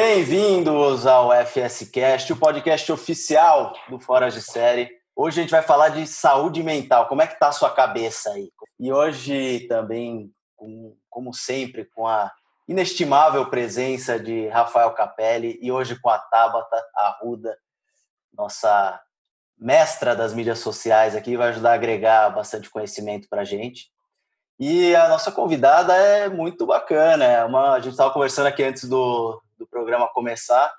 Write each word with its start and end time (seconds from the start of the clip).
Bem-vindos 0.00 1.08
ao 1.08 1.30
FSCast, 1.44 2.32
o 2.32 2.36
podcast 2.36 2.92
oficial 2.92 3.72
do 3.88 3.98
Fora 3.98 4.30
de 4.30 4.40
Série. 4.40 4.88
Hoje 5.16 5.40
a 5.40 5.42
gente 5.42 5.50
vai 5.50 5.60
falar 5.60 5.88
de 5.88 6.06
saúde 6.06 6.62
mental. 6.62 7.08
Como 7.08 7.20
é 7.20 7.26
que 7.26 7.36
tá 7.36 7.48
a 7.48 7.52
sua 7.52 7.68
cabeça 7.68 8.30
aí? 8.30 8.48
E 8.78 8.92
hoje 8.92 9.66
também, 9.68 10.32
como 11.10 11.34
sempre, 11.34 11.84
com 11.84 12.06
a 12.06 12.30
inestimável 12.68 13.50
presença 13.50 14.20
de 14.20 14.46
Rafael 14.46 14.92
Capelli 14.92 15.58
e 15.60 15.72
hoje 15.72 16.00
com 16.00 16.10
a 16.10 16.18
Tabata 16.20 16.80
Arruda, 16.94 17.58
nossa 18.32 19.00
mestra 19.58 20.14
das 20.14 20.32
mídias 20.32 20.60
sociais 20.60 21.16
aqui, 21.16 21.36
vai 21.36 21.48
ajudar 21.48 21.72
a 21.72 21.74
agregar 21.74 22.30
bastante 22.30 22.70
conhecimento 22.70 23.28
para 23.28 23.40
a 23.40 23.44
gente. 23.44 23.90
E 24.60 24.94
a 24.94 25.08
nossa 25.08 25.32
convidada 25.32 25.92
é 25.92 26.28
muito 26.28 26.66
bacana. 26.66 27.24
É 27.24 27.44
uma, 27.44 27.72
a 27.72 27.80
gente 27.80 27.94
estava 27.94 28.12
conversando 28.12 28.46
aqui 28.46 28.62
antes 28.62 28.88
do, 28.88 29.42
do 29.58 29.66
programa 29.66 30.08
começar 30.08 30.72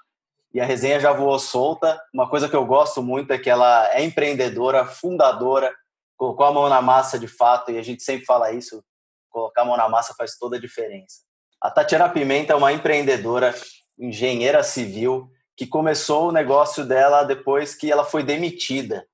e 0.54 0.60
a 0.60 0.66
resenha 0.66 1.00
já 1.00 1.12
voou 1.12 1.38
solta. 1.38 2.02
Uma 2.14 2.30
coisa 2.30 2.50
que 2.50 2.56
eu 2.56 2.66
gosto 2.66 3.02
muito 3.04 3.32
é 3.32 3.38
que 3.38 3.50
ela 3.50 3.90
é 3.94 4.04
empreendedora, 4.04 4.86
fundadora, 4.86 5.74
colocou 6.18 6.46
a 6.46 6.52
mão 6.52 6.68
na 6.70 6.82
massa 6.82 7.20
de 7.20 7.28
fato, 7.28 7.72
e 7.72 7.78
a 7.78 7.84
gente 7.84 8.04
sempre 8.04 8.26
fala 8.26 8.52
isso: 8.52 8.84
colocar 9.30 9.62
a 9.62 9.66
mão 9.66 9.78
na 9.78 9.88
massa 9.88 10.14
faz 10.18 10.38
toda 10.38 10.58
a 10.58 10.60
diferença. 10.60 11.22
A 11.62 11.70
Tatiana 11.70 12.10
Pimenta 12.10 12.54
é 12.54 12.56
uma 12.56 12.74
empreendedora, 12.74 13.54
engenheira 13.98 14.64
civil, 14.64 15.30
que 15.56 15.68
começou 15.68 16.30
o 16.30 16.32
negócio 16.32 16.86
dela 16.86 17.24
depois 17.24 17.76
que 17.76 17.92
ela 17.92 18.06
foi 18.06 18.24
demitida. 18.24 19.06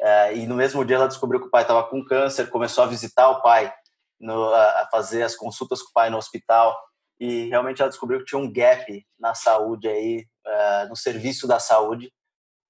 É, 0.00 0.36
e 0.36 0.46
no 0.46 0.56
mesmo 0.56 0.84
dia 0.84 0.96
ela 0.96 1.08
descobriu 1.08 1.40
que 1.40 1.46
o 1.46 1.50
pai 1.50 1.62
estava 1.62 1.84
com 1.84 2.04
câncer, 2.04 2.50
começou 2.50 2.82
a 2.84 2.86
visitar 2.86 3.28
o 3.30 3.40
pai 3.40 3.72
a 4.26 4.88
fazer 4.90 5.22
as 5.22 5.36
consultas 5.36 5.82
com 5.82 5.90
o 5.90 5.92
pai 5.92 6.10
no 6.10 6.16
hospital 6.16 6.76
e 7.18 7.48
realmente 7.48 7.80
ela 7.80 7.90
descobriu 7.90 8.20
que 8.20 8.26
tinha 8.26 8.40
um 8.40 8.52
gap 8.52 9.06
na 9.18 9.34
saúde 9.34 9.88
aí, 9.88 10.26
uh, 10.46 10.88
no 10.88 10.96
serviço 10.96 11.46
da 11.46 11.58
saúde. 11.58 12.12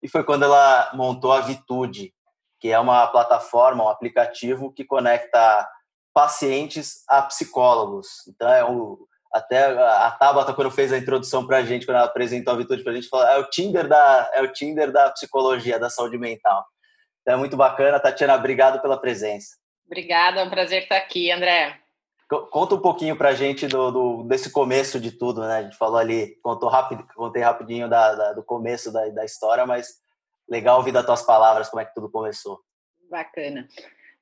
E 0.02 0.08
foi 0.08 0.22
quando 0.22 0.44
ela 0.44 0.90
montou 0.94 1.32
a 1.32 1.40
Vitude, 1.40 2.12
que 2.60 2.68
é 2.70 2.78
uma 2.78 3.06
plataforma, 3.06 3.84
um 3.84 3.88
aplicativo 3.88 4.72
que 4.72 4.84
conecta 4.84 5.68
pacientes 6.12 7.02
a 7.08 7.22
psicólogos. 7.22 8.26
Então, 8.28 8.48
é 8.48 8.64
o, 8.64 9.06
até 9.32 9.64
a 9.64 10.10
Tabata, 10.12 10.54
quando 10.54 10.70
fez 10.70 10.92
a 10.92 10.98
introdução 10.98 11.46
para 11.46 11.58
a 11.58 11.64
gente, 11.64 11.86
quando 11.86 11.96
ela 11.96 12.06
apresentou 12.06 12.54
a 12.54 12.56
Vitude 12.56 12.82
para 12.82 12.92
a 12.92 12.94
gente, 12.94 13.08
falou 13.08 13.26
é 13.26 13.38
o 13.38 13.50
Tinder 13.50 13.88
da 13.88 14.30
é 14.34 14.42
o 14.42 14.52
Tinder 14.52 14.92
da 14.92 15.10
psicologia, 15.10 15.78
da 15.78 15.90
saúde 15.90 16.18
mental. 16.18 16.64
Então, 17.22 17.34
é 17.34 17.36
muito 17.36 17.56
bacana. 17.56 17.98
Tatiana, 17.98 18.34
obrigado 18.34 18.80
pela 18.80 19.00
presença. 19.00 19.56
Obrigada, 19.86 20.40
é 20.40 20.44
um 20.44 20.50
prazer 20.50 20.82
estar 20.82 20.96
aqui, 20.96 21.30
André. 21.30 21.83
Conta 22.28 22.74
um 22.74 22.80
pouquinho 22.80 23.16
para 23.16 23.30
a 23.30 23.34
gente 23.34 23.66
do, 23.66 23.90
do, 23.90 24.22
desse 24.24 24.50
começo 24.50 24.98
de 24.98 25.12
tudo, 25.12 25.42
né? 25.42 25.58
A 25.58 25.62
gente 25.62 25.76
falou 25.76 25.98
ali, 25.98 26.38
contou 26.42 26.68
rápido, 26.68 27.06
contei 27.14 27.42
rapidinho 27.42 27.88
da, 27.88 28.14
da, 28.14 28.32
do 28.32 28.42
começo 28.42 28.90
da, 28.92 29.06
da 29.08 29.24
história, 29.24 29.66
mas 29.66 30.00
legal 30.48 30.78
ouvir 30.78 30.92
das 30.92 31.04
tuas 31.04 31.22
palavras 31.22 31.68
como 31.68 31.80
é 31.80 31.84
que 31.84 31.94
tudo 31.94 32.10
começou. 32.10 32.60
Bacana. 33.10 33.68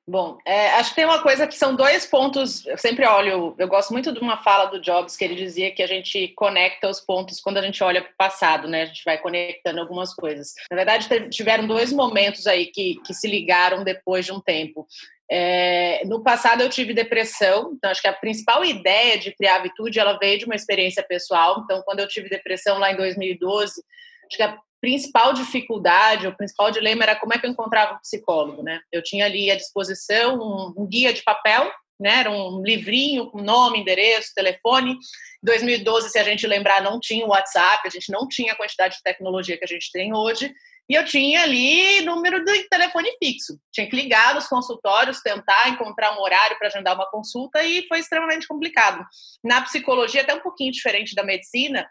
Bom, 0.05 0.37
é, 0.45 0.71
acho 0.71 0.89
que 0.89 0.97
tem 0.97 1.05
uma 1.05 1.23
coisa 1.23 1.47
que 1.47 1.55
são 1.55 1.77
dois 1.77 2.05
pontos. 2.05 2.65
Eu 2.65 2.77
sempre 2.77 3.07
olho, 3.07 3.55
eu 3.57 3.67
gosto 3.69 3.93
muito 3.93 4.11
de 4.11 4.19
uma 4.19 4.43
fala 4.43 4.65
do 4.65 4.81
Jobs 4.81 5.15
que 5.15 5.23
ele 5.23 5.35
dizia 5.35 5.73
que 5.73 5.81
a 5.81 5.87
gente 5.87 6.27
conecta 6.35 6.89
os 6.89 6.99
pontos 6.99 7.39
quando 7.39 7.57
a 7.57 7.61
gente 7.61 7.81
olha 7.81 8.01
para 8.01 8.11
o 8.11 8.17
passado, 8.17 8.67
né? 8.67 8.81
A 8.81 8.85
gente 8.85 9.01
vai 9.05 9.17
conectando 9.17 9.79
algumas 9.79 10.13
coisas. 10.13 10.53
Na 10.69 10.75
verdade, 10.75 11.29
tiveram 11.29 11.65
dois 11.65 11.93
momentos 11.93 12.47
aí 12.47 12.65
que, 12.65 12.95
que 13.05 13.13
se 13.13 13.29
ligaram 13.29 13.85
depois 13.85 14.25
de 14.25 14.33
um 14.33 14.41
tempo. 14.41 14.85
É, 15.31 16.03
no 16.05 16.21
passado 16.21 16.61
eu 16.61 16.69
tive 16.69 16.93
depressão, 16.93 17.73
então 17.75 17.89
acho 17.89 18.01
que 18.01 18.07
a 18.07 18.13
principal 18.13 18.63
ideia 18.63 19.17
de 19.17 19.33
criar 19.33 19.55
a 19.55 19.63
Vitude 19.63 19.99
ela 19.99 20.17
veio 20.17 20.37
de 20.37 20.45
uma 20.45 20.55
experiência 20.55 21.03
pessoal. 21.03 21.61
Então, 21.63 21.81
quando 21.83 21.99
eu 21.99 22.07
tive 22.07 22.29
depressão 22.29 22.77
lá 22.77 22.91
em 22.91 22.97
2012, 22.97 23.81
acho 24.27 24.37
que 24.37 24.43
a 24.43 24.57
principal 24.81 25.33
dificuldade, 25.33 26.27
o 26.27 26.35
principal 26.35 26.69
dilema 26.69 27.03
era 27.03 27.15
como 27.15 27.33
é 27.33 27.39
que 27.39 27.45
eu 27.45 27.49
encontrava 27.49 27.93
um 27.93 27.99
psicólogo, 27.99 28.61
né? 28.61 28.81
Eu 28.91 29.01
tinha 29.01 29.25
ali 29.25 29.49
à 29.49 29.55
disposição 29.55 30.37
um, 30.37 30.83
um 30.83 30.85
guia 30.85 31.13
de 31.13 31.23
papel, 31.23 31.71
né? 31.99 32.19
Era 32.19 32.31
um 32.31 32.61
livrinho 32.61 33.29
com 33.29 33.41
nome, 33.41 33.79
endereço, 33.79 34.33
telefone. 34.35 34.91
Em 34.91 34.97
2012, 35.43 36.09
se 36.09 36.19
a 36.19 36.23
gente 36.23 36.45
lembrar, 36.47 36.81
não 36.81 36.99
tinha 36.99 37.25
o 37.25 37.29
WhatsApp, 37.29 37.87
a 37.87 37.89
gente 37.89 38.11
não 38.11 38.27
tinha 38.27 38.53
a 38.53 38.55
quantidade 38.55 38.97
de 38.97 39.03
tecnologia 39.03 39.57
que 39.57 39.63
a 39.63 39.67
gente 39.67 39.91
tem 39.91 40.13
hoje. 40.13 40.53
E 40.89 40.95
eu 40.95 41.05
tinha 41.05 41.43
ali 41.43 42.01
número 42.01 42.43
de 42.43 42.67
telefone 42.67 43.09
fixo. 43.17 43.57
Tinha 43.71 43.89
que 43.89 43.95
ligar 43.95 44.35
nos 44.35 44.47
consultórios, 44.47 45.21
tentar 45.21 45.69
encontrar 45.69 46.17
um 46.17 46.21
horário 46.21 46.57
para 46.57 46.67
agendar 46.67 46.95
uma 46.95 47.09
consulta 47.09 47.63
e 47.63 47.87
foi 47.87 47.99
extremamente 47.99 48.47
complicado. 48.47 49.05
Na 49.43 49.61
psicologia, 49.61 50.21
até 50.21 50.33
um 50.33 50.41
pouquinho 50.41 50.71
diferente 50.71 51.15
da 51.15 51.23
medicina, 51.23 51.87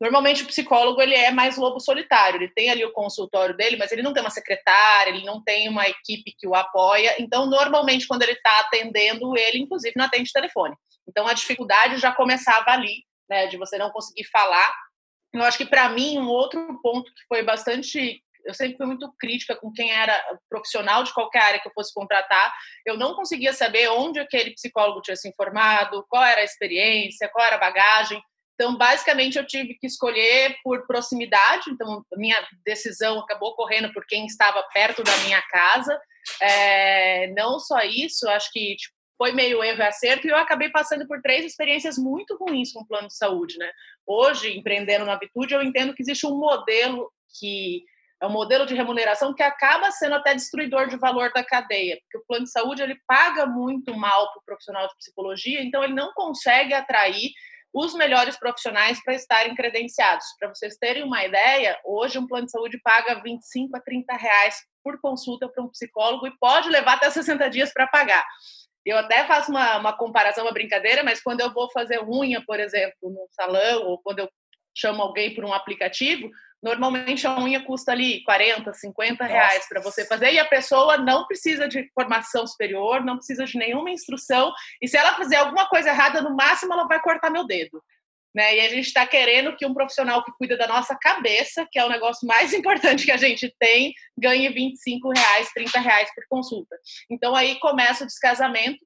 normalmente 0.00 0.42
o 0.42 0.46
psicólogo 0.46 1.00
ele 1.00 1.14
é 1.14 1.30
mais 1.30 1.56
lobo 1.56 1.80
solitário. 1.80 2.38
Ele 2.38 2.52
tem 2.54 2.70
ali 2.70 2.84
o 2.84 2.92
consultório 2.92 3.56
dele, 3.56 3.76
mas 3.76 3.90
ele 3.92 4.02
não 4.02 4.12
tem 4.12 4.22
uma 4.22 4.30
secretária, 4.30 5.10
ele 5.10 5.24
não 5.24 5.42
tem 5.42 5.68
uma 5.68 5.88
equipe 5.88 6.34
que 6.38 6.46
o 6.46 6.54
apoia. 6.54 7.14
Então, 7.18 7.46
normalmente, 7.46 8.06
quando 8.06 8.22
ele 8.22 8.32
está 8.32 8.60
atendendo, 8.60 9.36
ele 9.36 9.58
inclusive 9.58 9.94
não 9.96 10.04
atende 10.04 10.32
telefone. 10.32 10.74
Então, 11.08 11.26
a 11.26 11.32
dificuldade 11.32 11.98
já 11.98 12.12
começava 12.12 12.70
ali, 12.70 13.04
né, 13.28 13.46
de 13.46 13.56
você 13.56 13.78
não 13.78 13.90
conseguir 13.90 14.24
falar. 14.24 14.72
Eu 15.32 15.42
acho 15.42 15.58
que 15.58 15.66
para 15.66 15.88
mim 15.88 16.18
um 16.18 16.28
outro 16.28 16.80
ponto 16.82 17.12
que 17.12 17.26
foi 17.28 17.42
bastante 17.42 18.22
eu 18.48 18.54
sempre 18.54 18.78
fui 18.78 18.86
muito 18.86 19.12
crítica 19.18 19.54
com 19.54 19.70
quem 19.70 19.92
era 19.92 20.14
profissional 20.48 21.04
de 21.04 21.12
qualquer 21.12 21.42
área 21.42 21.60
que 21.60 21.68
eu 21.68 21.72
fosse 21.74 21.92
contratar. 21.92 22.54
Eu 22.86 22.96
não 22.96 23.14
conseguia 23.14 23.52
saber 23.52 23.90
onde 23.90 24.18
aquele 24.18 24.54
psicólogo 24.54 25.02
tinha 25.02 25.16
se 25.16 25.28
informado, 25.28 26.06
qual 26.08 26.24
era 26.24 26.40
a 26.40 26.44
experiência, 26.44 27.28
qual 27.28 27.46
era 27.46 27.56
a 27.56 27.60
bagagem. 27.60 28.22
Então, 28.58 28.76
basicamente, 28.76 29.38
eu 29.38 29.46
tive 29.46 29.74
que 29.74 29.86
escolher 29.86 30.56
por 30.64 30.84
proximidade. 30.84 31.70
Então, 31.70 32.04
minha 32.16 32.36
decisão 32.66 33.20
acabou 33.20 33.54
correndo 33.54 33.92
por 33.92 34.04
quem 34.04 34.26
estava 34.26 34.60
perto 34.74 35.04
da 35.04 35.16
minha 35.18 35.40
casa. 35.42 35.96
É, 36.42 37.28
não 37.34 37.60
só 37.60 37.78
isso, 37.82 38.28
acho 38.28 38.50
que 38.50 38.74
tipo, 38.74 38.92
foi 39.16 39.30
meio 39.30 39.62
erro 39.62 39.78
e 39.78 39.82
acerto. 39.82 40.26
E 40.26 40.30
eu 40.30 40.36
acabei 40.36 40.70
passando 40.70 41.06
por 41.06 41.22
três 41.22 41.44
experiências 41.44 41.96
muito 41.96 42.36
ruins 42.36 42.72
com 42.72 42.80
o 42.80 42.86
plano 42.86 43.06
de 43.06 43.16
saúde. 43.16 43.56
Né? 43.58 43.70
Hoje, 44.04 44.58
empreendendo 44.58 45.04
na 45.04 45.16
Vitude, 45.16 45.54
eu 45.54 45.62
entendo 45.62 45.94
que 45.94 46.02
existe 46.02 46.26
um 46.26 46.36
modelo 46.36 47.12
que 47.38 47.84
é 48.20 48.26
um 48.26 48.32
modelo 48.32 48.66
de 48.66 48.74
remuneração 48.74 49.32
que 49.32 49.42
acaba 49.44 49.92
sendo 49.92 50.16
até 50.16 50.34
destruidor 50.34 50.88
de 50.88 50.96
valor 50.96 51.30
da 51.32 51.44
cadeia, 51.44 51.96
porque 52.02 52.18
o 52.18 52.26
plano 52.26 52.44
de 52.46 52.50
saúde 52.50 52.82
ele 52.82 52.98
paga 53.06 53.46
muito 53.46 53.96
mal 53.96 54.32
para 54.32 54.40
o 54.40 54.44
profissional 54.44 54.88
de 54.88 54.96
psicologia, 54.96 55.62
então 55.62 55.84
ele 55.84 55.94
não 55.94 56.12
consegue 56.14 56.74
atrair 56.74 57.30
os 57.78 57.94
melhores 57.94 58.36
profissionais 58.36 59.00
para 59.04 59.14
estarem 59.14 59.54
credenciados. 59.54 60.24
Para 60.38 60.48
vocês 60.48 60.76
terem 60.76 61.04
uma 61.04 61.24
ideia, 61.24 61.78
hoje 61.84 62.18
um 62.18 62.26
plano 62.26 62.46
de 62.46 62.50
saúde 62.50 62.80
paga 62.82 63.22
25 63.22 63.76
a 63.76 63.80
30 63.80 64.16
reais 64.16 64.56
por 64.82 65.00
consulta 65.00 65.48
para 65.48 65.62
um 65.62 65.68
psicólogo 65.68 66.26
e 66.26 66.36
pode 66.38 66.68
levar 66.68 66.94
até 66.94 67.08
60 67.08 67.48
dias 67.48 67.72
para 67.72 67.86
pagar. 67.86 68.24
Eu 68.84 68.98
até 68.98 69.24
faço 69.26 69.52
uma, 69.52 69.78
uma 69.78 69.96
comparação, 69.96 70.44
uma 70.44 70.52
brincadeira, 70.52 71.04
mas 71.04 71.22
quando 71.22 71.40
eu 71.40 71.52
vou 71.52 71.70
fazer 71.70 72.02
unha, 72.02 72.42
por 72.44 72.58
exemplo, 72.58 72.96
no 73.02 73.28
salão, 73.30 73.84
ou 73.84 73.98
quando 74.02 74.20
eu 74.20 74.28
chamo 74.76 75.02
alguém 75.02 75.34
por 75.34 75.44
um 75.44 75.52
aplicativo, 75.52 76.28
Normalmente 76.62 77.24
a 77.26 77.38
unha 77.38 77.62
custa 77.64 77.92
ali 77.92 78.22
40, 78.24 78.72
50 78.74 79.24
reais 79.24 79.68
para 79.68 79.80
você 79.80 80.04
fazer 80.04 80.32
e 80.32 80.38
a 80.40 80.44
pessoa 80.44 80.98
não 80.98 81.24
precisa 81.24 81.68
de 81.68 81.88
formação 81.94 82.46
superior, 82.46 83.04
não 83.04 83.16
precisa 83.16 83.44
de 83.44 83.56
nenhuma 83.56 83.90
instrução. 83.90 84.52
E 84.82 84.88
se 84.88 84.96
ela 84.96 85.14
fizer 85.14 85.36
alguma 85.36 85.68
coisa 85.68 85.90
errada, 85.90 86.20
no 86.20 86.34
máximo 86.34 86.72
ela 86.72 86.88
vai 86.88 87.00
cortar 87.00 87.30
meu 87.30 87.46
dedo. 87.46 87.80
Né? 88.34 88.56
E 88.56 88.60
a 88.60 88.68
gente 88.68 88.86
está 88.86 89.06
querendo 89.06 89.56
que 89.56 89.64
um 89.64 89.72
profissional 89.72 90.24
que 90.24 90.32
cuida 90.32 90.56
da 90.56 90.66
nossa 90.66 90.96
cabeça, 90.96 91.66
que 91.70 91.78
é 91.78 91.84
o 91.84 91.88
negócio 91.88 92.26
mais 92.26 92.52
importante 92.54 93.04
que 93.04 93.12
a 93.12 93.16
gente 93.16 93.54
tem, 93.58 93.94
ganhe 94.18 94.48
25 94.48 95.10
reais, 95.10 95.52
30 95.52 95.78
reais 95.80 96.12
por 96.14 96.24
consulta. 96.28 96.76
Então 97.08 97.36
aí 97.36 97.58
começa 97.60 98.02
o 98.02 98.06
descasamento, 98.06 98.84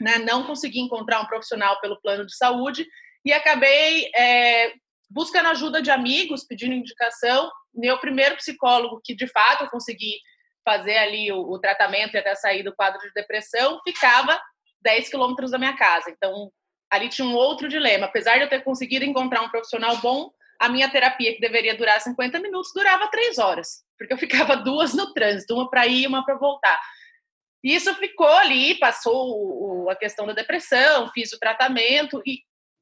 né? 0.00 0.18
não 0.18 0.44
consegui 0.44 0.80
encontrar 0.80 1.20
um 1.20 1.26
profissional 1.26 1.80
pelo 1.80 2.00
plano 2.00 2.26
de 2.26 2.36
saúde 2.36 2.84
e 3.24 3.32
acabei 3.32 4.10
é, 4.14 4.72
buscando 5.08 5.48
ajuda 5.48 5.80
de 5.80 5.90
amigos, 5.90 6.44
pedindo 6.44 6.74
indicação. 6.74 7.50
Meu 7.74 7.98
primeiro 7.98 8.36
psicólogo, 8.36 9.00
que 9.04 9.14
de 9.14 9.26
fato 9.26 9.64
eu 9.64 9.70
consegui 9.70 10.18
fazer 10.64 10.96
ali 10.96 11.30
o, 11.30 11.40
o 11.40 11.58
tratamento 11.58 12.14
e 12.14 12.18
até 12.18 12.34
sair 12.34 12.62
do 12.62 12.74
quadro 12.74 13.00
de 13.00 13.12
depressão, 13.14 13.80
ficava 13.84 14.40
10 14.82 15.08
quilômetros 15.08 15.50
da 15.50 15.58
minha 15.58 15.76
casa. 15.76 16.10
Então, 16.10 16.50
ali 16.90 17.08
tinha 17.08 17.26
um 17.26 17.34
outro 17.34 17.68
dilema. 17.68 18.06
Apesar 18.06 18.36
de 18.36 18.42
eu 18.42 18.48
ter 18.48 18.64
conseguido 18.64 19.04
encontrar 19.04 19.42
um 19.42 19.48
profissional 19.48 19.96
bom, 19.98 20.30
a 20.60 20.68
minha 20.68 20.90
terapia, 20.90 21.34
que 21.34 21.40
deveria 21.40 21.76
durar 21.76 22.00
50 22.00 22.38
minutos, 22.40 22.72
durava 22.74 23.08
três 23.10 23.38
horas, 23.38 23.84
porque 23.98 24.12
eu 24.12 24.18
ficava 24.18 24.56
duas 24.62 24.94
no 24.94 25.12
trânsito, 25.12 25.54
uma 25.54 25.68
para 25.68 25.86
ir 25.86 26.04
e 26.04 26.06
uma 26.06 26.24
para 26.24 26.36
voltar. 26.36 26.80
E 27.62 27.74
isso 27.74 27.94
ficou 27.96 28.28
ali, 28.28 28.78
passou 28.78 29.90
a 29.90 29.96
questão 29.96 30.26
da 30.26 30.32
depressão, 30.32 31.10
fiz 31.12 31.32
o 31.32 31.38
tratamento 31.38 32.22
e 32.24 32.40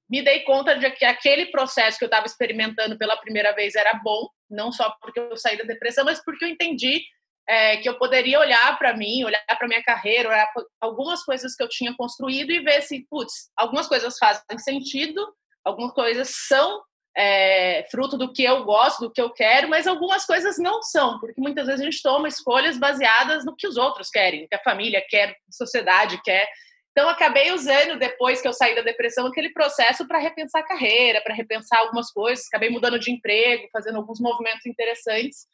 me 0.08 0.22
dei 0.22 0.40
conta 0.40 0.76
de 0.76 0.90
que 0.92 1.04
aquele 1.04 1.46
processo 1.46 1.98
que 1.98 2.04
eu 2.04 2.08
estava 2.08 2.26
experimentando 2.26 2.98
pela 2.98 3.16
primeira 3.16 3.52
vez 3.52 3.74
era 3.74 3.94
bom, 4.02 4.28
não 4.50 4.70
só 4.70 4.94
porque 5.00 5.18
eu 5.18 5.36
saí 5.36 5.56
da 5.56 5.64
depressão, 5.64 6.04
mas 6.04 6.22
porque 6.22 6.44
eu 6.44 6.48
entendi 6.48 7.02
é, 7.48 7.76
que 7.78 7.88
eu 7.88 7.98
poderia 7.98 8.40
olhar 8.40 8.78
para 8.78 8.96
mim, 8.96 9.24
olhar 9.24 9.44
para 9.46 9.68
minha 9.68 9.82
carreira, 9.82 10.28
olhar 10.28 10.50
algumas 10.80 11.22
coisas 11.22 11.54
que 11.54 11.62
eu 11.62 11.68
tinha 11.68 11.94
construído 11.94 12.50
e 12.50 12.60
ver 12.60 12.82
se, 12.82 13.06
putz, 13.10 13.50
algumas 13.56 13.86
coisas 13.86 14.16
fazem 14.18 14.58
sentido, 14.58 15.26
algumas 15.64 15.92
coisas 15.92 16.30
são 16.46 16.82
é, 17.16 17.86
fruto 17.90 18.16
do 18.16 18.32
que 18.32 18.42
eu 18.42 18.64
gosto, 18.64 19.00
do 19.00 19.12
que 19.12 19.20
eu 19.20 19.30
quero, 19.30 19.68
mas 19.68 19.86
algumas 19.86 20.26
coisas 20.26 20.58
não 20.58 20.82
são, 20.82 21.20
porque 21.20 21.40
muitas 21.40 21.66
vezes 21.66 21.80
a 21.80 21.84
gente 21.84 22.02
toma 22.02 22.28
escolhas 22.28 22.78
baseadas 22.78 23.44
no 23.44 23.54
que 23.54 23.66
os 23.66 23.76
outros 23.76 24.10
querem, 24.10 24.48
que 24.48 24.54
a 24.54 24.62
família 24.62 25.04
quer, 25.08 25.30
a 25.30 25.52
sociedade 25.52 26.20
quer. 26.22 26.48
Então, 26.96 27.08
acabei 27.08 27.50
usando, 27.50 27.98
depois 27.98 28.40
que 28.40 28.46
eu 28.46 28.52
saí 28.52 28.72
da 28.72 28.80
depressão, 28.80 29.26
aquele 29.26 29.50
processo 29.50 30.06
para 30.06 30.20
repensar 30.20 30.60
a 30.60 30.66
carreira, 30.66 31.20
para 31.20 31.34
repensar 31.34 31.80
algumas 31.80 32.12
coisas. 32.12 32.46
Acabei 32.46 32.70
mudando 32.70 33.00
de 33.00 33.10
emprego, 33.10 33.68
fazendo 33.72 33.96
alguns 33.96 34.20
movimentos 34.20 34.64
interessantes, 34.64 35.48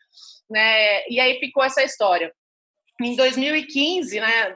né? 0.50 1.08
E 1.08 1.18
aí 1.18 1.40
ficou 1.40 1.64
essa 1.64 1.82
história. 1.82 2.30
Em 3.00 3.16
2015, 3.16 4.20
né? 4.20 4.54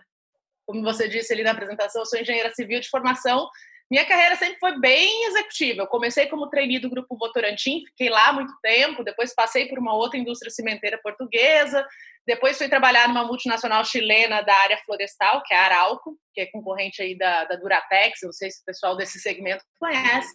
Como 0.66 0.82
você 0.82 1.08
disse 1.08 1.32
ali 1.32 1.42
na 1.42 1.52
apresentação, 1.52 2.02
eu 2.02 2.06
sou 2.06 2.20
engenheira 2.20 2.52
civil 2.52 2.78
de 2.80 2.90
formação 2.90 3.48
minha 3.90 4.04
carreira 4.06 4.34
sempre 4.36 4.58
foi 4.58 4.78
bem 4.80 5.26
executiva. 5.26 5.82
Eu 5.82 5.86
comecei 5.86 6.26
como 6.26 6.48
trainee 6.48 6.78
do 6.78 6.88
Grupo 6.88 7.16
Votorantim, 7.16 7.84
fiquei 7.86 8.08
lá 8.08 8.32
muito 8.32 8.52
tempo, 8.62 9.04
depois 9.04 9.34
passei 9.34 9.68
por 9.68 9.78
uma 9.78 9.94
outra 9.94 10.18
indústria 10.18 10.50
cimenteira 10.50 10.98
portuguesa, 11.02 11.86
depois 12.26 12.56
fui 12.56 12.68
trabalhar 12.68 13.08
numa 13.08 13.24
multinacional 13.24 13.84
chilena 13.84 14.40
da 14.42 14.54
área 14.54 14.78
florestal, 14.78 15.42
que 15.42 15.52
é 15.52 15.56
a 15.56 15.64
Arauco, 15.64 16.18
que 16.32 16.40
é 16.40 16.46
concorrente 16.46 17.02
aí 17.02 17.16
da, 17.16 17.44
da 17.44 17.56
Duratex, 17.56 18.20
não 18.22 18.32
sei 18.32 18.50
se 18.50 18.62
o 18.62 18.64
pessoal 18.64 18.96
desse 18.96 19.20
segmento 19.20 19.62
conhece. 19.78 20.32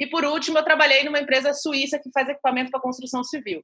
E 0.00 0.06
por 0.06 0.24
último, 0.24 0.58
eu 0.58 0.64
trabalhei 0.64 1.04
numa 1.04 1.20
empresa 1.20 1.52
suíça 1.52 1.98
que 1.98 2.10
faz 2.12 2.28
equipamento 2.28 2.70
para 2.70 2.80
construção 2.80 3.22
civil. 3.24 3.62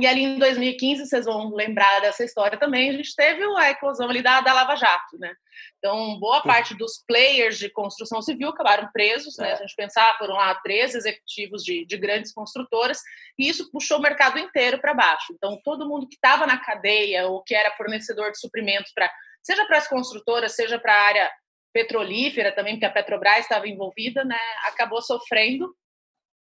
E 0.00 0.06
ali 0.06 0.22
em 0.22 0.38
2015, 0.38 1.04
vocês 1.04 1.26
vão 1.26 1.54
lembrar 1.54 2.00
dessa 2.00 2.24
história 2.24 2.58
também, 2.58 2.88
a 2.88 2.92
gente 2.94 3.14
teve 3.14 3.44
a 3.58 3.70
eclosão 3.70 4.08
ali 4.08 4.22
da, 4.22 4.40
da 4.40 4.54
Lava 4.54 4.74
Jato, 4.74 5.18
né? 5.18 5.34
Então, 5.76 6.18
boa 6.18 6.42
parte 6.42 6.74
dos 6.74 7.04
players 7.06 7.58
de 7.58 7.68
construção 7.68 8.22
civil 8.22 8.48
acabaram 8.48 8.88
presos, 8.90 9.36
né? 9.36 9.50
É. 9.50 9.56
Se 9.56 9.62
a 9.62 9.66
gente 9.66 9.76
pensar, 9.76 10.16
foram 10.16 10.34
lá 10.34 10.54
três 10.54 10.94
executivos 10.94 11.62
de, 11.62 11.84
de 11.84 11.96
grandes 11.98 12.32
construtoras, 12.32 13.02
e 13.38 13.46
isso 13.46 13.70
puxou 13.70 13.98
o 13.98 14.02
mercado 14.02 14.38
inteiro 14.38 14.80
para 14.80 14.94
baixo. 14.94 15.34
Então, 15.34 15.60
todo 15.62 15.86
mundo 15.86 16.08
que 16.08 16.14
estava 16.14 16.46
na 16.46 16.56
cadeia 16.56 17.28
ou 17.28 17.42
que 17.42 17.54
era 17.54 17.76
fornecedor 17.76 18.32
de 18.32 18.40
suprimentos 18.40 18.92
para, 18.94 19.12
seja 19.42 19.66
para 19.66 19.76
as 19.76 19.88
construtoras, 19.88 20.56
seja 20.56 20.78
para 20.78 20.94
a 20.94 21.02
área 21.02 21.32
petrolífera 21.72 22.52
também, 22.52 22.74
porque 22.74 22.86
a 22.86 22.90
Petrobras 22.90 23.40
estava 23.40 23.68
envolvida, 23.68 24.24
né? 24.24 24.38
Acabou 24.64 25.02
sofrendo. 25.02 25.74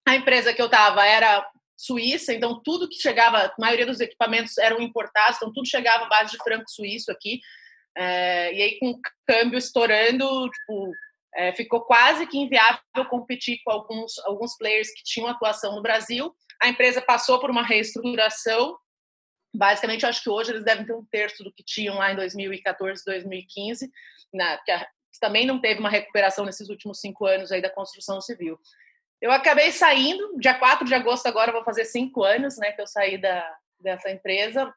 A 0.07 0.17
empresa 0.17 0.53
que 0.53 0.61
eu 0.61 0.67
estava 0.67 1.05
era 1.05 1.45
Suíça, 1.81 2.35
então 2.35 2.61
tudo 2.63 2.89
que 2.89 3.01
chegava, 3.01 3.39
a 3.39 3.55
maioria 3.59 3.87
dos 3.87 4.01
equipamentos 4.01 4.59
eram 4.59 4.83
importados, 4.83 5.37
então 5.37 5.51
tudo 5.51 5.67
chegava 5.67 6.05
à 6.05 6.09
base 6.09 6.33
de 6.33 6.37
franco 6.45 6.71
suíço 6.71 7.11
aqui. 7.11 7.41
É, 7.97 8.53
e 8.53 8.63
aí, 8.63 8.79
com 8.79 8.91
o 8.91 9.01
câmbio 9.27 9.59
estourando, 9.59 10.27
tipo, 10.51 10.93
é, 11.35 11.53
ficou 11.55 11.81
quase 11.81 12.27
que 12.27 12.37
inviável 12.37 13.07
competir 13.09 13.61
com 13.65 13.73
alguns, 13.73 14.19
alguns 14.21 14.59
players 14.59 14.93
que 14.93 15.03
tinham 15.03 15.29
atuação 15.29 15.75
no 15.75 15.81
Brasil. 15.81 16.35
A 16.63 16.69
empresa 16.69 17.01
passou 17.01 17.41
por 17.41 17.51
uma 17.51 17.63
reestruturação. 17.63 18.77
Basicamente, 19.55 20.05
acho 20.05 20.23
que 20.23 20.29
hoje 20.29 20.51
eles 20.51 20.65
devem 20.65 20.85
ter 20.85 20.93
um 20.93 21.05
terço 21.11 21.43
do 21.43 21.53
que 21.53 21.65
tinham 21.65 21.97
lá 21.97 22.13
em 22.13 22.17
2014, 22.17 23.03
2015, 23.07 23.91
na, 24.35 24.59
que 24.59 24.73
também 25.19 25.47
não 25.47 25.61
teve 25.61 25.81
uma 25.81 25.89
recuperação 25.89 26.45
nesses 26.45 26.69
últimos 26.69 27.01
cinco 27.01 27.25
anos 27.25 27.51
aí 27.51 27.63
da 27.63 27.71
construção 27.71 28.21
civil. 28.21 28.59
Eu 29.21 29.31
acabei 29.31 29.71
saindo, 29.71 30.39
dia 30.39 30.55
4 30.55 30.87
de 30.87 30.95
agosto 30.95 31.27
agora 31.27 31.53
vou 31.53 31.63
fazer 31.63 31.85
cinco 31.85 32.25
anos, 32.25 32.57
né, 32.57 32.73
que 32.73 32.81
eu 32.81 32.87
saí 32.87 33.19
da, 33.19 33.55
dessa 33.79 34.11
empresa. 34.11 34.73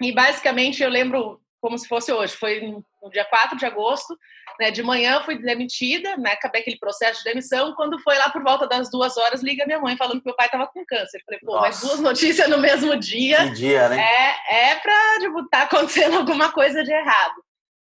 E 0.00 0.12
basicamente 0.12 0.82
eu 0.82 0.88
lembro 0.88 1.40
como 1.60 1.76
se 1.76 1.88
fosse 1.88 2.12
hoje, 2.12 2.36
foi 2.36 2.60
no 2.60 3.10
dia 3.10 3.24
4 3.24 3.58
de 3.58 3.66
agosto, 3.66 4.16
né, 4.60 4.70
de 4.70 4.82
manhã 4.82 5.20
fui 5.22 5.38
demitida, 5.38 6.16
né, 6.16 6.32
acabei 6.32 6.60
aquele 6.60 6.78
processo 6.78 7.18
de 7.18 7.24
demissão, 7.24 7.74
quando 7.74 7.98
foi 8.00 8.16
lá 8.16 8.30
por 8.30 8.42
volta 8.42 8.66
das 8.66 8.90
duas 8.90 9.16
horas, 9.16 9.42
liga 9.42 9.66
minha 9.66 9.80
mãe 9.80 9.96
falando 9.96 10.20
que 10.20 10.26
meu 10.26 10.36
pai 10.36 10.46
estava 10.46 10.66
com 10.68 10.84
câncer. 10.86 11.22
Falei, 11.24 11.40
pô, 11.40 11.54
Nossa. 11.54 11.66
mas 11.66 11.80
duas 11.80 12.00
notícias 12.00 12.48
no 12.48 12.58
mesmo 12.58 12.96
dia. 12.96 13.48
Que 13.48 13.54
dia, 13.54 13.88
né? 13.88 14.00
É, 14.00 14.70
é 14.70 14.74
para, 14.76 15.18
tipo, 15.20 15.48
tá 15.48 15.62
acontecendo 15.62 16.16
alguma 16.18 16.52
coisa 16.52 16.82
de 16.82 16.92
errado. 16.92 17.42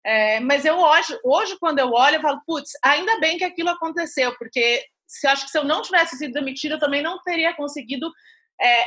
É, 0.06 0.40
mas 0.40 0.64
eu 0.64 0.78
hoje, 0.78 1.20
hoje, 1.24 1.58
quando 1.60 1.80
eu 1.80 1.92
olho, 1.92 2.18
eu 2.18 2.22
falo, 2.22 2.40
putz, 2.46 2.72
ainda 2.84 3.20
bem 3.20 3.40
que 3.40 3.44
aquilo 3.44 3.70
aconteceu, 3.70 4.36
porque 4.38 4.86
se 5.08 5.28
acho 5.28 5.46
que 5.46 5.52
se 5.52 5.58
eu 5.58 5.64
não 5.64 5.82
tivesse 5.82 6.18
sido 6.18 6.34
demitida, 6.34 6.76
eu 6.76 6.80
também 6.80 7.02
não 7.02 7.22
teria 7.22 7.54
conseguido 7.54 8.12
é, 8.62 8.86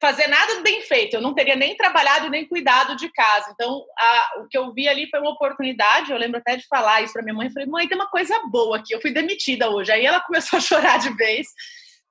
fazer 0.00 0.26
nada 0.26 0.60
bem 0.62 0.82
feito. 0.82 1.14
Eu 1.14 1.20
não 1.20 1.34
teria 1.34 1.56
nem 1.56 1.76
trabalhado 1.76 2.30
nem 2.30 2.48
cuidado 2.48 2.96
de 2.96 3.10
casa. 3.12 3.50
Então, 3.52 3.84
a, 3.98 4.40
o 4.40 4.48
que 4.48 4.56
eu 4.56 4.72
vi 4.72 4.88
ali 4.88 5.08
foi 5.08 5.20
uma 5.20 5.32
oportunidade. 5.32 6.10
Eu 6.10 6.18
lembro 6.18 6.38
até 6.38 6.56
de 6.56 6.66
falar 6.66 7.02
isso 7.02 7.12
para 7.12 7.22
minha 7.22 7.34
mãe. 7.34 7.46
Eu 7.46 7.52
falei, 7.52 7.68
mãe, 7.68 7.88
tem 7.88 7.96
uma 7.96 8.10
coisa 8.10 8.38
boa 8.50 8.78
aqui. 8.78 8.94
Eu 8.94 9.00
fui 9.00 9.12
demitida 9.12 9.70
hoje. 9.70 9.92
Aí 9.92 10.04
ela 10.04 10.20
começou 10.26 10.58
a 10.58 10.62
chorar 10.62 10.98
de 10.98 11.14
vez. 11.16 11.46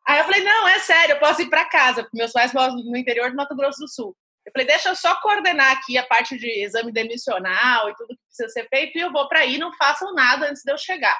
Aí 0.05 0.19
eu 0.19 0.25
falei, 0.25 0.43
não, 0.43 0.67
é 0.67 0.79
sério, 0.79 1.15
eu 1.15 1.19
posso 1.19 1.41
ir 1.41 1.49
para 1.49 1.65
casa, 1.65 2.07
meus 2.13 2.33
pais 2.33 2.53
moram 2.53 2.75
no 2.75 2.97
interior 2.97 3.29
do 3.29 3.37
Mato 3.37 3.55
Grosso 3.55 3.79
do 3.79 3.87
Sul. 3.87 4.15
Eu 4.45 4.51
falei, 4.51 4.67
deixa 4.67 4.89
eu 4.89 4.95
só 4.95 5.15
coordenar 5.21 5.71
aqui 5.71 5.97
a 5.97 6.05
parte 6.05 6.37
de 6.37 6.47
exame 6.61 6.91
demissional 6.91 7.89
e 7.89 7.95
tudo 7.95 8.09
que 8.09 8.25
precisa 8.25 8.49
ser 8.49 8.67
feito, 8.67 8.97
e 8.97 9.01
eu 9.01 9.11
vou 9.11 9.29
para 9.29 9.39
aí, 9.39 9.57
não 9.57 9.73
façam 9.77 10.13
nada 10.13 10.49
antes 10.49 10.61
de 10.63 10.71
eu 10.71 10.77
chegar. 10.77 11.17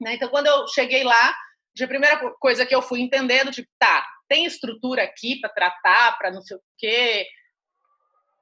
Né? 0.00 0.14
Então, 0.14 0.28
quando 0.28 0.46
eu 0.46 0.66
cheguei 0.68 1.04
lá, 1.04 1.34
a 1.80 1.86
primeira 1.86 2.18
coisa 2.40 2.66
que 2.66 2.74
eu 2.74 2.82
fui 2.82 3.00
entendendo, 3.00 3.50
tipo, 3.50 3.68
tá, 3.78 4.06
tem 4.28 4.44
estrutura 4.44 5.02
aqui 5.02 5.40
para 5.40 5.50
tratar, 5.50 6.16
para 6.18 6.30
não 6.30 6.42
sei 6.42 6.56
o 6.56 6.62
quê. 6.78 7.26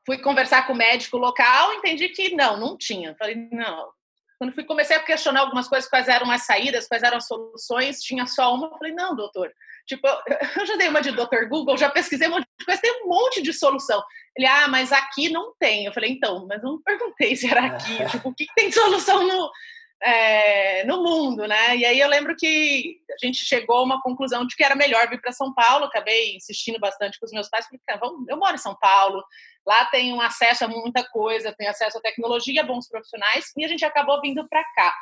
Fui 0.06 0.18
conversar 0.18 0.66
com 0.66 0.72
o 0.72 0.76
médico 0.76 1.18
local, 1.18 1.74
entendi 1.74 2.08
que 2.08 2.34
não, 2.34 2.58
não 2.58 2.76
tinha. 2.76 3.14
Falei, 3.16 3.36
não. 3.52 3.90
Quando 4.38 4.52
fui 4.52 4.64
comecei 4.64 4.96
a 4.96 5.02
questionar 5.02 5.40
algumas 5.40 5.66
coisas, 5.66 5.90
quais 5.90 6.06
eram 6.06 6.30
as 6.30 6.46
saídas, 6.46 6.86
quais 6.86 7.02
eram 7.02 7.16
as 7.16 7.26
soluções, 7.26 8.00
tinha 8.00 8.24
só 8.26 8.54
uma. 8.54 8.70
Falei, 8.78 8.92
não, 8.92 9.14
doutor. 9.16 9.52
Tipo, 9.86 10.06
eu 10.58 10.66
já 10.66 10.76
dei 10.76 10.88
uma 10.88 11.00
de 11.00 11.10
doutor 11.10 11.48
Google, 11.48 11.76
já 11.76 11.90
pesquisei 11.90 12.28
um 12.28 12.32
monte 12.32 12.46
de 12.58 12.64
coisa, 12.64 12.80
tem 12.80 13.02
um 13.02 13.08
monte 13.08 13.42
de 13.42 13.52
solução. 13.52 14.02
Ele, 14.36 14.46
ah, 14.46 14.68
mas 14.68 14.92
aqui 14.92 15.28
não 15.28 15.54
tem. 15.58 15.86
Eu 15.86 15.92
falei, 15.92 16.12
então, 16.12 16.46
mas 16.46 16.62
não 16.62 16.80
perguntei 16.80 17.34
se 17.34 17.50
era 17.50 17.66
aqui. 17.66 18.06
tipo, 18.10 18.28
o 18.28 18.34
que, 18.34 18.46
que 18.46 18.54
tem 18.54 18.68
de 18.68 18.74
solução 18.74 19.26
no, 19.26 19.50
é, 20.02 20.84
no 20.84 21.02
mundo, 21.02 21.46
né? 21.46 21.76
E 21.76 21.84
aí 21.84 21.98
eu 21.98 22.08
lembro 22.08 22.36
que 22.36 23.00
a 23.10 23.26
gente 23.26 23.44
chegou 23.44 23.78
a 23.78 23.82
uma 23.82 24.00
conclusão 24.00 24.46
de 24.46 24.54
que 24.54 24.62
era 24.62 24.76
melhor 24.76 25.08
vir 25.08 25.20
para 25.20 25.32
São 25.32 25.52
Paulo. 25.52 25.86
Acabei 25.86 26.36
insistindo 26.36 26.78
bastante 26.78 27.18
com 27.18 27.26
os 27.26 27.32
meus 27.32 27.48
pais, 27.48 27.66
porque 27.68 27.98
vamos, 27.98 28.28
eu 28.28 28.36
moro 28.36 28.54
em 28.54 28.58
São 28.58 28.76
Paulo, 28.76 29.22
lá 29.66 29.84
tem 29.86 30.12
um 30.12 30.20
acesso 30.20 30.64
a 30.64 30.68
muita 30.68 31.04
coisa, 31.04 31.54
tem 31.56 31.68
acesso 31.68 31.98
à 31.98 32.00
tecnologia, 32.00 32.62
bons 32.62 32.88
profissionais, 32.88 33.52
e 33.56 33.64
a 33.64 33.68
gente 33.68 33.84
acabou 33.84 34.20
vindo 34.20 34.46
para 34.48 34.62
cá. 34.74 34.94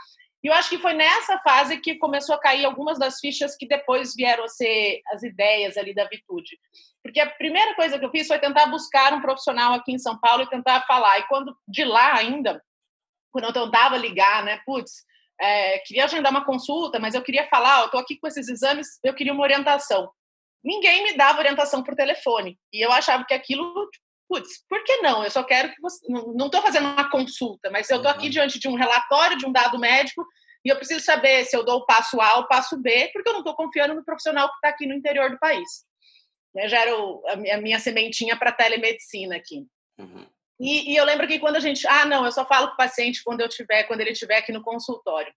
E 0.43 0.49
eu 0.49 0.55
acho 0.55 0.69
que 0.69 0.79
foi 0.79 0.95
nessa 0.95 1.39
fase 1.41 1.79
que 1.79 1.97
começou 1.97 2.35
a 2.35 2.41
cair 2.41 2.65
algumas 2.65 2.99
das 2.99 3.19
fichas 3.19 3.57
que 3.57 3.67
depois 3.67 4.15
vieram 4.15 4.45
a 4.45 4.49
ser 4.49 5.01
as 5.13 5.23
ideias 5.23 5.77
ali 5.77 5.95
da 5.95 6.05
Vitude. 6.05 6.59
Porque 7.03 7.19
a 7.21 7.29
primeira 7.29 7.75
coisa 7.75 7.99
que 7.99 8.05
eu 8.05 8.11
fiz 8.11 8.29
foi 8.29 8.39
tentar 8.39 8.67
buscar 8.67 9.13
um 9.13 9.21
profissional 9.21 9.73
aqui 9.75 9.93
em 9.93 9.99
São 9.99 10.19
Paulo 10.19 10.45
e 10.45 10.49
tentar 10.49 10.83
falar. 10.83 11.19
E 11.19 11.27
quando 11.27 11.57
de 11.67 11.85
lá 11.85 12.15
ainda 12.15 12.63
quando 13.31 13.45
eu 13.45 13.53
tentava 13.53 13.97
ligar, 13.97 14.45
né? 14.45 14.61
Putz, 14.65 15.05
é, 15.41 15.79
queria 15.81 16.05
agendar 16.05 16.31
uma 16.31 16.45
consulta, 16.45 16.99
mas 16.99 17.15
eu 17.15 17.23
queria 17.23 17.47
falar, 17.49 17.83
eu 17.83 17.91
tô 17.91 17.99
aqui 17.99 18.19
com 18.19 18.27
esses 18.27 18.49
exames, 18.49 18.99
eu 19.05 19.15
queria 19.15 19.33
uma 19.33 19.43
orientação. 19.43 20.11
Ninguém 20.65 21.05
me 21.05 21.17
dava 21.17 21.39
orientação 21.39 21.83
por 21.83 21.95
telefone. 21.95 22.59
E 22.73 22.85
eu 22.85 22.91
achava 22.91 23.25
que 23.25 23.35
aquilo, 23.35 23.89
putz, 24.29 24.65
por 24.69 24.83
que 24.83 24.97
não? 24.99 25.23
Eu 25.23 25.31
só 25.31 25.45
quero 25.45 25.73
que 25.73 25.81
você. 25.81 26.05
Não 26.09 26.47
estou 26.47 26.63
fazendo 26.63 26.89
uma 26.89 27.11
consulta, 27.11 27.71
mas 27.71 27.89
eu 27.91 27.99
estou 27.99 28.11
aqui 28.11 28.25
uhum. 28.25 28.31
diante 28.31 28.59
de 28.59 28.69
um 28.69 28.75
relatório, 28.75 29.37
de 29.37 29.47
um 29.47 29.53
dado 29.53 29.79
médico, 29.79 30.27
e 30.65 30.69
eu 30.69 30.77
preciso 30.77 31.05
saber 31.05 31.45
se 31.45 31.57
eu 31.57 31.65
dou 31.65 31.79
o 31.79 31.87
passo 31.87 32.21
A 32.21 32.37
ou 32.37 32.43
o 32.43 32.49
passo 32.49 32.77
B, 32.77 33.11
porque 33.13 33.29
eu 33.29 33.33
não 33.35 33.41
estou 33.41 33.55
confiando 33.55 33.95
no 33.95 34.05
profissional 34.05 34.49
que 34.49 34.55
está 34.57 34.69
aqui 34.69 34.87
no 34.87 34.95
interior 34.95 35.31
do 35.31 35.39
país. 35.39 35.87
Eu 36.57 36.69
já 36.69 36.81
era 36.81 36.93
a 37.55 37.61
minha 37.61 37.79
sementinha 37.79 38.37
para 38.37 38.51
telemedicina 38.51 39.37
aqui. 39.37 39.67
Uhum. 39.99 40.27
E, 40.59 40.93
e, 40.93 40.97
eu 40.97 41.05
lembro 41.05 41.27
que 41.27 41.39
quando 41.39 41.57
a 41.57 41.61
gente, 41.61 41.87
ah, 41.87 42.05
não, 42.05 42.25
eu 42.25 42.33
só 42.33 42.47
falo 42.47 42.69
com 42.69 42.75
o 42.75 42.77
paciente 42.77 43.23
quando 43.23 43.41
eu 43.41 43.49
tiver, 43.49 43.85
quando 43.85 44.01
ele 44.01 44.11
estiver 44.11 44.39
aqui 44.39 44.53
no 44.53 44.63
consultório. 44.63 45.33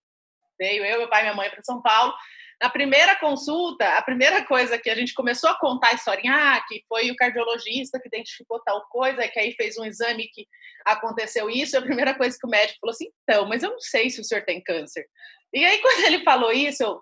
Veio 0.58 0.84
eu, 0.84 0.98
meu 0.98 1.08
pai 1.08 1.20
e 1.20 1.22
minha 1.24 1.34
mãe 1.34 1.50
para 1.50 1.62
São 1.62 1.80
Paulo. 1.82 2.14
Na 2.60 2.68
primeira 2.68 3.16
consulta, 3.16 3.96
a 3.96 4.02
primeira 4.02 4.44
coisa 4.44 4.78
que 4.78 4.90
a 4.90 4.94
gente 4.94 5.14
começou 5.14 5.48
a 5.48 5.58
contar 5.58 5.88
a 5.88 5.94
historinha, 5.94 6.34
ah, 6.34 6.60
que 6.68 6.84
foi 6.86 7.10
o 7.10 7.16
cardiologista 7.16 7.98
que 7.98 8.08
identificou 8.08 8.60
tal 8.60 8.86
coisa, 8.88 9.26
que 9.28 9.38
aí 9.38 9.52
fez 9.52 9.78
um 9.78 9.84
exame 9.84 10.28
que 10.28 10.46
aconteceu 10.84 11.48
isso, 11.48 11.78
a 11.78 11.82
primeira 11.82 12.14
coisa 12.14 12.36
que 12.38 12.46
o 12.46 12.50
médico 12.50 12.78
falou 12.80 12.92
assim, 12.92 13.10
então, 13.22 13.48
mas 13.48 13.62
eu 13.62 13.70
não 13.70 13.80
sei 13.80 14.10
se 14.10 14.20
o 14.20 14.24
senhor 14.24 14.44
tem 14.44 14.62
câncer. 14.62 15.06
E 15.54 15.64
aí, 15.64 15.78
quando 15.80 16.04
ele 16.04 16.22
falou 16.22 16.52
isso, 16.52 16.82
eu, 16.82 17.00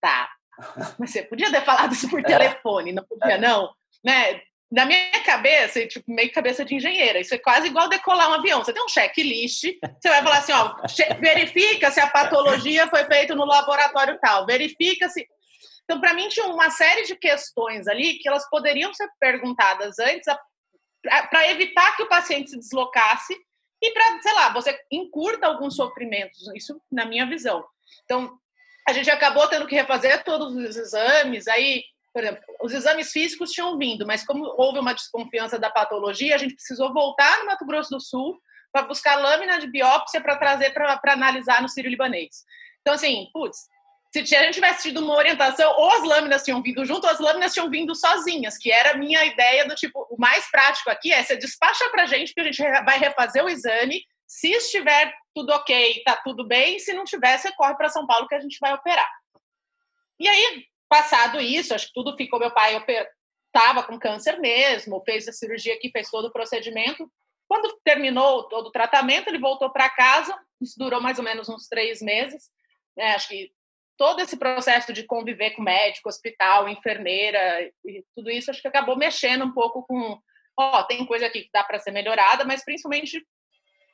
tá, 0.00 0.28
mas 0.98 1.10
você 1.10 1.22
podia 1.22 1.50
ter 1.50 1.64
falado 1.64 1.92
isso 1.92 2.10
por 2.10 2.20
é. 2.20 2.24
telefone, 2.24 2.92
não 2.92 3.04
podia, 3.04 3.38
não? 3.38 3.72
Né? 4.04 4.42
Na 4.72 4.86
minha 4.86 5.22
cabeça, 5.22 5.86
tipo, 5.86 6.10
meio 6.10 6.32
cabeça 6.32 6.64
de 6.64 6.74
engenheira, 6.74 7.20
isso 7.20 7.34
é 7.34 7.38
quase 7.38 7.66
igual 7.66 7.90
decolar 7.90 8.30
um 8.30 8.34
avião. 8.34 8.64
Você 8.64 8.72
tem 8.72 8.82
um 8.82 8.88
checklist, 8.88 9.64
você 10.00 10.08
vai 10.08 10.22
falar 10.22 10.38
assim, 10.38 10.52
ó, 10.52 10.74
verifica 11.20 11.90
se 11.90 12.00
a 12.00 12.06
patologia 12.06 12.88
foi 12.88 13.04
feita 13.04 13.34
no 13.34 13.44
laboratório 13.44 14.18
tal, 14.18 14.46
verifica 14.46 15.10
se. 15.10 15.28
Então, 15.84 16.00
para 16.00 16.14
mim, 16.14 16.26
tinha 16.28 16.46
uma 16.46 16.70
série 16.70 17.02
de 17.02 17.14
questões 17.16 17.86
ali 17.86 18.14
que 18.14 18.26
elas 18.26 18.48
poderiam 18.48 18.94
ser 18.94 19.08
perguntadas 19.20 19.98
antes 19.98 20.24
para 21.28 21.50
evitar 21.50 21.94
que 21.94 22.04
o 22.04 22.08
paciente 22.08 22.48
se 22.48 22.58
deslocasse 22.58 23.36
e 23.82 23.90
para, 23.90 24.22
sei 24.22 24.32
lá, 24.32 24.52
você 24.54 24.78
encurta 24.90 25.48
alguns 25.48 25.76
sofrimentos, 25.76 26.40
isso 26.54 26.80
na 26.90 27.04
minha 27.04 27.26
visão. 27.26 27.62
Então, 28.04 28.38
a 28.88 28.92
gente 28.94 29.10
acabou 29.10 29.46
tendo 29.48 29.66
que 29.66 29.74
refazer 29.74 30.24
todos 30.24 30.54
os 30.54 30.76
exames, 30.76 31.46
aí, 31.46 31.84
por 32.12 32.22
exemplo, 32.22 32.42
os 32.62 32.72
exames 32.72 33.10
físicos 33.10 33.50
tinham 33.50 33.78
vindo, 33.78 34.06
mas 34.06 34.24
como 34.24 34.44
houve 34.58 34.78
uma 34.78 34.92
desconfiança 34.92 35.58
da 35.58 35.70
patologia, 35.70 36.34
a 36.34 36.38
gente 36.38 36.54
precisou 36.54 36.92
voltar 36.92 37.38
no 37.40 37.46
Mato 37.46 37.64
Grosso 37.64 37.90
do 37.90 38.00
Sul 38.00 38.38
para 38.70 38.82
buscar 38.82 39.16
lâmina 39.16 39.58
de 39.58 39.66
biópsia 39.66 40.20
para 40.20 40.36
trazer 40.36 40.72
para 40.72 41.12
analisar 41.12 41.62
no 41.62 41.68
sírio-libanês. 41.68 42.44
Então, 42.80 42.94
assim, 42.94 43.28
putz, 43.32 43.68
se 44.12 44.36
a 44.36 44.42
gente 44.44 44.54
tivesse 44.54 44.82
tido 44.82 45.02
uma 45.02 45.14
orientação, 45.14 45.72
ou 45.72 45.90
as 45.90 46.02
lâminas 46.02 46.42
tinham 46.42 46.62
vindo 46.62 46.84
junto, 46.84 47.04
ou 47.04 47.10
as 47.10 47.18
lâminas 47.18 47.54
tinham 47.54 47.70
vindo 47.70 47.94
sozinhas, 47.94 48.58
que 48.58 48.70
era 48.70 48.90
a 48.90 48.96
minha 48.96 49.24
ideia 49.24 49.66
do 49.66 49.74
tipo, 49.74 50.06
o 50.10 50.16
mais 50.18 50.50
prático 50.50 50.90
aqui 50.90 51.10
é 51.12 51.22
você 51.22 51.36
despacha 51.36 51.88
para 51.90 52.02
a 52.02 52.06
gente 52.06 52.34
que 52.34 52.40
a 52.40 52.44
gente 52.44 52.62
vai 52.84 52.98
refazer 52.98 53.42
o 53.42 53.48
exame, 53.48 54.04
se 54.26 54.50
estiver 54.50 55.14
tudo 55.34 55.50
ok, 55.52 56.02
tá 56.04 56.16
tudo 56.22 56.46
bem, 56.46 56.78
se 56.78 56.92
não 56.92 57.04
tiver, 57.04 57.38
você 57.38 57.50
corre 57.52 57.74
para 57.74 57.88
São 57.88 58.06
Paulo 58.06 58.28
que 58.28 58.34
a 58.34 58.40
gente 58.40 58.58
vai 58.60 58.74
operar. 58.74 59.10
E 60.20 60.28
aí, 60.28 60.66
passado 60.92 61.40
isso, 61.40 61.74
acho 61.74 61.86
que 61.86 61.94
tudo 61.94 62.14
ficou, 62.14 62.38
meu 62.38 62.50
pai 62.50 62.76
estava 63.46 63.82
com 63.82 63.98
câncer 63.98 64.38
mesmo, 64.38 65.02
fez 65.06 65.26
a 65.26 65.32
cirurgia 65.32 65.72
aqui, 65.72 65.90
fez 65.90 66.10
todo 66.10 66.26
o 66.26 66.32
procedimento. 66.32 67.10
Quando 67.48 67.80
terminou 67.82 68.46
todo 68.46 68.66
o 68.66 68.70
tratamento, 68.70 69.28
ele 69.28 69.38
voltou 69.38 69.70
para 69.70 69.88
casa, 69.88 70.38
isso 70.60 70.74
durou 70.78 71.00
mais 71.00 71.16
ou 71.18 71.24
menos 71.24 71.48
uns 71.48 71.66
três 71.66 72.02
meses, 72.02 72.50
né, 72.94 73.14
acho 73.14 73.28
que 73.28 73.50
todo 73.96 74.20
esse 74.20 74.36
processo 74.36 74.92
de 74.92 75.04
conviver 75.04 75.52
com 75.52 75.62
médico, 75.62 76.10
hospital, 76.10 76.68
enfermeira 76.68 77.62
e 77.86 78.04
tudo 78.14 78.30
isso, 78.30 78.50
acho 78.50 78.60
que 78.60 78.68
acabou 78.68 78.94
mexendo 78.94 79.46
um 79.46 79.52
pouco 79.52 79.82
com, 79.86 80.20
ó, 80.58 80.82
tem 80.82 81.06
coisa 81.06 81.24
aqui 81.24 81.44
que 81.44 81.50
dá 81.54 81.64
para 81.64 81.78
ser 81.78 81.92
melhorada, 81.92 82.44
mas 82.44 82.62
principalmente 82.62 83.26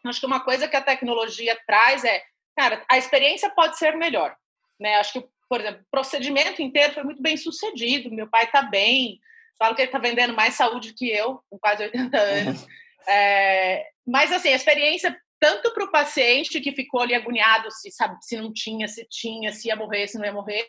acho 0.05 0.19
que 0.19 0.27
uma 0.27 0.43
coisa 0.43 0.67
que 0.67 0.77
a 0.77 0.83
tecnologia 0.83 1.57
traz 1.65 2.03
é, 2.05 2.25
cara, 2.57 2.85
a 2.91 2.99
experiência 2.99 3.51
pode 3.51 3.79
ser 3.79 3.97
melhor, 3.97 4.35
né? 4.81 4.97
Acho 4.97 5.13
que, 5.13 5.29
por 5.49 5.61
exemplo, 5.61 5.81
o 5.83 5.91
procedimento 5.91 6.63
inteiro 6.63 6.95
foi 6.95 7.03
muito 7.03 7.23
bem 7.23 7.37
sucedido, 7.37 8.11
meu 8.11 8.29
pai 8.29 8.45
está 8.45 8.63
bem, 8.63 9.21
falo 9.59 9.75
que 9.75 9.83
ele 9.83 9.89
está 9.89 9.99
vendendo 9.99 10.35
mais 10.35 10.55
saúde 10.55 10.95
que 10.95 11.09
eu, 11.11 11.43
com 11.49 11.59
quase 11.59 11.83
80 11.85 12.19
anos. 12.19 12.67
É, 13.11 13.87
mas, 14.07 14.31
assim, 14.31 14.51
a 14.51 14.57
experiência 14.57 15.19
tanto 15.41 15.73
para 15.73 15.85
o 15.85 15.91
paciente 15.91 16.61
que 16.61 16.73
ficou 16.73 17.01
ali 17.01 17.15
agoniado 17.15 17.71
se, 17.71 17.91
sabe, 17.91 18.17
se 18.21 18.37
não 18.37 18.53
tinha, 18.53 18.87
se 18.87 19.07
tinha, 19.09 19.51
se 19.51 19.69
ia 19.69 19.77
morrer, 19.77 20.07
se 20.09 20.19
não 20.19 20.27
ia 20.27 20.33
morrer, 20.33 20.69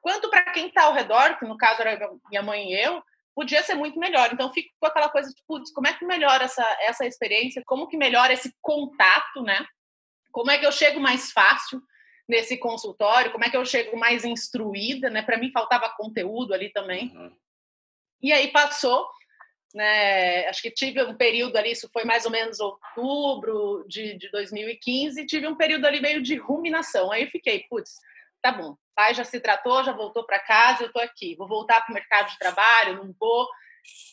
quanto 0.00 0.30
para 0.30 0.50
quem 0.52 0.68
está 0.68 0.84
ao 0.84 0.94
redor, 0.94 1.38
que 1.38 1.44
no 1.44 1.58
caso 1.58 1.82
era 1.82 2.10
minha 2.30 2.42
mãe 2.42 2.72
e 2.72 2.80
eu, 2.80 3.02
podia 3.34 3.62
ser 3.62 3.74
muito 3.74 3.98
melhor. 3.98 4.30
Então 4.32 4.52
ficou 4.52 4.88
aquela 4.88 5.08
coisa 5.08 5.28
de, 5.28 5.42
putz, 5.46 5.72
como 5.72 5.88
é 5.88 5.92
que 5.92 6.04
melhora 6.04 6.44
essa, 6.44 6.64
essa 6.82 7.06
experiência? 7.06 7.62
Como 7.66 7.88
que 7.88 7.96
melhora 7.96 8.32
esse 8.32 8.54
contato, 8.62 9.42
né? 9.42 9.66
Como 10.30 10.50
é 10.50 10.58
que 10.58 10.66
eu 10.66 10.72
chego 10.72 11.00
mais 11.00 11.32
fácil 11.32 11.82
nesse 12.28 12.56
consultório? 12.56 13.32
Como 13.32 13.44
é 13.44 13.50
que 13.50 13.56
eu 13.56 13.64
chego 13.64 13.96
mais 13.96 14.24
instruída, 14.24 15.10
né? 15.10 15.22
Para 15.22 15.38
mim 15.38 15.50
faltava 15.52 15.94
conteúdo 15.96 16.54
ali 16.54 16.70
também. 16.70 17.14
Uhum. 17.16 17.36
E 18.22 18.32
aí 18.32 18.50
passou 18.52 19.06
né? 19.74 20.46
Acho 20.46 20.62
que 20.62 20.70
tive 20.70 21.02
um 21.02 21.16
período 21.16 21.56
ali, 21.56 21.72
isso 21.72 21.90
foi 21.92 22.04
mais 22.04 22.24
ou 22.24 22.30
menos 22.30 22.60
outubro 22.60 23.84
de, 23.88 24.16
de 24.16 24.30
2015, 24.30 25.26
tive 25.26 25.48
um 25.48 25.56
período 25.56 25.84
ali 25.84 26.00
meio 26.00 26.22
de 26.22 26.36
ruminação. 26.36 27.10
Aí 27.10 27.24
eu 27.24 27.28
fiquei, 27.28 27.64
putz, 27.68 27.98
tá 28.40 28.52
bom, 28.52 28.76
pai 28.94 29.12
já 29.14 29.24
se 29.24 29.40
tratou, 29.40 29.82
já 29.82 29.92
voltou 29.92 30.24
para 30.24 30.38
casa, 30.38 30.84
eu 30.84 30.92
tô 30.92 31.00
aqui, 31.00 31.34
vou 31.34 31.48
voltar 31.48 31.80
para 31.80 31.90
o 31.90 31.94
mercado 31.94 32.30
de 32.30 32.38
trabalho, 32.38 33.04
não 33.04 33.12
vou. 33.18 33.48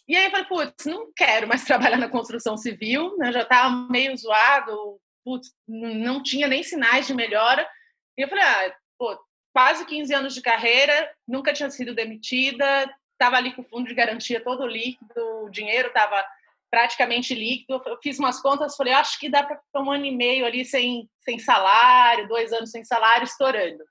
E 0.08 0.16
aí 0.16 0.26
eu 0.26 0.32
falei, 0.32 0.46
putz, 0.48 0.86
não 0.86 1.12
quero 1.16 1.48
mais 1.48 1.64
trabalhar 1.64 1.98
na 1.98 2.10
construção 2.10 2.58
civil, 2.58 3.16
né? 3.18 3.32
já 3.32 3.44
estava 3.44 3.70
meio 3.90 4.18
zoado, 4.18 5.00
putz, 5.24 5.54
não 5.68 6.24
tinha 6.24 6.48
nem 6.48 6.64
sinais 6.64 7.06
de 7.06 7.14
melhora. 7.14 7.70
E 8.18 8.22
eu 8.22 8.28
falei, 8.28 8.44
ah, 8.44 8.76
pô, 8.98 9.18
quase 9.54 9.86
15 9.86 10.14
anos 10.14 10.34
de 10.34 10.42
carreira, 10.42 11.12
nunca 11.28 11.54
tinha 11.54 11.70
sido 11.70 11.96
demitida, 11.96 12.94
estava 13.14 13.38
ali 13.38 13.54
com 13.54 13.62
o 13.62 13.66
fundo 13.66 13.88
de 13.88 13.94
garantia 13.94 14.44
todo 14.44 14.66
líquido, 14.66 15.46
o 15.46 15.50
dinheiro 15.50 15.90
estava 15.90 16.26
praticamente 16.72 17.36
líquido. 17.36 17.82
Eu 17.86 18.00
fiz 18.02 18.18
umas 18.18 18.42
contas, 18.42 18.76
falei, 18.76 18.94
acho 18.94 19.20
que 19.20 19.30
dá 19.30 19.44
para 19.44 19.62
um 19.76 19.92
ano 19.92 20.06
e 20.06 20.16
meio 20.16 20.46
ali 20.46 20.66
sem, 20.66 21.10
sem 21.20 21.38
salário, 21.38 22.28
dois 22.28 22.52
anos 22.54 22.72
sem 22.72 22.84
salário, 22.84 23.26
estourando. 23.26 23.84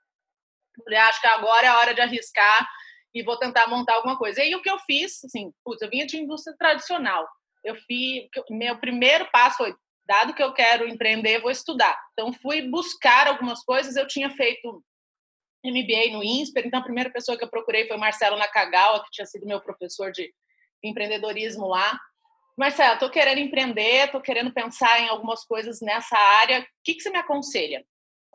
Falei, 0.83 0.99
acho 0.99 1.21
que 1.21 1.27
agora 1.27 1.67
é 1.67 1.69
a 1.69 1.79
hora 1.79 1.95
de 1.95 2.01
arriscar 2.01 2.69
e 3.15 3.23
vou 3.23 3.37
tentar 3.39 3.69
montar 3.69 3.95
alguma 3.95 4.17
coisa. 4.17 4.41
E 4.41 4.45
aí 4.45 4.55
o 4.55 4.63
que 4.63 4.71
eu 4.71 4.79
fiz, 4.81 5.23
assim, 5.25 5.53
putz, 5.65 5.83
eu 5.83 5.91
vinha 5.91 6.07
de 6.07 6.17
indústria 6.17 6.57
tradicional. 6.57 7.29
Eu 7.63 7.77
fiz, 7.77 8.29
meu 8.49 8.79
primeiro 8.79 9.29
passo 9.31 9.59
foi, 9.59 9.75
dado 10.11 10.35
que 10.35 10.43
eu 10.43 10.53
quero 10.53 10.89
empreender, 10.89 11.41
vou 11.41 11.53
estudar. 11.53 11.97
Então 12.13 12.33
fui 12.33 12.63
buscar 12.63 13.29
algumas 13.29 13.63
coisas. 13.63 13.95
Eu 13.95 14.09
tinha 14.09 14.29
feito 14.29 14.85
MBA 15.65 16.11
no 16.11 16.25
INSPER, 16.25 16.67
então 16.67 16.81
a 16.81 16.83
primeira 16.83 17.11
pessoa 17.11 17.39
que 17.39 17.45
eu 17.45 17.49
procurei 17.49 17.87
foi 17.87 17.97
Marcelo 17.97 18.37
Nakagawa, 18.37 19.05
que 19.05 19.11
tinha 19.13 19.27
sido 19.27 19.47
meu 19.47 19.61
professor 19.61 20.11
de 20.11 20.35
empreendedorismo 20.83 21.69
lá. 21.69 21.97
Marcelo, 22.59 22.95
estou 22.95 23.09
querendo 23.09 23.39
empreender, 23.39 24.07
estou 24.07 24.21
querendo 24.21 24.53
pensar 24.53 25.01
em 25.01 25.09
algumas 25.09 25.45
coisas 25.45 25.81
nessa 25.81 26.19
área, 26.19 26.61
o 26.61 26.65
que, 26.83 26.95
que 26.95 27.03
você 27.03 27.11
me 27.11 27.19
aconselha? 27.19 27.85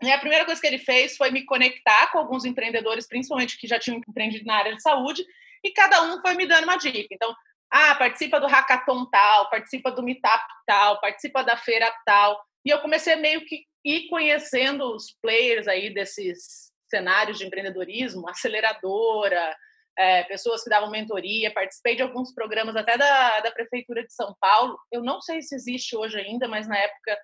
E 0.02 0.10
a 0.10 0.20
primeira 0.20 0.46
coisa 0.46 0.62
que 0.62 0.68
ele 0.68 0.80
fez 0.80 1.18
foi 1.18 1.30
me 1.30 1.44
conectar 1.44 2.10
com 2.12 2.20
alguns 2.20 2.46
empreendedores, 2.46 3.06
principalmente 3.06 3.58
que 3.58 3.68
já 3.68 3.78
tinham 3.78 4.00
empreendido 4.08 4.46
na 4.46 4.56
área 4.56 4.74
de 4.74 4.82
saúde, 4.82 5.26
e 5.62 5.72
cada 5.72 6.04
um 6.04 6.22
foi 6.22 6.36
me 6.36 6.46
dando 6.46 6.64
uma 6.64 6.78
dica. 6.78 7.08
Então, 7.12 7.36
ah, 7.72 7.96
participa 7.96 8.40
do 8.40 8.48
hackathon 8.48 9.06
tal, 9.06 9.50
participa 9.50 9.92
do 9.92 10.04
meetup 10.04 10.44
tal, 10.66 11.00
participa 11.02 11.44
da 11.44 11.58
feira 11.58 11.92
tal. 12.06 12.42
E 12.66 12.70
eu 12.70 12.80
comecei 12.80 13.16
meio 13.16 13.46
que 13.46 13.66
ir 13.84 14.08
conhecendo 14.08 14.96
os 14.96 15.16
players 15.22 15.68
aí 15.68 15.94
desses 15.94 16.72
cenários 16.90 17.38
de 17.38 17.46
empreendedorismo, 17.46 18.30
aceleradora, 18.30 19.56
é, 19.98 20.24
pessoas 20.24 20.64
que 20.64 20.70
davam 20.70 20.90
mentoria, 20.90 21.54
participei 21.54 21.96
de 21.96 22.02
alguns 22.02 22.34
programas 22.34 22.76
até 22.76 22.98
da, 22.98 23.40
da 23.40 23.52
Prefeitura 23.52 24.04
de 24.04 24.14
São 24.14 24.36
Paulo. 24.40 24.78
Eu 24.92 25.04
não 25.04 25.22
sei 25.22 25.42
se 25.42 25.56
existe 25.56 25.96
hoje 25.96 26.18
ainda, 26.18 26.48
mas 26.48 26.68
na 26.68 26.78
época, 26.78 27.18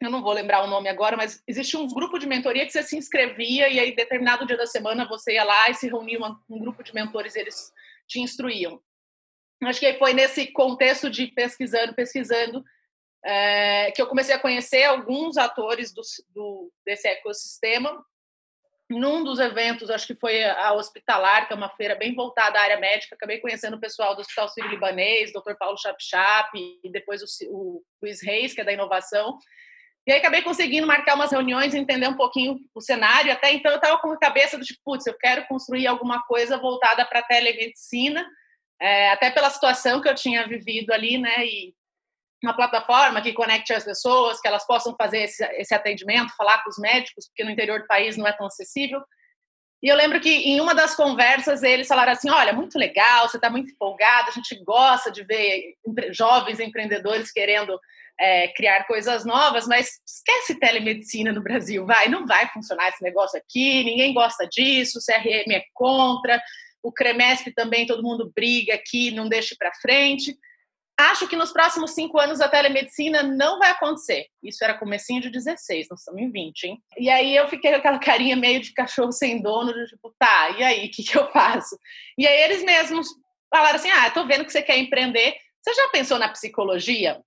eu 0.00 0.10
não 0.10 0.22
vou 0.22 0.32
lembrar 0.32 0.64
o 0.64 0.66
nome 0.66 0.88
agora, 0.88 1.16
mas 1.16 1.42
existe 1.46 1.76
um 1.76 1.86
grupo 1.86 2.18
de 2.18 2.26
mentoria 2.26 2.66
que 2.66 2.72
você 2.72 2.82
se 2.82 2.96
inscrevia 2.96 3.68
e 3.68 3.78
aí, 3.78 3.94
determinado 3.94 4.46
dia 4.46 4.56
da 4.56 4.66
semana, 4.66 5.08
você 5.08 5.34
ia 5.34 5.44
lá 5.44 5.70
e 5.70 5.74
se 5.74 5.88
reunia 5.88 6.18
uma, 6.18 6.40
um 6.50 6.58
grupo 6.58 6.82
de 6.82 6.94
mentores 6.94 7.36
eles 7.36 7.72
te 8.06 8.20
instruíam. 8.20 8.82
Acho 9.64 9.80
que 9.80 9.94
foi 9.94 10.12
nesse 10.12 10.46
contexto 10.52 11.08
de 11.08 11.28
pesquisando, 11.28 11.94
pesquisando, 11.94 12.64
é, 13.24 13.92
que 13.92 14.02
eu 14.02 14.06
comecei 14.06 14.34
a 14.34 14.38
conhecer 14.38 14.84
alguns 14.84 15.36
atores 15.36 15.92
do, 15.92 16.02
do, 16.34 16.72
desse 16.84 17.06
ecossistema 17.06 18.04
num 18.92 19.24
dos 19.24 19.38
eventos, 19.38 19.90
acho 19.90 20.06
que 20.06 20.14
foi 20.14 20.44
a 20.44 20.72
Hospitalar, 20.72 21.46
que 21.46 21.52
é 21.52 21.56
uma 21.56 21.70
feira 21.70 21.94
bem 21.94 22.14
voltada 22.14 22.58
à 22.58 22.62
área 22.62 22.78
médica, 22.78 23.14
acabei 23.14 23.38
conhecendo 23.38 23.76
o 23.76 23.80
pessoal 23.80 24.14
do 24.14 24.20
Hospital 24.20 24.48
Sírio-Libanês, 24.48 25.32
Dr. 25.32 25.54
Paulo 25.58 25.78
Chapchap, 25.78 26.50
e 26.54 26.90
depois 26.90 27.22
o, 27.22 27.26
o 27.50 27.82
Luiz 28.02 28.22
Reis, 28.22 28.54
que 28.54 28.60
é 28.60 28.64
da 28.64 28.72
inovação. 28.72 29.38
E 30.06 30.12
aí 30.12 30.18
acabei 30.18 30.42
conseguindo 30.42 30.86
marcar 30.86 31.14
umas 31.14 31.30
reuniões, 31.30 31.74
entender 31.74 32.08
um 32.08 32.16
pouquinho 32.16 32.58
o 32.74 32.80
cenário. 32.80 33.32
Até 33.32 33.52
então 33.52 33.70
eu 33.70 33.76
estava 33.76 33.98
com 33.98 34.10
a 34.10 34.18
cabeça 34.18 34.58
do 34.58 34.64
tipo, 34.64 34.80
putz, 34.84 35.06
eu 35.06 35.16
quero 35.16 35.46
construir 35.46 35.86
alguma 35.86 36.22
coisa 36.24 36.58
voltada 36.58 37.04
para 37.06 37.20
a 37.20 37.24
telemedicina, 37.24 38.26
é, 38.80 39.10
até 39.10 39.30
pela 39.30 39.50
situação 39.50 40.00
que 40.00 40.08
eu 40.08 40.14
tinha 40.14 40.46
vivido 40.46 40.92
ali, 40.92 41.18
né? 41.18 41.44
E 41.44 41.74
uma 42.42 42.54
plataforma 42.54 43.22
que 43.22 43.32
conecte 43.32 43.72
as 43.72 43.84
pessoas, 43.84 44.40
que 44.40 44.48
elas 44.48 44.66
possam 44.66 44.94
fazer 44.96 45.22
esse, 45.22 45.44
esse 45.54 45.74
atendimento, 45.74 46.34
falar 46.36 46.62
com 46.64 46.70
os 46.70 46.78
médicos, 46.78 47.28
porque 47.28 47.44
no 47.44 47.50
interior 47.50 47.80
do 47.80 47.86
país 47.86 48.16
não 48.16 48.26
é 48.26 48.32
tão 48.32 48.46
acessível. 48.46 49.00
E 49.82 49.88
eu 49.88 49.96
lembro 49.96 50.20
que 50.20 50.30
em 50.30 50.60
uma 50.60 50.74
das 50.74 50.94
conversas 50.94 51.62
eles 51.62 51.88
falaram 51.88 52.12
assim: 52.12 52.30
olha, 52.30 52.52
muito 52.52 52.78
legal, 52.78 53.28
você 53.28 53.36
está 53.36 53.50
muito 53.50 53.72
empolgada, 53.72 54.30
a 54.30 54.32
gente 54.32 54.62
gosta 54.64 55.10
de 55.10 55.24
ver 55.24 55.74
jovens 56.12 56.60
empreendedores 56.60 57.32
querendo 57.32 57.78
é, 58.20 58.48
criar 58.48 58.84
coisas 58.84 59.24
novas, 59.24 59.66
mas 59.66 60.00
esquece 60.06 60.58
telemedicina 60.60 61.32
no 61.32 61.42
Brasil, 61.42 61.84
vai, 61.84 62.08
não 62.08 62.26
vai 62.26 62.48
funcionar 62.48 62.88
esse 62.88 63.02
negócio 63.02 63.38
aqui, 63.38 63.82
ninguém 63.82 64.14
gosta 64.14 64.46
disso, 64.46 64.98
o 64.98 65.02
CRM 65.04 65.52
é 65.52 65.64
contra, 65.74 66.40
o 66.82 66.92
CREMESP 66.92 67.52
também, 67.52 67.86
todo 67.86 68.02
mundo 68.02 68.32
briga 68.34 68.74
aqui, 68.74 69.10
não 69.10 69.28
deixe 69.28 69.54
para 69.56 69.74
frente. 69.74 70.36
Acho 70.98 71.26
que 71.26 71.36
nos 71.36 71.52
próximos 71.52 71.92
cinco 71.92 72.18
anos 72.18 72.40
a 72.40 72.48
telemedicina 72.48 73.22
não 73.22 73.58
vai 73.58 73.70
acontecer. 73.70 74.26
Isso 74.42 74.62
era 74.62 74.78
comecinho 74.78 75.20
de 75.20 75.30
16, 75.30 75.88
nós 75.90 76.00
estamos 76.00 76.20
em 76.20 76.30
20, 76.30 76.64
hein? 76.64 76.82
E 76.98 77.08
aí 77.08 77.34
eu 77.34 77.48
fiquei 77.48 77.70
com 77.70 77.78
aquela 77.78 77.98
carinha 77.98 78.36
meio 78.36 78.60
de 78.60 78.72
cachorro 78.72 79.12
sem 79.12 79.40
dono, 79.40 79.72
de 79.72 79.86
tipo, 79.86 80.14
tá, 80.18 80.50
e 80.50 80.62
aí, 80.62 80.86
o 80.86 80.90
que, 80.90 81.02
que 81.02 81.16
eu 81.16 81.30
faço? 81.30 81.78
E 82.18 82.26
aí 82.26 82.42
eles 82.42 82.62
mesmos 82.62 83.08
falaram 83.52 83.76
assim, 83.76 83.90
ah, 83.90 84.10
tô 84.10 84.26
vendo 84.26 84.44
que 84.44 84.52
você 84.52 84.62
quer 84.62 84.78
empreender, 84.78 85.36
você 85.62 85.74
já 85.74 85.88
pensou 85.88 86.18
na 86.18 86.28
psicologia? 86.28 87.20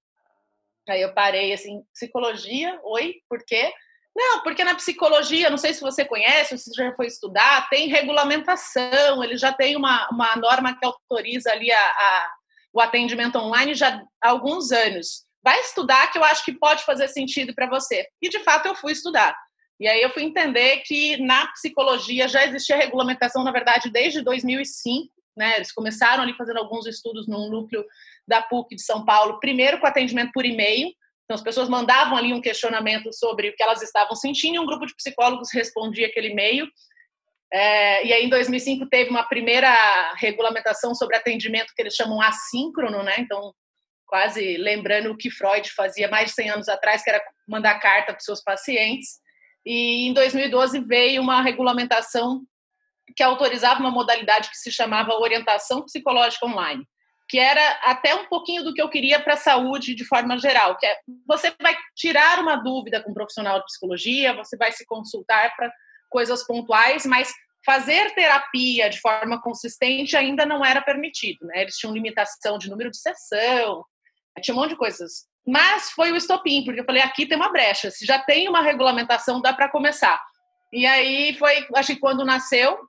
Aí 0.88 1.02
eu 1.02 1.14
parei 1.14 1.52
assim, 1.52 1.82
psicologia? 1.94 2.80
Oi, 2.84 3.16
por 3.28 3.44
quê? 3.46 3.74
Não, 4.16 4.42
porque 4.44 4.64
na 4.64 4.76
psicologia, 4.76 5.50
não 5.50 5.58
sei 5.58 5.74
se 5.74 5.82
você 5.82 6.06
conhece, 6.06 6.58
se 6.58 6.72
já 6.74 6.94
foi 6.96 7.08
estudar, 7.08 7.68
tem 7.70 7.90
regulamentação, 7.90 9.22
ele 9.22 9.38
já 9.38 9.52
tem 9.52 9.76
uma, 9.76 10.08
uma 10.10 10.36
norma 10.38 10.78
que 10.78 10.86
autoriza 10.86 11.52
ali 11.52 11.70
a, 11.72 11.80
a 11.80 12.32
o 12.76 12.82
atendimento 12.82 13.38
online 13.38 13.74
já 13.74 14.04
há 14.22 14.30
alguns 14.30 14.70
anos. 14.74 15.24
Vai 15.42 15.58
estudar 15.62 16.12
que 16.12 16.18
eu 16.18 16.24
acho 16.26 16.44
que 16.44 16.52
pode 16.52 16.84
fazer 16.84 17.08
sentido 17.08 17.56
para 17.56 17.70
você. 17.70 18.06
E 18.22 18.28
de 18.28 18.40
fato 18.40 18.66
eu 18.66 18.76
fui 18.76 18.92
estudar. 18.92 19.34
E 19.80 19.88
aí 19.88 20.02
eu 20.02 20.10
fui 20.10 20.24
entender 20.24 20.82
que 20.86 21.16
na 21.18 21.48
psicologia 21.54 22.28
já 22.28 22.46
existia 22.46 22.76
regulamentação, 22.76 23.46
na 23.46 23.52
verdade, 23.52 23.90
desde 23.90 24.22
2005. 24.22 25.10
Né? 25.38 25.56
Eles 25.56 25.72
começaram 25.72 26.24
ali 26.24 26.34
fazendo 26.34 26.58
alguns 26.58 26.86
estudos 26.86 27.28
num 27.30 27.50
núcleo 27.50 27.86
da 28.28 28.42
PUC 28.42 28.76
de 28.76 28.82
São 28.82 29.06
Paulo, 29.06 29.40
primeiro 29.40 29.80
com 29.80 29.88
atendimento 29.88 30.32
por 30.34 30.46
e-mail. 30.46 30.92
Então, 31.26 31.36
as 31.36 31.42
pessoas 31.42 31.68
mandavam 31.68 32.16
ali 32.16 32.34
um 32.34 32.42
questionamento 32.42 33.12
sobre 33.12 33.50
o 33.50 33.56
que 33.56 33.64
elas 33.64 33.82
estavam 33.82 34.16
sentindo 34.16 34.56
e 34.56 34.60
um 34.60 34.66
grupo 34.66 34.86
de 34.86 34.96
psicólogos 34.96 35.52
respondia 35.52 36.08
aquele 36.08 36.30
e-mail. 36.30 36.68
É, 37.52 38.06
e 38.06 38.14
aí, 38.14 38.26
em 38.26 38.30
2005, 38.30 38.88
teve 38.88 39.10
uma 39.10 39.24
primeira 39.24 40.14
regulamentação 40.18 40.94
sobre 40.94 41.16
atendimento 41.16 41.74
que 41.76 41.82
eles 41.82 41.96
chamam 41.96 42.22
assíncrono, 42.22 43.02
né? 43.02 43.16
Então, 43.20 43.54
quase 44.06 44.58
lembrando 44.58 45.12
o 45.12 45.18
que 45.18 45.32
Freud 45.32 45.70
fazia 45.72 46.08
mais 46.08 46.30
de 46.30 46.36
100 46.36 46.50
anos 46.52 46.70
atrás, 46.70 47.04
que 47.04 47.10
era 47.10 47.22
mandar 47.48 47.80
carta 47.80 48.14
para 48.14 48.20
os 48.20 48.26
seus 48.26 48.42
pacientes. 48.42 49.20
E 49.66 50.08
em 50.08 50.14
2012 50.14 50.80
veio 50.82 51.22
uma 51.22 51.42
regulamentação 51.42 52.44
que 53.16 53.24
autorizava 53.24 53.80
uma 53.80 53.92
modalidade 53.92 54.50
que 54.50 54.58
se 54.58 54.72
chamava 54.72 55.14
orientação 55.14 55.84
psicológica 55.84 56.46
online, 56.46 56.86
que 57.28 57.40
era 57.40 57.80
até 57.84 58.14
um 58.14 58.26
pouquinho 58.26 58.64
do 58.64 58.74
que 58.74 58.82
eu 58.82 58.90
queria 58.90 59.20
para 59.20 59.34
a 59.34 59.38
saúde 59.38 59.96
de 59.96 60.06
forma 60.06 60.38
geral, 60.38 60.78
que 60.78 60.86
é 60.86 60.98
você 61.28 61.54
vai 61.62 61.76
tirar 61.96 62.40
uma 62.40 62.56
dúvida 62.56 63.02
com 63.02 63.12
um 63.12 63.14
profissional 63.14 63.60
de 63.60 63.66
psicologia, 63.66 64.36
você 64.36 64.56
vai 64.56 64.72
se 64.72 64.86
consultar 64.86 65.56
para 65.56 65.72
coisas 66.10 66.46
pontuais, 66.46 67.06
mas 67.06 67.34
fazer 67.66 68.14
terapia 68.14 68.90
de 68.90 69.00
forma 69.00 69.42
consistente 69.42 70.16
ainda 70.16 70.46
não 70.46 70.64
era 70.64 70.82
permitido, 70.82 71.48
né? 71.48 71.64
Eles 71.64 71.78
tinham 71.78 71.94
limitação 71.94 72.60
de 72.60 72.70
número 72.70 72.92
de 72.92 72.98
sessão, 72.98 73.84
tinha 74.42 74.56
um 74.56 74.60
monte 74.60 74.72
de 74.72 74.78
coisas 74.78 75.26
mas 75.46 75.92
foi 75.92 76.12
o 76.12 76.16
estopim, 76.16 76.64
porque 76.64 76.80
eu 76.80 76.86
falei, 76.86 77.04
aqui 77.04 77.26
tem 77.26 77.38
uma 77.38 77.52
brecha, 77.52 77.92
se 77.92 78.06
já 78.06 78.18
tem 78.18 78.50
uma 78.50 78.62
regulamentação, 78.62 79.40
dá 79.40 79.54
para 79.54 79.70
começar. 79.70 80.20
E 80.74 80.86
aí 80.86 81.36
foi, 81.38 81.68
acho 81.76 81.94
que 81.94 82.00
quando 82.00 82.26
nasceu, 82.26 82.80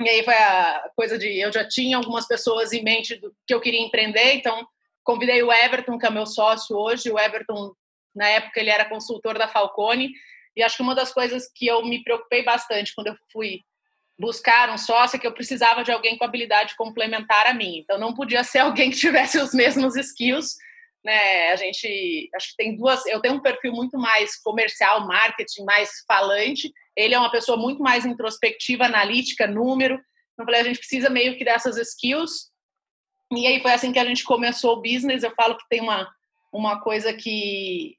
e 0.00 0.08
aí 0.08 0.22
foi 0.22 0.34
a 0.34 0.90
coisa 0.94 1.18
de, 1.18 1.38
eu 1.38 1.52
já 1.52 1.66
tinha 1.66 1.96
algumas 1.96 2.26
pessoas 2.26 2.72
em 2.72 2.82
mente 2.82 3.16
do 3.16 3.34
que 3.46 3.54
eu 3.54 3.60
queria 3.60 3.80
empreender, 3.80 4.34
então 4.34 4.66
convidei 5.02 5.42
o 5.42 5.52
Everton, 5.52 5.98
que 5.98 6.06
é 6.06 6.10
meu 6.10 6.26
sócio 6.26 6.76
hoje, 6.76 7.10
o 7.10 7.18
Everton, 7.18 7.72
na 8.14 8.28
época 8.28 8.60
ele 8.60 8.70
era 8.70 8.88
consultor 8.88 9.38
da 9.38 9.48
Falcone, 9.48 10.12
e 10.56 10.62
acho 10.62 10.76
que 10.76 10.82
uma 10.82 10.94
das 10.94 11.12
coisas 11.12 11.50
que 11.54 11.66
eu 11.66 11.84
me 11.84 12.02
preocupei 12.02 12.42
bastante 12.42 12.94
quando 12.94 13.08
eu 13.08 13.16
fui 13.32 13.60
buscar 14.18 14.70
um 14.70 14.78
sócio 14.78 15.16
é 15.16 15.20
que 15.20 15.26
eu 15.26 15.32
precisava 15.32 15.84
de 15.84 15.92
alguém 15.92 16.16
com 16.16 16.24
habilidade 16.24 16.74
complementar 16.76 17.46
a 17.46 17.52
mim. 17.52 17.78
Então 17.78 17.98
não 17.98 18.14
podia 18.14 18.42
ser 18.42 18.60
alguém 18.60 18.90
que 18.90 18.96
tivesse 18.96 19.38
os 19.38 19.52
mesmos 19.52 19.96
skills, 19.96 20.56
né? 21.06 21.52
A 21.52 21.56
gente 21.56 22.28
acho 22.34 22.48
que 22.48 22.56
tem 22.56 22.76
duas. 22.76 23.06
Eu 23.06 23.20
tenho 23.20 23.34
um 23.34 23.40
perfil 23.40 23.72
muito 23.72 23.96
mais 23.96 24.36
comercial, 24.42 25.06
marketing, 25.06 25.62
mais 25.62 25.88
falante. 26.06 26.72
Ele 26.96 27.14
é 27.14 27.18
uma 27.18 27.30
pessoa 27.30 27.56
muito 27.56 27.80
mais 27.80 28.04
introspectiva, 28.04 28.86
analítica, 28.86 29.46
número. 29.46 30.00
Então, 30.32 30.44
falei, 30.44 30.62
a 30.62 30.64
gente 30.64 30.80
precisa 30.80 31.08
meio 31.08 31.38
que 31.38 31.44
dessas 31.44 31.76
skills. 31.76 32.50
E 33.32 33.46
aí 33.46 33.60
foi 33.62 33.72
assim 33.72 33.92
que 33.92 34.00
a 34.00 34.04
gente 34.04 34.24
começou 34.24 34.72
o 34.72 34.82
business. 34.82 35.22
Eu 35.22 35.32
falo 35.36 35.56
que 35.56 35.68
tem 35.68 35.80
uma, 35.80 36.12
uma 36.52 36.80
coisa 36.80 37.14
que 37.14 37.96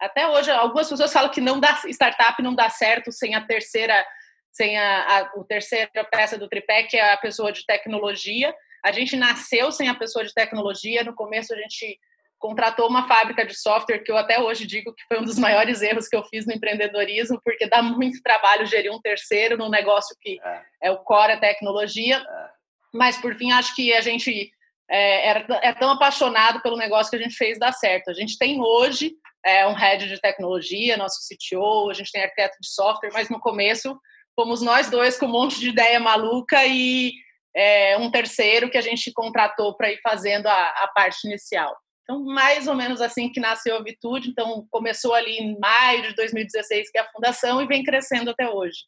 até 0.00 0.28
hoje 0.28 0.52
algumas 0.52 0.88
pessoas 0.88 1.12
falam 1.12 1.30
que 1.30 1.40
não 1.40 1.60
dá 1.60 1.82
startup 1.88 2.40
não 2.42 2.54
dá 2.54 2.70
certo 2.70 3.12
sem 3.12 3.34
a 3.34 3.44
terceira 3.44 4.06
sem 4.50 4.78
a, 4.78 5.18
a, 5.18 5.32
o 5.36 5.44
terceira 5.44 5.90
peça 6.10 6.38
do 6.38 6.48
tripé 6.48 6.84
que 6.84 6.96
é 6.96 7.12
a 7.12 7.18
pessoa 7.18 7.52
de 7.52 7.66
tecnologia. 7.66 8.54
A 8.84 8.92
gente 8.92 9.16
nasceu 9.16 9.70
sem 9.72 9.88
a 9.88 9.94
pessoa 9.94 10.24
de 10.24 10.32
tecnologia. 10.32 11.04
No 11.04 11.14
começo 11.14 11.52
a 11.52 11.56
gente 11.56 11.98
contratou 12.40 12.88
uma 12.88 13.06
fábrica 13.06 13.44
de 13.44 13.54
software 13.54 13.98
que 13.98 14.10
eu 14.10 14.16
até 14.16 14.40
hoje 14.40 14.66
digo 14.66 14.94
que 14.94 15.04
foi 15.06 15.20
um 15.20 15.24
dos 15.24 15.38
maiores 15.38 15.82
erros 15.82 16.08
que 16.08 16.16
eu 16.16 16.24
fiz 16.24 16.46
no 16.46 16.54
empreendedorismo, 16.54 17.40
porque 17.44 17.68
dá 17.68 17.82
muito 17.82 18.22
trabalho 18.22 18.66
gerir 18.66 18.90
um 18.90 19.00
terceiro 19.00 19.58
num 19.58 19.68
negócio 19.68 20.16
que 20.18 20.40
é, 20.42 20.62
é 20.84 20.90
o 20.90 20.98
core, 20.98 21.32
a 21.32 21.40
tecnologia. 21.40 22.16
É. 22.16 22.50
Mas, 22.92 23.18
por 23.18 23.34
fim, 23.36 23.52
acho 23.52 23.76
que 23.76 23.92
a 23.92 24.00
gente 24.00 24.50
é, 24.90 25.28
era, 25.28 25.46
é 25.62 25.72
tão 25.74 25.90
apaixonado 25.90 26.60
pelo 26.62 26.78
negócio 26.78 27.10
que 27.10 27.16
a 27.16 27.22
gente 27.22 27.36
fez 27.36 27.58
dar 27.58 27.72
certo. 27.72 28.10
A 28.10 28.14
gente 28.14 28.38
tem 28.38 28.60
hoje 28.60 29.12
é, 29.44 29.66
um 29.68 29.74
head 29.74 30.08
de 30.08 30.20
tecnologia, 30.20 30.96
nosso 30.96 31.18
CTO, 31.28 31.90
a 31.90 31.94
gente 31.94 32.10
tem 32.10 32.22
arquiteto 32.22 32.56
de 32.60 32.68
software, 32.68 33.12
mas 33.12 33.28
no 33.28 33.38
começo 33.38 33.96
fomos 34.34 34.62
nós 34.62 34.88
dois 34.88 35.18
com 35.18 35.26
um 35.26 35.32
monte 35.32 35.60
de 35.60 35.68
ideia 35.68 36.00
maluca 36.00 36.64
e 36.64 37.12
é, 37.54 37.98
um 37.98 38.10
terceiro 38.10 38.70
que 38.70 38.78
a 38.78 38.82
gente 38.82 39.12
contratou 39.12 39.76
para 39.76 39.92
ir 39.92 40.00
fazendo 40.02 40.46
a, 40.46 40.62
a 40.84 40.88
parte 40.94 41.26
inicial. 41.26 41.76
Então, 42.02 42.24
mais 42.24 42.66
ou 42.66 42.74
menos 42.74 43.00
assim 43.00 43.30
que 43.30 43.40
nasceu 43.40 43.76
a 43.76 43.82
Vitude. 43.82 44.30
Então, 44.30 44.66
começou 44.70 45.14
ali 45.14 45.36
em 45.38 45.58
maio 45.58 46.02
de 46.02 46.14
2016, 46.14 46.90
que 46.90 46.98
é 46.98 47.02
a 47.02 47.10
fundação, 47.10 47.62
e 47.62 47.66
vem 47.66 47.84
crescendo 47.84 48.30
até 48.30 48.48
hoje. 48.48 48.78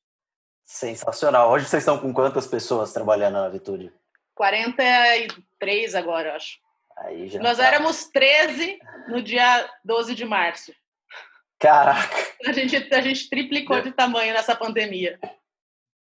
Sensacional. 0.64 1.50
Hoje 1.50 1.66
vocês 1.66 1.82
estão 1.82 1.98
com 1.98 2.12
quantas 2.12 2.46
pessoas 2.46 2.92
trabalhando 2.92 3.34
na 3.34 3.48
Vitude? 3.48 3.92
43 4.34 5.94
agora, 5.94 6.30
eu 6.30 6.34
acho. 6.34 6.58
Aí 6.98 7.28
já 7.28 7.40
Nós 7.40 7.58
tá. 7.58 7.66
éramos 7.66 8.06
13 8.06 8.78
no 9.08 9.22
dia 9.22 9.68
12 9.84 10.14
de 10.14 10.24
março. 10.24 10.72
Caraca! 11.58 12.16
A 12.44 12.52
gente, 12.52 12.92
a 12.92 13.00
gente 13.00 13.30
triplicou 13.30 13.80
de 13.80 13.92
tamanho 13.92 14.32
nessa 14.32 14.54
pandemia. 14.54 15.18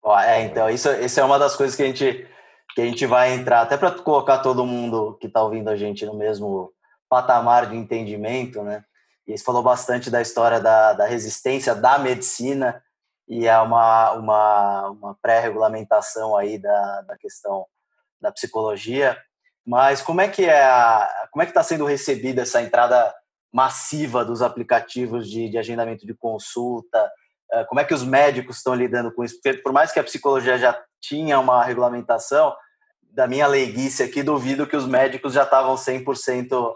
Ó, 0.02 0.17
é, 0.17 0.43
então, 0.43 0.69
isso, 0.69 0.89
isso 0.93 1.19
é 1.19 1.24
uma 1.24 1.38
das 1.38 1.56
coisas 1.56 1.76
que 1.76 1.84
a 1.84 1.86
gente, 1.86 2.28
que 2.74 2.82
a 2.82 2.86
gente 2.86 3.06
vai 3.06 3.34
entrar, 3.34 3.62
até 3.62 3.78
para 3.78 3.91
colocar 3.91 4.39
todo 4.39 4.65
mundo 4.65 5.17
que 5.19 5.28
está 5.28 5.43
ouvindo 5.43 5.69
a 5.69 5.76
gente 5.76 6.06
no 6.06 6.13
mesmo 6.13 6.74
patamar 7.10 7.67
de 7.67 7.76
entendimento, 7.76 8.62
né? 8.63 8.84
E 9.28 9.38
você 9.38 9.43
falou 9.43 9.62
bastante 9.62 10.10
da 10.10 10.22
história 10.22 10.60
da, 10.60 10.93
da 10.93 11.06
resistência 11.06 11.76
da 11.76 11.98
medicina 12.00 12.84
e 13.28 13.48
é 13.48 13.60
uma, 13.60 14.12
uma, 14.13 14.89
uma 14.89 15.17
pré-regulamentação 15.22 16.36
aí 16.36 16.58
da, 16.58 17.02
da 17.02 17.17
questão 17.17 17.65
da 18.19 18.32
psicologia. 18.32 19.17
Mas 19.65 20.02
como 20.02 20.22
é 20.22 20.28
que 20.28 20.45
é 20.45 20.63
a, 20.63 21.28
como 21.32 21.43
é 21.43 21.45
que 21.45 21.52
está 21.52 21.62
sendo 21.62 21.86
recebida 21.86 22.41
essa 22.41 22.62
entrada 22.62 23.13
massiva 23.54 24.26
dos 24.26 24.41
aplicativos 24.41 25.30
de, 25.30 25.50
de 25.50 25.58
agendamento 25.58 26.08
de 26.08 26.15
consulta? 26.15 27.12
Eh, 27.52 27.65
como 27.65 27.80
é 27.80 27.86
que 27.86 27.93
os 27.93 28.04
médicos 28.04 28.58
estão 28.58 28.74
lidando 28.74 29.13
com 29.13 29.24
isso? 29.24 29.36
Porque 29.36 29.62
por 29.62 29.72
mais 29.72 29.91
que 29.91 30.00
a 30.00 30.04
psicologia 30.04 30.58
já 30.58 30.80
tinha 31.00 31.39
uma 31.39 31.63
regulamentação, 31.63 32.56
da 33.12 33.28
minha 33.28 33.48
leiguice 33.48 34.04
aqui, 34.04 34.24
duvido 34.24 34.67
que 34.67 34.76
os 34.76 34.86
médicos 34.86 35.34
já 35.34 35.43
estavam 35.43 35.76
100% 35.76 36.76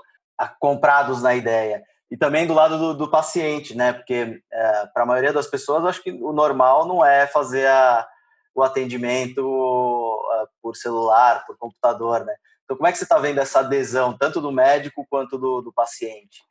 comprados 0.60 1.22
na 1.22 1.36
ideia. 1.36 1.84
E 2.10 2.17
também 2.17 2.46
do 2.46 2.54
lado 2.54 2.78
do, 2.78 2.93
do 2.93 3.10
paciente, 3.10 3.76
né? 3.76 3.93
Porque 3.93 4.41
é, 4.52 4.86
para 4.93 5.04
a 5.04 5.06
maioria 5.06 5.34
das 5.34 5.48
pessoas, 5.48 5.86
acho 5.86 6.04
que 6.04 6.12
o 6.12 6.32
normal 6.32 6.86
não 6.86 7.04
é 7.04 7.26
fazer 7.26 7.67
a, 7.67 8.08
o 8.54 8.62
atendimento 8.62 9.41
uh, 9.41 10.48
por 10.62 10.76
celular, 10.76 11.43
por 11.46 11.58
computador, 11.58 12.24
né? 12.24 12.36
Então, 12.63 12.78
como 12.78 12.88
é 12.88 12.91
que 12.91 12.98
você 12.98 13.04
está 13.04 13.17
vendo 13.17 13.39
essa 13.39 13.60
adesão, 13.60 14.15
tanto 14.17 14.39
do 14.39 14.52
médico 14.52 15.06
quanto 15.10 15.38
do, 15.38 15.62
do 15.62 15.74
paciente? 15.74 16.43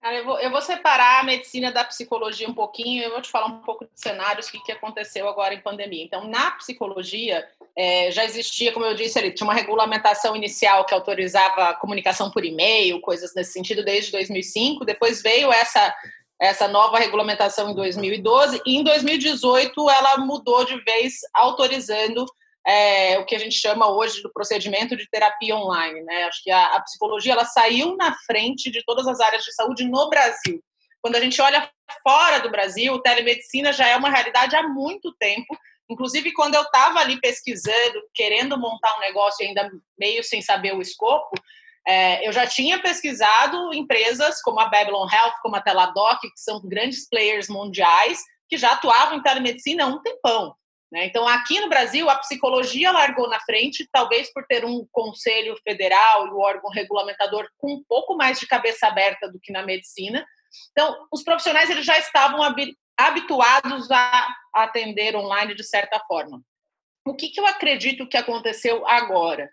Cara, 0.00 0.16
eu 0.16 0.24
vou, 0.24 0.38
eu 0.38 0.50
vou 0.50 0.62
separar 0.62 1.20
a 1.20 1.24
medicina 1.24 1.72
da 1.72 1.84
psicologia 1.84 2.48
um 2.48 2.54
pouquinho, 2.54 3.02
eu 3.02 3.10
vou 3.10 3.20
te 3.20 3.28
falar 3.28 3.46
um 3.46 3.58
pouco 3.58 3.84
de 3.84 3.90
cenários, 3.96 4.46
o 4.46 4.52
que, 4.52 4.62
que 4.62 4.70
aconteceu 4.70 5.28
agora 5.28 5.52
em 5.52 5.60
pandemia. 5.60 6.04
Então, 6.04 6.28
na 6.28 6.52
psicologia, 6.52 7.44
é, 7.76 8.08
já 8.12 8.24
existia, 8.24 8.72
como 8.72 8.86
eu 8.86 8.94
disse 8.94 9.18
ali, 9.18 9.32
tinha 9.32 9.46
uma 9.46 9.54
regulamentação 9.54 10.36
inicial 10.36 10.84
que 10.84 10.94
autorizava 10.94 11.74
comunicação 11.74 12.30
por 12.30 12.44
e-mail, 12.44 13.00
coisas 13.00 13.34
nesse 13.34 13.52
sentido, 13.52 13.84
desde 13.84 14.12
2005. 14.12 14.84
Depois 14.84 15.20
veio 15.20 15.52
essa, 15.52 15.92
essa 16.40 16.68
nova 16.68 16.98
regulamentação 16.98 17.68
em 17.68 17.74
2012, 17.74 18.62
e 18.64 18.76
em 18.76 18.84
2018 18.84 19.90
ela 19.90 20.16
mudou 20.18 20.64
de 20.64 20.78
vez, 20.84 21.22
autorizando 21.34 22.24
é, 22.68 23.18
o 23.18 23.24
que 23.24 23.34
a 23.34 23.38
gente 23.38 23.54
chama 23.54 23.90
hoje 23.90 24.20
do 24.20 24.30
procedimento 24.30 24.94
de 24.94 25.08
terapia 25.08 25.56
online. 25.56 26.02
Né? 26.02 26.24
Acho 26.24 26.42
que 26.44 26.50
a, 26.50 26.76
a, 26.76 26.80
psicologia 26.82 27.32
ela 27.32 27.46
saiu 27.46 27.96
na 27.96 28.14
frente 28.26 28.70
de 28.70 28.84
todas 28.84 29.08
as 29.08 29.20
áreas 29.20 29.42
de 29.42 29.54
saúde 29.54 29.88
no 29.88 30.10
Brasil. 30.10 30.62
Quando 31.00 31.16
a 31.16 31.20
gente 31.20 31.40
olha 31.40 31.70
fora 32.02 32.40
do 32.40 32.50
Brasil, 32.50 33.00
telemedicina 33.00 33.72
já 33.72 33.86
é 33.86 33.96
uma 33.96 34.10
realidade 34.10 34.54
há 34.54 34.68
muito 34.68 35.14
tempo. 35.18 35.56
Inclusive, 35.88 36.32
quando 36.32 36.56
eu 36.56 36.62
estava 36.62 36.98
ali 36.98 37.18
pesquisando, 37.18 38.02
querendo 38.12 38.58
montar 38.58 38.94
um 38.98 39.00
negócio 39.00 39.46
ainda 39.46 39.70
meio 39.98 40.22
sem 40.22 40.42
saber 40.42 40.74
o 40.74 40.82
escopo, 40.82 41.40
é, 41.86 42.28
eu 42.28 42.32
já 42.32 42.46
tinha 42.46 42.78
pesquisado 42.82 43.72
empresas 43.72 44.42
como 44.42 44.60
a 44.60 44.66
Babylon 44.66 45.08
Health, 45.10 45.36
como 45.40 45.56
a 45.56 45.62
Teladoc, 45.62 46.20
que 46.20 46.30
são 46.36 46.60
grandes 46.62 47.08
players 47.08 47.48
mundiais, 47.48 48.20
que 48.46 48.58
já 48.58 48.72
atuavam 48.72 49.16
em 49.16 49.22
telemedicina 49.22 49.84
há 49.84 49.86
um 49.86 50.02
tempão. 50.02 50.54
Né? 50.90 51.06
Então, 51.06 51.26
aqui 51.28 51.60
no 51.60 51.68
Brasil, 51.68 52.08
a 52.08 52.16
psicologia 52.16 52.90
largou 52.90 53.28
na 53.28 53.40
frente, 53.40 53.88
talvez 53.92 54.32
por 54.32 54.46
ter 54.46 54.64
um 54.64 54.86
conselho 54.90 55.56
federal 55.62 56.26
e 56.26 56.30
o 56.30 56.38
órgão 56.38 56.70
regulamentador 56.70 57.48
com 57.58 57.74
um 57.74 57.84
pouco 57.86 58.16
mais 58.16 58.40
de 58.40 58.46
cabeça 58.46 58.86
aberta 58.86 59.30
do 59.30 59.38
que 59.38 59.52
na 59.52 59.62
medicina. 59.62 60.26
Então, 60.72 61.06
os 61.12 61.22
profissionais 61.22 61.68
eles 61.68 61.84
já 61.84 61.98
estavam 61.98 62.40
habituados 62.96 63.90
a 63.90 64.28
atender 64.54 65.14
online 65.14 65.54
de 65.54 65.64
certa 65.64 66.00
forma. 66.00 66.40
O 67.06 67.14
que, 67.14 67.28
que 67.28 67.40
eu 67.40 67.46
acredito 67.46 68.08
que 68.08 68.16
aconteceu 68.16 68.86
agora? 68.86 69.50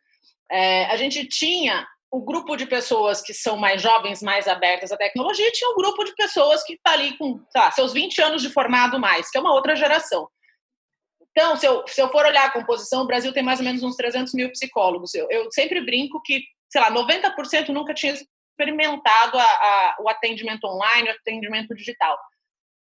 É, 0.49 0.85
a 0.85 0.97
gente 0.97 1.25
tinha 1.25 1.85
o 2.11 2.21
grupo 2.21 2.55
de 2.55 2.65
pessoas 2.65 3.21
que 3.21 3.33
são 3.33 3.57
mais 3.57 3.81
jovens, 3.81 4.21
mais 4.21 4.47
abertas 4.47 4.91
à 4.91 4.97
tecnologia, 4.97 5.47
e 5.47 5.51
tinha 5.51 5.69
um 5.71 5.75
grupo 5.75 6.03
de 6.05 6.15
pessoas 6.15 6.63
que 6.63 6.73
está 6.73 6.93
ali 6.93 7.17
com 7.17 7.39
tá, 7.53 7.71
seus 7.71 7.91
20 7.91 8.21
anos 8.21 8.41
de 8.41 8.49
formado 8.49 8.99
mais, 8.99 9.29
que 9.29 9.37
é 9.37 9.41
uma 9.41 9.53
outra 9.53 9.75
geração. 9.75 10.29
Então, 11.37 11.57
se 11.57 11.65
eu, 11.65 11.85
se 11.85 12.01
eu 12.01 12.09
for 12.09 12.25
olhar 12.25 12.45
a 12.45 12.51
composição, 12.51 13.01
o 13.01 13.07
Brasil 13.07 13.33
tem 13.33 13.43
mais 13.43 13.59
ou 13.59 13.65
menos 13.65 13.83
uns 13.83 13.97
300 13.97 14.33
mil 14.33 14.49
psicólogos. 14.51 15.13
Eu, 15.13 15.27
eu 15.29 15.51
sempre 15.51 15.81
brinco 15.81 16.21
que, 16.23 16.41
sei 16.69 16.79
lá, 16.79 16.89
90% 16.89 17.69
nunca 17.69 17.93
tinha 17.93 18.13
experimentado 18.13 19.37
a, 19.37 19.43
a, 19.43 19.97
o 19.99 20.07
atendimento 20.07 20.65
online, 20.65 21.09
o 21.09 21.11
atendimento 21.11 21.75
digital. 21.75 22.17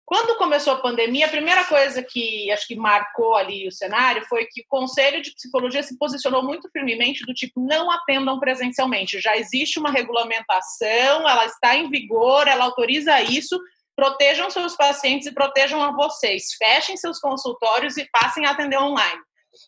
Quando 0.05 0.37
começou 0.37 0.75
a 0.75 0.81
pandemia, 0.81 1.27
a 1.27 1.31
primeira 1.31 1.65
coisa 1.65 2.01
que 2.03 2.49
acho 2.53 2.69
que 2.69 2.77
marcou 2.77 3.35
ali 3.35 3.67
o 3.67 3.73
cenário 3.73 4.25
foi 4.27 4.47
que 4.47 4.61
o 4.61 4.67
Conselho 4.69 5.21
de 5.21 5.35
Psicologia 5.35 5.83
se 5.83 5.99
posicionou 5.99 6.45
muito 6.45 6.71
firmemente 6.71 7.25
do 7.27 7.35
tipo 7.35 7.59
não 7.59 7.91
atendam 7.91 8.39
presencialmente. 8.39 9.21
Já 9.21 9.37
existe 9.37 9.81
uma 9.81 9.91
regulamentação, 9.91 11.29
ela 11.29 11.47
está 11.47 11.75
em 11.75 11.91
vigor, 11.91 12.47
ela 12.47 12.67
autoriza 12.67 13.21
isso. 13.23 13.59
Protejam 13.97 14.51
seus 14.51 14.77
pacientes 14.77 15.27
e 15.27 15.33
protejam 15.33 15.83
a 15.83 15.91
vocês. 15.91 16.53
Fechem 16.59 16.97
seus 16.97 17.19
consultórios 17.19 17.97
e 17.97 18.09
passem 18.11 18.47
a 18.47 18.51
atender 18.51 18.79
online. 18.79 19.21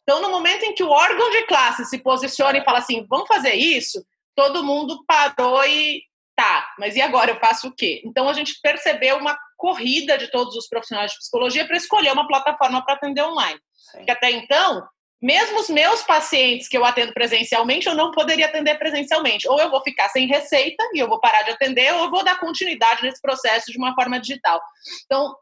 Então, 0.03 0.21
no 0.21 0.31
momento 0.31 0.65
em 0.65 0.75
que 0.75 0.85
o 0.85 0.91
órgão 0.91 1.31
de 1.31 1.47
classe 1.47 1.85
se 1.87 1.99
posiciona 1.99 2.59
e 2.59 2.65
fala 2.65 2.79
assim, 2.79 3.07
vamos 3.09 3.27
fazer 3.27 3.55
isso, 3.55 4.05
todo 4.37 4.63
mundo 4.63 5.03
parou 5.07 5.65
e 5.65 6.03
tá, 6.37 6.73
mas 6.79 6.95
e 6.95 7.01
agora 7.01 7.33
eu 7.33 7.41
faço 7.41 7.67
o 7.67 7.75
quê? 7.75 8.01
Então 8.05 8.29
a 8.29 8.33
gente 8.33 8.61
percebeu 8.63 9.17
uma 9.17 9.37
corrida 9.57 10.17
de 10.17 10.31
todos 10.31 10.55
os 10.55 10.69
profissionais 10.69 11.11
de 11.11 11.19
psicologia 11.19 11.67
para 11.67 11.77
escolher 11.77 12.13
uma 12.13 12.29
plataforma 12.29 12.85
para 12.85 12.95
atender 12.95 13.25
online. 13.25 13.59
Sim. 13.75 14.05
Que 14.05 14.11
até 14.13 14.31
então, 14.31 14.87
mesmo 15.21 15.61
os 15.61 15.69
meus 15.69 16.03
pacientes 16.03 16.69
que 16.69 16.77
eu 16.77 16.85
atendo 16.85 17.13
presencialmente, 17.13 17.89
eu 17.89 17.95
não 17.95 18.13
poderia 18.13 18.47
atender 18.47 18.79
presencialmente. 18.79 19.49
Ou 19.49 19.61
eu 19.61 19.71
vou 19.71 19.83
ficar 19.83 20.09
sem 20.09 20.27
receita 20.27 20.83
e 20.95 20.99
eu 20.99 21.09
vou 21.09 21.21
parar 21.21 21.43
de 21.43 21.51
atender, 21.51 21.93
ou 21.95 22.05
eu 22.05 22.11
vou 22.11 22.25
dar 22.25 22.39
continuidade 22.39 23.03
nesse 23.03 23.21
processo 23.21 23.73
de 23.73 23.79
uma 23.79 23.95
forma 23.95 24.21
digital. 24.21 24.61
Então, 25.05 25.35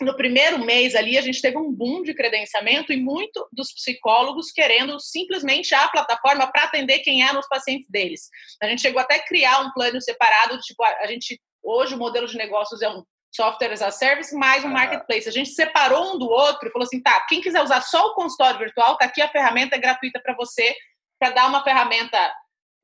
no 0.00 0.16
primeiro 0.16 0.58
mês 0.64 0.94
ali, 0.94 1.16
a 1.16 1.20
gente 1.20 1.40
teve 1.40 1.56
um 1.56 1.70
boom 1.70 2.02
de 2.02 2.14
credenciamento 2.14 2.92
e 2.92 2.96
muito 2.96 3.46
dos 3.52 3.72
psicólogos 3.72 4.50
querendo 4.50 4.98
simplesmente 4.98 5.74
a 5.74 5.88
plataforma 5.88 6.50
para 6.50 6.64
atender 6.64 7.00
quem 7.00 7.26
é 7.26 7.32
nos 7.32 7.46
pacientes 7.46 7.88
deles. 7.88 8.28
A 8.60 8.66
gente 8.66 8.82
chegou 8.82 9.00
até 9.00 9.16
a 9.16 9.24
criar 9.24 9.60
um 9.60 9.72
plano 9.72 10.00
separado, 10.00 10.58
tipo, 10.60 10.82
a 10.82 11.06
gente 11.06 11.40
hoje 11.62 11.94
o 11.94 11.98
modelo 11.98 12.26
de 12.26 12.36
negócios 12.36 12.82
é 12.82 12.88
um 12.88 13.02
software 13.34 13.72
as 13.72 13.82
a 13.82 13.90
service 13.90 14.34
mais 14.34 14.64
um 14.64 14.68
marketplace. 14.68 15.28
A 15.28 15.32
gente 15.32 15.50
separou 15.50 16.14
um 16.14 16.18
do 16.18 16.28
outro 16.28 16.68
e 16.68 16.72
falou 16.72 16.86
assim, 16.86 17.02
tá, 17.02 17.20
quem 17.28 17.40
quiser 17.40 17.60
usar 17.62 17.80
só 17.80 18.06
o 18.06 18.14
consultório 18.14 18.58
virtual, 18.58 18.96
tá 18.96 19.06
aqui 19.06 19.20
a 19.20 19.28
ferramenta 19.28 19.74
é 19.74 19.78
gratuita 19.78 20.20
para 20.20 20.34
você, 20.36 20.74
para 21.18 21.30
dar 21.30 21.48
uma 21.48 21.64
ferramenta 21.64 22.16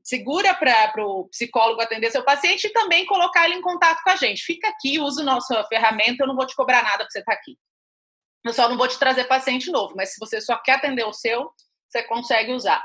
segura 0.02 0.52
para 0.54 0.92
o 1.06 1.28
psicólogo 1.28 1.80
atender 1.80 2.10
seu 2.10 2.24
paciente 2.24 2.66
e 2.66 2.72
também 2.72 3.06
colocar 3.06 3.44
ele 3.44 3.54
em 3.54 3.62
contato 3.62 4.02
com 4.02 4.10
a 4.10 4.16
gente. 4.16 4.42
Fica 4.42 4.68
aqui, 4.68 4.98
usa 4.98 5.22
nossa 5.22 5.62
ferramenta, 5.64 6.24
eu 6.24 6.26
não 6.26 6.34
vou 6.34 6.46
te 6.46 6.56
cobrar 6.56 6.82
nada 6.82 6.98
para 6.98 7.10
você 7.10 7.20
estar 7.20 7.32
tá 7.32 7.38
aqui. 7.38 7.56
Eu 8.44 8.52
só 8.52 8.68
não 8.68 8.76
vou 8.76 8.88
te 8.88 8.98
trazer 8.98 9.24
paciente 9.24 9.70
novo, 9.70 9.94
mas 9.96 10.14
se 10.14 10.18
você 10.18 10.40
só 10.40 10.56
quer 10.56 10.76
atender 10.76 11.04
o 11.04 11.12
seu, 11.12 11.52
você 11.88 12.02
consegue 12.04 12.52
usar. 12.52 12.82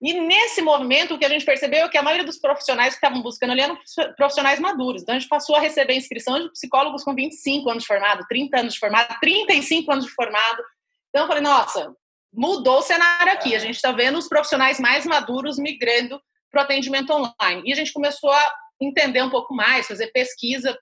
E 0.00 0.12
nesse 0.12 0.60
movimento, 0.60 1.14
o 1.14 1.18
que 1.18 1.24
a 1.24 1.28
gente 1.28 1.44
percebeu 1.44 1.86
é 1.86 1.88
que 1.88 1.96
a 1.96 2.02
maioria 2.02 2.24
dos 2.24 2.38
profissionais 2.38 2.90
que 2.90 2.96
estavam 2.96 3.22
buscando 3.22 3.52
ali 3.52 3.62
eram 3.62 3.78
profissionais 4.16 4.60
maduros. 4.60 5.02
Então, 5.02 5.14
a 5.14 5.18
gente 5.18 5.28
passou 5.28 5.56
a 5.56 5.60
receber 5.60 5.94
inscrição 5.94 6.38
de 6.38 6.52
psicólogos 6.52 7.02
com 7.02 7.14
25 7.14 7.70
anos 7.70 7.82
de 7.82 7.86
formado, 7.86 8.26
30 8.28 8.60
anos 8.60 8.74
de 8.74 8.78
formado, 8.78 9.16
35 9.20 9.90
anos 9.90 10.04
de 10.04 10.10
formado. 10.10 10.62
Então, 11.08 11.22
eu 11.22 11.28
falei, 11.28 11.42
nossa, 11.42 11.94
mudou 12.32 12.78
o 12.78 12.82
cenário 12.82 13.32
aqui. 13.32 13.54
A 13.54 13.58
gente 13.58 13.76
está 13.76 13.90
vendo 13.90 14.18
os 14.18 14.28
profissionais 14.28 14.78
mais 14.78 15.06
maduros 15.06 15.58
migrando 15.58 16.20
para 16.50 16.60
o 16.60 16.64
atendimento 16.64 17.10
online. 17.12 17.62
E 17.64 17.72
a 17.72 17.76
gente 17.76 17.92
começou 17.92 18.30
a 18.30 18.54
entender 18.78 19.22
um 19.22 19.30
pouco 19.30 19.54
mais, 19.54 19.86
fazer 19.86 20.08
pesquisa. 20.08 20.78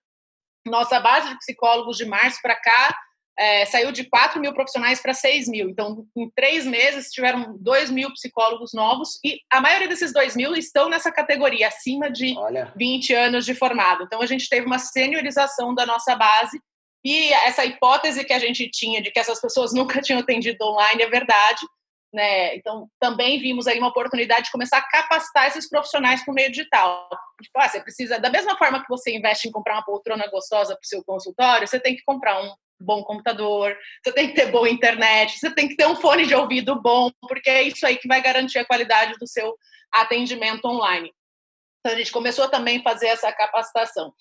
Nossa 0.67 0.99
base 0.99 1.29
de 1.29 1.39
psicólogos 1.39 1.97
de 1.97 2.05
março 2.05 2.41
para 2.43 2.57
cá 2.57 2.97
é, 3.39 3.65
saiu 3.67 3.91
de 3.91 4.05
4 4.05 4.41
mil 4.41 4.53
profissionais 4.53 5.01
para 5.01 5.13
6 5.13 5.49
mil. 5.49 5.69
Então, 5.69 6.07
em 6.17 6.31
três 6.31 6.65
meses, 6.65 7.11
tiveram 7.11 7.57
2 7.59 7.91
mil 7.91 8.13
psicólogos 8.13 8.73
novos 8.73 9.19
e 9.25 9.41
a 9.53 9.61
maioria 9.61 9.89
desses 9.89 10.13
2 10.13 10.37
mil 10.37 10.55
estão 10.55 10.89
nessa 10.89 11.11
categoria, 11.11 11.69
acima 11.69 12.11
de 12.11 12.37
Olha. 12.39 12.73
20 12.77 13.13
anos 13.13 13.45
de 13.45 13.55
formado. 13.55 14.05
Então, 14.05 14.23
a 14.23 14.27
gente 14.27 14.49
teve 14.49 14.67
uma 14.67 14.79
seniorização 14.79 15.75
da 15.75 15.85
nossa 15.85 16.15
base 16.15 16.61
e 17.05 17.33
essa 17.33 17.65
hipótese 17.65 18.25
que 18.25 18.33
a 18.33 18.39
gente 18.39 18.71
tinha 18.71 19.03
de 19.03 19.11
que 19.11 19.19
essas 19.19 19.41
pessoas 19.41 19.73
nunca 19.75 20.01
tinham 20.01 20.21
atendido 20.21 20.65
online 20.65 21.03
é 21.03 21.11
verdade. 21.11 21.61
Né? 22.13 22.55
Então, 22.55 22.89
também 23.01 23.41
vimos 23.41 23.67
aí 23.67 23.77
uma 23.77 23.89
oportunidade 23.89 24.45
de 24.45 24.53
começar 24.53 24.79
a 24.79 24.89
capacitar 24.89 25.49
esses 25.49 25.69
profissionais 25.69 26.25
por 26.25 26.33
meio 26.33 26.49
digital. 26.49 27.09
Tipo, 27.43 27.59
ah, 27.59 27.69
você 27.69 27.81
precisa, 27.81 28.21
da 28.21 28.31
mesma 28.31 28.57
forma 28.57 28.81
que 28.81 28.89
você 28.89 29.13
investe 29.13 29.49
em 29.49 29.51
comprar 29.51 29.75
uma 29.75 29.85
poltrona 29.85 30.29
gostosa 30.29 30.75
para 30.75 30.85
o 30.85 30.87
seu 30.87 31.03
consultório, 31.05 31.67
você 31.67 31.81
tem 31.81 31.97
que 31.97 32.05
comprar 32.05 32.41
um 32.41 32.55
bom 32.85 33.03
computador, 33.03 33.77
você 34.03 34.13
tem 34.13 34.29
que 34.29 34.35
ter 34.35 34.51
boa 34.51 34.69
internet, 34.69 35.39
você 35.39 35.51
tem 35.51 35.69
que 35.69 35.77
ter 35.77 35.87
um 35.87 35.97
fone 35.97 36.27
de 36.27 36.35
ouvido 36.35 36.81
bom, 36.81 37.11
porque 37.23 37.51
é 37.51 37.63
isso 37.63 37.87
aí 37.87 37.97
que 37.97 38.09
vai 38.09 38.21
garantir 38.21 38.59
a 38.59 38.65
qualidade 38.65 39.15
do 39.19 39.27
seu 39.27 39.55
atendimento 39.93 40.67
online. 40.67 41.13
Então, 41.81 41.95
a 41.95 41.99
gente 41.99 42.13
começou 42.13 42.49
também 42.49 42.79
a 42.79 42.83
fazer 42.83 43.09
essa 43.09 43.33
capacitação. 43.33 44.13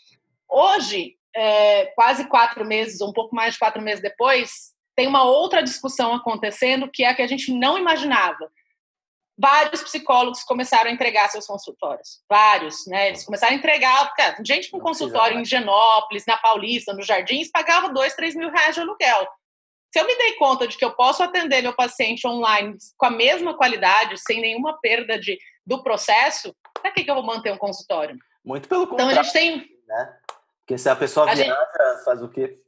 Hoje, 0.50 1.16
é, 1.36 1.88
quase 1.96 2.28
quatro 2.28 2.66
meses, 2.66 3.02
um 3.02 3.14
pouco 3.14 3.36
mais 3.36 3.54
de 3.54 3.60
quatro 3.60 3.82
meses 3.82 4.02
depois, 4.02 4.74
tem 4.96 5.08
uma 5.08 5.24
outra 5.24 5.64
discussão 5.64 6.14
acontecendo 6.14 6.90
que 6.92 7.04
é 7.04 7.10
a 7.10 7.16
que 7.16 7.22
a 7.22 7.28
gente 7.28 7.52
não 7.52 7.78
imaginava. 7.78 8.52
Vários 9.38 9.82
psicólogos 9.82 10.44
começaram 10.44 10.90
a 10.90 10.94
entregar 10.94 11.28
seus 11.30 11.48
consultórios. 11.48 12.22
Vários, 12.30 12.86
né? 12.88 13.10
Eles 13.10 13.26
começaram 13.26 13.54
a 13.54 13.56
entregar. 13.56 14.14
Cara, 14.14 14.38
gente 14.46 14.70
com 14.70 14.80
consultório 14.80 15.40
em 15.40 15.46
Genópolis, 15.46 16.26
na 16.28 16.38
Paulista, 16.38 16.94
nos 16.94 17.08
Jardins, 17.08 17.50
pagava 17.52 17.90
dois, 17.90 18.16
três 18.16 18.36
mil 18.36 18.52
reais 18.52 18.76
de 18.76 18.82
aluguel. 18.82 19.28
Se 19.92 20.00
eu 20.00 20.08
me 20.08 20.16
dei 20.18 20.34
conta 20.34 20.68
de 20.68 20.78
que 20.78 20.86
eu 20.86 20.92
posso 20.96 21.22
atender 21.22 21.62
meu 21.62 21.74
paciente 21.74 22.28
online 22.28 22.76
com 22.98 23.06
a 23.06 23.12
mesma 23.12 23.56
qualidade, 23.56 24.20
sem 24.20 24.42
nenhuma 24.42 24.80
perda 24.80 25.20
de, 25.20 25.38
do 25.66 25.84
processo, 25.84 26.56
para 26.82 26.92
que, 26.92 27.04
que 27.04 27.12
eu 27.12 27.16
vou 27.16 27.24
manter 27.24 27.52
um 27.52 27.58
consultório? 27.58 28.18
Muito 28.44 28.68
pelo 28.68 28.88
contrário. 28.88 29.12
Então 29.12 29.22
a 29.22 29.24
gente 29.24 29.34
tem. 29.34 29.70
Né? 29.88 30.18
Porque 30.60 30.78
se 30.78 30.90
a 30.90 30.96
pessoa 30.96 31.30
a 31.30 31.36
viaja, 31.36 31.54
gente... 31.54 32.04
faz 32.06 32.22
o 32.22 32.30
quê? 32.30 32.60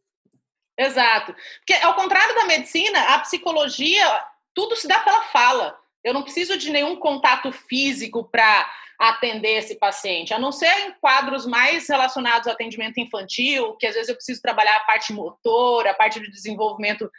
Exato. 0.77 1.33
Porque, 1.59 1.73
ao 1.83 1.95
contrário 1.95 2.35
da 2.35 2.45
medicina, 2.45 3.15
a 3.15 3.19
psicologia, 3.19 4.23
tudo 4.53 4.75
se 4.75 4.87
dá 4.87 4.99
pela 4.99 5.23
fala. 5.23 5.79
Eu 6.05 6.13
não 6.13 6.21
preciso 6.21 6.55
de 6.55 6.71
nenhum 6.71 6.95
contato 6.95 7.51
físico 7.51 8.23
para 8.23 8.71
atender 8.99 9.57
esse 9.57 9.75
paciente, 9.75 10.33
a 10.33 10.39
não 10.39 10.51
ser 10.51 10.71
em 10.87 10.93
quadros 11.01 11.45
mais 11.45 11.89
relacionados 11.89 12.47
ao 12.47 12.53
atendimento 12.53 12.99
infantil, 12.99 13.75
que 13.77 13.87
às 13.87 13.95
vezes 13.95 14.09
eu 14.09 14.15
preciso 14.15 14.41
trabalhar 14.41 14.77
a 14.77 14.85
parte 14.85 15.11
motora, 15.11 15.91
a 15.91 15.95
parte 15.95 16.19
de 16.19 16.31
desenvolvimento 16.31 17.09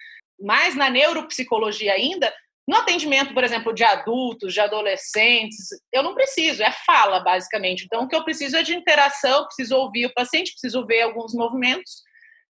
mais 0.40 0.75
na 0.75 0.88
neuropsicologia 0.88 1.92
ainda. 1.92 2.33
No 2.66 2.77
atendimento, 2.77 3.35
por 3.35 3.44
exemplo, 3.44 3.75
de 3.75 3.85
adultos, 3.85 4.55
de 4.55 4.61
adolescentes, 4.61 5.68
eu 5.92 6.03
não 6.03 6.14
preciso, 6.14 6.62
é 6.62 6.70
fala, 6.70 7.20
basicamente. 7.20 7.85
Então, 7.85 8.05
o 8.05 8.09
que 8.09 8.16
eu 8.16 8.25
preciso 8.25 8.57
é 8.57 8.62
de 8.62 8.75
interação, 8.75 9.44
preciso 9.46 9.77
ouvir 9.77 10.07
o 10.07 10.14
paciente, 10.14 10.53
preciso 10.53 10.87
ver 10.87 11.03
alguns 11.03 11.35
movimentos 11.35 12.03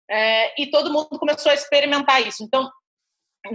é, 0.09 0.61
e 0.61 0.67
todo 0.67 0.91
mundo 0.91 1.07
começou 1.19 1.51
a 1.51 1.55
experimentar 1.55 2.25
isso. 2.25 2.43
Então, 2.43 2.69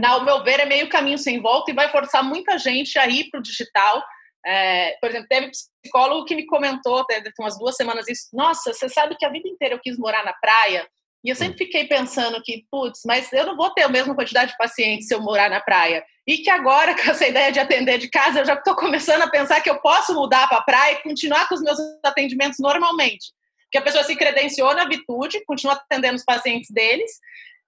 ao 0.04 0.24
meu 0.24 0.42
ver, 0.42 0.60
é 0.60 0.66
meio 0.66 0.88
caminho 0.88 1.18
sem 1.18 1.40
volta 1.40 1.70
e 1.70 1.74
vai 1.74 1.90
forçar 1.90 2.22
muita 2.22 2.58
gente 2.58 2.98
a 2.98 3.06
ir 3.06 3.28
para 3.30 3.40
o 3.40 3.42
digital. 3.42 4.02
É, 4.44 4.96
por 5.00 5.10
exemplo, 5.10 5.28
teve 5.28 5.50
psicólogo 5.82 6.24
que 6.24 6.34
me 6.34 6.46
comentou, 6.46 7.04
teve 7.04 7.30
umas 7.38 7.58
duas 7.58 7.76
semanas, 7.76 8.08
isso. 8.08 8.28
Nossa, 8.32 8.72
você 8.72 8.88
sabe 8.88 9.16
que 9.16 9.24
a 9.24 9.30
vida 9.30 9.48
inteira 9.48 9.74
eu 9.74 9.80
quis 9.80 9.98
morar 9.98 10.24
na 10.24 10.32
praia? 10.32 10.88
E 11.22 11.28
eu 11.28 11.36
sempre 11.36 11.58
fiquei 11.58 11.86
pensando 11.86 12.40
que, 12.42 12.64
putz, 12.70 13.02
mas 13.04 13.30
eu 13.32 13.44
não 13.44 13.56
vou 13.56 13.70
ter 13.70 13.82
a 13.82 13.88
mesma 13.88 14.14
quantidade 14.14 14.52
de 14.52 14.56
pacientes 14.56 15.06
se 15.06 15.14
eu 15.14 15.20
morar 15.20 15.50
na 15.50 15.60
praia. 15.60 16.02
E 16.26 16.38
que 16.38 16.48
agora, 16.48 16.94
com 16.96 17.10
essa 17.10 17.26
ideia 17.26 17.52
de 17.52 17.60
atender 17.60 17.98
de 17.98 18.08
casa, 18.08 18.40
eu 18.40 18.46
já 18.46 18.54
estou 18.54 18.74
começando 18.74 19.22
a 19.22 19.30
pensar 19.30 19.60
que 19.60 19.68
eu 19.68 19.80
posso 19.80 20.14
mudar 20.14 20.48
para 20.48 20.58
a 20.58 20.62
praia 20.62 20.92
e 20.94 21.02
continuar 21.02 21.46
com 21.48 21.54
os 21.54 21.62
meus 21.62 21.78
atendimentos 22.04 22.58
normalmente 22.58 23.26
que 23.70 23.78
a 23.78 23.82
pessoa 23.82 24.02
se 24.04 24.16
credenciou 24.16 24.74
na 24.74 24.84
Vitude, 24.86 25.44
continua 25.44 25.74
atendendo 25.74 26.16
os 26.16 26.24
pacientes 26.24 26.70
deles, 26.70 27.12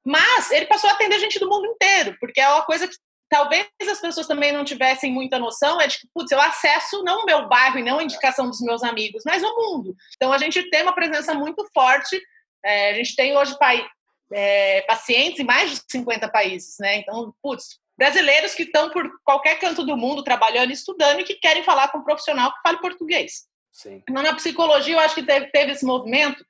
mas 0.04 0.50
ele 0.50 0.66
passou 0.66 0.90
a 0.90 0.92
atender 0.94 1.18
gente 1.18 1.38
do 1.38 1.48
mundo 1.48 1.66
inteiro, 1.66 2.16
porque 2.20 2.40
é 2.40 2.48
uma 2.48 2.62
coisa 2.62 2.88
que 2.88 2.94
talvez 3.32 3.66
as 3.90 4.00
pessoas 4.00 4.26
também 4.26 4.52
não 4.52 4.62
tivessem 4.62 5.10
muita 5.10 5.38
noção, 5.38 5.80
é 5.80 5.86
de 5.86 5.98
que, 5.98 6.08
putz, 6.12 6.30
eu 6.30 6.40
acesso 6.40 7.02
não 7.02 7.22
o 7.22 7.24
meu 7.24 7.48
bairro 7.48 7.78
e 7.78 7.82
não 7.82 7.98
a 7.98 8.02
indicação 8.02 8.46
dos 8.46 8.60
meus 8.60 8.82
amigos, 8.82 9.22
mas 9.24 9.42
o 9.42 9.56
mundo. 9.56 9.96
Então, 10.16 10.32
a 10.32 10.38
gente 10.38 10.68
tem 10.68 10.82
uma 10.82 10.94
presença 10.94 11.32
muito 11.32 11.66
forte, 11.72 12.20
é, 12.62 12.90
a 12.90 12.94
gente 12.94 13.16
tem 13.16 13.34
hoje 13.36 13.56
é, 14.32 14.82
pacientes 14.82 15.40
em 15.40 15.44
mais 15.44 15.70
de 15.70 15.80
50 15.90 16.28
países, 16.28 16.76
né? 16.78 16.96
Então, 16.96 17.34
putz, 17.42 17.78
brasileiros 17.96 18.54
que 18.54 18.64
estão 18.64 18.90
por 18.90 19.10
qualquer 19.24 19.58
canto 19.58 19.82
do 19.82 19.96
mundo 19.96 20.22
trabalhando 20.22 20.70
estudando 20.70 21.20
e 21.20 21.24
que 21.24 21.34
querem 21.36 21.62
falar 21.62 21.88
com 21.88 21.98
um 21.98 22.04
profissional 22.04 22.52
que 22.52 22.60
fale 22.62 22.80
português. 22.80 23.46
Sim. 23.72 24.02
Na 24.10 24.34
psicologia, 24.34 24.94
eu 24.94 25.00
acho 25.00 25.14
que 25.14 25.22
teve, 25.22 25.46
teve 25.46 25.72
esse 25.72 25.86
movimento 25.86 26.44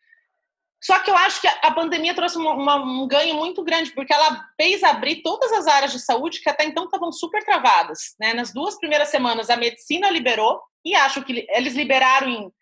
Só 0.83 0.99
que 0.99 1.11
eu 1.11 1.17
acho 1.17 1.41
que 1.41 1.47
a 1.47 1.71
pandemia 1.71 2.13
trouxe 2.13 2.37
uma, 2.37 2.55
uma, 2.55 2.77
um 2.77 3.07
ganho 3.07 3.37
muito 3.37 3.63
grande, 3.63 3.93
porque 3.93 4.13
ela 4.13 4.45
fez 4.61 4.83
abrir 4.83 5.23
todas 5.23 5.53
as 5.53 5.69
áreas 5.69 5.93
de 5.93 6.01
saúde 6.01 6.41
que 6.41 6.51
até 6.51 6.65
então 6.65 6.85
estavam 6.85 7.13
super 7.13 7.45
travadas. 7.45 8.17
Né? 8.19 8.35
Nas 8.35 8.53
duas 8.53 8.77
primeiras 8.77 9.09
semanas, 9.09 9.49
a 9.49 9.57
medicina 9.57 10.11
liberou, 10.11 10.61
e 10.85 10.97
acho 10.97 11.23
que 11.23 11.47
eles 11.51 11.75
liberaram 11.75 12.29
em 12.29 12.53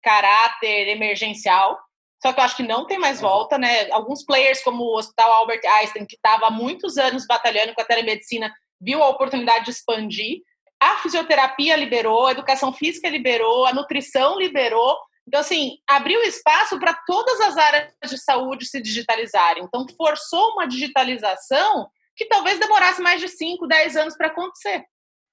caráter 0.00 0.88
emergencial, 0.88 1.76
só 2.22 2.32
que 2.32 2.38
eu 2.38 2.44
acho 2.44 2.56
que 2.56 2.62
não 2.62 2.86
tem 2.86 2.98
mais 2.98 3.20
volta. 3.20 3.58
Né? 3.58 3.90
Alguns 3.90 4.24
players, 4.24 4.62
como 4.62 4.84
o 4.84 4.96
Hospital 4.96 5.32
Albert 5.32 5.62
Einstein, 5.64 6.06
que 6.06 6.14
estava 6.14 6.46
há 6.46 6.50
muitos 6.50 6.96
anos 6.96 7.26
batalhando 7.26 7.74
com 7.74 7.80
a 7.80 7.84
telemedicina, 7.84 8.52
viu 8.80 9.02
a 9.02 9.08
oportunidade 9.08 9.64
de 9.64 9.72
expandir. 9.72 10.42
A 10.80 10.96
fisioterapia 10.98 11.74
liberou, 11.74 12.26
a 12.26 12.32
educação 12.32 12.72
física 12.72 13.08
liberou, 13.08 13.66
a 13.66 13.72
nutrição 13.72 14.38
liberou, 14.38 14.96
então, 15.28 15.40
assim, 15.40 15.76
abriu 15.86 16.22
espaço 16.22 16.80
para 16.80 16.94
todas 17.06 17.38
as 17.42 17.58
áreas 17.58 17.92
de 18.08 18.16
saúde 18.16 18.64
se 18.64 18.80
digitalizarem. 18.80 19.62
Então, 19.62 19.84
forçou 19.94 20.52
uma 20.52 20.66
digitalização 20.66 21.86
que 22.16 22.24
talvez 22.24 22.58
demorasse 22.58 23.02
mais 23.02 23.20
de 23.20 23.28
5, 23.28 23.66
10 23.66 23.96
anos 23.98 24.16
para 24.16 24.28
acontecer. 24.28 24.86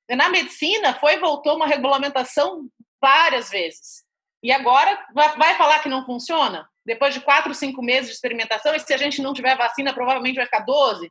Na 0.10 0.28
medicina, 0.28 0.94
foi 0.96 1.18
voltou 1.18 1.56
uma 1.56 1.66
regulamentação 1.66 2.68
várias 3.02 3.50
vezes. 3.50 4.04
E 4.44 4.52
agora 4.52 5.08
vai 5.14 5.56
falar 5.56 5.80
que 5.80 5.88
não 5.88 6.06
funciona? 6.06 6.70
Depois 6.86 7.14
de 7.14 7.22
quatro, 7.22 7.54
cinco 7.54 7.82
meses 7.82 8.10
de 8.10 8.16
experimentação, 8.16 8.76
e 8.76 8.80
se 8.82 8.94
a 8.94 8.98
gente 8.98 9.22
não 9.22 9.34
tiver 9.34 9.56
vacina, 9.56 9.94
provavelmente 9.94 10.36
vai 10.36 10.46
ficar 10.46 10.60
12? 10.60 11.10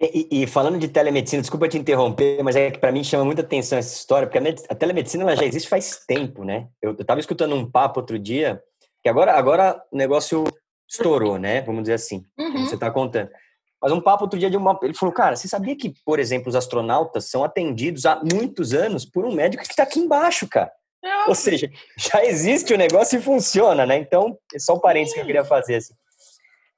E, 0.00 0.28
e, 0.30 0.46
falando 0.46 0.78
de 0.78 0.86
telemedicina, 0.86 1.42
desculpa 1.42 1.68
te 1.68 1.76
interromper, 1.76 2.40
mas 2.44 2.54
é 2.54 2.70
que 2.70 2.78
para 2.78 2.92
mim 2.92 3.02
chama 3.02 3.24
muita 3.24 3.42
atenção 3.42 3.76
essa 3.76 3.96
história, 3.96 4.28
porque 4.28 4.38
a, 4.38 4.72
a 4.72 4.74
telemedicina 4.74 5.24
ela 5.24 5.34
já 5.34 5.44
existe 5.44 5.68
faz 5.68 6.04
tempo, 6.06 6.44
né? 6.44 6.68
Eu 6.80 6.92
estava 6.92 7.18
escutando 7.18 7.56
um 7.56 7.68
papo 7.68 7.98
outro 7.98 8.16
dia, 8.16 8.62
que 9.02 9.08
agora, 9.08 9.32
agora 9.32 9.82
o 9.90 9.96
negócio 9.96 10.44
estourou, 10.88 11.36
né? 11.36 11.62
Vamos 11.62 11.82
dizer 11.82 11.94
assim, 11.94 12.22
uhum. 12.38 12.52
como 12.52 12.66
você 12.66 12.76
está 12.76 12.92
contando. 12.92 13.28
Mas 13.82 13.90
um 13.90 14.00
papo 14.00 14.24
outro 14.24 14.38
dia 14.38 14.50
de 14.50 14.56
uma. 14.56 14.78
Ele 14.82 14.94
falou, 14.94 15.12
cara, 15.12 15.34
você 15.34 15.48
sabia 15.48 15.76
que, 15.76 15.92
por 16.04 16.20
exemplo, 16.20 16.48
os 16.48 16.56
astronautas 16.56 17.28
são 17.28 17.42
atendidos 17.42 18.06
há 18.06 18.20
muitos 18.32 18.74
anos 18.74 19.04
por 19.04 19.24
um 19.24 19.32
médico 19.32 19.64
que 19.64 19.70
está 19.70 19.82
aqui 19.82 19.98
embaixo, 19.98 20.48
cara? 20.48 20.70
Ou 21.28 21.34
seja, 21.34 21.70
já 21.96 22.24
existe 22.24 22.72
o 22.72 22.78
negócio 22.78 23.18
e 23.18 23.22
funciona, 23.22 23.86
né? 23.86 23.96
Então, 23.96 24.36
é 24.54 24.58
só 24.58 24.74
um 24.74 24.80
parênteses 24.80 25.14
que 25.14 25.20
eu 25.20 25.26
queria 25.26 25.44
fazer. 25.44 25.76
Assim. 25.76 25.94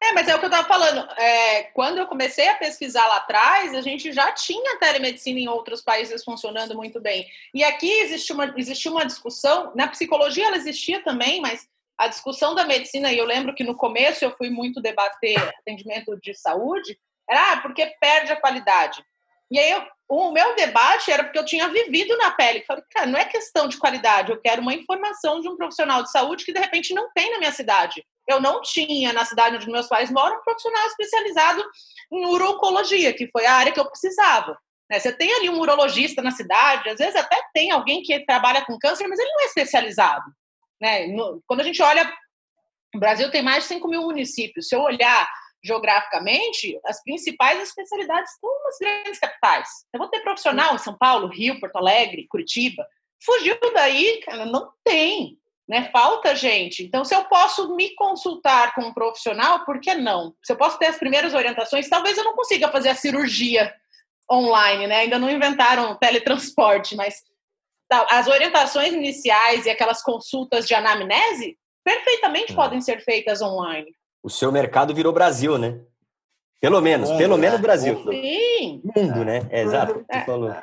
É, 0.02 0.12
mas 0.12 0.28
é 0.28 0.34
o 0.34 0.38
que 0.38 0.46
eu 0.46 0.50
estava 0.50 0.66
falando. 0.66 1.06
É, 1.18 1.64
quando 1.74 1.98
eu 1.98 2.06
comecei 2.06 2.48
a 2.48 2.54
pesquisar 2.54 3.06
lá 3.06 3.18
atrás, 3.18 3.74
a 3.74 3.82
gente 3.82 4.12
já 4.12 4.32
tinha 4.32 4.78
telemedicina 4.78 5.38
em 5.38 5.48
outros 5.48 5.82
países 5.82 6.24
funcionando 6.24 6.74
muito 6.74 7.00
bem. 7.00 7.26
E 7.52 7.62
aqui 7.62 7.90
existe 8.00 8.32
uma, 8.32 8.54
existiu 8.56 8.92
uma 8.92 9.04
discussão, 9.04 9.72
na 9.74 9.88
psicologia 9.88 10.46
ela 10.46 10.56
existia 10.56 11.02
também, 11.04 11.40
mas 11.42 11.68
a 11.98 12.08
discussão 12.08 12.54
da 12.54 12.64
medicina, 12.64 13.12
e 13.12 13.18
eu 13.18 13.26
lembro 13.26 13.54
que 13.54 13.62
no 13.62 13.76
começo 13.76 14.24
eu 14.24 14.34
fui 14.34 14.48
muito 14.48 14.80
debater 14.80 15.36
atendimento 15.58 16.18
de 16.18 16.32
saúde, 16.32 16.98
era 17.28 17.52
ah, 17.52 17.56
porque 17.58 17.86
perde 18.00 18.32
a 18.32 18.40
qualidade. 18.40 19.04
E 19.50 19.58
aí 19.58 19.70
eu, 19.70 19.82
o 20.10 20.32
meu 20.32 20.54
debate 20.56 21.10
era 21.10 21.22
porque 21.22 21.38
eu 21.38 21.44
tinha 21.44 21.68
vivido 21.68 22.16
na 22.18 22.32
pele. 22.32 22.64
Falei, 22.66 22.82
cara, 22.90 23.06
não 23.06 23.18
é 23.18 23.24
questão 23.24 23.68
de 23.68 23.78
qualidade, 23.78 24.32
eu 24.32 24.40
quero 24.40 24.60
uma 24.60 24.74
informação 24.74 25.40
de 25.40 25.48
um 25.48 25.56
profissional 25.56 26.02
de 26.02 26.10
saúde 26.10 26.44
que 26.44 26.52
de 26.52 26.58
repente 26.58 26.92
não 26.92 27.10
tem 27.14 27.30
na 27.30 27.38
minha 27.38 27.52
cidade 27.52 28.04
eu 28.30 28.40
não 28.40 28.62
tinha 28.62 29.12
na 29.12 29.24
cidade 29.24 29.56
onde 29.56 29.70
meus 29.70 29.88
pais 29.88 30.10
moram 30.10 30.38
um 30.38 30.42
profissional 30.42 30.86
especializado 30.86 31.64
em 32.12 32.26
urologia, 32.26 33.12
que 33.12 33.28
foi 33.30 33.44
a 33.44 33.54
área 33.54 33.72
que 33.72 33.80
eu 33.80 33.88
precisava. 33.88 34.56
Né? 34.88 34.98
Você 34.98 35.12
tem 35.12 35.32
ali 35.34 35.50
um 35.50 35.58
urologista 35.58 36.22
na 36.22 36.30
cidade, 36.30 36.88
às 36.88 36.98
vezes 36.98 37.16
até 37.16 37.36
tem 37.52 37.70
alguém 37.70 38.02
que 38.02 38.24
trabalha 38.24 38.64
com 38.64 38.78
câncer, 38.78 39.06
mas 39.08 39.18
ele 39.18 39.32
não 39.32 39.42
é 39.42 39.46
especializado. 39.46 40.24
Né? 40.80 41.08
quando 41.46 41.60
a 41.60 41.64
gente 41.64 41.82
olha, 41.82 42.10
o 42.94 42.98
Brasil 42.98 43.30
tem 43.30 43.42
mais 43.42 43.64
de 43.64 43.68
5 43.68 43.86
mil 43.86 44.02
municípios. 44.02 44.68
Se 44.68 44.74
eu 44.74 44.80
olhar 44.80 45.28
geograficamente, 45.62 46.78
as 46.84 47.02
principais 47.02 47.60
especialidades 47.62 48.32
estão 48.32 48.50
nas 48.64 48.78
grandes 48.78 49.18
capitais. 49.18 49.68
Eu 49.92 49.98
vou 49.98 50.08
ter 50.08 50.20
profissional 50.20 50.74
em 50.74 50.78
São 50.78 50.96
Paulo, 50.96 51.28
Rio, 51.28 51.60
Porto 51.60 51.76
Alegre, 51.76 52.26
Curitiba. 52.28 52.86
Fugiu 53.24 53.58
daí, 53.74 54.20
cara, 54.24 54.46
não 54.46 54.72
tem. 54.84 55.38
Né? 55.68 55.88
Falta 55.92 56.34
gente. 56.34 56.82
Então, 56.82 57.04
se 57.04 57.14
eu 57.14 57.24
posso 57.24 57.76
me 57.76 57.94
consultar 57.94 58.74
com 58.74 58.82
um 58.82 58.94
profissional, 58.94 59.64
por 59.64 59.80
que 59.80 59.94
não? 59.94 60.34
Se 60.42 60.52
eu 60.52 60.56
posso 60.56 60.78
ter 60.78 60.86
as 60.86 60.98
primeiras 60.98 61.32
orientações, 61.32 61.88
talvez 61.88 62.18
eu 62.18 62.24
não 62.24 62.34
consiga 62.34 62.68
fazer 62.68 62.88
a 62.88 62.94
cirurgia 62.96 63.72
online, 64.30 64.86
né? 64.88 65.00
Ainda 65.00 65.18
não 65.18 65.30
inventaram 65.30 65.96
teletransporte, 65.96 66.96
mas 66.96 67.22
tá, 67.88 68.04
as 68.10 68.26
orientações 68.26 68.92
iniciais 68.92 69.66
e 69.66 69.70
aquelas 69.70 70.02
consultas 70.02 70.66
de 70.66 70.74
anamnese 70.74 71.56
perfeitamente 71.84 72.52
é. 72.52 72.56
podem 72.56 72.80
ser 72.80 73.04
feitas 73.04 73.40
online. 73.40 73.92
O 74.22 74.28
seu 74.28 74.52
mercado 74.52 74.94
virou 74.94 75.12
Brasil, 75.12 75.56
né? 75.58 75.80
Pelo 76.60 76.80
menos, 76.80 77.10
pelo 77.12 77.38
menos 77.38 77.58
né? 77.58 77.62
Brasil. 77.62 78.02
Sim. 78.04 78.82
Mundo, 78.94 79.24
né? 79.24 79.46
É, 79.50 79.62
exato. 79.62 80.04
É. 80.08 80.20
Falou. 80.24 80.54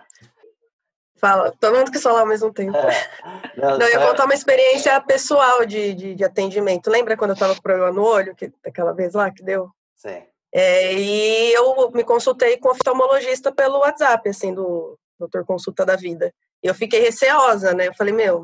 Fala, 1.15 1.51
todo 1.59 1.75
mundo 1.75 1.91
quis 1.91 2.03
falar 2.03 2.19
ao 2.19 2.27
mesmo 2.27 2.53
tempo. 2.53 2.77
É. 2.77 3.09
Não, 3.57 3.79
Não, 3.79 3.87
eu 3.87 3.99
ia 3.99 4.07
contar 4.07 4.25
uma 4.25 4.33
experiência 4.35 5.01
pessoal 5.01 5.65
de, 5.65 5.95
de, 5.95 6.15
de 6.15 6.23
atendimento. 6.23 6.91
Lembra 6.91 7.17
quando 7.17 7.31
eu 7.31 7.33
estava 7.33 7.55
com 7.55 7.61
problema 7.61 7.91
no 7.91 8.03
olho, 8.03 8.35
que, 8.35 8.51
daquela 8.63 8.93
vez 8.93 9.15
lá 9.15 9.31
que 9.31 9.41
deu? 9.41 9.71
Sim. 9.95 10.21
É, 10.53 10.93
e 10.93 11.53
eu 11.53 11.91
me 11.91 12.03
consultei 12.03 12.57
com 12.57 12.69
o 12.69 12.71
oftalmologista 12.71 13.51
pelo 13.51 13.79
WhatsApp, 13.79 14.29
assim, 14.29 14.53
do 14.53 14.97
doutor 15.19 15.43
Consulta 15.43 15.83
da 15.83 15.95
Vida. 15.95 16.31
E 16.63 16.67
eu 16.67 16.75
fiquei 16.75 16.99
receosa, 16.99 17.73
né? 17.73 17.87
Eu 17.87 17.93
falei, 17.95 18.13
meu, 18.13 18.43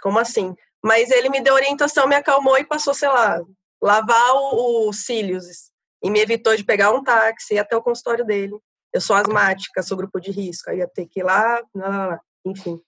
como 0.00 0.18
assim? 0.18 0.54
Mas 0.82 1.10
ele 1.10 1.28
me 1.28 1.40
deu 1.40 1.54
orientação, 1.54 2.06
me 2.06 2.14
acalmou 2.14 2.56
e 2.58 2.64
passou, 2.64 2.94
sei 2.94 3.08
lá, 3.08 3.40
lavar 3.82 4.34
os 4.34 5.04
cílios. 5.04 5.70
E 6.02 6.10
me 6.10 6.20
evitou 6.20 6.56
de 6.56 6.64
pegar 6.64 6.92
um 6.92 7.02
táxi 7.02 7.54
e 7.54 7.58
até 7.58 7.76
o 7.76 7.82
consultório 7.82 8.24
dele 8.24 8.56
eu 8.96 9.00
sou 9.00 9.14
asmática, 9.14 9.82
sou 9.82 9.96
grupo 9.96 10.18
de 10.18 10.30
risco, 10.30 10.70
aí 10.70 10.78
ia 10.78 10.88
ter 10.88 11.06
que 11.06 11.20
ir 11.20 11.22
lá, 11.22 11.62
lá, 11.74 11.88
lá, 11.88 12.06
lá, 12.06 12.20
enfim. 12.46 12.80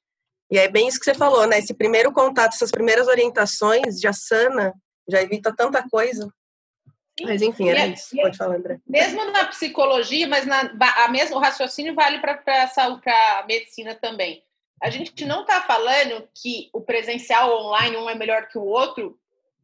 E 0.50 0.58
é 0.58 0.66
bem 0.66 0.88
isso 0.88 0.98
que 0.98 1.04
você 1.04 1.14
falou, 1.14 1.46
né? 1.46 1.58
Esse 1.58 1.74
primeiro 1.74 2.10
contato, 2.12 2.54
essas 2.54 2.70
primeiras 2.70 3.06
orientações 3.06 4.00
já 4.00 4.12
sana, 4.12 4.72
já 5.06 5.20
evita 5.20 5.54
tanta 5.54 5.86
coisa. 5.86 6.32
Mas 7.20 7.42
enfim, 7.42 7.68
era 7.68 7.80
é, 7.80 7.88
isso. 7.88 8.16
Pode 8.16 8.38
falar, 8.38 8.56
André. 8.56 8.78
Mesmo 8.86 9.22
na 9.30 9.44
psicologia, 9.46 10.26
mas 10.26 10.46
na, 10.46 10.72
a 11.04 11.08
mesmo, 11.08 11.36
o 11.36 11.40
raciocínio 11.40 11.94
vale 11.94 12.20
para 12.20 12.40
a 12.40 13.46
medicina 13.46 13.94
também. 13.94 14.42
A 14.82 14.88
gente 14.88 15.26
não 15.26 15.42
está 15.42 15.60
falando 15.62 16.26
que 16.40 16.70
o 16.72 16.80
presencial 16.80 17.66
online 17.66 17.96
um 17.96 18.08
é 18.08 18.14
melhor 18.14 18.48
que 18.48 18.56
o 18.56 18.64
outro, 18.64 19.18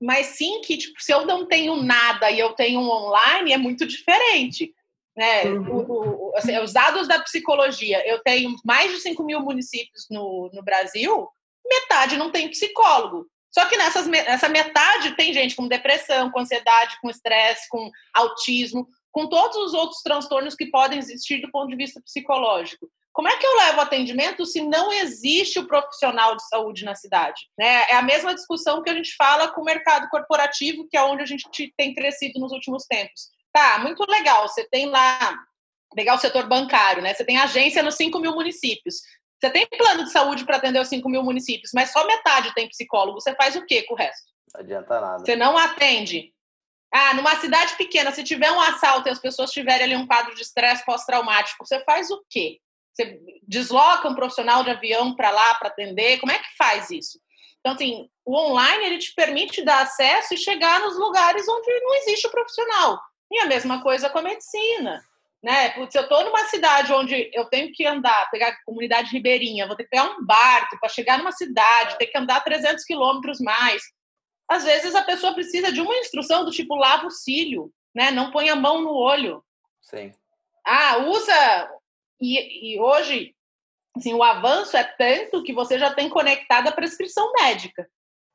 mas 0.05 0.27
sim 0.27 0.61
que 0.61 0.77
tipo, 0.77 1.01
se 1.01 1.13
eu 1.13 1.27
não 1.27 1.47
tenho 1.47 1.77
nada 1.83 2.31
e 2.31 2.39
eu 2.39 2.53
tenho 2.53 2.81
um 2.81 2.89
online, 2.89 3.53
é 3.53 3.59
muito 3.59 3.87
diferente. 3.87 4.75
Né? 5.17 5.45
Uhum. 5.45 5.77
O, 5.77 6.31
o, 6.31 6.37
assim, 6.37 6.59
os 6.59 6.73
dados 6.73 7.07
da 7.07 7.21
psicologia, 7.21 8.07
eu 8.07 8.21
tenho 8.23 8.55
mais 8.65 8.91
de 8.91 8.99
5 8.99 9.23
mil 9.25 9.41
municípios 9.41 10.07
no, 10.11 10.51
no 10.53 10.63
Brasil, 10.63 11.29
metade 11.65 12.17
não 12.17 12.31
tem 12.31 12.51
psicólogo. 12.51 13.27
Só 13.53 13.67
que 13.67 13.77
nessas, 13.77 14.07
nessa 14.09 14.49
metade 14.49 15.17
tem 15.17 15.33
gente 15.33 15.55
com 15.55 15.69
depressão, 15.69 16.31
com 16.31 16.41
ansiedade, 16.41 16.99
com 17.01 17.09
estresse, 17.09 17.69
com 17.69 17.89
autismo, 18.13 18.89
com 19.13 19.29
todos 19.29 19.57
os 19.57 19.75
outros 19.75 20.03
transtornos 20.03 20.57
que 20.57 20.67
podem 20.67 20.99
existir 20.99 21.41
do 21.41 21.51
ponto 21.53 21.71
de 21.71 21.77
vista 21.77 22.01
psicológico. 22.01 22.89
Como 23.15 23.29
é 23.29 23.37
que 23.37 23.47
eu 23.47 23.57
levo 23.57 23.81
atendimento 23.81 24.45
se 24.45 24.61
não 24.61 24.93
existe 24.93 25.61
o 25.61 25.69
profissional 25.69 26.35
de 26.35 26.49
saúde 26.49 26.85
na 26.85 26.97
cidade? 26.97 27.49
Né? 27.57 27.87
É 27.89 27.95
a 27.95 28.03
mesma 28.03 28.35
discussão 28.35 28.83
que 28.83 28.91
a 28.91 28.95
gente 28.95 29.15
fala 29.15 29.53
com 29.53 29.61
o 29.61 29.65
mercado 29.65 30.09
corporativo, 30.09 30.89
que 30.91 30.97
é 30.97 31.03
onde 31.05 31.23
a 31.23 31.27
gente 31.27 31.73
tem 31.77 31.95
crescido 31.95 32.41
nos 32.41 32.51
últimos 32.51 32.85
tempos. 32.87 33.29
Tá, 33.53 33.79
muito 33.79 34.05
legal. 34.11 34.49
Você 34.49 34.69
tem 34.69 34.87
lá, 34.87 35.39
pegar 35.95 36.17
o 36.17 36.19
setor 36.19 36.49
bancário, 36.49 37.05
né? 37.05 37.15
Você 37.15 37.25
tem 37.25 37.39
agência 37.39 37.85
nos 37.85 37.95
5 37.95 38.19
mil 38.19 38.35
municípios. 38.35 38.97
Você 39.41 39.49
tem 39.49 39.65
plano 39.69 40.03
de 40.03 40.11
saúde 40.11 40.45
para 40.45 40.57
atender 40.57 40.81
os 40.81 40.89
5 40.89 41.09
mil 41.09 41.23
municípios, 41.23 41.71
mas 41.73 41.93
só 41.93 42.05
metade 42.05 42.53
tem 42.53 42.69
psicólogo. 42.69 43.21
Você 43.21 43.33
faz 43.37 43.55
o 43.55 43.65
quê 43.65 43.85
com 43.85 43.95
o 43.95 43.97
resto? 43.97 44.25
Não 44.53 44.61
adianta 44.61 45.01
nada. 45.01 45.25
Você 45.25 45.37
não 45.37 45.57
atende. 45.57 46.35
Ah, 46.93 47.15
numa 47.15 47.37
cidade 47.37 47.77
pequena, 47.77 48.11
se 48.11 48.25
tiver 48.25 48.51
um 48.51 48.61
assalto 48.61 49.09
e 49.09 49.13
as 49.13 49.21
pessoas 49.21 49.53
tiverem 49.53 49.85
ali 49.85 49.97
um 49.97 50.07
quadro 50.07 50.35
de 50.35 50.43
estresse 50.43 50.85
pós-traumático, 50.85 51.65
você 51.65 51.79
faz 51.85 52.11
o 52.11 52.21
quê? 52.29 52.59
Você 52.95 53.21
desloca 53.47 54.09
um 54.09 54.15
profissional 54.15 54.63
de 54.63 54.71
avião 54.71 55.15
para 55.15 55.31
lá 55.31 55.55
para 55.55 55.69
atender? 55.69 56.21
Como 56.21 56.31
é 56.33 56.39
que 56.39 56.57
faz 56.57 56.91
isso? 56.91 57.19
Então, 57.61 57.73
assim, 57.73 58.09
o 58.25 58.37
online 58.37 58.85
ele 58.85 58.99
te 58.99 59.15
permite 59.15 59.63
dar 59.63 59.83
acesso 59.83 60.35
e 60.35 60.39
chegar 60.39 60.81
nos 60.81 60.97
lugares 60.97 61.49
onde 61.49 61.81
não 61.81 61.95
existe 61.97 62.27
o 62.27 62.31
profissional. 62.31 63.01
E 63.31 63.39
a 63.41 63.47
mesma 63.47 63.83
coisa 63.83 64.09
com 64.09 64.19
a 64.19 64.23
medicina. 64.23 65.03
Né? 65.43 65.71
Putz, 65.71 65.95
eu 65.95 66.03
estou 66.03 66.25
numa 66.25 66.45
cidade 66.45 66.93
onde 66.93 67.31
eu 67.35 67.45
tenho 67.47 67.73
que 67.73 67.85
andar, 67.85 68.31
pegar 68.31 68.49
a 68.49 68.65
comunidade 68.65 69.11
ribeirinha, 69.11 69.67
vou 69.67 69.77
ter 69.77 69.85
que 69.85 69.91
pegar 69.91 70.05
um 70.05 70.25
barco 70.25 70.79
para 70.79 70.89
chegar 70.89 71.19
numa 71.19 71.33
cidade, 71.33 71.99
ter 71.99 72.07
que 72.07 72.17
andar 72.17 72.43
300 72.43 72.85
quilômetros 72.85 73.41
mais. 73.41 73.83
Às 74.49 74.65
vezes 74.65 74.95
a 74.95 75.03
pessoa 75.03 75.35
precisa 75.35 75.73
de 75.73 75.81
uma 75.81 75.97
instrução 75.97 76.45
do 76.45 76.51
tipo 76.51 76.75
lava 76.75 77.07
o 77.07 77.11
cílio, 77.11 77.71
né? 77.95 78.11
não 78.11 78.31
põe 78.31 78.49
a 78.49 78.57
mão 78.57 78.81
no 78.81 78.95
olho. 78.95 79.45
Sim. 79.83 80.13
Ah, 80.67 80.99
usa. 80.99 81.71
E, 82.25 82.75
e 82.75 82.81
hoje, 82.81 83.35
assim, 83.95 84.15
o 84.15 84.23
avanço 84.23 84.77
é 84.77 84.85
tanto 84.85 85.43
que 85.43 85.53
você 85.53 85.79
já 85.79 85.93
tem 85.93 86.09
conectado 86.09 86.69
a 86.69 86.73
prescrição 86.73 87.33
médica. 87.35 87.87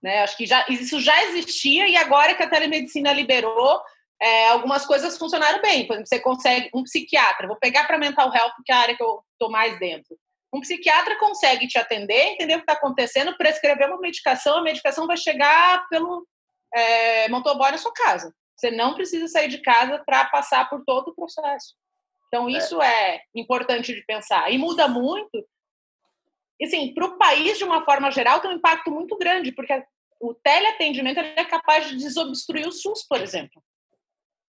Né? 0.01 0.21
Acho 0.21 0.37
que 0.37 0.45
já, 0.45 0.63
isso 0.69 0.99
já 0.99 1.23
existia 1.23 1.89
e 1.89 1.95
agora 1.95 2.35
que 2.35 2.43
a 2.43 2.49
telemedicina 2.49 3.11
liberou, 3.11 3.81
é, 4.21 4.49
algumas 4.49 4.85
coisas 4.85 5.17
funcionaram 5.17 5.59
bem. 5.59 5.87
Por 5.87 5.93
exemplo, 5.93 6.07
você 6.07 6.19
consegue 6.19 6.69
um 6.73 6.83
psiquiatra, 6.83 7.47
vou 7.47 7.57
pegar 7.57 7.85
para 7.85 7.97
mental 7.97 8.31
health, 8.33 8.53
que 8.63 8.71
é 8.71 8.75
a 8.75 8.79
área 8.79 8.95
que 8.95 9.03
eu 9.03 9.23
estou 9.33 9.49
mais 9.49 9.79
dentro. 9.79 10.15
Um 10.53 10.61
psiquiatra 10.61 11.17
consegue 11.17 11.67
te 11.67 11.77
atender, 11.77 12.33
entender 12.33 12.53
o 12.53 12.57
que 12.57 12.63
está 12.63 12.73
acontecendo, 12.73 13.37
prescrever 13.37 13.87
uma 13.87 13.99
medicação, 13.99 14.59
a 14.59 14.63
medicação 14.63 15.07
vai 15.07 15.17
chegar 15.17 15.87
pelo 15.89 16.27
é, 16.73 17.27
motoboy 17.29 17.71
na 17.71 17.77
sua 17.77 17.93
casa. 17.93 18.33
Você 18.55 18.71
não 18.71 18.93
precisa 18.93 19.27
sair 19.27 19.47
de 19.47 19.59
casa 19.59 20.01
para 20.05 20.25
passar 20.25 20.69
por 20.69 20.83
todo 20.85 21.09
o 21.09 21.15
processo. 21.15 21.75
Então, 22.29 22.47
é. 22.47 22.53
isso 22.53 22.81
é, 22.81 23.15
é 23.15 23.21
importante 23.35 23.93
de 23.93 24.01
pensar. 24.05 24.51
E 24.51 24.57
muda 24.57 24.87
muito. 24.87 25.45
E, 26.59 26.65
assim, 26.65 26.93
para 26.93 27.05
o 27.05 27.17
país, 27.17 27.57
de 27.57 27.63
uma 27.63 27.83
forma 27.83 28.09
geral, 28.11 28.39
tem 28.39 28.51
um 28.51 28.55
impacto 28.55 28.91
muito 28.91 29.17
grande, 29.17 29.51
porque 29.51 29.83
o 30.21 30.33
teleatendimento 30.33 31.19
é 31.19 31.43
capaz 31.43 31.89
de 31.89 31.97
desobstruir 31.97 32.67
o 32.67 32.71
SUS, 32.71 33.03
por 33.07 33.19
exemplo. 33.19 33.61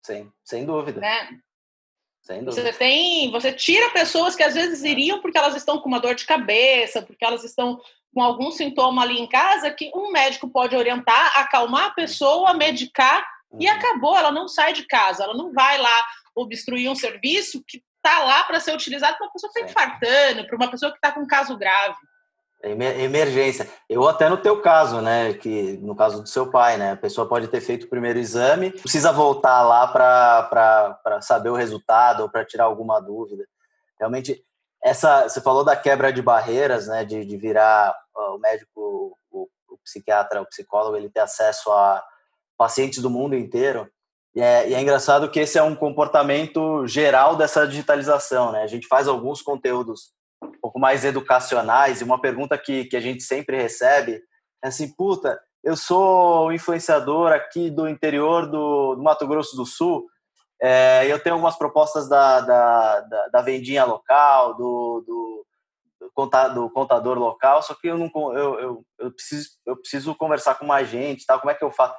Sim, 0.03 0.31
sem 0.43 0.65
dúvida. 0.65 1.01
Né? 1.01 1.39
Sem 2.21 2.43
dúvida. 2.43 2.71
Você 2.71 2.77
tem, 2.77 3.31
você 3.31 3.51
tira 3.51 3.89
pessoas 3.89 4.35
que 4.35 4.43
às 4.43 4.53
vezes 4.53 4.83
iriam 4.83 5.19
porque 5.19 5.37
elas 5.37 5.55
estão 5.55 5.79
com 5.79 5.89
uma 5.89 5.99
dor 5.99 6.15
de 6.15 6.25
cabeça, 6.25 7.01
porque 7.01 7.25
elas 7.25 7.43
estão 7.43 7.81
com 8.13 8.21
algum 8.21 8.51
sintoma 8.51 9.01
ali 9.01 9.19
em 9.19 9.27
casa, 9.27 9.71
que 9.71 9.91
um 9.93 10.11
médico 10.11 10.47
pode 10.47 10.75
orientar, 10.75 11.39
acalmar 11.39 11.87
a 11.87 11.91
pessoa, 11.91 12.53
medicar 12.53 13.27
uhum. 13.51 13.59
e 13.61 13.67
acabou. 13.67 14.15
Ela 14.15 14.31
não 14.31 14.47
sai 14.47 14.73
de 14.73 14.85
casa, 14.85 15.23
ela 15.23 15.33
não 15.33 15.51
vai 15.51 15.77
lá 15.79 16.05
obstruir 16.35 16.89
um 16.89 16.95
serviço 16.95 17.63
que 17.65 17.81
está 17.97 18.23
lá 18.23 18.43
para 18.43 18.59
ser 18.59 18.73
utilizado 18.73 19.17
para 19.17 19.25
uma 19.25 19.33
pessoa 19.33 19.51
que 19.51 19.59
está 19.59 19.71
infartando, 19.71 20.45
para 20.45 20.55
uma 20.55 20.69
pessoa 20.69 20.91
que 20.91 20.97
está 20.97 21.11
com 21.11 21.21
um 21.21 21.27
caso 21.27 21.57
grave. 21.57 21.95
Emergência. 22.63 23.69
Eu 23.87 24.07
até 24.07 24.27
no 24.27 24.37
teu 24.37 24.59
caso, 24.59 24.99
né? 24.99 25.33
Que 25.35 25.77
no 25.77 25.95
caso 25.95 26.21
do 26.23 26.27
seu 26.27 26.49
pai, 26.49 26.77
né? 26.77 26.93
A 26.93 26.97
pessoa 26.97 27.27
pode 27.27 27.47
ter 27.47 27.61
feito 27.61 27.85
o 27.85 27.89
primeiro 27.89 28.17
exame, 28.17 28.71
precisa 28.71 29.11
voltar 29.11 29.61
lá 29.61 29.87
para 29.87 31.21
saber 31.21 31.49
o 31.49 31.55
resultado 31.55 32.23
ou 32.23 32.29
para 32.29 32.45
tirar 32.45 32.63
alguma 32.63 32.99
dúvida. 32.99 33.45
Realmente, 33.99 34.43
essa 34.83 35.29
você 35.29 35.39
falou 35.41 35.63
da 35.63 35.75
quebra 35.75 36.11
de 36.11 36.23
barreiras, 36.23 36.87
né? 36.87 37.05
De, 37.05 37.23
de 37.23 37.37
virar 37.37 37.95
o 38.15 38.39
médico, 38.39 39.15
o, 39.29 39.47
o 39.69 39.77
psiquiatra, 39.83 40.41
o 40.41 40.47
psicólogo, 40.47 40.97
ele 40.97 41.09
ter 41.09 41.19
acesso 41.19 41.71
a 41.71 42.03
pacientes 42.57 42.99
do 42.99 43.11
mundo 43.11 43.35
inteiro. 43.35 43.87
E 44.35 44.41
é, 44.41 44.69
e 44.69 44.73
é, 44.73 44.81
engraçado 44.81 45.31
que 45.31 45.39
esse 45.39 45.57
é 45.57 45.63
um 45.63 45.75
comportamento 45.75 46.85
geral 46.85 47.37
dessa 47.37 47.65
digitalização, 47.65 48.51
né? 48.51 48.63
A 48.63 48.67
gente 48.67 48.85
faz 48.85 49.07
alguns 49.07 49.41
conteúdos 49.41 50.13
um 50.43 50.51
pouco 50.61 50.77
mais 50.77 51.05
educacionais, 51.05 52.01
e 52.01 52.03
uma 52.03 52.19
pergunta 52.19 52.57
que, 52.57 52.85
que 52.85 52.97
a 52.97 52.99
gente 52.99 53.23
sempre 53.23 53.55
recebe 53.55 54.21
é 54.63 54.67
assim, 54.67 54.91
puta, 54.93 55.39
eu 55.63 55.77
sou 55.77 56.51
influenciador 56.51 57.31
aqui 57.31 57.69
do 57.69 57.87
interior 57.87 58.45
do, 58.45 58.95
do 58.95 59.03
Mato 59.03 59.25
Grosso 59.25 59.55
do 59.55 59.65
Sul, 59.65 60.05
é, 60.61 61.05
eu 61.07 61.19
tenho 61.19 61.35
algumas 61.35 61.57
propostas 61.57 62.07
da, 62.09 62.41
da, 62.41 62.99
da, 63.01 63.27
da 63.27 63.41
vendinha 63.41 63.85
local, 63.85 64.55
do, 64.55 65.03
do, 65.05 65.45
do, 66.53 66.69
contador 66.69 67.17
local, 67.17 67.61
só 67.61 67.73
que 67.73 67.87
eu 67.87 67.97
não 67.97 68.09
eu, 68.33 68.59
eu, 68.59 68.85
eu, 68.99 69.11
preciso, 69.11 69.49
eu 69.65 69.77
preciso 69.77 70.15
conversar 70.15 70.55
com 70.55 70.65
mais 70.65 70.89
gente, 70.89 71.25
tá? 71.25 71.37
como 71.37 71.51
é 71.51 71.55
que 71.55 71.63
eu 71.63 71.71
faço? 71.71 71.95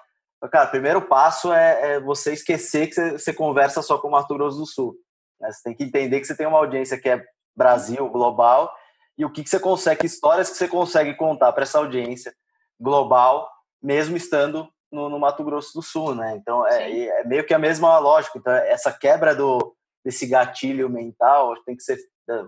Cara, 0.50 0.68
o 0.68 0.70
primeiro 0.70 1.02
passo 1.02 1.52
é, 1.52 1.94
é 1.94 2.00
você 2.00 2.32
esquecer 2.32 2.88
que 2.88 2.94
você, 2.94 3.12
você, 3.12 3.32
conversa 3.32 3.82
só 3.82 3.98
com 3.98 4.08
o 4.08 4.10
Mato 4.10 4.34
Grosso 4.34 4.58
do 4.58 4.66
Sul. 4.66 4.96
Né? 5.40 5.50
Você 5.50 5.62
tem 5.62 5.74
que 5.74 5.84
entender 5.84 6.20
que 6.20 6.26
você 6.26 6.36
tem 6.36 6.46
uma 6.46 6.58
audiência 6.58 7.00
que 7.00 7.08
é 7.08 7.24
Brasil, 7.56 8.08
global, 8.10 8.72
e 9.16 9.24
o 9.24 9.30
que, 9.30 9.42
que 9.42 9.48
você 9.48 9.58
consegue, 9.58 10.00
que 10.00 10.06
histórias 10.06 10.50
que 10.50 10.56
você 10.56 10.68
consegue 10.68 11.14
contar 11.14 11.52
para 11.52 11.62
essa 11.62 11.78
audiência 11.78 12.34
global, 12.78 13.50
mesmo 13.82 14.16
estando 14.16 14.68
no, 14.92 15.08
no, 15.08 15.18
Mato 15.18 15.42
Grosso 15.42 15.72
do 15.72 15.82
Sul, 15.82 16.14
né? 16.14 16.36
Então 16.36 16.66
é, 16.66 17.06
é, 17.06 17.24
meio 17.24 17.44
que 17.44 17.54
a 17.54 17.58
mesma 17.58 17.98
lógica. 17.98 18.38
Então 18.38 18.52
essa 18.52 18.92
quebra 18.92 19.34
do 19.34 19.74
desse 20.04 20.26
gatilho 20.26 20.88
mental 20.88 21.56
tem 21.64 21.74
que 21.74 21.82
ser, 21.82 21.98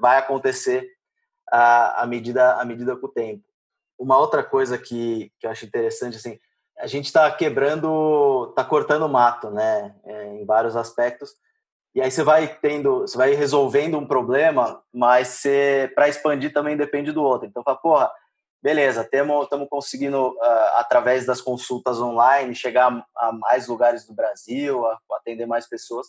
vai 0.01 0.19
acontecer 0.19 0.89
à, 1.51 2.03
à 2.03 2.07
medida 2.07 2.55
à 2.55 2.65
medida 2.65 2.97
com 2.97 3.07
o 3.07 3.13
tempo. 3.13 3.43
Uma 3.99 4.19
outra 4.19 4.45
coisa 4.45 4.79
que, 4.79 5.33
que 5.41 5.47
eu 5.47 5.51
acho 5.51 5.65
interessante 5.65 6.17
assim, 6.19 6.39
a 6.79 6.87
gente 6.87 7.07
está 7.07 7.31
quebrando, 7.31 8.49
está 8.51 8.65
cortando 8.65 9.09
mato, 9.09 9.51
né? 9.51 9.95
É, 10.05 10.27
em 10.37 10.45
vários 10.45 10.77
aspectos. 10.77 11.35
E 11.95 12.01
aí 12.01 12.11
você 12.11 12.23
vai 12.23 12.47
tendo, 12.47 13.01
você 13.01 13.17
vai 13.17 13.35
resolvendo 13.35 13.99
um 13.99 14.07
problema, 14.07 14.83
mas 14.93 15.43
para 15.95 16.09
expandir 16.09 16.53
também 16.53 16.77
depende 16.77 17.11
do 17.11 17.23
outro. 17.23 17.49
Então, 17.49 17.63
fala, 17.63 17.77
porra, 17.77 18.13
beleza, 18.63 19.03
estamos 19.03 19.69
conseguindo, 19.69 20.29
uh, 20.29 20.77
através 20.77 21.27
das 21.27 21.41
consultas 21.41 22.01
online, 22.01 22.55
chegar 22.55 23.05
a 23.17 23.33
mais 23.33 23.67
lugares 23.67 24.07
do 24.07 24.15
Brasil, 24.15 24.87
a, 24.87 24.99
atender 25.17 25.47
mais 25.47 25.69
pessoas. 25.69 26.07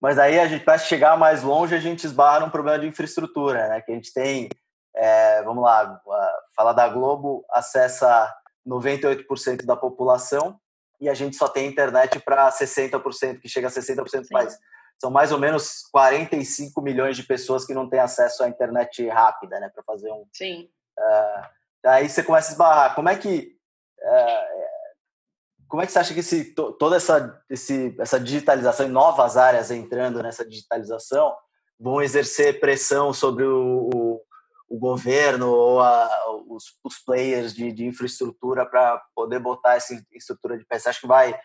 Mas 0.00 0.18
aí, 0.18 0.38
a 0.38 0.46
gente, 0.46 0.64
para 0.64 0.78
chegar 0.78 1.16
mais 1.18 1.42
longe, 1.42 1.74
a 1.74 1.80
gente 1.80 2.04
esbarra 2.04 2.40
num 2.40 2.50
problema 2.50 2.78
de 2.78 2.86
infraestrutura, 2.86 3.68
né? 3.68 3.80
Que 3.80 3.92
a 3.92 3.94
gente 3.94 4.12
tem, 4.12 4.48
é, 4.94 5.42
vamos 5.42 5.64
lá, 5.64 6.00
uh, 6.06 6.54
falar 6.54 6.72
da 6.72 6.88
Globo, 6.88 7.44
acessa 7.50 8.32
98% 8.66 9.64
da 9.64 9.76
população 9.76 10.58
e 11.00 11.08
a 11.08 11.14
gente 11.14 11.36
só 11.36 11.48
tem 11.48 11.66
internet 11.66 12.18
para 12.20 12.50
60%, 12.50 13.40
que 13.40 13.48
chega 13.48 13.68
a 13.68 13.70
60% 13.70 14.22
do 14.22 14.28
país 14.28 14.58
são 14.98 15.10
mais 15.10 15.30
ou 15.30 15.38
menos 15.38 15.82
45 15.92 16.80
milhões 16.80 17.16
de 17.16 17.22
pessoas 17.22 17.64
que 17.66 17.74
não 17.74 17.88
têm 17.88 18.00
acesso 18.00 18.42
à 18.42 18.48
internet 18.48 19.06
rápida, 19.08 19.60
né, 19.60 19.68
para 19.68 19.82
fazer 19.82 20.10
um. 20.10 20.24
Sim. 20.32 20.70
Uh, 20.98 21.46
aí 21.84 22.08
você 22.08 22.22
começa 22.22 22.48
a 22.48 22.52
esbarrar. 22.52 22.94
Como 22.94 23.08
é 23.08 23.16
que 23.16 23.56
uh, 24.00 24.66
como 25.68 25.82
é 25.82 25.86
que 25.86 25.92
você 25.92 25.98
acha 25.98 26.14
que 26.14 26.20
esse, 26.20 26.54
toda 26.54 26.96
essa, 26.96 27.42
esse, 27.50 27.94
essa 27.98 28.20
digitalização 28.20 28.86
e 28.86 28.88
novas 28.88 29.36
áreas 29.36 29.70
entrando 29.70 30.22
nessa 30.22 30.46
digitalização 30.46 31.34
vão 31.78 32.00
exercer 32.00 32.60
pressão 32.60 33.12
sobre 33.12 33.44
o, 33.44 33.90
o, 33.92 34.05
o 34.68 34.78
governo 34.78 35.50
ou 35.50 35.80
a, 35.80 36.08
os, 36.48 36.64
os, 36.82 36.98
players 36.98 37.54
de, 37.54 37.72
de 37.72 37.86
infraestrutura 37.86 38.66
para 38.66 39.00
poder 39.14 39.38
botar 39.38 39.76
essa 39.76 39.94
estrutura 40.12 40.58
de 40.58 40.64
pé? 40.64 40.78
Você 40.78 40.88
acha 40.88 41.00
que 41.00 41.06
vai 41.06 41.38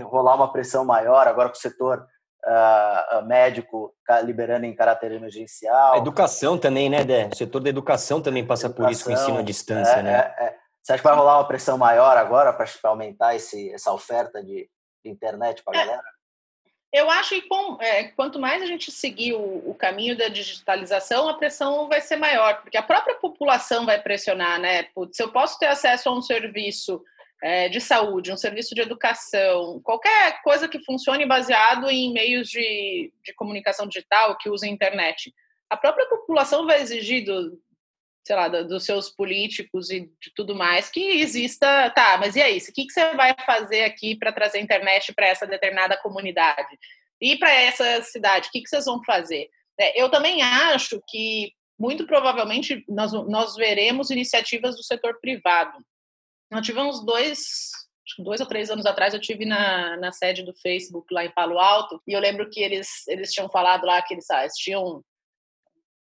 rolar 0.00 0.34
uma 0.34 0.52
pressão 0.52 0.84
maior 0.84 1.26
agora 1.26 1.48
com 1.48 1.56
o 1.56 1.58
setor 1.58 2.06
uh, 2.44 3.26
médico 3.26 3.94
liberando 4.24 4.66
em 4.66 4.74
caráter 4.74 5.12
emergencial. 5.12 5.94
A 5.94 5.98
educação 5.98 6.58
também, 6.58 6.88
né, 6.88 7.04
Dé? 7.04 7.28
O 7.32 7.36
setor 7.36 7.60
da 7.60 7.70
educação 7.70 8.20
também 8.20 8.46
passa 8.46 8.66
educação, 8.66 8.86
por 8.86 8.92
isso 8.92 9.04
com 9.04 9.10
o 9.10 9.12
ensino 9.14 9.38
à 9.38 9.42
distância, 9.42 9.96
é, 9.96 10.02
né? 10.02 10.34
É, 10.38 10.44
é. 10.44 10.58
Você 10.82 10.92
acha 10.92 11.02
que 11.02 11.08
vai 11.08 11.16
rolar 11.16 11.38
uma 11.38 11.48
pressão 11.48 11.76
maior 11.76 12.16
agora 12.16 12.52
para 12.52 12.66
aumentar 12.84 13.34
esse, 13.34 13.72
essa 13.72 13.92
oferta 13.92 14.42
de, 14.42 14.68
de 15.04 15.10
internet 15.10 15.62
para 15.62 15.78
a 15.78 15.82
é, 15.82 15.86
galera? 15.86 16.17
Eu 16.92 17.10
acho 17.10 17.34
que 17.34 17.42
com, 17.42 17.76
é, 17.82 18.04
quanto 18.04 18.38
mais 18.38 18.62
a 18.62 18.66
gente 18.66 18.90
seguir 18.90 19.34
o, 19.34 19.70
o, 19.70 19.74
caminho 19.74 20.16
da 20.16 20.28
digitalização, 20.28 21.28
a 21.28 21.34
pressão 21.34 21.86
vai 21.86 22.00
ser 22.00 22.16
maior, 22.16 22.62
porque 22.62 22.78
a 22.78 22.82
própria 22.82 23.14
população 23.16 23.84
vai 23.84 24.00
pressionar, 24.00 24.58
né? 24.58 24.84
Putz, 24.94 25.16
se 25.16 25.22
eu 25.22 25.30
posso 25.30 25.58
ter 25.58 25.66
acesso 25.66 26.08
a 26.08 26.16
um 26.16 26.22
serviço 26.22 27.02
é, 27.42 27.68
de 27.68 27.80
saúde, 27.80 28.32
um 28.32 28.38
serviço 28.38 28.74
de 28.74 28.80
educação, 28.80 29.80
qualquer 29.82 30.40
coisa 30.42 30.66
que 30.66 30.82
funcione 30.82 31.26
baseado 31.26 31.90
em 31.90 32.12
meios 32.12 32.48
de, 32.48 33.12
de 33.22 33.34
comunicação 33.34 33.86
digital 33.86 34.36
que 34.38 34.48
use 34.48 34.66
a 34.66 34.70
internet. 34.70 35.34
A 35.68 35.76
própria 35.76 36.06
população 36.06 36.66
vai 36.66 36.80
exigir 36.80 37.26
do, 37.26 37.60
sei 38.28 38.36
lá, 38.36 38.48
dos 38.48 38.84
seus 38.84 39.08
políticos 39.10 39.90
e 39.90 40.00
de 40.20 40.32
tudo 40.36 40.54
mais 40.54 40.90
que 40.90 41.00
exista, 41.00 41.90
tá, 41.90 42.18
mas 42.18 42.36
e 42.36 42.42
aí, 42.42 42.58
o 42.58 42.72
que, 42.72 42.86
que 42.86 42.92
você 42.92 43.14
vai 43.14 43.34
fazer 43.44 43.84
aqui 43.84 44.14
para 44.14 44.32
trazer 44.32 44.60
internet 44.60 45.12
para 45.14 45.26
essa 45.26 45.46
determinada 45.46 45.96
comunidade? 45.96 46.78
E 47.20 47.36
para 47.36 47.50
essa 47.50 48.02
cidade, 48.02 48.48
o 48.48 48.52
que, 48.52 48.60
que 48.60 48.68
vocês 48.68 48.84
vão 48.84 49.02
fazer? 49.02 49.48
É, 49.80 50.00
eu 50.00 50.10
também 50.10 50.42
acho 50.42 51.02
que, 51.08 51.52
muito 51.78 52.06
provavelmente, 52.06 52.84
nós, 52.88 53.12
nós 53.12 53.56
veremos 53.56 54.10
iniciativas 54.10 54.76
do 54.76 54.82
setor 54.82 55.18
privado 55.20 55.78
nós 56.50 56.64
tivemos 56.64 57.04
dois, 57.04 57.38
dois 58.18 58.40
ou 58.40 58.46
três 58.46 58.70
anos 58.70 58.86
atrás, 58.86 59.12
eu 59.12 59.20
tive 59.20 59.44
na, 59.44 59.96
na 59.98 60.12
sede 60.12 60.42
do 60.42 60.54
Facebook 60.54 61.12
lá 61.12 61.24
em 61.24 61.30
Palo 61.30 61.58
Alto, 61.58 62.00
e 62.06 62.12
eu 62.12 62.20
lembro 62.20 62.48
que 62.48 62.60
eles, 62.60 63.06
eles 63.06 63.32
tinham 63.32 63.48
falado 63.50 63.84
lá 63.84 64.00
que 64.02 64.14
eles, 64.14 64.28
ah, 64.30 64.42
eles 64.42 64.56
tinham 64.56 65.02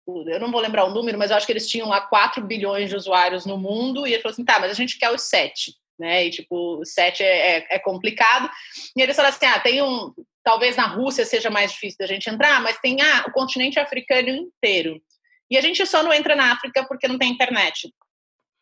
eu 0.07 0.39
não 0.39 0.51
vou 0.51 0.61
lembrar 0.61 0.85
o 0.85 0.93
número, 0.93 1.17
mas 1.17 1.31
eu 1.31 1.37
acho 1.37 1.45
que 1.45 1.51
eles 1.53 1.67
tinham 1.67 1.89
lá 1.89 2.01
4 2.01 2.43
bilhões 2.45 2.89
de 2.89 2.95
usuários 2.95 3.45
no 3.45 3.57
mundo, 3.57 4.05
e 4.05 4.13
ele 4.13 4.21
falou 4.21 4.33
assim, 4.33 4.45
tá, 4.45 4.59
mas 4.59 4.71
a 4.71 4.75
gente 4.75 4.97
quer 4.97 5.11
os 5.11 5.23
7, 5.23 5.73
né, 5.99 6.25
e 6.25 6.29
tipo, 6.31 6.81
7 6.83 7.23
é, 7.23 7.57
é, 7.57 7.67
é 7.71 7.79
complicado, 7.79 8.49
e 8.95 9.01
eles 9.01 9.15
falaram 9.15 9.35
assim, 9.35 9.45
ah, 9.45 9.59
tem 9.59 9.81
um, 9.81 10.13
talvez 10.43 10.75
na 10.75 10.87
Rússia 10.87 11.25
seja 11.25 11.49
mais 11.49 11.71
difícil 11.71 11.97
da 11.99 12.07
gente 12.07 12.29
entrar, 12.29 12.61
mas 12.61 12.79
tem 12.79 13.01
ah, 13.01 13.25
o 13.27 13.31
continente 13.31 13.79
africano 13.79 14.29
inteiro, 14.29 15.01
e 15.49 15.57
a 15.57 15.61
gente 15.61 15.85
só 15.85 16.01
não 16.01 16.13
entra 16.13 16.35
na 16.35 16.53
África 16.53 16.85
porque 16.87 17.07
não 17.07 17.17
tem 17.17 17.29
internet. 17.29 17.93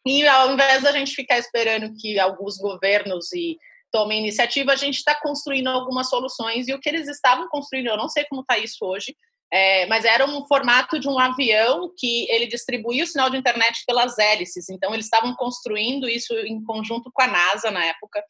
E 0.08 0.28
ao 0.28 0.54
invés 0.54 0.82
da 0.82 0.92
gente 0.92 1.14
ficar 1.14 1.38
esperando 1.38 1.94
que 1.96 2.18
alguns 2.18 2.58
governos 2.58 3.32
e 3.32 3.58
tomem 3.92 4.20
iniciativa, 4.20 4.72
a 4.72 4.76
gente 4.76 4.96
está 4.96 5.14
construindo 5.14 5.68
algumas 5.68 6.10
soluções. 6.10 6.68
E 6.68 6.74
o 6.74 6.80
que 6.80 6.90
eles 6.90 7.08
estavam 7.08 7.48
construindo, 7.50 7.88
eu 7.88 7.98
não 7.98 8.10
sei 8.10 8.26
como 8.26 8.42
está 8.42 8.58
isso 8.58 8.78
hoje, 8.82 9.16
é, 9.52 9.88
mas 9.88 10.06
era 10.06 10.26
um 10.26 10.45
formato 10.45 11.00
de 11.00 11.08
um 11.08 11.18
avião 11.18 11.91
que 11.97 12.30
ele 12.30 12.45
distribuía 12.45 13.04
o 13.04 13.08
sinal 13.08 13.30
de 13.30 13.38
internet 13.38 13.84
pelas 13.86 14.18
hélices. 14.18 14.70
Então, 14.70 14.93
eles 14.93 15.06
estavam 15.06 15.36
construindo 15.36 16.08
isso 16.08 16.34
em 16.39 16.64
conjunto 16.64 17.12
com 17.12 17.22
a 17.22 17.28
NASA 17.28 17.72
na 17.72 17.84
época. 17.86 18.24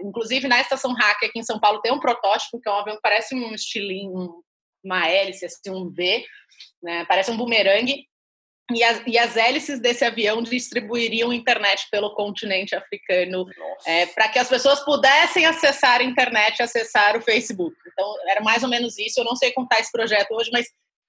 Inclusive, 0.00 0.46
na 0.46 0.60
estação 0.60 0.92
Hack 0.92 1.24
aqui 1.24 1.38
em 1.38 1.42
São 1.42 1.58
Paulo 1.58 1.80
tem 1.80 1.92
um 1.92 2.00
protótipo, 2.00 2.60
que 2.60 2.68
é 2.68 2.72
um 2.72 2.76
avião 2.76 2.96
que 2.96 3.02
parece 3.02 3.34
um 3.34 3.54
estilinho, 3.54 4.44
uma 4.84 5.08
hélice, 5.08 5.46
assim, 5.46 5.70
um 5.70 5.90
V, 5.90 6.24
né? 6.82 7.06
parece 7.06 7.30
um 7.30 7.36
bumerangue, 7.36 8.06
e 8.72 8.82
as, 8.82 9.02
e 9.06 9.16
as, 9.16 9.36
hélices 9.36 9.78
desse 9.78 10.04
avião 10.04 10.42
distribuiriam 10.42 11.32
internet 11.32 11.86
pelo 11.90 12.14
continente 12.14 12.74
africano 12.74 13.46
é, 13.84 14.06
para 14.06 14.28
que 14.28 14.38
as 14.40 14.48
pessoas 14.48 14.80
pudessem 14.80 15.46
acessar 15.46 16.00
a 16.00 16.04
internet, 16.04 16.60
acessar 16.60 17.16
o 17.16 17.22
Facebook. 17.22 17.76
Então, 17.86 18.14
era 18.28 18.40
mais 18.40 18.64
ou 18.64 18.68
menos 18.68 18.98
isso. 18.98 19.20
Eu 19.20 19.24
não 19.24 19.36
sei 19.36 19.52
contar 19.52 19.78
esse 19.78 19.92
projeto 19.92 20.32
hoje, 20.32 20.50
mas 20.52 20.66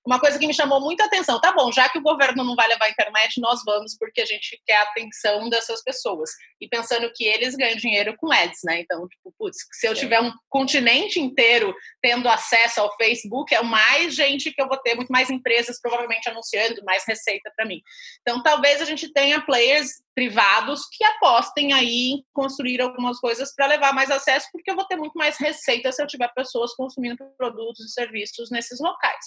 uma 0.08 0.22
coisa 0.22 0.40
que 0.40 0.48
me 0.48 0.54
chamou 0.54 0.80
muita 0.80 1.04
atenção, 1.04 1.40
tá 1.42 1.52
bom, 1.52 1.70
já 1.70 1.90
que 1.90 2.00
o 2.00 2.02
governo 2.02 2.42
não 2.42 2.56
vai 2.56 2.66
levar 2.70 2.86
a 2.86 2.90
internet, 2.90 3.42
nós 3.42 3.60
vamos 3.66 3.98
porque 3.98 4.22
a 4.22 4.26
gente 4.26 4.58
quer 4.66 4.78
a 4.78 4.84
atenção 4.84 5.50
dessas 5.50 5.84
pessoas. 5.84 6.30
E 6.62 6.68
pensando 6.68 7.12
que 7.14 7.26
eles 7.26 7.56
ganham 7.56 7.76
dinheiro 7.76 8.16
com 8.18 8.32
ads, 8.32 8.62
né? 8.64 8.80
Então, 8.80 9.06
tipo, 9.06 9.34
putz, 9.38 9.58
se 9.74 9.86
eu 9.86 9.94
tiver 9.94 10.22
um 10.22 10.32
continente 10.50 11.20
inteiro 11.20 11.76
tendo 12.02 12.30
acesso 12.30 12.80
ao 12.80 12.96
Facebook, 12.96 13.54
é 13.54 13.62
mais 13.62 14.16
gente 14.16 14.54
que 14.54 14.62
eu 14.62 14.68
vou 14.68 14.78
ter, 14.78 14.96
muito 14.96 15.12
mais 15.12 15.30
empresas 15.30 15.78
provavelmente 15.82 16.30
anunciando, 16.30 16.82
mais 16.86 17.04
receita 17.06 17.52
para 17.54 17.66
mim. 17.66 17.82
Então, 18.22 18.42
talvez 18.42 18.82
a 18.82 18.86
gente 18.86 19.12
tenha 19.12 19.42
players 19.42 19.90
privados 20.16 20.82
que 20.92 21.04
apostem 21.04 21.74
aí 21.74 22.14
em 22.14 22.26
construir 22.34 22.82
algumas 22.82 23.20
coisas 23.20 23.54
para 23.54 23.68
levar 23.68 23.94
mais 23.94 24.10
acesso, 24.10 24.48
porque 24.52 24.72
eu 24.72 24.76
vou 24.76 24.86
ter 24.86 24.96
muito 24.96 25.14
mais 25.14 25.38
receita 25.38 25.92
se 25.92 26.02
eu 26.02 26.08
tiver 26.08 26.28
pessoas 26.34 26.74
consumindo 26.76 27.18
produtos 27.38 27.86
e 27.86 27.94
serviços 27.94 28.50
nesses 28.50 28.80
locais. 28.80 29.26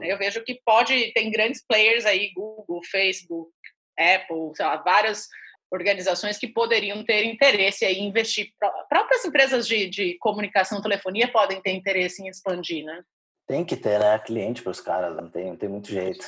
Eu 0.00 0.18
vejo 0.18 0.44
que 0.44 0.60
pode, 0.64 1.12
tem 1.12 1.30
grandes 1.30 1.64
players 1.66 2.04
aí, 2.04 2.32
Google, 2.34 2.80
Facebook, 2.90 3.52
Apple, 3.98 4.54
sei 4.54 4.64
lá, 4.64 4.76
várias 4.76 5.28
organizações 5.70 6.38
que 6.38 6.46
poderiam 6.46 7.04
ter 7.04 7.24
interesse 7.24 7.84
em 7.84 8.06
investir. 8.06 8.52
Próprias 8.88 9.24
empresas 9.24 9.66
de, 9.66 9.88
de 9.88 10.16
comunicação, 10.18 10.80
telefonia 10.80 11.28
podem 11.28 11.60
ter 11.60 11.72
interesse 11.72 12.22
em 12.22 12.28
expandir, 12.28 12.84
né? 12.84 13.02
Tem 13.46 13.64
que 13.64 13.76
ter, 13.76 13.98
né? 13.98 14.18
Cliente 14.18 14.62
para 14.62 14.70
os 14.70 14.80
caras, 14.80 15.14
não 15.16 15.28
tem, 15.28 15.46
não 15.46 15.56
tem 15.56 15.68
muito 15.68 15.88
jeito. 15.88 16.24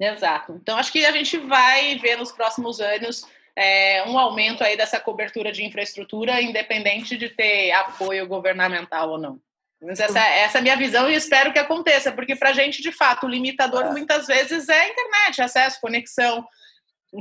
Exato. 0.00 0.52
Então, 0.60 0.76
acho 0.78 0.92
que 0.92 1.04
a 1.04 1.12
gente 1.12 1.38
vai 1.38 1.96
ver 1.96 2.16
nos 2.16 2.32
próximos 2.32 2.80
anos 2.80 3.26
é, 3.54 4.04
um 4.06 4.18
aumento 4.18 4.62
aí 4.62 4.76
dessa 4.76 5.00
cobertura 5.00 5.50
de 5.50 5.64
infraestrutura, 5.64 6.42
independente 6.42 7.16
de 7.16 7.30
ter 7.30 7.72
apoio 7.72 8.26
governamental 8.26 9.10
ou 9.10 9.18
não. 9.18 9.40
Mas 9.80 10.00
essa, 10.00 10.18
essa 10.18 10.58
é 10.58 10.60
a 10.60 10.62
minha 10.62 10.76
visão 10.76 11.08
e 11.08 11.14
espero 11.14 11.52
que 11.52 11.58
aconteça, 11.58 12.10
porque 12.10 12.34
para 12.34 12.50
a 12.50 12.52
gente, 12.52 12.82
de 12.82 12.90
fato, 12.90 13.26
o 13.26 13.28
limitador 13.28 13.84
é. 13.84 13.90
muitas 13.90 14.26
vezes 14.26 14.68
é 14.68 14.80
a 14.80 14.88
internet, 14.88 15.42
acesso, 15.42 15.80
conexão. 15.80 16.46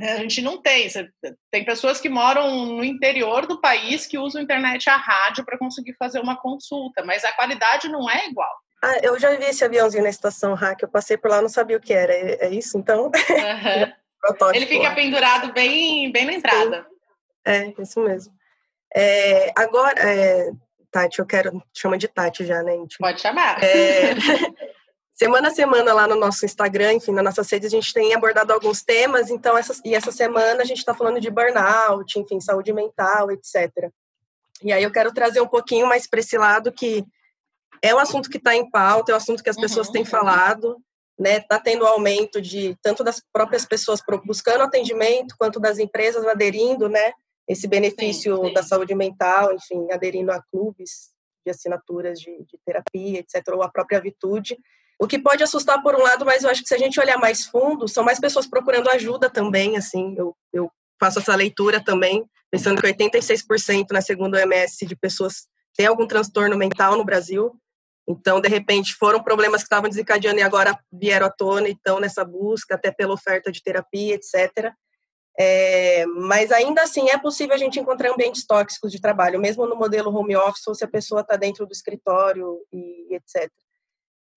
A 0.02 0.18
gente 0.18 0.42
não 0.42 0.62
tem. 0.62 0.88
Tem 1.52 1.64
pessoas 1.64 2.02
que 2.02 2.10
moram 2.10 2.66
no 2.66 2.84
interior 2.84 3.46
do 3.46 3.62
país 3.62 4.08
que 4.08 4.18
usam 4.18 4.42
internet 4.42 4.90
a 4.90 4.98
rádio 4.98 5.46
para 5.46 5.58
conseguir 5.58 5.96
fazer 5.98 6.20
uma 6.20 6.36
consulta, 6.36 7.04
mas 7.04 7.24
a 7.24 7.32
qualidade 7.34 7.88
não 7.88 8.10
é 8.10 8.28
igual. 8.28 8.52
Ah, 8.84 8.98
eu 9.02 9.18
já 9.20 9.32
vi 9.36 9.46
esse 9.46 9.64
aviãozinho 9.64 10.04
na 10.04 10.10
estação 10.10 10.54
Hack, 10.54 10.82
eu 10.82 10.90
passei 10.90 11.18
por 11.18 11.32
lá, 11.32 11.42
não 11.42 11.50
sabia 11.50 11.78
o 11.78 11.82
que 11.82 11.94
era. 11.94 12.14
É, 12.14 12.48
é 12.48 12.50
isso, 12.50 12.78
então? 12.78 13.12
Uhum. 14.26 14.56
Ele 14.56 14.66
fica 14.66 14.92
pendurado 14.96 15.54
bem, 15.54 16.12
bem 16.12 16.26
na 16.26 16.34
entrada. 16.34 16.82
Sim. 16.82 16.96
É, 17.46 17.74
isso 17.80 18.00
mesmo. 18.00 18.34
É, 18.96 19.52
agora, 19.56 19.94
é, 20.00 20.50
Tati, 20.96 21.20
eu 21.20 21.26
quero. 21.26 21.62
Chama 21.74 21.98
de 21.98 22.08
Tati 22.08 22.46
já, 22.46 22.64
né? 22.64 22.72
Gente? 22.78 22.98
Pode 22.98 23.20
chamar. 23.20 23.62
É, 23.62 24.16
semana 25.14 25.50
a 25.50 25.52
semana 25.52 25.94
lá 25.94 26.08
no 26.08 26.16
nosso 26.16 26.46
Instagram, 26.46 26.94
enfim, 26.94 27.12
nas 27.12 27.26
nossas 27.26 27.52
redes, 27.52 27.68
a 27.68 27.76
gente 27.76 27.94
tem 27.94 28.14
abordado 28.14 28.54
alguns 28.54 28.82
temas, 28.82 29.30
então, 29.30 29.58
essa, 29.58 29.76
e 29.84 29.94
essa 29.94 30.10
semana 30.10 30.62
a 30.62 30.66
gente 30.66 30.78
está 30.78 30.94
falando 30.94 31.20
de 31.20 31.30
burnout, 31.30 32.18
enfim, 32.18 32.40
saúde 32.40 32.72
mental, 32.72 33.30
etc. 33.30 33.92
E 34.64 34.72
aí 34.72 34.84
eu 34.84 34.92
quero 34.92 35.14
trazer 35.14 35.42
um 35.42 35.48
pouquinho 35.48 35.86
mais 35.86 36.08
para 36.08 36.22
esse 36.22 36.38
lado 36.38 36.72
que 36.72 37.04
é 37.82 37.94
um 37.94 38.00
assunto 38.00 38.30
que 38.30 38.38
está 38.38 38.56
em 38.56 38.70
pauta, 38.70 39.12
é 39.12 39.16
um 39.16 39.18
assunto 39.18 39.44
que 39.44 39.50
as 39.50 39.58
pessoas 39.58 39.88
uhum. 39.88 39.94
têm 39.94 40.06
falado, 40.06 40.78
né? 41.20 41.38
Está 41.40 41.60
tendo 41.60 41.86
aumento 41.86 42.42
de 42.42 42.78
tanto 42.82 43.04
das 43.04 43.22
próprias 43.34 43.66
pessoas 43.66 44.00
buscando 44.24 44.64
atendimento, 44.64 45.36
quanto 45.38 45.60
das 45.60 45.78
empresas 45.78 46.26
aderindo, 46.26 46.88
né? 46.88 47.12
Esse 47.48 47.68
benefício 47.68 48.36
sim, 48.38 48.48
sim. 48.48 48.54
da 48.54 48.64
saúde 48.64 48.96
mental, 48.96 49.54
enfim, 49.54 49.88
aderindo 49.92 50.32
a 50.32 50.42
clubes 50.52 51.14
de 51.46 51.52
assinaturas 51.52 52.20
de, 52.20 52.32
de, 52.32 52.60
terapia, 52.66 53.20
etc., 53.20 53.44
ou 53.54 53.62
a 53.62 53.70
própria 53.70 54.02
Vitude. 54.02 54.58
O 55.00 55.08
que 55.08 55.20
pode 55.20 55.44
assustar 55.44 55.82
por 55.84 55.96
um 55.96 56.02
lado, 56.02 56.26
mas 56.26 56.44
eu 56.44 56.50
acho 56.50 56.62
que 56.62 56.68
se 56.68 56.74
a 56.74 56.78
gente 56.78 57.00
olhar 57.00 57.18
mais 57.18 57.46
fundo, 57.46 57.88
são 57.88 58.04
mais 58.04 58.20
pessoas 58.20 58.48
procurando 58.48 58.90
ajuda 58.90 59.30
também, 59.30 59.78
assim, 59.78 60.16
eu, 60.18 60.36
eu 60.52 60.72
faço 61.00 61.20
essa 61.20 61.36
leitura 61.36 61.84
também, 61.84 62.26
pensando 62.50 62.82
que 62.82 62.88
86% 62.88 63.88
na 63.92 64.02
segunda 64.02 64.40
OMS 64.40 64.86
de 64.86 64.96
pessoas 64.96 65.48
têm 65.76 65.86
algum 65.86 66.08
transtorno 66.08 66.58
mental 66.58 66.98
no 66.98 67.04
Brasil, 67.04 67.52
então, 68.08 68.40
de 68.40 68.48
repente, 68.48 68.94
foram 68.94 69.22
problemas 69.24 69.62
que 69.62 69.66
estavam 69.66 69.90
desencadeando 69.90 70.40
e 70.40 70.44
agora 70.44 70.78
vieram 70.92 71.26
à 71.26 71.30
tona 71.30 71.68
e 71.68 71.72
estão 71.72 72.00
nessa 72.00 72.24
busca, 72.24 72.76
até 72.76 72.92
pela 72.92 73.14
oferta 73.14 73.52
de 73.52 73.64
terapia, 73.64 74.16
etc. 74.16 74.72
É, 75.38 76.06
mas 76.06 76.52
ainda 76.52 76.82
assim 76.82 77.10
é 77.10 77.18
possível 77.18 77.56
a 77.56 77.58
gente 77.58 77.80
encontrar 77.80 78.12
ambientes 78.12 78.46
tóxicos 78.46 78.92
de 78.92 79.02
trabalho, 79.02 79.40
mesmo 79.40 79.66
no 79.68 79.76
modelo 79.76 80.16
home 80.16 80.36
office 80.36 80.66
ou 80.68 80.74
se 80.74 80.86
a 80.86 80.88
pessoa 80.88 81.22
está 81.22 81.36
dentro 81.36 81.66
do 81.66 81.74
escritório 81.74 82.62
e 82.72 83.14
etc. 83.16 83.52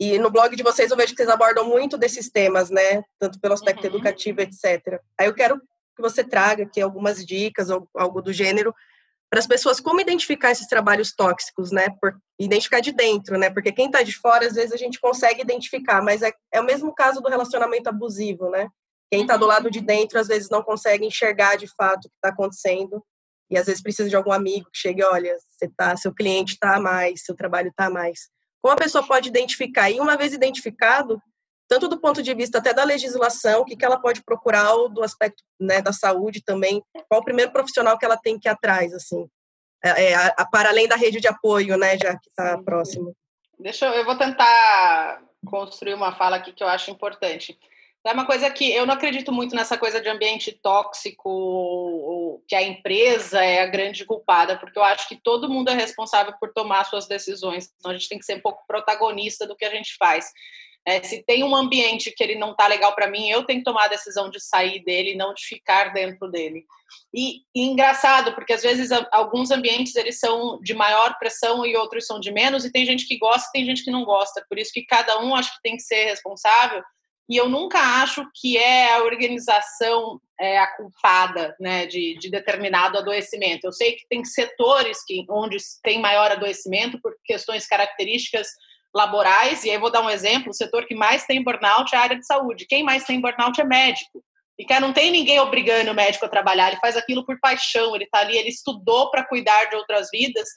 E 0.00 0.18
no 0.18 0.30
blog 0.30 0.54
de 0.54 0.62
vocês 0.62 0.90
eu 0.90 0.96
vejo 0.96 1.12
que 1.12 1.16
vocês 1.16 1.28
abordam 1.28 1.64
muito 1.64 1.96
desses 1.96 2.30
temas, 2.30 2.70
né? 2.70 3.02
Tanto 3.18 3.40
pelo 3.40 3.54
aspecto 3.54 3.84
uhum. 3.84 3.94
educativo, 3.94 4.40
etc. 4.40 5.00
Aí 5.18 5.26
eu 5.26 5.34
quero 5.34 5.60
que 5.96 6.02
você 6.02 6.22
traga 6.22 6.64
aqui 6.64 6.80
algumas 6.80 7.24
dicas 7.24 7.70
ou 7.70 7.88
algo 7.94 8.20
do 8.20 8.32
gênero 8.32 8.74
para 9.30 9.40
as 9.40 9.46
pessoas 9.46 9.78
como 9.78 10.00
identificar 10.00 10.50
esses 10.50 10.66
trabalhos 10.66 11.12
tóxicos, 11.14 11.70
né? 11.70 11.88
Por, 12.00 12.16
identificar 12.38 12.80
de 12.80 12.92
dentro, 12.92 13.36
né? 13.38 13.50
Porque 13.50 13.72
quem 13.72 13.86
está 13.86 14.02
de 14.02 14.16
fora 14.16 14.46
às 14.46 14.54
vezes 14.54 14.72
a 14.72 14.76
gente 14.76 15.00
consegue 15.00 15.42
identificar, 15.42 16.02
mas 16.02 16.22
é, 16.22 16.32
é 16.52 16.60
o 16.60 16.64
mesmo 16.64 16.94
caso 16.94 17.20
do 17.20 17.28
relacionamento 17.28 17.88
abusivo, 17.88 18.48
né? 18.50 18.68
Quem 19.10 19.22
está 19.22 19.36
do 19.36 19.46
lado 19.46 19.70
de 19.70 19.80
dentro, 19.80 20.18
às 20.18 20.28
vezes, 20.28 20.50
não 20.50 20.62
consegue 20.62 21.06
enxergar 21.06 21.56
de 21.56 21.66
fato 21.74 22.06
o 22.06 22.08
que 22.10 22.16
está 22.16 22.28
acontecendo. 22.28 23.02
E 23.50 23.56
às 23.56 23.66
vezes 23.66 23.82
precisa 23.82 24.08
de 24.08 24.16
algum 24.16 24.32
amigo 24.32 24.68
que 24.70 24.78
chegue, 24.78 25.02
olha, 25.02 25.34
você 25.48 25.70
tá, 25.74 25.96
seu 25.96 26.14
cliente 26.14 26.54
está 26.54 26.76
a 26.76 26.80
mais, 26.80 27.24
seu 27.24 27.34
trabalho 27.34 27.68
está 27.68 27.86
a 27.86 27.90
mais. 27.90 28.28
Como 28.60 28.74
a 28.74 28.76
pessoa 28.76 29.06
pode 29.06 29.28
identificar? 29.28 29.90
E 29.90 30.00
uma 30.00 30.16
vez 30.16 30.34
identificado, 30.34 31.20
tanto 31.66 31.88
do 31.88 31.98
ponto 31.98 32.22
de 32.22 32.34
vista 32.34 32.58
até 32.58 32.74
da 32.74 32.84
legislação, 32.84 33.62
o 33.62 33.64
que, 33.64 33.76
que 33.76 33.84
ela 33.84 33.98
pode 33.98 34.22
procurar, 34.22 34.74
ou 34.74 34.90
do 34.90 35.02
aspecto 35.02 35.42
né, 35.58 35.80
da 35.80 35.92
saúde 35.92 36.42
também, 36.44 36.82
qual 37.08 37.22
o 37.22 37.24
primeiro 37.24 37.50
profissional 37.50 37.96
que 37.96 38.04
ela 38.04 38.18
tem 38.18 38.38
que 38.38 38.48
ir 38.48 38.50
atrás, 38.50 38.92
assim, 38.92 39.26
é, 39.82 40.10
é 40.10 40.14
a, 40.14 40.26
a, 40.38 40.46
para 40.46 40.68
além 40.68 40.86
da 40.86 40.96
rede 40.96 41.20
de 41.20 41.28
apoio, 41.28 41.76
né, 41.78 41.96
já 41.96 42.18
que 42.18 42.28
está 42.28 42.58
próximo. 42.62 43.14
Deixa 43.58 43.86
eu, 43.86 43.92
eu 43.92 44.04
vou 44.04 44.16
tentar 44.16 45.22
construir 45.46 45.94
uma 45.94 46.14
fala 46.14 46.36
aqui 46.36 46.52
que 46.52 46.62
eu 46.62 46.68
acho 46.68 46.90
importante. 46.90 47.58
É 48.06 48.12
uma 48.12 48.24
coisa 48.24 48.48
que 48.50 48.70
eu 48.72 48.86
não 48.86 48.94
acredito 48.94 49.32
muito 49.32 49.54
nessa 49.54 49.76
coisa 49.76 50.00
de 50.00 50.08
ambiente 50.08 50.52
tóxico, 50.52 52.42
que 52.46 52.54
a 52.54 52.62
empresa 52.62 53.42
é 53.42 53.60
a 53.60 53.66
grande 53.66 54.04
culpada, 54.04 54.56
porque 54.56 54.78
eu 54.78 54.84
acho 54.84 55.08
que 55.08 55.16
todo 55.16 55.48
mundo 55.48 55.68
é 55.68 55.74
responsável 55.74 56.32
por 56.40 56.52
tomar 56.52 56.84
suas 56.84 57.06
decisões. 57.06 57.68
Então 57.76 57.90
a 57.90 57.94
gente 57.94 58.08
tem 58.08 58.18
que 58.18 58.24
ser 58.24 58.36
um 58.36 58.40
pouco 58.40 58.64
protagonista 58.66 59.46
do 59.46 59.56
que 59.56 59.64
a 59.64 59.70
gente 59.70 59.96
faz. 59.96 60.32
É, 60.86 61.02
se 61.02 61.22
tem 61.22 61.44
um 61.44 61.54
ambiente 61.54 62.10
que 62.10 62.22
ele 62.22 62.36
não 62.36 62.52
está 62.52 62.66
legal 62.66 62.94
para 62.94 63.10
mim, 63.10 63.28
eu 63.28 63.44
tenho 63.44 63.58
que 63.58 63.64
tomar 63.64 63.84
a 63.84 63.88
decisão 63.88 64.30
de 64.30 64.40
sair 64.40 64.82
dele, 64.82 65.14
não 65.14 65.34
de 65.34 65.42
ficar 65.44 65.92
dentro 65.92 66.30
dele. 66.30 66.64
E, 67.12 67.42
e, 67.54 67.62
engraçado, 67.62 68.34
porque 68.34 68.54
às 68.54 68.62
vezes 68.62 68.90
alguns 69.12 69.50
ambientes 69.50 69.94
eles 69.96 70.18
são 70.18 70.58
de 70.62 70.72
maior 70.72 71.18
pressão 71.18 71.66
e 71.66 71.76
outros 71.76 72.06
são 72.06 72.18
de 72.18 72.32
menos, 72.32 72.64
e 72.64 72.72
tem 72.72 72.86
gente 72.86 73.06
que 73.06 73.18
gosta, 73.18 73.50
tem 73.52 73.66
gente 73.66 73.84
que 73.84 73.90
não 73.90 74.04
gosta. 74.04 74.42
Por 74.48 74.58
isso 74.58 74.72
que 74.72 74.86
cada 74.86 75.20
um 75.20 75.34
acho 75.34 75.54
que 75.56 75.62
tem 75.62 75.76
que 75.76 75.82
ser 75.82 76.04
responsável 76.04 76.82
e 77.28 77.36
eu 77.36 77.48
nunca 77.48 77.78
acho 77.78 78.26
que 78.34 78.56
é 78.56 78.94
a 78.94 79.02
organização 79.02 80.18
é, 80.40 80.58
a 80.58 80.66
culpada 80.76 81.54
né, 81.60 81.84
de, 81.86 82.16
de, 82.18 82.30
determinado 82.30 82.96
adoecimento. 82.96 83.66
Eu 83.66 83.72
sei 83.72 83.92
que 83.92 84.06
tem 84.08 84.24
setores 84.24 85.04
que, 85.04 85.26
onde 85.28 85.58
tem 85.82 86.00
maior 86.00 86.30
adoecimento 86.30 86.98
por 87.02 87.12
questões 87.24 87.66
características 87.66 88.48
laborais, 88.94 89.64
e 89.64 89.70
aí 89.70 89.78
vou 89.78 89.90
dar 89.90 90.00
um 90.00 90.08
exemplo: 90.08 90.50
o 90.50 90.54
setor 90.54 90.86
que 90.86 90.94
mais 90.94 91.24
tem 91.26 91.42
burnout 91.42 91.94
é 91.94 91.98
a 91.98 92.02
área 92.02 92.18
de 92.18 92.26
saúde. 92.26 92.66
Quem 92.66 92.82
mais 92.82 93.04
tem 93.04 93.20
burnout 93.20 93.60
é 93.60 93.64
médico. 93.64 94.22
E 94.58 94.64
que 94.64 94.80
não 94.80 94.92
tem 94.92 95.10
ninguém 95.10 95.38
obrigando 95.38 95.92
o 95.92 95.94
médico 95.94 96.24
a 96.24 96.28
trabalhar, 96.28 96.68
ele 96.68 96.80
faz 96.80 96.96
aquilo 96.96 97.24
por 97.24 97.38
paixão, 97.38 97.94
ele 97.94 98.04
está 98.04 98.18
ali, 98.18 98.36
ele 98.36 98.48
estudou 98.48 99.08
para 99.08 99.24
cuidar 99.24 99.66
de 99.66 99.76
outras 99.76 100.08
vidas 100.10 100.48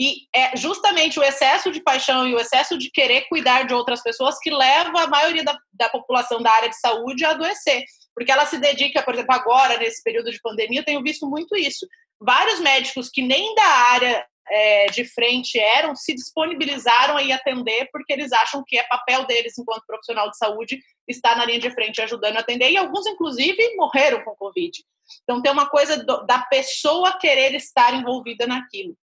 e 0.00 0.26
é 0.34 0.56
justamente 0.56 1.20
o 1.20 1.22
excesso 1.22 1.70
de 1.70 1.82
paixão 1.82 2.26
e 2.26 2.34
o 2.34 2.40
excesso 2.40 2.78
de 2.78 2.90
querer 2.90 3.28
cuidar 3.28 3.66
de 3.66 3.74
outras 3.74 4.02
pessoas 4.02 4.38
que 4.38 4.50
leva 4.50 5.02
a 5.02 5.06
maioria 5.06 5.44
da, 5.44 5.58
da 5.74 5.90
população 5.90 6.40
da 6.40 6.50
área 6.50 6.70
de 6.70 6.80
saúde 6.80 7.22
a 7.22 7.32
adoecer. 7.32 7.84
Porque 8.14 8.32
ela 8.32 8.46
se 8.46 8.56
dedica, 8.56 9.02
por 9.02 9.12
exemplo, 9.12 9.34
agora, 9.34 9.76
nesse 9.76 10.02
período 10.02 10.30
de 10.30 10.40
pandemia, 10.40 10.80
eu 10.80 10.84
tenho 10.84 11.02
visto 11.02 11.28
muito 11.28 11.54
isso. 11.54 11.86
Vários 12.18 12.60
médicos 12.60 13.10
que 13.10 13.20
nem 13.20 13.54
da 13.54 13.62
área 13.62 14.26
é, 14.48 14.86
de 14.86 15.04
frente 15.04 15.58
eram 15.58 15.94
se 15.94 16.14
disponibilizaram 16.14 17.18
a 17.18 17.22
ir 17.22 17.32
atender 17.32 17.90
porque 17.92 18.14
eles 18.14 18.32
acham 18.32 18.64
que 18.66 18.78
é 18.78 18.82
papel 18.84 19.26
deles 19.26 19.58
enquanto 19.58 19.86
profissional 19.86 20.30
de 20.30 20.38
saúde 20.38 20.80
estar 21.06 21.36
na 21.36 21.44
linha 21.44 21.60
de 21.60 21.70
frente 21.72 22.00
ajudando 22.00 22.38
a 22.38 22.40
atender 22.40 22.70
e 22.70 22.76
alguns 22.78 23.06
inclusive 23.06 23.76
morreram 23.76 24.24
com 24.24 24.34
covid. 24.34 24.82
Então 25.22 25.42
tem 25.42 25.52
uma 25.52 25.68
coisa 25.68 26.02
do, 26.02 26.24
da 26.26 26.38
pessoa 26.38 27.18
querer 27.18 27.54
estar 27.54 27.94
envolvida 27.94 28.46
naquilo. 28.46 28.96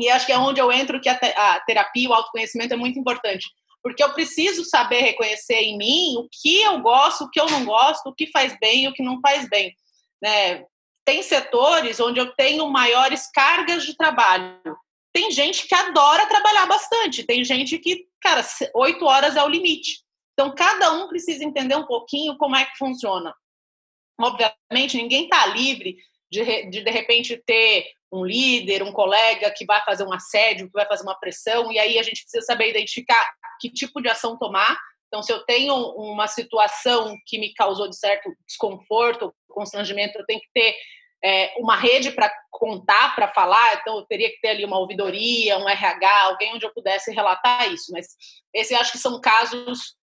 E 0.00 0.08
acho 0.08 0.26
que 0.26 0.32
é 0.32 0.38
onde 0.38 0.60
eu 0.60 0.72
entro 0.72 1.00
que 1.00 1.08
a, 1.08 1.14
te, 1.14 1.26
a 1.26 1.60
terapia, 1.60 2.08
o 2.08 2.14
autoconhecimento 2.14 2.74
é 2.74 2.76
muito 2.76 2.98
importante 2.98 3.46
porque 3.82 4.02
eu 4.02 4.12
preciso 4.12 4.64
saber 4.64 5.00
reconhecer 5.00 5.60
em 5.62 5.76
mim 5.76 6.16
o 6.18 6.28
que 6.30 6.60
eu 6.62 6.80
gosto, 6.80 7.24
o 7.24 7.30
que 7.30 7.40
eu 7.40 7.46
não 7.46 7.64
gosto, 7.64 8.08
o 8.08 8.14
que 8.14 8.26
faz 8.26 8.56
bem 8.60 8.84
e 8.84 8.88
o 8.88 8.92
que 8.92 9.02
não 9.02 9.20
faz 9.20 9.48
bem. 9.48 9.74
Né? 10.22 10.64
Tem 11.04 11.22
setores 11.22 11.98
onde 11.98 12.20
eu 12.20 12.34
tenho 12.34 12.68
maiores 12.68 13.30
cargas 13.32 13.84
de 13.84 13.96
trabalho. 13.96 14.60
Tem 15.12 15.30
gente 15.30 15.66
que 15.66 15.74
adora 15.74 16.26
trabalhar 16.26 16.66
bastante, 16.66 17.24
tem 17.24 17.42
gente 17.42 17.78
que, 17.78 18.06
cara, 18.20 18.46
oito 18.76 19.04
horas 19.04 19.34
é 19.34 19.42
o 19.42 19.48
limite. 19.48 20.04
Então, 20.34 20.54
cada 20.54 20.92
um 20.92 21.08
precisa 21.08 21.44
entender 21.44 21.74
um 21.74 21.86
pouquinho 21.86 22.36
como 22.38 22.54
é 22.54 22.64
que 22.64 22.76
funciona. 22.76 23.34
Obviamente, 24.20 24.96
ninguém 24.96 25.24
está 25.24 25.46
livre 25.46 25.96
de, 26.30 26.44
de, 26.70 26.82
de 26.82 26.90
repente, 26.90 27.42
ter 27.44 27.86
um 28.12 28.24
líder, 28.24 28.82
um 28.82 28.92
colega 28.92 29.50
que 29.50 29.64
vai 29.64 29.82
fazer 29.84 30.04
um 30.04 30.12
assédio, 30.12 30.66
que 30.66 30.72
vai 30.72 30.86
fazer 30.86 31.02
uma 31.02 31.18
pressão, 31.18 31.70
e 31.70 31.78
aí 31.78 31.98
a 31.98 32.02
gente 32.02 32.22
precisa 32.22 32.44
saber 32.44 32.70
identificar 32.70 33.24
que 33.60 33.70
tipo 33.70 34.00
de 34.00 34.08
ação 34.08 34.36
tomar. 34.36 34.76
Então, 35.06 35.22
se 35.22 35.32
eu 35.32 35.44
tenho 35.44 35.74
uma 35.74 36.28
situação 36.28 37.16
que 37.26 37.38
me 37.38 37.52
causou 37.54 37.88
de 37.88 37.96
certo 37.96 38.32
desconforto, 38.46 39.34
constrangimento, 39.48 40.18
eu 40.18 40.26
tenho 40.26 40.40
que 40.40 40.48
ter 40.54 40.74
é, 41.22 41.52
uma 41.58 41.76
rede 41.76 42.12
para 42.12 42.32
contar, 42.50 43.14
para 43.14 43.28
falar, 43.28 43.76
então 43.76 43.98
eu 43.98 44.06
teria 44.06 44.30
que 44.30 44.40
ter 44.40 44.48
ali 44.48 44.64
uma 44.64 44.78
ouvidoria, 44.78 45.58
um 45.58 45.68
RH, 45.68 46.22
alguém 46.22 46.54
onde 46.54 46.64
eu 46.64 46.72
pudesse 46.72 47.12
relatar 47.12 47.72
isso. 47.72 47.92
Mas 47.92 48.06
esse 48.54 48.74
acho 48.74 48.92
que 48.92 48.98
são 48.98 49.20
casos 49.20 49.96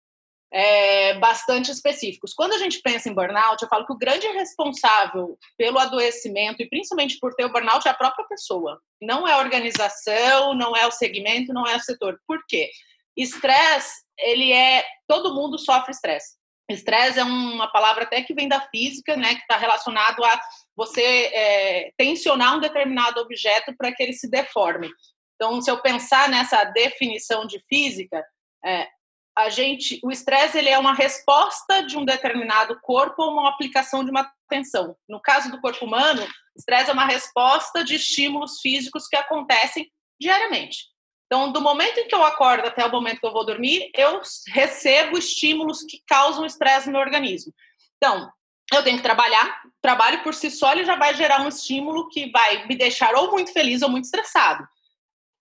é, 0.53 1.15
bastante 1.19 1.71
específicos. 1.71 2.33
Quando 2.33 2.53
a 2.53 2.59
gente 2.59 2.81
pensa 2.81 3.09
em 3.09 3.15
burnout, 3.15 3.63
eu 3.63 3.69
falo 3.69 3.87
que 3.87 3.93
o 3.93 3.99
grande 3.99 4.27
responsável 4.29 5.37
pelo 5.57 5.79
adoecimento, 5.79 6.63
e 6.63 6.69
principalmente 6.69 7.19
por 7.19 7.35
ter 7.35 7.45
o 7.45 7.53
burnout, 7.53 7.87
é 7.87 7.91
a 7.91 7.95
própria 7.95 8.27
pessoa. 8.27 8.81
Não 9.03 9.27
é 9.27 9.33
a 9.33 9.39
organização, 9.39 10.55
não 10.55 10.77
é 10.77 10.87
o 10.87 10.93
segmento, 10.93 11.53
não 11.53 11.67
é 11.67 11.77
o 11.77 11.81
setor. 11.81 12.21
Por 12.27 12.45
quê? 12.47 12.71
Estresse, 13.17 14.03
ele 14.19 14.53
é. 14.53 14.85
Todo 15.09 15.35
mundo 15.35 15.59
sofre 15.59 15.91
estresse. 15.91 16.37
Estresse 16.69 17.19
é 17.19 17.25
uma 17.25 17.71
palavra 17.71 18.05
até 18.05 18.23
que 18.23 18.33
vem 18.33 18.49
da 18.49 18.61
física, 18.69 19.17
né, 19.17 19.35
que 19.35 19.43
está 19.43 19.57
relacionado 19.57 20.25
a 20.25 20.41
você 20.75 21.03
é, 21.03 21.93
tensionar 21.97 22.57
um 22.57 22.61
determinado 22.61 23.21
objeto 23.21 23.75
para 23.77 23.93
que 23.93 24.03
ele 24.03 24.15
se 24.15 24.31
deforme. 24.31 24.89
Então, 25.35 25.61
se 25.61 25.71
eu 25.71 25.83
pensar 25.83 26.29
nessa 26.29 26.65
definição 26.65 27.47
de 27.47 27.63
física, 27.69 28.25
é, 28.65 28.89
a 29.37 29.49
gente, 29.49 29.99
o 30.03 30.11
estresse 30.11 30.59
ele 30.59 30.69
é 30.69 30.79
uma 30.79 30.95
resposta 30.95 31.83
de 31.83 31.97
um 31.97 32.05
determinado 32.05 32.79
corpo 32.81 33.23
a 33.23 33.29
uma 33.29 33.49
aplicação 33.49 34.05
de 34.05 34.11
uma 34.11 34.31
tensão. 34.49 34.97
No 35.09 35.21
caso 35.21 35.51
do 35.51 35.61
corpo 35.61 35.85
humano, 35.85 36.27
estresse 36.57 36.91
é 36.91 36.93
uma 36.93 37.07
resposta 37.07 37.83
de 37.83 37.97
estímulos 37.97 38.61
físicos 38.61 39.09
que 39.09 39.17
acontecem 39.17 39.91
diariamente. 40.21 40.87
Então, 41.27 41.51
do 41.51 41.61
momento 41.61 41.99
em 41.99 42.07
que 42.07 42.15
eu 42.15 42.25
acordo 42.25 42.69
até 42.69 42.85
o 42.85 42.91
momento 42.91 43.19
que 43.19 43.27
eu 43.27 43.33
vou 43.33 43.45
dormir, 43.45 43.91
eu 43.97 44.21
recebo 44.49 45.19
estímulos 45.19 45.83
que 45.83 46.01
causam 46.07 46.47
estresse 46.47 46.87
no 46.87 46.93
meu 46.93 47.01
organismo. 47.01 47.53
Então, 47.97 48.31
eu 48.73 48.85
tenho 48.85 48.99
que 48.99 49.03
trabalhar. 49.03 49.63
O 49.65 49.71
trabalho 49.83 50.23
por 50.23 50.33
si 50.33 50.51
só 50.51 50.73
ele 50.73 50.85
já 50.85 50.97
vai 50.97 51.15
gerar 51.15 51.41
um 51.41 51.49
estímulo 51.49 52.09
que 52.09 52.31
vai 52.31 52.67
me 52.67 52.77
deixar 52.77 53.15
ou 53.15 53.33
muito 53.33 53.53
feliz 53.53 53.83
ou 53.83 53.89
muito 53.89 54.05
estressado 54.05 54.65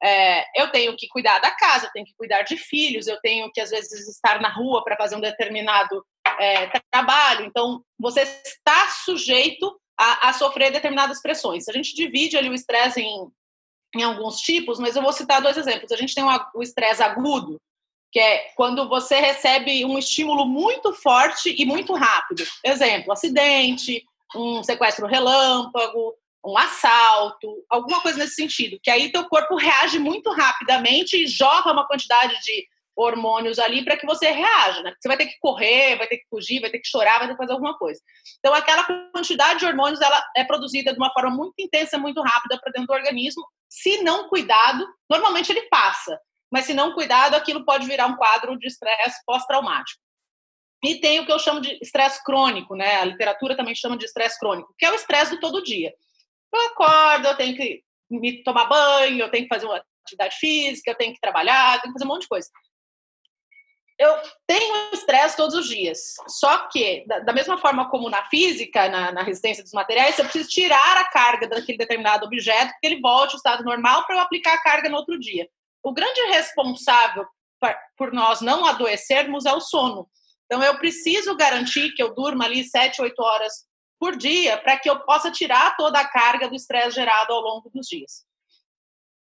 é, 0.03 0.61
eu 0.61 0.69
tenho 0.69 0.95
que 0.97 1.07
cuidar 1.07 1.39
da 1.39 1.49
casa, 1.51 1.85
eu 1.85 1.91
tenho 1.91 2.05
que 2.05 2.13
cuidar 2.15 2.41
de 2.41 2.57
filhos, 2.57 3.07
eu 3.07 3.19
tenho 3.21 3.49
que, 3.51 3.61
às 3.61 3.69
vezes, 3.69 4.07
estar 4.09 4.41
na 4.41 4.49
rua 4.49 4.83
para 4.83 4.97
fazer 4.97 5.15
um 5.15 5.21
determinado 5.21 6.05
é, 6.39 6.69
trabalho. 6.91 7.45
Então, 7.45 7.81
você 7.97 8.21
está 8.21 8.89
sujeito 9.05 9.79
a, 9.97 10.29
a, 10.29 10.33
sofrer 10.33 10.71
determinadas 10.71 11.21
pressões. 11.21 11.69
A 11.69 11.71
gente 11.71 11.95
divide 11.95 12.37
ali 12.37 12.49
o 12.49 12.53
estresse 12.53 12.99
em, 12.99 13.27
em 13.95 14.03
alguns 14.03 14.41
tipos, 14.41 14.77
mas 14.77 14.95
eu 14.95 15.01
vou 15.01 15.13
citar 15.13 15.41
dois 15.41 15.55
exemplos. 15.55 15.91
A 15.91 15.97
gente 15.97 16.13
tem 16.13 16.23
o 16.53 16.61
estresse 16.61 17.01
agudo, 17.01 17.61
que 18.11 18.19
é 18.19 18.49
quando 18.55 18.89
você 18.89 19.15
recebe 19.21 19.85
um 19.85 19.97
estímulo 19.97 20.45
muito 20.45 20.93
forte 20.93 21.55
e 21.57 21.65
muito 21.65 21.93
rápido. 21.93 22.43
Exemplo, 22.61 23.13
acidente, 23.13 24.03
um 24.35 24.61
sequestro 24.63 25.07
relâmpago, 25.07 26.13
um 26.45 26.57
assalto, 26.57 27.63
alguma 27.69 28.01
coisa 28.01 28.17
nesse 28.17 28.35
sentido, 28.35 28.79
que 28.81 28.91
aí 28.91 29.11
teu 29.11 29.25
corpo 29.25 29.55
reage 29.55 29.97
muito 29.97 30.31
rapidamente 30.31 31.15
e 31.17 31.27
joga 31.27 31.71
uma 31.71 31.87
quantidade 31.87 32.39
de 32.41 32.67
hormônios 32.95 33.57
ali 33.57 33.83
para 33.83 33.97
que 33.97 34.05
você 34.05 34.29
reaja, 34.29 34.81
né? 34.83 34.93
Você 34.99 35.07
vai 35.07 35.17
ter 35.17 35.25
que 35.25 35.39
correr, 35.39 35.97
vai 35.97 36.07
ter 36.07 36.17
que 36.17 36.27
fugir, 36.29 36.59
vai 36.59 36.69
ter 36.69 36.79
que 36.79 36.87
chorar, 36.87 37.17
vai 37.17 37.27
ter 37.27 37.33
que 37.33 37.37
fazer 37.37 37.53
alguma 37.53 37.77
coisa. 37.77 37.99
Então, 38.39 38.53
aquela 38.53 38.83
quantidade 39.11 39.59
de 39.59 39.65
hormônios 39.65 39.99
ela 40.01 40.23
é 40.35 40.43
produzida 40.43 40.91
de 40.91 40.99
uma 40.99 41.11
forma 41.11 41.31
muito 41.31 41.55
intensa, 41.57 41.97
muito 41.97 42.21
rápida 42.21 42.59
para 42.59 42.71
dentro 42.71 42.87
do 42.87 42.93
organismo. 42.93 43.43
Se 43.67 44.03
não 44.03 44.29
cuidado, 44.29 44.85
normalmente 45.09 45.51
ele 45.51 45.63
passa, 45.63 46.19
mas 46.51 46.65
se 46.65 46.73
não 46.73 46.93
cuidado, 46.93 47.33
aquilo 47.35 47.65
pode 47.65 47.87
virar 47.87 48.05
um 48.05 48.15
quadro 48.15 48.57
de 48.59 48.67
estresse 48.67 49.23
pós-traumático. 49.25 49.99
E 50.83 50.99
tem 50.99 51.19
o 51.19 51.25
que 51.25 51.31
eu 51.31 51.39
chamo 51.39 51.61
de 51.61 51.79
estresse 51.81 52.21
crônico, 52.23 52.75
né? 52.75 52.97
A 52.97 53.05
literatura 53.05 53.55
também 53.55 53.73
chama 53.73 53.97
de 53.97 54.05
estresse 54.05 54.37
crônico, 54.37 54.75
que 54.77 54.85
é 54.85 54.91
o 54.91 54.95
estresse 54.95 55.31
do 55.31 55.39
todo 55.39 55.63
dia. 55.63 55.93
Eu 56.53 56.67
acordo, 56.67 57.27
eu 57.27 57.37
tenho 57.37 57.55
que 57.55 57.83
me 58.09 58.43
tomar 58.43 58.65
banho, 58.65 59.19
eu 59.19 59.31
tenho 59.31 59.43
que 59.43 59.53
fazer 59.53 59.65
uma 59.65 59.83
atividade 60.03 60.35
física, 60.35 60.91
eu 60.91 60.95
tenho 60.95 61.13
que 61.13 61.19
trabalhar, 61.19 61.75
eu 61.75 61.81
tenho 61.81 61.93
que 61.93 61.99
fazer 61.99 62.05
um 62.05 62.13
monte 62.13 62.23
de 62.23 62.27
coisa. 62.27 62.49
Eu 63.97 64.19
tenho 64.47 64.91
estresse 64.93 65.37
todos 65.37 65.55
os 65.55 65.67
dias. 65.67 66.15
Só 66.27 66.67
que, 66.67 67.05
da, 67.07 67.19
da 67.19 67.33
mesma 67.33 67.57
forma 67.57 67.89
como 67.89 68.09
na 68.09 68.25
física, 68.25 68.89
na, 68.89 69.11
na, 69.11 69.23
resistência 69.23 69.63
dos 69.63 69.71
materiais, 69.71 70.17
eu 70.17 70.25
preciso 70.25 70.49
tirar 70.49 70.97
a 70.97 71.09
carga 71.09 71.47
daquele 71.47 71.77
determinado 71.77 72.25
objeto, 72.25 72.73
que 72.81 72.87
ele 72.87 72.99
volte 72.99 73.33
ao 73.33 73.37
estado 73.37 73.63
normal 73.63 74.05
para 74.05 74.15
eu 74.15 74.19
aplicar 74.19 74.55
a 74.55 74.61
carga 74.61 74.89
no 74.89 74.97
outro 74.97 75.19
dia. 75.19 75.47
O 75.81 75.93
grande 75.93 76.21
responsável 76.31 77.25
por 77.95 78.11
nós 78.11 78.41
não 78.41 78.65
adoecermos 78.65 79.45
é 79.45 79.53
o 79.53 79.61
sono. 79.61 80.09
Então, 80.45 80.61
eu 80.61 80.77
preciso 80.77 81.35
garantir 81.37 81.93
que 81.93 82.03
eu 82.03 82.13
durma 82.13 82.45
ali 82.45 82.63
sete, 82.63 83.01
oito 83.01 83.21
horas 83.21 83.65
por 84.03 84.17
dia 84.17 84.57
para 84.57 84.77
que 84.77 84.89
eu 84.89 84.99
possa 84.99 85.31
tirar 85.31 85.77
toda 85.77 85.97
a 85.97 86.05
carga 86.05 86.49
do 86.49 86.55
estresse 86.55 86.91
gerado 86.91 87.31
ao 87.31 87.39
longo 87.39 87.69
dos 87.69 87.87
dias. 87.87 88.25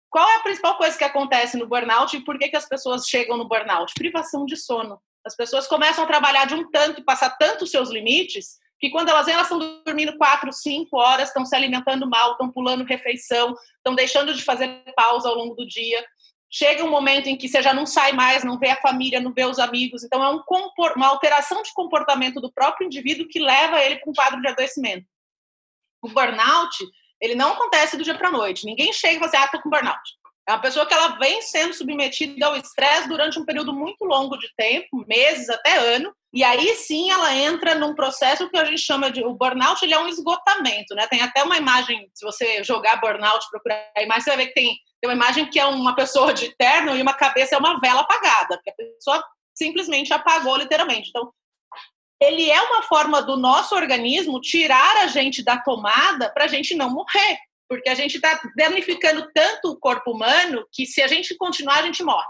Qual 0.09 0.27
é 0.27 0.37
a 0.37 0.39
principal 0.39 0.75
coisa 0.77 0.97
que 0.97 1.03
acontece 1.03 1.55
no 1.57 1.67
burnout 1.67 2.17
e 2.17 2.25
por 2.25 2.39
que, 2.39 2.49
que 2.49 2.57
as 2.57 2.67
pessoas 2.67 3.05
chegam 3.05 3.37
no 3.37 3.47
burnout? 3.47 3.93
Privação 3.93 4.47
de 4.47 4.57
sono. 4.57 4.99
As 5.23 5.35
pessoas 5.35 5.67
começam 5.67 6.03
a 6.03 6.07
trabalhar 6.07 6.45
de 6.45 6.55
um 6.55 6.71
tanto 6.71 7.01
e 7.01 7.03
passar 7.03 7.37
tanto 7.37 7.65
os 7.65 7.69
seus 7.69 7.91
limites 7.91 8.57
que 8.79 8.89
quando 8.89 9.09
elas 9.09 9.27
vêm, 9.27 9.35
elas 9.35 9.45
estão 9.45 9.83
dormindo 9.85 10.17
quatro, 10.17 10.51
cinco 10.51 10.97
horas, 10.97 11.27
estão 11.27 11.45
se 11.45 11.55
alimentando 11.55 12.09
mal, 12.09 12.31
estão 12.31 12.51
pulando 12.51 12.83
refeição, 12.83 13.55
estão 13.77 13.93
deixando 13.93 14.33
de 14.33 14.43
fazer 14.43 14.83
pausa 14.95 15.29
ao 15.29 15.35
longo 15.35 15.53
do 15.53 15.67
dia 15.67 16.03
chega 16.53 16.83
um 16.83 16.89
momento 16.89 17.25
em 17.25 17.35
que 17.35 17.49
você 17.49 17.63
já 17.63 17.73
não 17.73 17.83
sai 17.83 18.11
mais, 18.11 18.43
não 18.43 18.59
vê 18.59 18.69
a 18.69 18.79
família, 18.79 19.19
não 19.19 19.33
vê 19.33 19.43
os 19.43 19.57
amigos. 19.57 20.03
Então, 20.03 20.23
é 20.23 20.29
um, 20.29 20.43
uma 20.95 21.07
alteração 21.07 21.63
de 21.63 21.73
comportamento 21.73 22.39
do 22.39 22.53
próprio 22.53 22.85
indivíduo 22.85 23.27
que 23.27 23.39
leva 23.39 23.81
ele 23.81 23.95
para 23.95 24.11
um 24.11 24.13
quadro 24.13 24.39
de 24.39 24.47
adoecimento. 24.47 25.07
O 25.99 26.09
burnout, 26.09 26.77
ele 27.19 27.33
não 27.33 27.53
acontece 27.53 27.97
do 27.97 28.03
dia 28.03 28.13
para 28.13 28.27
a 28.27 28.31
noite. 28.31 28.67
Ninguém 28.67 28.93
chega 28.93 29.15
e 29.15 29.19
fala 29.19 29.45
assim, 29.45 29.57
ah, 29.57 29.61
com 29.61 29.69
burnout. 29.69 29.99
É 30.47 30.51
uma 30.51 30.61
pessoa 30.61 30.85
que 30.85 30.93
ela 30.93 31.17
vem 31.17 31.41
sendo 31.41 31.73
submetida 31.73 32.45
ao 32.45 32.55
estresse 32.55 33.07
durante 33.07 33.39
um 33.39 33.45
período 33.45 33.73
muito 33.73 34.05
longo 34.05 34.37
de 34.37 34.53
tempo, 34.55 35.03
meses 35.07 35.49
até 35.49 35.95
ano, 35.95 36.13
e 36.33 36.43
aí 36.43 36.75
sim 36.75 37.11
ela 37.11 37.35
entra 37.35 37.75
num 37.75 37.93
processo 37.93 38.49
que 38.49 38.57
a 38.57 38.65
gente 38.65 38.81
chama 38.81 39.11
de 39.11 39.23
o 39.23 39.33
burnout, 39.33 39.83
ele 39.83 39.93
é 39.93 39.99
um 39.99 40.07
esgotamento, 40.07 40.95
né? 40.95 41.05
Tem 41.07 41.21
até 41.21 41.43
uma 41.43 41.57
imagem, 41.57 42.09
se 42.13 42.25
você 42.25 42.63
jogar 42.63 42.99
burnout, 42.99 43.45
procurar 43.51 43.91
a 43.95 44.01
imagem, 44.01 44.23
você 44.23 44.29
vai 44.31 44.37
ver 44.37 44.47
que 44.47 44.53
tem 44.53 44.77
tem 45.03 45.09
uma 45.09 45.17
imagem 45.17 45.49
que 45.49 45.59
é 45.59 45.65
uma 45.65 45.93
pessoa 45.93 46.33
de 46.33 46.55
terno 46.55 46.95
e 46.95 47.01
uma 47.01 47.13
cabeça 47.13 47.55
é 47.55 47.57
uma 47.57 47.77
vela 47.81 47.99
apagada, 47.99 48.55
porque 48.55 48.69
a 48.69 48.73
pessoa 48.73 49.21
simplesmente 49.53 50.13
apagou 50.13 50.55
literalmente. 50.55 51.09
Então, 51.09 51.29
ele 52.21 52.49
é 52.49 52.61
uma 52.61 52.83
forma 52.83 53.21
do 53.21 53.35
nosso 53.35 53.75
organismo 53.75 54.39
tirar 54.39 55.03
a 55.03 55.07
gente 55.07 55.43
da 55.43 55.57
tomada 55.57 56.31
para 56.31 56.45
a 56.45 56.47
gente 56.47 56.73
não 56.73 56.89
morrer, 56.89 57.37
porque 57.67 57.89
a 57.89 57.95
gente 57.95 58.15
está 58.15 58.41
danificando 58.55 59.29
tanto 59.33 59.71
o 59.71 59.77
corpo 59.77 60.11
humano 60.11 60.65
que 60.71 60.85
se 60.85 61.01
a 61.01 61.07
gente 61.07 61.35
continuar, 61.35 61.79
a 61.79 61.85
gente 61.85 62.01
morre. 62.01 62.25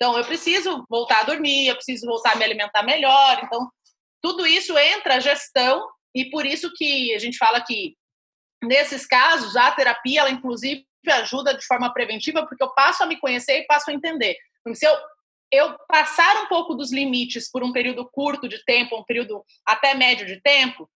Então, 0.00 0.16
eu 0.16 0.24
preciso 0.24 0.86
voltar 0.88 1.20
a 1.20 1.24
dormir, 1.24 1.66
eu 1.66 1.74
preciso 1.74 2.06
voltar 2.06 2.32
a 2.32 2.36
me 2.36 2.44
alimentar 2.44 2.84
melhor. 2.84 3.40
Então, 3.42 3.68
tudo 4.22 4.46
isso 4.46 4.78
entra 4.78 5.16
a 5.16 5.20
gestão 5.20 5.88
e 6.14 6.30
por 6.30 6.46
isso 6.46 6.72
que 6.74 7.12
a 7.14 7.18
gente 7.18 7.36
fala 7.36 7.60
que 7.60 7.96
nesses 8.62 9.04
casos 9.04 9.56
a 9.56 9.72
terapia, 9.72 10.20
ela 10.20 10.30
inclusive 10.30 10.86
ajuda 11.08 11.54
de 11.54 11.66
forma 11.66 11.92
preventiva, 11.92 12.46
porque 12.46 12.62
eu 12.62 12.72
passo 12.74 13.02
a 13.02 13.06
me 13.06 13.18
conhecer 13.18 13.58
e 13.58 13.66
passo 13.66 13.90
a 13.90 13.94
entender. 13.94 14.36
Então, 14.60 14.74
se 14.74 14.86
eu, 14.86 14.94
eu 15.52 15.76
passar 15.88 16.44
um 16.44 16.46
pouco 16.46 16.74
dos 16.74 16.92
limites 16.92 17.50
por 17.50 17.64
um 17.64 17.72
período 17.72 18.08
curto 18.08 18.48
de 18.48 18.64
tempo, 18.64 18.96
um 18.96 19.04
período 19.04 19.44
até 19.66 19.94
médio 19.94 20.26
de 20.26 20.40
tempo, 20.40 20.88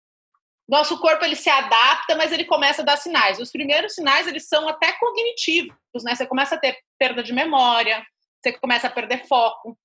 nosso 0.67 0.99
corpo 0.99 1.25
ele 1.25 1.35
se 1.35 1.49
adapta, 1.49 2.15
mas 2.15 2.31
ele 2.31 2.45
começa 2.45 2.81
a 2.81 2.85
dar 2.85 2.97
sinais. 2.97 3.39
Os 3.39 3.51
primeiros 3.51 3.93
sinais 3.93 4.27
eles 4.27 4.47
são 4.47 4.69
até 4.69 4.93
cognitivos, 4.93 6.03
né? 6.03 6.15
Você 6.15 6.25
começa 6.25 6.55
a 6.55 6.57
ter 6.57 6.77
perda 6.97 7.23
de 7.23 7.33
memória, 7.33 8.05
você 8.41 8.53
começa 8.53 8.87
a 8.87 8.91
perder 8.91 9.27
foco. 9.27 9.77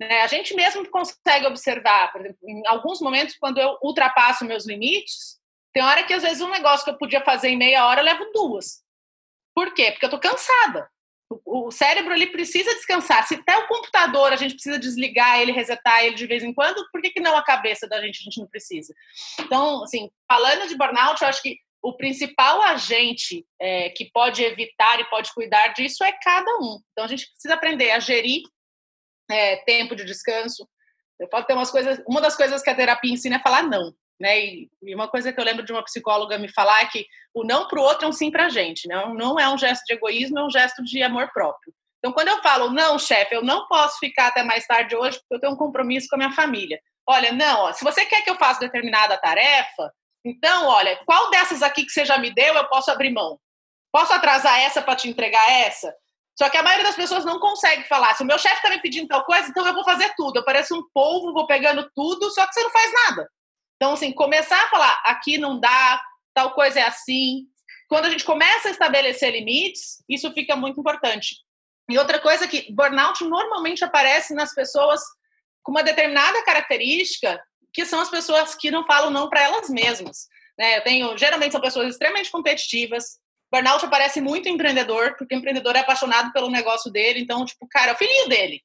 Né? 0.00 0.22
A 0.22 0.26
gente 0.26 0.54
mesmo 0.54 0.88
consegue 0.90 1.46
observar, 1.46 2.10
por 2.12 2.20
exemplo, 2.22 2.38
em 2.48 2.66
alguns 2.66 3.00
momentos 3.00 3.36
quando 3.38 3.58
eu 3.58 3.78
ultrapasso 3.82 4.44
meus 4.44 4.66
limites, 4.66 5.38
tem 5.72 5.82
hora 5.82 6.02
que 6.04 6.12
às 6.12 6.22
vezes 6.22 6.40
um 6.40 6.50
negócio 6.50 6.84
que 6.84 6.90
eu 6.90 6.98
podia 6.98 7.22
fazer 7.22 7.48
em 7.48 7.56
meia 7.56 7.86
hora 7.86 8.00
eu 8.00 8.04
levo 8.04 8.30
duas. 8.32 8.82
Por 9.54 9.74
quê? 9.74 9.92
Porque 9.92 10.06
eu 10.06 10.10
tô 10.10 10.18
cansada. 10.18 10.88
O 11.44 11.70
cérebro 11.70 12.12
ele 12.12 12.26
precisa 12.26 12.74
descansar. 12.74 13.24
Se 13.26 13.34
até 13.34 13.56
o 13.56 13.68
computador 13.68 14.32
a 14.32 14.36
gente 14.36 14.54
precisa 14.54 14.78
desligar 14.78 15.38
ele, 15.38 15.52
resetar 15.52 16.04
ele 16.04 16.16
de 16.16 16.26
vez 16.26 16.42
em 16.42 16.52
quando, 16.52 16.84
por 16.90 17.00
que, 17.00 17.10
que 17.10 17.20
não 17.20 17.36
a 17.36 17.44
cabeça 17.44 17.86
da 17.86 18.00
gente 18.00 18.20
a 18.20 18.24
gente 18.24 18.40
não 18.40 18.48
precisa? 18.48 18.92
Então, 19.38 19.84
assim, 19.84 20.10
falando 20.26 20.66
de 20.66 20.76
burnout, 20.76 21.22
eu 21.22 21.28
acho 21.28 21.40
que 21.40 21.58
o 21.82 21.96
principal 21.96 22.60
agente 22.62 23.46
é, 23.58 23.90
que 23.90 24.10
pode 24.12 24.42
evitar 24.42 25.00
e 25.00 25.08
pode 25.08 25.32
cuidar 25.32 25.68
disso 25.68 26.04
é 26.04 26.12
cada 26.12 26.50
um. 26.58 26.78
Então, 26.92 27.04
a 27.04 27.08
gente 27.08 27.30
precisa 27.30 27.54
aprender 27.54 27.90
a 27.90 27.98
gerir 27.98 28.42
é, 29.30 29.56
tempo 29.64 29.96
de 29.96 30.04
descanso. 30.04 30.68
Eu 31.18 31.28
falo 31.28 31.44
ter 31.44 31.54
umas 31.54 31.70
coisas. 31.70 32.02
Uma 32.06 32.20
das 32.20 32.36
coisas 32.36 32.62
que 32.62 32.70
a 32.70 32.74
terapia 32.74 33.12
ensina 33.12 33.36
é 33.36 33.42
falar 33.42 33.62
não. 33.62 33.94
Né? 34.20 34.38
E, 34.38 34.70
uma 34.94 35.08
coisa 35.08 35.32
que 35.32 35.40
eu 35.40 35.44
lembro 35.44 35.64
de 35.64 35.72
uma 35.72 35.82
psicóloga 35.82 36.38
me 36.38 36.52
falar 36.52 36.82
é 36.82 36.88
que 36.88 37.06
o 37.32 37.42
não 37.42 37.66
para 37.66 37.80
o 37.80 37.82
outro 37.82 38.04
é 38.04 38.08
um 38.08 38.12
sim 38.12 38.30
para 38.30 38.46
a 38.46 38.50
gente, 38.50 38.86
né? 38.86 39.02
Não 39.14 39.40
é 39.40 39.48
um 39.48 39.56
gesto 39.56 39.82
de 39.86 39.94
egoísmo, 39.94 40.38
é 40.38 40.44
um 40.44 40.50
gesto 40.50 40.84
de 40.84 41.02
amor 41.02 41.30
próprio. 41.32 41.72
Então, 41.98 42.12
quando 42.12 42.28
eu 42.28 42.42
falo, 42.42 42.70
não, 42.70 42.98
chefe, 42.98 43.34
eu 43.34 43.42
não 43.42 43.66
posso 43.66 43.98
ficar 43.98 44.28
até 44.28 44.42
mais 44.42 44.66
tarde 44.66 44.94
hoje 44.94 45.18
porque 45.18 45.34
eu 45.34 45.40
tenho 45.40 45.52
um 45.52 45.56
compromisso 45.56 46.08
com 46.08 46.16
a 46.16 46.18
minha 46.18 46.32
família. 46.32 46.80
Olha, 47.06 47.32
não, 47.32 47.60
ó, 47.62 47.72
se 47.72 47.84
você 47.84 48.04
quer 48.04 48.22
que 48.22 48.30
eu 48.30 48.36
faça 48.36 48.60
determinada 48.60 49.18
tarefa, 49.18 49.92
então, 50.24 50.66
olha, 50.66 51.00
qual 51.06 51.30
dessas 51.30 51.62
aqui 51.62 51.84
que 51.84 51.92
você 51.92 52.04
já 52.04 52.18
me 52.18 52.32
deu 52.32 52.54
eu 52.54 52.68
posso 52.68 52.90
abrir 52.90 53.10
mão? 53.10 53.38
Posso 53.92 54.12
atrasar 54.12 54.58
essa 54.60 54.82
para 54.82 54.96
te 54.96 55.08
entregar 55.08 55.50
essa? 55.50 55.94
Só 56.38 56.48
que 56.48 56.56
a 56.56 56.62
maioria 56.62 56.86
das 56.86 56.96
pessoas 56.96 57.24
não 57.24 57.38
consegue 57.38 57.84
falar. 57.84 58.14
Se 58.14 58.22
o 58.22 58.26
meu 58.26 58.38
chefe 58.38 58.56
está 58.56 58.70
me 58.70 58.80
pedindo 58.80 59.08
tal 59.08 59.24
coisa, 59.24 59.48
então 59.48 59.66
eu 59.66 59.74
vou 59.74 59.84
fazer 59.84 60.12
tudo. 60.16 60.38
Eu 60.38 60.44
pareço 60.44 60.74
um 60.74 60.82
polvo, 60.94 61.32
vou 61.32 61.46
pegando 61.46 61.90
tudo, 61.94 62.30
só 62.30 62.46
que 62.46 62.54
você 62.54 62.62
não 62.62 62.70
faz 62.70 62.92
nada. 62.92 63.28
Então, 63.76 63.92
assim, 63.92 64.12
começar 64.12 64.62
a 64.62 64.68
falar, 64.68 65.02
aqui 65.04 65.38
não 65.38 65.58
dá, 65.58 66.00
tal 66.34 66.52
coisa 66.54 66.80
é 66.80 66.82
assim. 66.84 67.46
Quando 67.88 68.06
a 68.06 68.10
gente 68.10 68.24
começa 68.24 68.68
a 68.68 68.70
estabelecer 68.70 69.32
limites, 69.32 70.02
isso 70.08 70.32
fica 70.32 70.54
muito 70.54 70.80
importante. 70.80 71.36
E 71.90 71.98
outra 71.98 72.20
coisa 72.20 72.46
que 72.46 72.72
burnout 72.72 73.24
normalmente 73.24 73.84
aparece 73.84 74.32
nas 74.32 74.54
pessoas 74.54 75.00
com 75.62 75.72
uma 75.72 75.82
determinada 75.82 76.42
característica, 76.44 77.42
que 77.72 77.84
são 77.84 78.00
as 78.00 78.10
pessoas 78.10 78.54
que 78.54 78.70
não 78.70 78.84
falam 78.84 79.10
não 79.10 79.28
para 79.28 79.42
elas 79.42 79.68
mesmas. 79.68 80.28
Né? 80.58 80.78
Eu 80.78 80.82
tenho, 80.82 81.16
geralmente 81.16 81.52
são 81.52 81.60
pessoas 81.60 81.88
extremamente 81.88 82.30
competitivas. 82.30 83.18
Burnout 83.52 83.84
aparece 83.84 84.20
muito 84.20 84.48
em 84.48 84.54
empreendedor, 84.54 85.16
porque 85.16 85.34
o 85.34 85.38
empreendedor 85.38 85.74
é 85.74 85.80
apaixonado 85.80 86.32
pelo 86.32 86.50
negócio 86.50 86.90
dele, 86.90 87.20
então, 87.20 87.44
tipo, 87.44 87.66
cara, 87.68 87.90
é 87.90 87.94
o 87.94 87.98
filhinho 87.98 88.28
dele. 88.28 88.62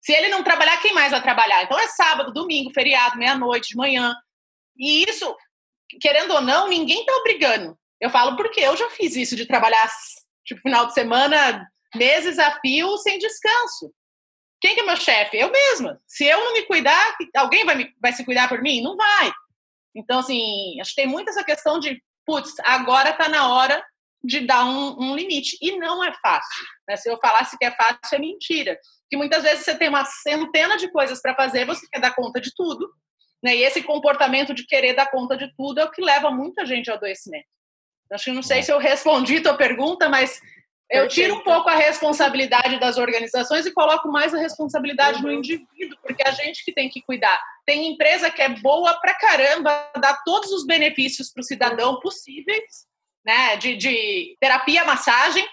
Se 0.00 0.12
ele 0.12 0.28
não 0.28 0.44
trabalhar, 0.44 0.76
quem 0.82 0.92
mais 0.92 1.10
vai 1.10 1.22
trabalhar? 1.22 1.64
Então 1.64 1.78
é 1.78 1.88
sábado, 1.88 2.32
domingo, 2.32 2.70
feriado, 2.70 3.16
meia-noite, 3.16 3.70
de 3.70 3.76
manhã. 3.76 4.14
E 4.76 5.02
isso, 5.08 5.34
querendo 6.00 6.34
ou 6.34 6.42
não, 6.42 6.68
ninguém 6.68 7.00
está 7.00 7.12
obrigando. 7.16 7.76
Eu 7.98 8.10
falo 8.10 8.36
porque 8.36 8.60
eu 8.60 8.76
já 8.76 8.90
fiz 8.90 9.16
isso 9.16 9.34
de 9.34 9.46
trabalhar 9.46 9.90
tipo 10.44 10.60
final 10.60 10.86
de 10.86 10.92
semana, 10.92 11.66
meses 11.94 12.38
a 12.38 12.60
fio, 12.60 12.98
sem 12.98 13.18
descanso. 13.18 13.90
Quem 14.60 14.74
que 14.74 14.80
é 14.80 14.84
meu 14.84 14.96
chefe? 14.96 15.36
Eu 15.36 15.50
mesma. 15.50 16.00
Se 16.06 16.24
eu 16.24 16.38
não 16.38 16.52
me 16.52 16.62
cuidar, 16.62 17.16
alguém 17.36 17.64
vai, 17.64 17.74
me, 17.74 17.94
vai 18.00 18.12
se 18.12 18.24
cuidar 18.24 18.48
por 18.48 18.62
mim? 18.62 18.82
Não 18.82 18.96
vai. 18.96 19.32
Então, 19.94 20.18
assim, 20.18 20.80
acho 20.80 20.90
que 20.94 21.02
tem 21.02 21.06
muito 21.06 21.28
essa 21.30 21.44
questão 21.44 21.78
de, 21.78 22.02
putz, 22.26 22.54
agora 22.64 23.10
está 23.10 23.28
na 23.28 23.52
hora 23.52 23.84
de 24.24 24.40
dar 24.40 24.64
um, 24.64 24.96
um, 24.98 25.14
limite. 25.14 25.58
E 25.60 25.76
não 25.76 26.02
é 26.02 26.12
fácil. 26.14 26.64
Né? 26.88 26.96
Se 26.96 27.10
eu 27.10 27.18
falasse 27.18 27.58
que 27.58 27.64
é 27.64 27.70
fácil, 27.70 28.14
é 28.14 28.18
mentira. 28.18 28.78
Que 29.10 29.16
muitas 29.16 29.42
vezes 29.42 29.64
você 29.64 29.76
tem 29.76 29.88
uma 29.88 30.04
centena 30.04 30.76
de 30.76 30.90
coisas 30.90 31.20
para 31.20 31.34
fazer, 31.34 31.66
você 31.66 31.86
quer 31.92 32.00
dar 32.00 32.14
conta 32.14 32.40
de 32.40 32.50
tudo, 32.54 32.90
né? 33.42 33.54
E 33.54 33.62
esse 33.62 33.82
comportamento 33.82 34.54
de 34.54 34.66
querer 34.66 34.94
dar 34.94 35.10
conta 35.10 35.36
de 35.36 35.54
tudo 35.54 35.78
é 35.78 35.84
o 35.84 35.90
que 35.90 36.02
leva 36.02 36.30
muita 36.30 36.64
gente 36.64 36.90
ao 36.90 36.96
adoecimento. 36.96 37.46
Acho 38.10 38.24
que 38.26 38.32
não 38.32 38.42
sei 38.42 38.60
é. 38.60 38.62
se 38.62 38.72
eu 38.72 38.78
respondi 38.78 39.40
tua 39.40 39.56
pergunta, 39.56 40.08
mas 40.08 40.40
eu 40.94 41.08
tiro 41.08 41.34
um 41.36 41.40
pouco 41.40 41.68
a 41.68 41.74
responsabilidade 41.74 42.78
das 42.78 42.96
organizações 42.96 43.66
e 43.66 43.72
coloco 43.72 44.08
mais 44.08 44.34
a 44.34 44.38
responsabilidade 44.38 45.18
uhum. 45.18 45.24
no 45.24 45.32
indivíduo, 45.32 45.98
porque 46.02 46.22
é 46.22 46.28
a 46.28 46.32
gente 46.32 46.64
que 46.64 46.72
tem 46.72 46.88
que 46.88 47.02
cuidar. 47.02 47.40
Tem 47.66 47.92
empresa 47.92 48.30
que 48.30 48.42
é 48.42 48.48
boa 48.48 48.94
pra 49.00 49.14
caramba, 49.14 49.90
dá 50.00 50.14
todos 50.24 50.50
os 50.52 50.66
benefícios 50.66 51.30
para 51.32 51.40
o 51.40 51.44
cidadão 51.44 52.00
possíveis, 52.00 52.86
né? 53.24 53.56
De, 53.56 53.76
de 53.76 54.36
terapia, 54.40 54.84
massagem, 54.84 55.46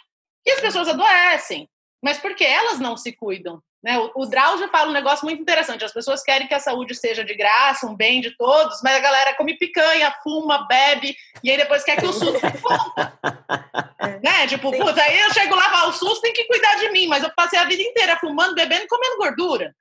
e 0.45 0.51
as 0.51 0.61
pessoas 0.61 0.87
adoecem. 0.87 1.69
Mas 2.03 2.17
porque 2.17 2.43
elas 2.43 2.79
não 2.79 2.97
se 2.97 3.11
cuidam. 3.11 3.61
Né? 3.84 3.97
O, 3.97 4.11
o 4.15 4.25
Drauzio 4.27 4.69
fala 4.69 4.89
um 4.89 4.93
negócio 4.93 5.25
muito 5.25 5.41
interessante. 5.41 5.84
As 5.84 5.93
pessoas 5.93 6.21
querem 6.21 6.47
que 6.47 6.53
a 6.53 6.59
saúde 6.59 6.93
seja 6.93 7.25
de 7.25 7.34
graça, 7.34 7.88
um 7.88 7.95
bem 7.95 8.21
de 8.21 8.36
todos, 8.38 8.79
mas 8.84 8.95
a 8.95 8.99
galera 8.99 9.36
come 9.36 9.57
picanha, 9.57 10.13
fuma, 10.23 10.67
bebe, 10.67 11.15
e 11.43 11.49
aí 11.49 11.57
depois 11.57 11.84
quer 11.84 11.99
que 11.99 12.05
o 12.05 12.13
SUS. 12.13 12.39
né? 14.21 14.47
Tipo, 14.47 14.71
putz, 14.71 14.97
aí 14.97 15.19
eu 15.19 15.34
chego 15.34 15.55
lá, 15.55 15.88
o 15.88 15.93
SUS 15.93 16.19
tem 16.21 16.32
que 16.32 16.45
cuidar 16.45 16.75
de 16.75 16.89
mim, 16.91 17.07
mas 17.07 17.23
eu 17.23 17.32
passei 17.36 17.57
a 17.57 17.65
vida 17.65 17.82
inteira 17.82 18.17
fumando, 18.19 18.53
bebendo 18.53 18.84
e 18.84 18.88
comendo 18.88 19.17
gordura. 19.17 19.75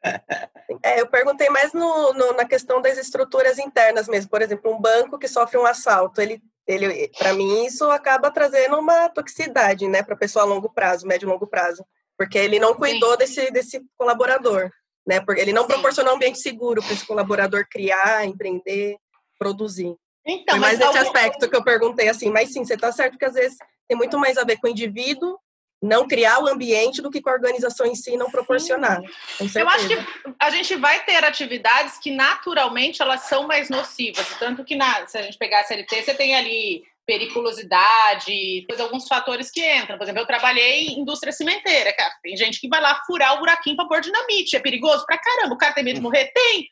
É, 0.83 1.01
eu 1.01 1.07
perguntei 1.07 1.51
mais 1.51 1.75
no, 1.75 2.15
no, 2.15 2.33
na 2.33 2.47
questão 2.47 2.81
das 2.81 2.97
estruturas 2.97 3.59
internas 3.59 4.09
mesmo. 4.09 4.31
Por 4.31 4.41
exemplo, 4.41 4.73
um 4.73 4.81
banco 4.81 5.19
que 5.19 5.29
sofre 5.29 5.59
um 5.59 5.67
assalto, 5.67 6.21
ele 6.21 6.41
ele, 6.67 7.11
para 7.19 7.33
mim, 7.33 7.65
isso 7.65 7.91
acaba 7.91 8.31
trazendo 8.31 8.79
uma 8.79 9.09
toxicidade, 9.09 9.89
né, 9.89 10.05
para 10.05 10.15
a 10.15 10.19
pessoa 10.19 10.45
a 10.45 10.47
longo 10.47 10.71
prazo, 10.71 11.05
médio 11.05 11.27
e 11.27 11.33
longo 11.33 11.45
prazo 11.45 11.85
porque 12.21 12.37
ele 12.37 12.59
não 12.59 12.75
cuidou 12.75 13.17
desse, 13.17 13.51
desse 13.51 13.81
colaborador, 13.97 14.71
né? 15.07 15.21
Porque 15.21 15.41
ele 15.41 15.55
não 15.55 15.63
sim. 15.63 15.69
proporcionou 15.69 16.13
um 16.13 16.17
ambiente 16.17 16.39
seguro 16.39 16.83
para 16.83 16.93
esse 16.93 17.07
colaborador 17.07 17.67
criar, 17.67 18.27
empreender, 18.27 18.99
produzir. 19.39 19.97
Então, 20.27 20.57
Foi 20.57 20.59
mais 20.59 20.79
nesse 20.79 20.99
algum... 20.99 21.01
aspecto 21.01 21.49
que 21.49 21.57
eu 21.57 21.65
perguntei 21.65 22.11
assim, 22.11 22.29
mas 22.29 22.53
sim, 22.53 22.63
você 22.63 22.75
está 22.75 22.93
certo 22.93 23.17
que 23.17 23.25
às 23.25 23.33
vezes 23.33 23.57
tem 23.89 23.97
muito 23.97 24.19
mais 24.19 24.37
a 24.37 24.45
ver 24.45 24.59
com 24.59 24.67
o 24.67 24.71
indivíduo 24.71 25.39
não 25.83 26.07
criar 26.07 26.41
o 26.41 26.47
ambiente 26.47 27.01
do 27.01 27.11
que 27.11 27.23
com 27.23 27.31
a 27.31 27.33
organização 27.33 27.87
em 27.87 27.95
si 27.95 28.15
não 28.19 28.31
proporcionar. 28.31 29.01
Eu 29.55 29.69
acho 29.71 29.89
que 29.89 29.97
a 30.39 30.51
gente 30.51 30.77
vai 30.77 31.03
ter 31.07 31.25
atividades 31.25 31.97
que 31.97 32.11
naturalmente 32.11 33.01
elas 33.01 33.23
são 33.23 33.47
mais 33.47 33.71
nocivas, 33.71 34.29
tanto 34.39 34.63
que 34.63 34.77
na, 34.77 35.07
se 35.07 35.17
a 35.17 35.23
gente 35.23 35.39
pegar 35.39 35.61
a 35.61 35.65
CLT, 35.65 36.03
você 36.03 36.13
tem 36.13 36.37
ali 36.37 36.85
periculosidade, 37.07 38.67
alguns 38.79 39.09
fatores 39.09 39.51
que 39.51 39.61
entram. 39.61 39.97
Por 39.97 40.05
exemplo, 40.05 40.23
eu 40.23 40.27
trabalhei 40.27 40.89
em 40.89 41.01
indústria 41.01 41.33
cimenteira, 41.33 41.93
cara. 41.93 42.13
Tem 42.23 42.37
gente 42.37 42.61
que 42.61 42.69
vai 42.69 42.81
lá 42.81 43.03
furar 43.07 43.35
o 43.35 43.39
buraquinho 43.39 43.77
para 43.77 43.89
pôr 43.89 44.01
dinamite. 44.01 44.57
É 44.57 44.61
perigoso 44.61 45.05
pra 45.07 45.19
caramba. 45.19 45.55
O 45.55 45.59
cara 45.59 45.75
tem 45.75 45.85
medo 45.85 45.97
de 45.97 46.03
morrer? 46.03 46.31
Tem. 46.33 46.69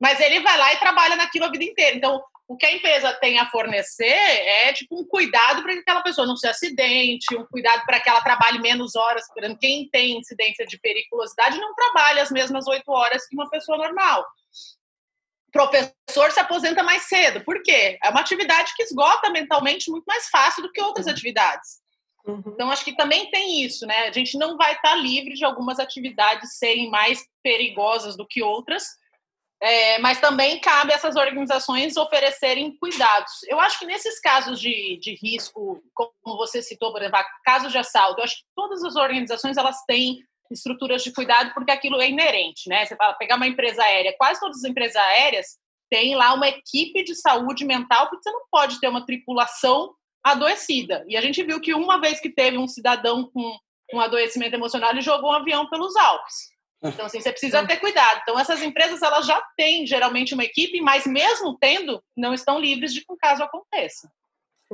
Mas 0.00 0.20
ele 0.20 0.40
vai 0.40 0.58
lá 0.58 0.72
e 0.72 0.78
trabalha 0.78 1.16
naquilo 1.16 1.44
a 1.44 1.50
vida 1.50 1.64
inteira. 1.64 1.96
Então, 1.96 2.22
o 2.48 2.56
que 2.56 2.66
a 2.66 2.72
empresa 2.72 3.12
tem 3.14 3.38
a 3.38 3.46
fornecer 3.46 4.04
é 4.04 4.72
tipo 4.72 5.00
um 5.00 5.06
cuidado 5.06 5.62
para 5.62 5.72
que 5.74 5.80
aquela 5.80 6.02
pessoa 6.02 6.26
não 6.26 6.36
se 6.36 6.46
acidente, 6.46 7.34
um 7.36 7.46
cuidado 7.46 7.84
para 7.86 8.00
que 8.00 8.08
ela 8.08 8.20
trabalhe 8.20 8.58
menos 8.58 8.96
horas. 8.96 9.24
Quem 9.60 9.88
tem 9.88 10.18
incidência 10.18 10.66
de 10.66 10.78
periculosidade 10.78 11.58
não 11.58 11.74
trabalha 11.74 12.22
as 12.22 12.30
mesmas 12.30 12.66
oito 12.66 12.90
horas 12.90 13.26
que 13.26 13.36
uma 13.36 13.48
pessoa 13.48 13.78
normal 13.78 14.26
professor 15.52 16.30
se 16.30 16.40
aposenta 16.40 16.82
mais 16.82 17.02
cedo. 17.02 17.44
Por 17.44 17.62
quê? 17.62 17.98
É 18.02 18.08
uma 18.08 18.20
atividade 18.20 18.72
que 18.74 18.82
esgota 18.82 19.30
mentalmente 19.30 19.90
muito 19.90 20.04
mais 20.04 20.28
fácil 20.28 20.62
do 20.62 20.72
que 20.72 20.80
outras 20.80 21.06
uhum. 21.06 21.12
atividades. 21.12 21.82
Uhum. 22.24 22.42
Então, 22.46 22.70
acho 22.70 22.84
que 22.84 22.96
também 22.96 23.30
tem 23.30 23.62
isso, 23.62 23.86
né? 23.86 24.08
A 24.08 24.12
gente 24.12 24.38
não 24.38 24.56
vai 24.56 24.72
estar 24.74 24.94
livre 24.94 25.34
de 25.34 25.44
algumas 25.44 25.78
atividades 25.78 26.56
serem 26.56 26.88
mais 26.88 27.20
perigosas 27.42 28.16
do 28.16 28.26
que 28.26 28.42
outras, 28.42 28.84
é, 29.60 29.98
mas 29.98 30.20
também 30.20 30.60
cabe 30.60 30.92
essas 30.92 31.14
organizações 31.14 31.96
oferecerem 31.96 32.76
cuidados. 32.78 33.32
Eu 33.48 33.60
acho 33.60 33.78
que 33.78 33.86
nesses 33.86 34.20
casos 34.20 34.60
de, 34.60 34.98
de 35.00 35.14
risco, 35.14 35.82
como 35.94 36.36
você 36.36 36.62
citou, 36.62 36.92
por 36.92 37.00
exemplo, 37.00 37.20
casos 37.44 37.70
de 37.70 37.78
assalto, 37.78 38.20
eu 38.20 38.24
acho 38.24 38.38
que 38.38 38.44
todas 38.56 38.82
as 38.82 38.96
organizações 38.96 39.56
elas 39.56 39.84
têm 39.86 40.18
estruturas 40.52 41.02
de 41.02 41.12
cuidado, 41.12 41.52
porque 41.54 41.70
aquilo 41.70 42.00
é 42.00 42.08
inerente, 42.08 42.68
né? 42.68 42.84
Você 42.84 42.96
fala, 42.96 43.14
pegar 43.14 43.36
uma 43.36 43.46
empresa 43.46 43.82
aérea, 43.82 44.14
quase 44.16 44.40
todas 44.40 44.58
as 44.58 44.64
empresas 44.64 44.96
aéreas 44.96 45.46
têm 45.90 46.14
lá 46.14 46.32
uma 46.32 46.48
equipe 46.48 47.04
de 47.04 47.14
saúde 47.14 47.64
mental, 47.64 48.08
porque 48.08 48.22
você 48.22 48.30
não 48.30 48.42
pode 48.50 48.80
ter 48.80 48.88
uma 48.88 49.04
tripulação 49.04 49.94
adoecida. 50.24 51.04
E 51.06 51.16
a 51.16 51.20
gente 51.20 51.42
viu 51.42 51.60
que 51.60 51.74
uma 51.74 52.00
vez 52.00 52.20
que 52.20 52.30
teve 52.30 52.56
um 52.56 52.68
cidadão 52.68 53.30
com 53.30 53.58
um 53.92 54.00
adoecimento 54.00 54.54
emocional, 54.54 54.90
ele 54.90 55.02
jogou 55.02 55.30
um 55.30 55.34
avião 55.34 55.68
pelos 55.68 55.94
Alpes. 55.96 56.52
Então, 56.82 57.06
assim, 57.06 57.20
você 57.20 57.30
precisa 57.30 57.64
ter 57.66 57.76
cuidado. 57.76 58.20
Então, 58.22 58.38
essas 58.38 58.60
empresas, 58.62 59.02
elas 59.02 59.24
já 59.24 59.40
têm, 59.56 59.86
geralmente, 59.86 60.34
uma 60.34 60.44
equipe, 60.44 60.80
mas 60.80 61.06
mesmo 61.06 61.56
tendo, 61.60 62.02
não 62.16 62.34
estão 62.34 62.58
livres 62.58 62.92
de 62.92 63.04
que 63.04 63.12
um 63.12 63.16
caso 63.16 63.42
aconteça. 63.42 64.10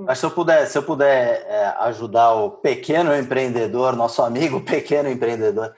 Mas 0.05 0.19
se 0.19 0.27
eu 0.27 0.31
puder, 0.31 0.67
se 0.67 0.77
eu 0.79 0.83
puder 0.83 1.45
é, 1.47 1.75
ajudar 1.81 2.33
o 2.35 2.51
pequeno 2.51 3.15
empreendedor, 3.17 3.97
nosso 3.97 4.23
amigo 4.23 4.61
pequeno 4.65 5.09
empreendedor, 5.09 5.75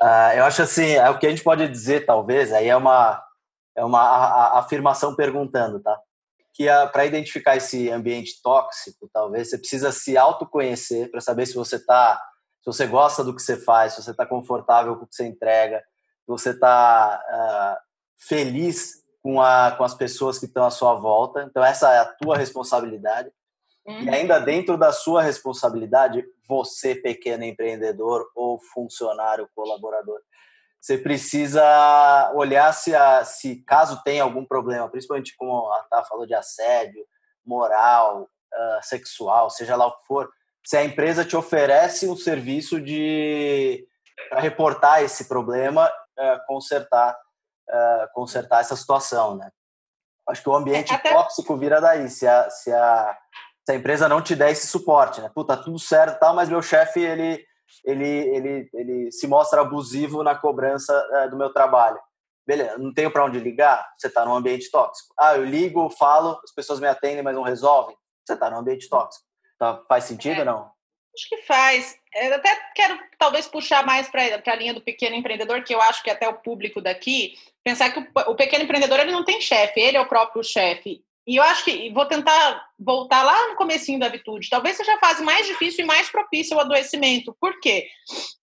uh, 0.00 0.36
eu 0.36 0.44
acho 0.44 0.62
assim, 0.62 0.92
é 0.92 1.08
o 1.10 1.18
que 1.18 1.26
a 1.26 1.30
gente 1.30 1.42
pode 1.42 1.66
dizer, 1.68 2.06
talvez, 2.06 2.52
aí 2.52 2.68
é 2.68 2.76
uma, 2.76 3.22
é 3.76 3.84
uma 3.84 4.00
a, 4.00 4.56
a 4.56 4.58
afirmação 4.60 5.14
perguntando, 5.14 5.80
tá? 5.80 5.98
que 6.54 6.66
para 6.92 7.04
identificar 7.04 7.56
esse 7.56 7.90
ambiente 7.90 8.40
tóxico, 8.40 9.10
talvez 9.12 9.50
você 9.50 9.58
precisa 9.58 9.90
se 9.90 10.16
autoconhecer 10.16 11.10
para 11.10 11.20
saber 11.20 11.46
se 11.46 11.54
você 11.54 11.84
tá, 11.84 12.16
se 12.60 12.66
você 12.66 12.86
gosta 12.86 13.24
do 13.24 13.34
que 13.34 13.42
você 13.42 13.56
faz, 13.56 13.92
se 13.94 14.02
você 14.02 14.12
está 14.12 14.24
confortável 14.24 14.94
com 14.96 15.04
o 15.04 15.06
que 15.08 15.16
você 15.16 15.26
entrega, 15.26 15.80
se 15.80 16.28
você 16.28 16.50
está 16.50 17.20
uh, 17.20 17.34
ah, 17.34 17.80
feliz 18.16 19.02
com, 19.20 19.42
a, 19.42 19.72
com 19.72 19.82
as 19.82 19.94
pessoas 19.94 20.38
que 20.38 20.46
estão 20.46 20.64
à 20.64 20.70
sua 20.70 20.94
volta. 20.94 21.42
Então 21.42 21.62
essa 21.62 21.92
é 21.92 21.98
a 21.98 22.04
tua 22.04 22.36
responsabilidade. 22.38 23.32
Uhum. 23.86 24.02
E 24.02 24.10
ainda 24.10 24.38
dentro 24.38 24.78
da 24.78 24.92
sua 24.92 25.22
responsabilidade, 25.22 26.24
você 26.48 26.94
pequeno 26.94 27.44
empreendedor 27.44 28.30
ou 28.34 28.58
funcionário 28.72 29.48
colaborador, 29.54 30.20
você 30.80 30.98
precisa 30.98 32.32
olhar 32.34 32.72
se, 32.72 32.94
a, 32.94 33.24
se 33.24 33.56
caso 33.64 34.02
tem 34.04 34.20
algum 34.20 34.44
problema, 34.44 34.88
principalmente 34.88 35.34
como 35.36 35.72
a 35.72 35.82
Tá 35.84 36.04
falou 36.04 36.26
de 36.26 36.34
assédio, 36.34 37.04
moral, 37.44 38.22
uh, 38.22 38.82
sexual, 38.82 39.48
seja 39.50 39.76
lá 39.76 39.86
o 39.86 39.98
que 39.98 40.06
for, 40.06 40.30
se 40.64 40.76
a 40.76 40.84
empresa 40.84 41.24
te 41.24 41.36
oferece 41.36 42.08
um 42.08 42.16
serviço 42.16 42.80
de 42.80 43.86
para 44.28 44.40
reportar 44.40 45.02
esse 45.02 45.26
problema, 45.26 45.86
uh, 45.86 46.46
consertar, 46.46 47.16
uh, 47.68 48.12
consertar 48.14 48.60
essa 48.60 48.76
situação, 48.76 49.36
né? 49.36 49.50
Acho 50.28 50.42
que 50.42 50.48
o 50.48 50.54
ambiente 50.54 50.92
Até... 50.92 51.12
tóxico 51.12 51.56
vira 51.56 51.80
daí, 51.80 52.08
se 52.08 52.26
a, 52.26 52.48
se 52.48 52.72
a, 52.72 53.18
se 53.64 53.72
a 53.72 53.74
empresa 53.74 54.08
não 54.08 54.20
te 54.20 54.36
der 54.36 54.50
esse 54.50 54.66
suporte, 54.66 55.20
né? 55.20 55.30
Puta, 55.34 55.56
tudo 55.56 55.78
certo, 55.78 56.18
tal, 56.18 56.34
mas 56.34 56.48
meu 56.48 56.62
chefe 56.62 57.00
ele 57.00 57.44
ele, 57.84 58.06
ele, 58.06 58.70
ele 58.74 59.12
se 59.12 59.26
mostra 59.26 59.62
abusivo 59.62 60.22
na 60.22 60.34
cobrança 60.34 60.92
é, 61.12 61.28
do 61.28 61.36
meu 61.36 61.52
trabalho. 61.52 61.98
Beleza, 62.46 62.76
não 62.76 62.92
tenho 62.92 63.10
para 63.10 63.24
onde 63.24 63.38
ligar? 63.38 63.88
Você 63.96 64.08
está 64.08 64.24
num 64.24 64.34
ambiente 64.34 64.70
tóxico. 64.70 65.14
Ah, 65.18 65.36
eu 65.36 65.44
ligo, 65.44 65.88
falo, 65.88 66.38
as 66.44 66.52
pessoas 66.52 66.78
me 66.78 66.86
atendem, 66.86 67.22
mas 67.22 67.34
não 67.34 67.42
resolvem? 67.42 67.96
Você 68.24 68.34
está 68.34 68.50
num 68.50 68.58
ambiente 68.58 68.88
tóxico. 68.88 69.24
Tá, 69.58 69.82
faz 69.88 70.04
sentido 70.04 70.36
é, 70.36 70.38
ou 70.40 70.44
não? 70.44 70.60
Acho 71.14 71.28
que 71.28 71.38
faz. 71.38 71.96
Eu 72.14 72.34
até 72.34 72.54
quero 72.74 72.98
talvez 73.18 73.46
puxar 73.46 73.84
mais 73.84 74.08
para 74.08 74.22
a 74.46 74.56
linha 74.56 74.74
do 74.74 74.82
pequeno 74.82 75.16
empreendedor, 75.16 75.62
que 75.62 75.74
eu 75.74 75.80
acho 75.80 76.02
que 76.02 76.10
até 76.10 76.28
o 76.28 76.38
público 76.38 76.82
daqui, 76.82 77.34
pensar 77.62 77.90
que 77.90 77.98
o, 77.98 78.30
o 78.30 78.34
pequeno 78.34 78.64
empreendedor 78.64 79.00
ele 79.00 79.12
não 79.12 79.24
tem 79.24 79.40
chefe, 79.40 79.80
ele 79.80 79.96
é 79.96 80.00
o 80.00 80.08
próprio 80.08 80.44
chefe. 80.44 81.02
E 81.26 81.36
eu 81.36 81.42
acho 81.42 81.64
que 81.64 81.90
vou 81.90 82.04
tentar 82.04 82.62
voltar 82.78 83.22
lá 83.22 83.48
no 83.48 83.56
comecinho 83.56 83.98
da 83.98 84.08
Vitude. 84.08 84.50
Talvez 84.50 84.76
seja 84.76 84.94
a 84.94 84.98
fase 84.98 85.22
mais 85.22 85.46
difícil 85.46 85.82
e 85.82 85.86
mais 85.86 86.10
propícia 86.10 86.54
ao 86.54 86.60
adoecimento. 86.60 87.34
Por 87.40 87.58
quê? 87.60 87.86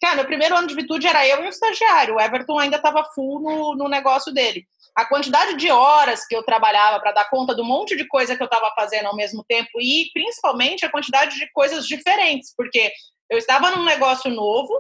Cara, 0.01 0.17
meu 0.17 0.25
primeiro 0.25 0.57
ano 0.57 0.67
de 0.67 0.75
Vitude 0.75 1.07
era 1.07 1.27
eu 1.27 1.45
e 1.45 1.47
o 1.47 1.51
estagiário. 1.51 2.15
O 2.15 2.21
Everton 2.21 2.59
ainda 2.59 2.77
estava 2.77 3.05
full 3.15 3.41
no, 3.41 3.75
no 3.77 3.89
negócio 3.89 4.33
dele. 4.33 4.67
A 4.97 5.05
quantidade 5.05 5.57
de 5.57 5.71
horas 5.71 6.27
que 6.27 6.35
eu 6.35 6.43
trabalhava 6.43 6.99
para 7.01 7.13
dar 7.13 7.29
conta 7.29 7.55
do 7.55 7.65
monte 7.65 7.95
de 7.95 8.09
coisa 8.09 8.35
que 8.35 8.43
eu 8.43 8.47
estava 8.47 8.73
fazendo 8.75 9.07
ao 9.07 9.17
mesmo 9.17 9.45
tempo 9.47 9.71
e 9.79 10.11
principalmente 10.15 10.85
a 10.85 10.91
quantidade 10.91 11.39
de 11.39 11.51
coisas 11.53 11.87
diferentes, 11.87 12.55
porque 12.57 12.91
eu 13.29 13.39
estava 13.39 13.71
num 13.71 13.85
negócio 13.85 14.31
novo, 14.31 14.73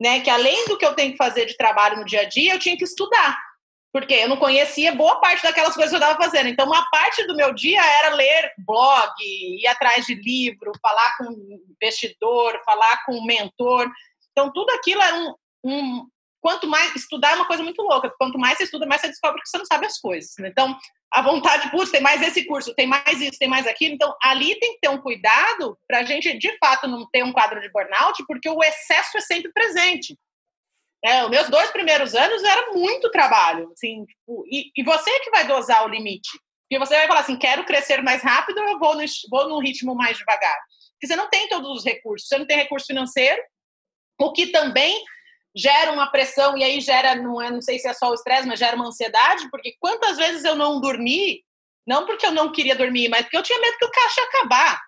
né, 0.00 0.20
que 0.20 0.30
além 0.30 0.66
do 0.66 0.78
que 0.78 0.86
eu 0.86 0.94
tenho 0.94 1.12
que 1.12 1.18
fazer 1.18 1.44
de 1.44 1.56
trabalho 1.56 1.98
no 1.98 2.06
dia 2.06 2.22
a 2.22 2.24
dia, 2.24 2.54
eu 2.54 2.58
tinha 2.58 2.76
que 2.76 2.84
estudar 2.84 3.36
porque 3.92 4.14
eu 4.14 4.28
não 4.28 4.36
conhecia 4.36 4.94
boa 4.94 5.20
parte 5.20 5.42
daquelas 5.42 5.74
coisas 5.74 5.90
que 5.90 5.96
eu 5.96 6.00
estava 6.00 6.22
fazendo. 6.22 6.48
Então, 6.48 6.66
uma 6.66 6.88
parte 6.90 7.26
do 7.26 7.34
meu 7.34 7.52
dia 7.52 7.80
era 7.80 8.14
ler 8.14 8.52
blog, 8.58 9.12
ir 9.20 9.66
atrás 9.66 10.06
de 10.06 10.14
livro, 10.14 10.72
falar 10.80 11.16
com 11.16 11.24
investidor, 11.74 12.60
falar 12.64 13.04
com 13.04 13.24
mentor. 13.24 13.90
Então, 14.30 14.52
tudo 14.52 14.70
aquilo 14.70 15.02
era 15.02 15.16
um, 15.16 15.34
um. 15.64 16.06
Quanto 16.40 16.66
mais. 16.66 16.94
Estudar 16.94 17.32
é 17.32 17.34
uma 17.34 17.46
coisa 17.46 17.62
muito 17.62 17.82
louca. 17.82 18.12
Quanto 18.16 18.38
mais 18.38 18.56
você 18.56 18.64
estuda, 18.64 18.86
mais 18.86 19.00
você 19.00 19.08
descobre 19.08 19.42
que 19.42 19.48
você 19.48 19.58
não 19.58 19.66
sabe 19.66 19.86
as 19.86 19.98
coisas. 19.98 20.38
Então, 20.38 20.76
a 21.12 21.22
vontade, 21.22 21.70
putz, 21.70 21.90
tem 21.90 22.00
mais 22.00 22.22
esse 22.22 22.44
curso, 22.44 22.72
tem 22.74 22.86
mais 22.86 23.20
isso, 23.20 23.38
tem 23.38 23.48
mais 23.48 23.66
aquilo. 23.66 23.94
Então, 23.94 24.14
ali 24.22 24.58
tem 24.60 24.74
que 24.74 24.80
ter 24.80 24.88
um 24.88 24.98
cuidado 24.98 25.76
para 25.88 25.98
a 25.98 26.02
gente, 26.04 26.38
de 26.38 26.56
fato, 26.58 26.86
não 26.86 27.08
ter 27.10 27.24
um 27.24 27.32
quadro 27.32 27.60
de 27.60 27.70
burnout, 27.72 28.24
porque 28.26 28.48
o 28.48 28.62
excesso 28.62 29.18
é 29.18 29.20
sempre 29.20 29.52
presente. 29.52 30.16
É, 31.02 31.24
os 31.24 31.30
meus 31.30 31.48
dois 31.48 31.70
primeiros 31.70 32.14
anos 32.14 32.42
era 32.44 32.72
muito 32.72 33.10
trabalho, 33.10 33.70
assim, 33.72 34.04
tipo, 34.04 34.44
e, 34.46 34.70
e 34.76 34.82
você 34.84 35.10
que 35.20 35.30
vai 35.30 35.46
dosar 35.46 35.84
o 35.84 35.88
limite. 35.88 36.28
Porque 36.68 36.78
você 36.78 36.94
vai 36.94 37.06
falar 37.06 37.20
assim, 37.20 37.36
quero 37.36 37.64
crescer 37.64 38.02
mais 38.02 38.22
rápido, 38.22 38.60
eu 38.60 38.78
vou 38.78 38.94
no, 38.94 39.04
vou 39.30 39.48
no 39.48 39.58
ritmo 39.58 39.94
mais 39.94 40.16
devagar. 40.18 40.56
Porque 40.92 41.06
você 41.06 41.16
não 41.16 41.28
tem 41.28 41.48
todos 41.48 41.78
os 41.78 41.84
recursos, 41.84 42.28
você 42.28 42.38
não 42.38 42.46
tem 42.46 42.58
recurso 42.58 42.86
financeiro, 42.86 43.42
o 44.20 44.32
que 44.32 44.48
também 44.48 45.02
gera 45.56 45.90
uma 45.90 46.10
pressão, 46.10 46.56
e 46.56 46.62
aí 46.62 46.80
gera, 46.80 47.14
não, 47.14 47.40
é, 47.40 47.50
não 47.50 47.62
sei 47.62 47.78
se 47.78 47.88
é 47.88 47.92
só 47.92 48.10
o 48.10 48.14
estresse, 48.14 48.46
mas 48.46 48.58
gera 48.58 48.76
uma 48.76 48.86
ansiedade, 48.86 49.50
porque 49.50 49.74
quantas 49.80 50.16
vezes 50.16 50.44
eu 50.44 50.54
não 50.54 50.80
dormi, 50.80 51.42
não 51.86 52.06
porque 52.06 52.24
eu 52.24 52.30
não 52.30 52.52
queria 52.52 52.76
dormir, 52.76 53.08
mas 53.08 53.22
porque 53.22 53.36
eu 53.36 53.42
tinha 53.42 53.58
medo 53.58 53.78
que 53.78 53.84
o 53.86 53.90
caixa 53.90 54.20
ia 54.20 54.26
acabar. 54.26 54.80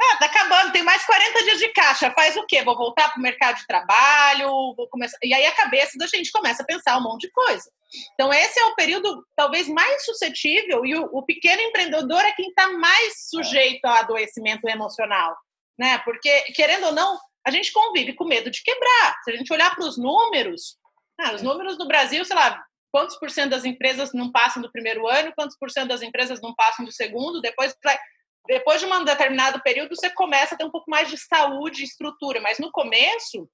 Ah, 0.00 0.16
tá 0.18 0.26
acabando, 0.26 0.72
tem 0.72 0.82
mais 0.82 1.04
40 1.06 1.42
dias 1.44 1.58
de 1.58 1.68
caixa. 1.68 2.10
Faz 2.10 2.36
o 2.36 2.44
quê? 2.46 2.62
Vou 2.62 2.76
voltar 2.76 3.08
para 3.08 3.18
o 3.18 3.22
mercado 3.22 3.56
de 3.56 3.66
trabalho, 3.66 4.74
vou 4.76 4.88
começar. 4.88 5.16
E 5.22 5.32
aí 5.32 5.46
a 5.46 5.54
cabeça 5.54 5.96
da 5.98 6.06
gente 6.06 6.30
começa 6.30 6.62
a 6.62 6.66
pensar 6.66 6.98
um 6.98 7.02
monte 7.02 7.22
de 7.22 7.32
coisa. 7.32 7.70
Então, 8.14 8.32
esse 8.32 8.58
é 8.58 8.66
o 8.66 8.74
período 8.74 9.24
talvez 9.34 9.68
mais 9.68 10.04
suscetível, 10.04 10.84
e 10.84 10.94
o, 10.96 11.08
o 11.12 11.22
pequeno 11.24 11.62
empreendedor 11.62 12.20
é 12.20 12.32
quem 12.32 12.48
está 12.48 12.68
mais 12.72 13.28
sujeito 13.28 13.84
ao 13.84 13.94
adoecimento 13.94 14.68
emocional. 14.68 15.36
Né? 15.78 15.98
Porque, 15.98 16.42
querendo 16.52 16.86
ou 16.86 16.92
não, 16.92 17.18
a 17.46 17.50
gente 17.50 17.72
convive 17.72 18.12
com 18.14 18.24
medo 18.24 18.50
de 18.50 18.62
quebrar. 18.62 19.20
Se 19.22 19.30
a 19.30 19.36
gente 19.36 19.52
olhar 19.52 19.74
para 19.74 19.84
os 19.84 19.96
números, 19.96 20.76
ah, 21.20 21.32
os 21.32 21.42
números 21.42 21.78
do 21.78 21.86
Brasil, 21.86 22.24
sei 22.24 22.36
lá, 22.36 22.62
quantos 22.90 23.16
por 23.16 23.30
cento 23.30 23.50
das 23.50 23.64
empresas 23.64 24.12
não 24.12 24.32
passam 24.32 24.60
do 24.60 24.72
primeiro 24.72 25.06
ano, 25.06 25.32
quantos 25.34 25.56
por 25.56 25.70
cento 25.70 25.88
das 25.88 26.02
empresas 26.02 26.40
não 26.42 26.54
passam 26.54 26.84
do 26.84 26.92
segundo, 26.92 27.40
depois 27.40 27.74
vai 27.84 27.98
depois 28.46 28.80
de 28.80 28.86
um 28.86 29.04
determinado 29.04 29.60
período, 29.62 29.94
você 29.94 30.10
começa 30.10 30.54
a 30.54 30.58
ter 30.58 30.64
um 30.64 30.70
pouco 30.70 30.90
mais 30.90 31.08
de 31.08 31.18
saúde 31.18 31.82
e 31.82 31.84
estrutura. 31.84 32.40
Mas 32.40 32.58
no 32.58 32.70
começo, 32.70 33.48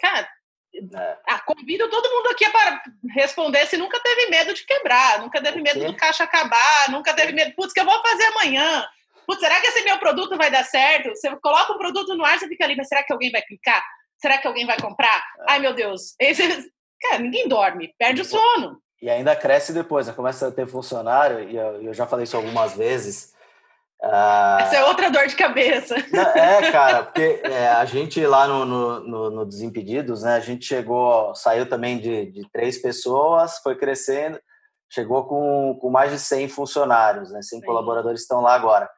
cara, 0.00 0.28
é. 0.74 1.16
ah, 1.28 1.40
convido 1.40 1.88
todo 1.90 2.10
mundo 2.10 2.28
aqui 2.30 2.48
para 2.48 2.82
responder 3.10 3.66
se 3.66 3.76
nunca 3.76 3.98
teve 4.00 4.30
medo 4.30 4.54
de 4.54 4.64
quebrar, 4.64 5.20
nunca 5.20 5.42
teve 5.42 5.60
medo 5.60 5.84
do 5.84 5.96
caixa 5.96 6.24
acabar, 6.24 6.90
nunca 6.90 7.12
teve 7.12 7.32
medo, 7.32 7.54
putz, 7.54 7.72
que 7.72 7.80
eu 7.80 7.84
vou 7.84 8.00
fazer 8.02 8.24
amanhã? 8.24 8.86
Putz, 9.26 9.40
será 9.40 9.60
que 9.60 9.66
esse 9.66 9.82
meu 9.82 9.98
produto 9.98 10.36
vai 10.36 10.50
dar 10.50 10.64
certo? 10.64 11.10
Você 11.10 11.34
coloca 11.36 11.72
um 11.72 11.78
produto 11.78 12.16
no 12.16 12.24
ar, 12.24 12.38
você 12.38 12.48
fica 12.48 12.64
ali, 12.64 12.76
mas 12.76 12.88
será 12.88 13.02
que 13.02 13.12
alguém 13.12 13.30
vai 13.30 13.42
clicar? 13.42 13.84
Será 14.18 14.38
que 14.38 14.46
alguém 14.46 14.66
vai 14.66 14.78
comprar? 14.80 15.18
É. 15.40 15.52
Ai, 15.52 15.58
meu 15.58 15.74
Deus. 15.74 16.14
Esse, 16.20 16.70
cara, 17.00 17.18
ninguém 17.18 17.48
dorme, 17.48 17.94
perde 17.98 18.22
o 18.22 18.24
sono. 18.24 18.80
E 19.02 19.08
ainda 19.08 19.34
cresce 19.34 19.72
depois, 19.72 20.06
né? 20.06 20.12
começa 20.12 20.48
a 20.48 20.52
ter 20.52 20.66
funcionário, 20.66 21.48
e 21.48 21.56
eu, 21.56 21.82
eu 21.82 21.94
já 21.94 22.06
falei 22.06 22.24
isso 22.24 22.36
algumas 22.36 22.76
vezes, 22.76 23.34
ah, 24.02 24.58
Essa 24.62 24.76
é 24.76 24.84
outra 24.84 25.10
dor 25.10 25.26
de 25.26 25.36
cabeça. 25.36 25.94
É, 26.34 26.72
cara, 26.72 27.04
porque 27.04 27.40
é, 27.44 27.68
a 27.68 27.84
gente 27.84 28.24
lá 28.26 28.46
no, 28.46 28.64
no, 28.64 29.00
no, 29.00 29.30
no, 29.30 29.46
Desimpedidos, 29.46 30.22
né, 30.22 30.34
a 30.34 30.40
gente 30.40 30.64
chegou, 30.64 31.34
saiu 31.34 31.68
também 31.68 31.98
de, 31.98 32.26
de 32.30 32.50
três 32.50 32.80
pessoas, 32.80 33.58
foi 33.58 33.76
crescendo, 33.76 34.40
chegou 34.90 35.24
com, 35.26 35.78
com 35.80 35.90
mais 35.90 36.10
de 36.10 36.18
100 36.18 36.48
funcionários, 36.48 37.30
né, 37.30 37.42
100 37.42 37.60
Sim. 37.60 37.66
colaboradores 37.66 38.22
estão 38.22 38.40
lá 38.40 38.54
agora. 38.54 38.88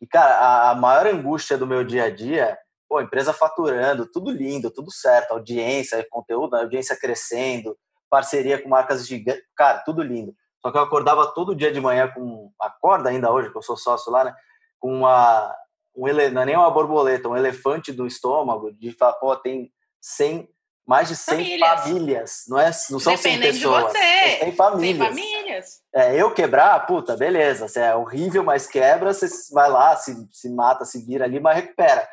E, 0.00 0.06
cara, 0.06 0.34
a, 0.34 0.70
a, 0.70 0.74
maior 0.74 1.06
angústia 1.06 1.58
do 1.58 1.66
meu 1.66 1.84
dia 1.84 2.04
a 2.04 2.10
dia, 2.10 2.56
pô, 2.88 3.00
empresa 3.00 3.32
faturando, 3.32 4.10
tudo 4.10 4.30
lindo, 4.30 4.70
tudo 4.70 4.90
certo, 4.90 5.32
audiência, 5.32 6.06
conteúdo, 6.10 6.54
audiência 6.56 6.96
crescendo, 6.96 7.76
parceria 8.08 8.60
com 8.60 8.68
marcas 8.68 9.06
gigantes, 9.06 9.42
cara, 9.56 9.82
tudo 9.84 10.02
lindo. 10.02 10.34
Só 10.60 10.70
que 10.70 10.78
eu 10.78 10.82
acordava 10.82 11.26
todo 11.32 11.54
dia 11.54 11.72
de 11.72 11.80
manhã 11.80 12.08
com. 12.08 12.52
Acorda 12.60 13.10
ainda 13.10 13.30
hoje, 13.30 13.50
que 13.50 13.56
eu 13.56 13.62
sou 13.62 13.76
sócio 13.76 14.12
lá, 14.12 14.24
né? 14.24 14.34
Com 14.78 14.98
uma. 14.98 15.54
Um 15.96 16.06
não 16.32 16.42
é 16.42 16.46
nem 16.46 16.56
uma 16.56 16.70
borboleta, 16.70 17.28
um 17.28 17.36
elefante 17.36 17.92
do 17.92 18.06
estômago, 18.06 18.72
de 18.72 18.92
falar, 18.92 19.14
pô, 19.14 19.34
tem 19.34 19.72
100, 20.00 20.48
mais 20.86 21.08
de 21.08 21.16
100 21.16 21.34
famílias. 21.34 21.80
famílias 21.80 22.44
não, 22.46 22.58
é, 22.60 22.66
não 22.88 23.00
são 23.00 23.16
Dependendo 23.16 23.42
100 23.42 23.52
pessoas. 23.52 23.84
De 23.84 23.98
você. 23.98 24.36
Tem 24.36 24.52
famílias. 24.52 24.96
100 24.96 25.06
famílias. 25.08 25.80
É, 25.92 26.22
eu 26.22 26.32
quebrar, 26.32 26.86
puta, 26.86 27.16
beleza, 27.16 27.66
você 27.66 27.80
é 27.80 27.96
horrível, 27.96 28.44
mas 28.44 28.68
quebra, 28.68 29.12
você 29.12 29.28
vai 29.52 29.68
lá, 29.68 29.96
se, 29.96 30.14
se 30.30 30.48
mata, 30.48 30.84
se 30.84 31.04
vira 31.04 31.24
ali, 31.24 31.40
mas 31.40 31.56
recupera. 31.56 32.08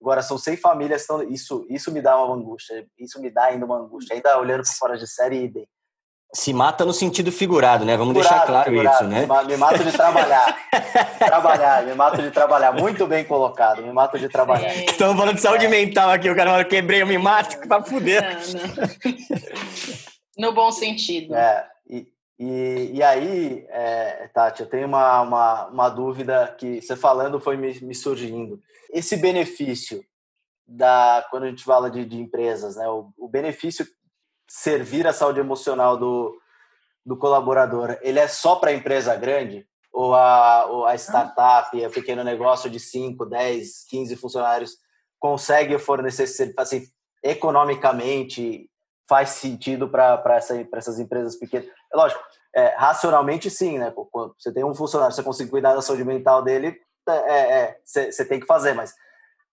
Agora, 0.00 0.20
são 0.20 0.36
100 0.36 0.56
famílias, 0.56 1.04
então 1.04 1.22
isso, 1.22 1.64
isso 1.70 1.90
me 1.90 2.02
dá 2.02 2.22
uma 2.22 2.34
angústia, 2.34 2.86
isso 2.98 3.20
me 3.20 3.30
dá 3.30 3.44
ainda 3.44 3.64
uma 3.64 3.78
angústia. 3.78 4.14
Ainda 4.14 4.38
olhando 4.38 4.62
para 4.62 4.72
fora 4.74 4.98
de 4.98 5.06
série, 5.06 5.44
idem. 5.44 5.68
Se 6.34 6.54
mata 6.54 6.84
no 6.84 6.94
sentido 6.94 7.30
figurado, 7.30 7.84
né? 7.84 7.94
Vamos 7.94 8.14
figurado, 8.14 8.34
deixar 8.34 8.46
claro 8.46 8.70
figurado. 8.70 8.96
isso, 8.96 9.04
né? 9.04 9.26
Me 9.46 9.56
mato 9.56 9.84
de 9.84 9.92
trabalhar. 9.92 10.56
trabalhar, 11.18 11.82
me 11.84 11.94
mato 11.94 12.22
de 12.22 12.30
trabalhar. 12.30 12.72
Muito 12.72 13.06
bem 13.06 13.22
colocado, 13.22 13.82
me 13.82 13.92
mato 13.92 14.18
de 14.18 14.30
trabalhar. 14.30 14.74
Estamos 14.74 15.14
falando 15.16 15.34
de 15.34 15.42
saúde 15.42 15.66
é. 15.66 15.68
mental 15.68 16.08
aqui, 16.08 16.30
o 16.30 16.34
cara 16.34 16.50
fala, 16.50 16.64
quebrei, 16.64 17.02
eu 17.02 17.06
me 17.06 17.18
mato 17.18 17.58
pra 17.68 17.82
fuder. 17.82 18.22
Não, 18.22 18.66
não. 18.66 19.12
No 20.38 20.52
bom 20.54 20.72
sentido. 20.72 21.34
É, 21.34 21.68
e, 21.86 22.08
e, 22.38 22.90
e 22.94 23.02
aí, 23.02 23.66
é, 23.68 24.28
Tati, 24.32 24.62
eu 24.62 24.68
tenho 24.68 24.86
uma, 24.86 25.20
uma, 25.20 25.66
uma, 25.66 25.88
dúvida 25.90 26.54
que 26.58 26.80
você 26.80 26.96
falando 26.96 27.38
foi 27.38 27.56
me, 27.56 27.78
me 27.80 27.94
surgindo. 27.94 28.58
Esse 28.90 29.16
benefício 29.16 30.02
da 30.66 31.26
quando 31.30 31.44
a 31.44 31.48
gente 31.48 31.64
fala 31.64 31.90
de, 31.90 32.04
de 32.04 32.18
empresas, 32.18 32.76
né? 32.76 32.88
O, 32.88 33.12
o 33.18 33.28
benefício 33.28 33.86
servir 34.60 35.06
a 35.06 35.12
saúde 35.12 35.40
emocional 35.40 35.96
do, 35.96 36.38
do 37.04 37.16
colaborador, 37.16 37.98
ele 38.02 38.18
é 38.18 38.28
só 38.28 38.56
para 38.56 38.70
a 38.70 38.74
empresa 38.74 39.14
grande? 39.16 39.66
ou 39.92 40.14
a, 40.14 40.64
ou 40.66 40.86
a 40.86 40.94
startup, 40.94 41.76
o 41.76 41.90
pequeno 41.90 42.24
negócio 42.24 42.70
de 42.70 42.80
5, 42.80 43.26
10, 43.26 43.84
15 43.88 44.16
funcionários 44.16 44.76
consegue 45.20 45.78
fornecer 45.78 46.26
assim, 46.56 46.84
economicamente 47.22 48.68
faz 49.08 49.30
sentido 49.30 49.88
para 49.88 50.22
essa, 50.36 50.66
essas 50.74 50.98
empresas 50.98 51.36
pequenas. 51.36 51.68
É 51.92 51.96
lógico, 51.96 52.22
é, 52.54 52.74
racionalmente 52.76 53.50
sim, 53.50 53.78
né? 53.78 53.92
Quando 54.10 54.34
você 54.38 54.50
tem 54.52 54.64
um 54.64 54.74
funcionário, 54.74 55.14
você 55.14 55.22
consegue 55.22 55.50
cuidar 55.50 55.74
da 55.74 55.82
saúde 55.82 56.04
mental 56.04 56.42
dele, 56.42 56.80
é, 57.06 57.12
é, 57.12 57.52
é 57.60 57.76
você, 57.84 58.24
tem 58.24 58.40
que 58.40 58.46
fazer, 58.46 58.72
mas 58.72 58.94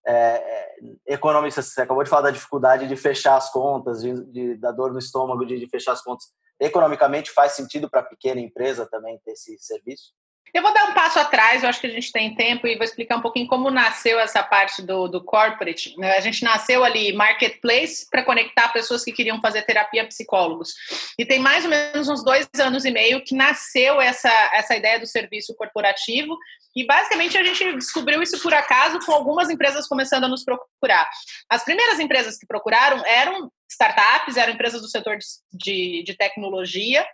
é, 0.09 0.13
é, 0.15 1.13
economista, 1.13 1.61
você 1.61 1.81
acabou 1.81 2.03
de 2.03 2.09
falar 2.09 2.23
da 2.23 2.31
dificuldade 2.31 2.87
de 2.87 2.95
fechar 2.95 3.37
as 3.37 3.51
contas, 3.51 4.01
de, 4.01 4.25
de 4.31 4.55
da 4.55 4.71
dor 4.71 4.91
no 4.91 4.97
estômago, 4.97 5.45
de, 5.45 5.59
de 5.59 5.67
fechar 5.69 5.91
as 5.91 6.01
contas. 6.01 6.25
Economicamente 6.59 7.29
faz 7.31 7.51
sentido 7.53 7.87
para 7.87 7.99
a 7.99 8.05
pequena 8.05 8.41
empresa 8.41 8.87
também 8.89 9.19
ter 9.23 9.33
esse 9.33 9.57
serviço? 9.59 10.11
Eu 10.51 10.63
vou 10.63 10.73
dar 10.73 10.85
um 10.85 10.93
passo 10.93 11.19
atrás, 11.19 11.61
eu 11.61 11.69
acho 11.69 11.79
que 11.79 11.85
a 11.85 11.91
gente 11.91 12.11
tem 12.11 12.33
tempo 12.33 12.65
e 12.65 12.75
vou 12.75 12.83
explicar 12.83 13.17
um 13.17 13.21
pouquinho 13.21 13.47
como 13.47 13.69
nasceu 13.69 14.19
essa 14.19 14.41
parte 14.41 14.81
do, 14.81 15.07
do 15.07 15.23
corporate. 15.23 15.95
Né? 15.95 16.17
A 16.17 16.21
gente 16.21 16.43
nasceu 16.43 16.83
ali 16.83 17.13
marketplace 17.13 18.07
para 18.09 18.25
conectar 18.25 18.69
pessoas 18.69 19.03
que 19.03 19.11
queriam 19.11 19.39
fazer 19.39 19.61
terapia 19.61 20.07
psicólogos. 20.07 20.73
E 21.19 21.25
tem 21.25 21.37
mais 21.37 21.65
ou 21.65 21.69
menos 21.69 22.09
uns 22.09 22.23
dois 22.23 22.49
anos 22.59 22.83
e 22.83 22.89
meio 22.89 23.23
que 23.23 23.35
nasceu 23.35 24.01
essa, 24.01 24.31
essa 24.53 24.75
ideia 24.75 24.99
do 24.99 25.05
serviço 25.05 25.55
corporativo. 25.55 26.35
E 26.79 26.85
basicamente 26.85 27.37
a 27.37 27.43
gente 27.43 27.75
descobriu 27.75 28.23
isso 28.23 28.39
por 28.39 28.53
acaso 28.53 29.05
com 29.05 29.11
algumas 29.11 29.49
empresas 29.49 29.85
começando 29.85 30.23
a 30.23 30.27
nos 30.29 30.45
procurar. 30.45 31.09
As 31.49 31.65
primeiras 31.65 31.99
empresas 31.99 32.37
que 32.37 32.47
procuraram 32.47 33.05
eram 33.05 33.51
startups, 33.69 34.37
eram 34.37 34.53
empresas 34.53 34.81
do 34.81 34.87
setor 34.87 35.17
de, 35.51 36.03
de, 36.03 36.15
tecnologia 36.15 37.05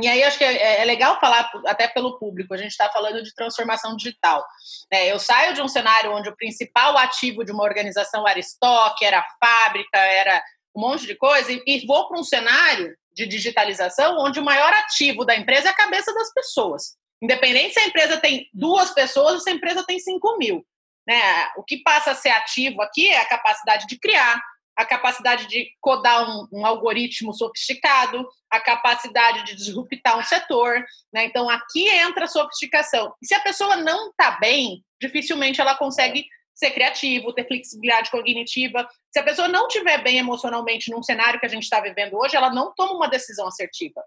e 0.00 0.08
aí 0.08 0.24
acho 0.24 0.38
que 0.38 0.44
é, 0.44 0.80
é, 0.80 0.84
legal 0.86 1.20
falar 1.20 1.50
até 1.66 1.86
pelo 1.88 2.18
público. 2.18 2.54
A 2.54 2.56
gente 2.56 2.70
está 2.70 2.88
falando 2.88 3.22
de 3.22 3.34
transformação 3.34 3.94
digital. 3.96 4.42
É, 4.90 5.12
eu 5.12 5.18
saio 5.18 5.52
de 5.52 5.60
um 5.60 5.68
cenário 5.68 6.10
onde 6.10 6.30
o 6.30 6.36
principal 6.36 6.96
ativo 6.96 7.44
de 7.44 7.52
uma 7.52 7.64
organização 7.64 8.26
era 8.26 8.38
estoque, 8.38 9.04
era 9.04 9.22
fábrica, 9.38 9.98
era 9.98 10.42
um 10.74 10.80
monte 10.80 11.06
de 11.06 11.14
coisa, 11.16 11.52
e 11.52 11.86
vou 11.86 12.08
para 12.08 12.18
um 12.18 12.24
cenário 12.24 12.96
de 13.12 13.26
digitalização 13.26 14.16
onde 14.20 14.40
o 14.40 14.44
maior 14.44 14.72
ativo 14.72 15.22
da 15.26 15.36
empresa 15.36 15.68
é 15.68 15.70
a 15.70 15.76
cabeça 15.76 16.14
das 16.14 16.32
pessoas. 16.32 16.96
Independente 17.22 17.74
se 17.74 17.80
a 17.80 17.86
empresa 17.86 18.16
tem 18.16 18.48
duas 18.52 18.90
pessoas 18.90 19.34
ou 19.34 19.40
se 19.40 19.48
a 19.48 19.52
empresa 19.52 19.84
tem 19.86 19.98
cinco 20.00 20.36
mil. 20.38 20.66
Né? 21.06 21.48
O 21.56 21.62
que 21.62 21.78
passa 21.78 22.10
a 22.10 22.14
ser 22.14 22.30
ativo 22.30 22.82
aqui 22.82 23.08
é 23.08 23.18
a 23.18 23.28
capacidade 23.28 23.86
de 23.86 23.98
criar, 23.98 24.42
a 24.76 24.84
capacidade 24.84 25.46
de 25.46 25.70
codar 25.80 26.28
um, 26.28 26.48
um, 26.52 26.66
algoritmo 26.66 27.32
sofisticado, 27.32 28.26
a 28.50 28.58
capacidade 28.58 29.44
de 29.44 29.54
disruptar 29.54 30.18
um 30.18 30.24
setor. 30.24 30.84
Né? 31.12 31.26
Então, 31.26 31.48
aqui 31.48 31.88
entra 31.88 32.24
a 32.24 32.28
sofisticação. 32.28 33.14
E 33.22 33.26
se 33.26 33.34
a 33.34 33.40
pessoa 33.40 33.76
não 33.76 34.10
está 34.10 34.32
bem, 34.40 34.82
dificilmente 35.00 35.60
ela 35.60 35.76
consegue 35.76 36.26
ser 36.54 36.70
criativo, 36.70 37.32
ter 37.32 37.46
flexibilidade 37.46 38.10
cognitiva. 38.10 38.88
Se 39.10 39.18
a 39.18 39.22
pessoa 39.22 39.48
não 39.48 39.66
estiver 39.66 40.02
bem 40.02 40.18
emocionalmente 40.18 40.90
num 40.90 41.02
cenário 41.02 41.40
que 41.40 41.46
a 41.46 41.48
gente 41.48 41.64
está 41.64 41.80
vivendo 41.80 42.14
hoje, 42.14 42.36
ela 42.36 42.50
não 42.50 42.72
toma 42.74 42.94
uma 42.94 43.08
decisão 43.08 43.46
assertiva. 43.46 44.02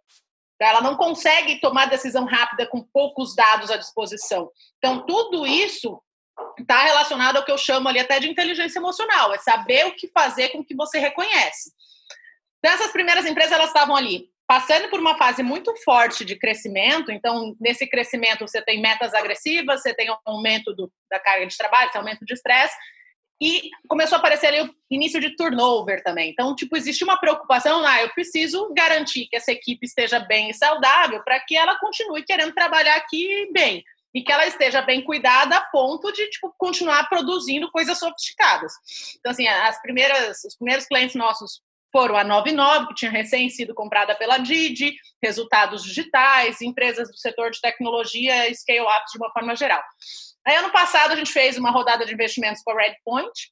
Ela 0.59 0.81
não 0.81 0.95
consegue 0.95 1.59
tomar 1.59 1.87
decisão 1.87 2.25
rápida 2.25 2.65
com 2.67 2.81
poucos 2.81 3.35
dados 3.35 3.69
à 3.69 3.77
disposição. 3.77 4.49
Então, 4.77 5.05
tudo 5.05 5.45
isso 5.45 6.01
está 6.59 6.83
relacionado 6.83 7.37
ao 7.37 7.45
que 7.45 7.51
eu 7.51 7.57
chamo 7.57 7.87
ali 7.89 7.99
até 7.99 8.19
de 8.19 8.29
inteligência 8.29 8.79
emocional, 8.79 9.33
é 9.33 9.37
saber 9.37 9.85
o 9.87 9.95
que 9.95 10.09
fazer 10.13 10.49
com 10.49 10.59
o 10.59 10.65
que 10.65 10.75
você 10.75 10.99
reconhece. 10.99 11.71
Então, 12.59 12.73
essas 12.73 12.91
primeiras 12.91 13.25
empresas, 13.25 13.51
elas 13.51 13.67
estavam 13.67 13.95
ali 13.95 14.29
passando 14.47 14.89
por 14.89 14.99
uma 14.99 15.17
fase 15.17 15.41
muito 15.41 15.75
forte 15.83 16.23
de 16.23 16.35
crescimento, 16.35 17.11
então, 17.11 17.55
nesse 17.59 17.87
crescimento, 17.87 18.47
você 18.47 18.61
tem 18.61 18.79
metas 18.79 19.13
agressivas, 19.13 19.81
você 19.81 19.93
tem 19.93 20.07
aumento 20.23 20.73
do, 20.73 20.91
da 21.09 21.19
carga 21.19 21.47
de 21.47 21.57
trabalho, 21.57 21.89
aumento 21.95 22.23
de 22.23 22.33
estresse, 22.33 22.75
e 23.41 23.69
começou 23.87 24.15
a 24.15 24.19
aparecer 24.19 24.47
ali 24.47 24.61
o 24.61 24.75
início 24.89 25.19
de 25.19 25.35
turnover 25.35 26.01
também. 26.03 26.29
Então, 26.29 26.55
tipo, 26.55 26.75
existe 26.77 27.03
uma 27.03 27.19
preocupação, 27.19 27.85
ah, 27.85 28.01
eu 28.01 28.09
preciso 28.09 28.73
garantir 28.73 29.27
que 29.27 29.35
essa 29.35 29.51
equipe 29.51 29.85
esteja 29.85 30.19
bem 30.19 30.49
e 30.49 30.53
saudável 30.53 31.21
para 31.23 31.39
que 31.39 31.55
ela 31.55 31.77
continue 31.79 32.23
querendo 32.23 32.53
trabalhar 32.53 32.95
aqui 32.95 33.49
bem 33.51 33.83
e 34.13 34.21
que 34.21 34.31
ela 34.31 34.47
esteja 34.47 34.81
bem 34.81 35.03
cuidada 35.03 35.57
a 35.57 35.61
ponto 35.65 36.11
de 36.13 36.29
tipo, 36.29 36.53
continuar 36.57 37.09
produzindo 37.09 37.69
coisas 37.69 37.99
sofisticadas. 37.99 38.71
Então, 39.19 39.31
assim, 39.31 39.45
as 39.45 39.81
primeiras, 39.81 40.41
os 40.45 40.55
primeiros 40.55 40.85
clientes 40.85 41.15
nossos 41.15 41.61
foram 41.91 42.15
a 42.17 42.23
99, 42.23 42.87
que 42.87 42.95
tinha 42.95 43.11
recém 43.11 43.49
sido 43.49 43.73
comprada 43.73 44.15
pela 44.15 44.37
Didi, 44.37 44.95
resultados 45.21 45.83
digitais, 45.83 46.61
empresas 46.61 47.09
do 47.09 47.17
setor 47.17 47.51
de 47.51 47.61
tecnologia 47.61 48.49
e 48.49 48.55
scale-up 48.55 49.05
de 49.11 49.17
uma 49.17 49.31
forma 49.31 49.55
geral. 49.55 49.81
Aí, 50.47 50.55
ano 50.55 50.71
passado, 50.71 51.11
a 51.11 51.15
gente 51.15 51.31
fez 51.31 51.57
uma 51.57 51.71
rodada 51.71 52.05
de 52.05 52.13
investimentos 52.13 52.61
com 52.63 52.71
a 52.71 52.81
Redpoint. 52.81 53.51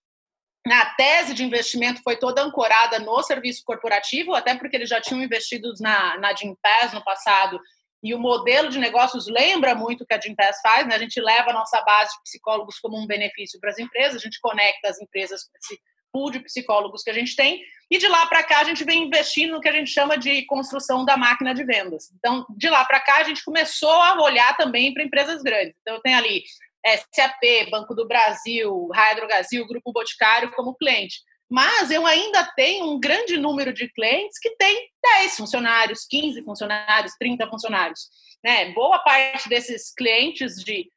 A 0.67 0.85
tese 0.95 1.33
de 1.33 1.43
investimento 1.43 2.01
foi 2.03 2.15
toda 2.15 2.41
ancorada 2.41 2.99
no 2.99 3.21
serviço 3.23 3.63
corporativo, 3.65 4.33
até 4.33 4.55
porque 4.55 4.75
eles 4.75 4.89
já 4.89 5.01
tinham 5.01 5.21
investido 5.21 5.73
na, 5.79 6.17
na 6.19 6.33
Gimpass 6.33 6.93
no 6.93 7.03
passado 7.03 7.59
e 8.03 8.13
o 8.13 8.19
modelo 8.19 8.69
de 8.69 8.77
negócios 8.77 9.27
lembra 9.27 9.73
muito 9.73 10.03
o 10.03 10.05
que 10.05 10.13
a 10.13 10.19
Gimpass 10.19 10.59
faz, 10.61 10.85
né? 10.85 10.95
A 10.95 10.99
gente 10.99 11.21
leva 11.21 11.51
a 11.51 11.53
nossa 11.53 11.81
base 11.81 12.11
de 12.11 12.23
psicólogos 12.23 12.77
como 12.77 12.97
um 12.97 13.07
benefício 13.07 13.59
para 13.61 13.69
as 13.69 13.79
empresas, 13.79 14.17
a 14.17 14.25
gente 14.25 14.41
conecta 14.41 14.89
as 14.89 15.01
empresas 15.01 15.45
com 15.45 15.57
esse 15.57 15.81
pool 16.11 16.29
de 16.29 16.41
psicólogos 16.41 17.01
que 17.01 17.09
a 17.09 17.13
gente 17.13 17.35
tem, 17.35 17.63
e 17.89 17.97
de 17.97 18.07
lá 18.07 18.25
para 18.27 18.43
cá 18.43 18.59
a 18.59 18.63
gente 18.65 18.83
vem 18.83 19.05
investindo 19.05 19.53
no 19.53 19.61
que 19.61 19.69
a 19.69 19.71
gente 19.71 19.89
chama 19.89 20.17
de 20.17 20.45
construção 20.45 21.05
da 21.05 21.15
máquina 21.15 21.55
de 21.55 21.63
vendas. 21.63 22.11
Então, 22.19 22.45
de 22.55 22.69
lá 22.69 22.83
para 22.83 22.99
cá 22.99 23.17
a 23.17 23.23
gente 23.23 23.43
começou 23.43 23.89
a 23.89 24.21
olhar 24.21 24.55
também 24.57 24.93
para 24.93 25.03
empresas 25.03 25.41
grandes. 25.41 25.75
Então, 25.81 26.01
tem 26.01 26.13
ali 26.13 26.43
SAP, 26.85 27.69
Banco 27.69 27.93
do 27.95 28.07
Brasil, 28.07 28.89
Brasil, 29.27 29.67
Grupo 29.67 29.91
Boticário 29.91 30.51
como 30.51 30.75
cliente 30.75 31.21
mas 31.53 31.91
eu 31.91 32.03
ainda 32.03 32.43
tenho 32.55 32.89
um 32.89 32.99
grande 32.99 33.37
número 33.37 33.71
de 33.71 33.87
clientes 33.89 34.39
que 34.39 34.55
tem 34.55 34.89
10 35.19 35.37
funcionários, 35.37 36.03
15 36.09 36.43
funcionários, 36.43 37.13
30 37.19 37.47
funcionários. 37.47 38.09
Né? 38.43 38.71
Boa 38.71 38.97
parte 38.97 39.47
desses 39.47 39.93
clientes 39.93 40.55
de 40.55 40.91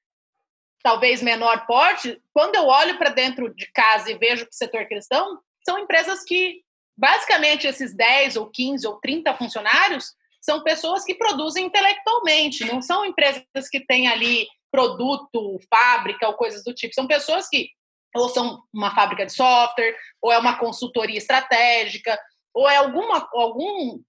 talvez 0.83 1.21
menor 1.21 1.67
porte, 1.67 2.19
quando 2.33 2.55
eu 2.55 2.69
olho 2.69 2.97
para 2.97 3.11
dentro 3.11 3.55
de 3.55 3.71
casa 3.71 4.11
e 4.11 4.17
vejo 4.17 4.45
que 4.47 4.55
o 4.55 4.57
setor 4.57 4.87
cristão, 4.87 5.39
são 5.63 5.79
empresas 5.79 6.25
que, 6.25 6.63
basicamente, 6.97 7.67
esses 7.67 7.95
10 7.95 8.37
ou 8.37 8.49
15 8.49 8.87
ou 8.87 8.99
30 8.99 9.35
funcionários 9.35 10.15
são 10.41 10.63
pessoas 10.63 11.05
que 11.05 11.17
produzem 11.17 11.67
intelectualmente, 11.67 12.65
não 12.65 12.81
são 12.81 13.05
empresas 13.05 13.69
que 13.71 13.81
têm 13.81 14.09
ali 14.09 14.47
produto, 14.71 15.59
fábrica 15.71 16.27
ou 16.27 16.35
coisas 16.35 16.63
do 16.65 16.75
tipo. 16.75 16.95
São 16.95 17.07
pessoas 17.07 17.49
que 17.49 17.71
ou 18.15 18.29
são 18.31 18.63
uma 18.73 18.95
fábrica 18.95 19.27
de 19.27 19.33
software, 19.33 19.95
ou 20.23 20.33
é 20.33 20.39
uma 20.39 20.59
consultoria 20.59 21.19
estratégica, 21.19 22.19
ou 22.55 22.69
é 22.69 22.77
alguma, 22.77 23.29
algum 23.35 24.01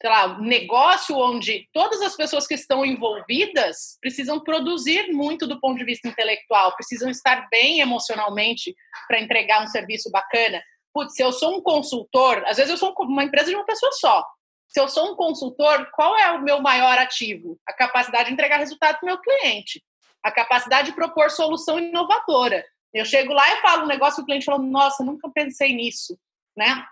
sei 0.00 0.10
lá, 0.10 0.38
negócio 0.38 1.14
onde 1.14 1.68
todas 1.72 2.00
as 2.00 2.16
pessoas 2.16 2.46
que 2.46 2.54
estão 2.54 2.86
envolvidas 2.86 3.98
precisam 4.00 4.40
produzir 4.40 5.12
muito 5.12 5.46
do 5.46 5.60
ponto 5.60 5.78
de 5.78 5.84
vista 5.84 6.08
intelectual, 6.08 6.74
precisam 6.74 7.10
estar 7.10 7.46
bem 7.50 7.80
emocionalmente 7.80 8.74
para 9.06 9.20
entregar 9.20 9.62
um 9.62 9.66
serviço 9.66 10.10
bacana. 10.10 10.62
Putz, 10.94 11.14
se 11.14 11.22
eu 11.22 11.30
sou 11.32 11.58
um 11.58 11.62
consultor, 11.62 12.42
às 12.46 12.56
vezes 12.56 12.70
eu 12.70 12.78
sou 12.78 12.94
uma 13.00 13.24
empresa 13.24 13.50
de 13.50 13.56
uma 13.56 13.66
pessoa 13.66 13.92
só. 13.92 14.24
Se 14.68 14.80
eu 14.80 14.88
sou 14.88 15.12
um 15.12 15.16
consultor, 15.16 15.90
qual 15.92 16.16
é 16.16 16.30
o 16.30 16.42
meu 16.42 16.62
maior 16.62 16.96
ativo? 16.96 17.58
A 17.66 17.72
capacidade 17.72 18.28
de 18.28 18.32
entregar 18.32 18.56
resultado 18.56 18.98
para 18.98 19.04
o 19.04 19.06
meu 19.06 19.18
cliente, 19.20 19.82
a 20.22 20.30
capacidade 20.30 20.90
de 20.90 20.96
propor 20.96 21.30
solução 21.30 21.78
inovadora. 21.78 22.64
Eu 22.92 23.04
chego 23.04 23.32
lá 23.32 23.48
e 23.52 23.60
falo 23.60 23.84
um 23.84 23.88
negócio, 23.88 24.22
o 24.22 24.26
cliente 24.26 24.44
fala, 24.44 24.58
nossa, 24.58 25.04
nunca 25.04 25.30
pensei 25.30 25.72
nisso, 25.72 26.18
né? 26.56 26.84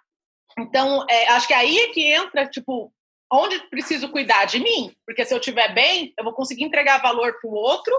Então, 0.58 1.04
é, 1.08 1.28
acho 1.32 1.46
que 1.46 1.54
aí 1.54 1.78
é 1.78 1.88
que 1.88 2.12
entra, 2.12 2.48
tipo, 2.48 2.92
onde 3.32 3.58
preciso 3.68 4.08
cuidar 4.08 4.44
de 4.46 4.58
mim, 4.58 4.94
porque 5.04 5.24
se 5.24 5.34
eu 5.34 5.38
estiver 5.38 5.74
bem, 5.74 6.14
eu 6.16 6.24
vou 6.24 6.32
conseguir 6.32 6.64
entregar 6.64 7.02
valor 7.02 7.38
para 7.40 7.50
o 7.50 7.54
outro 7.54 7.94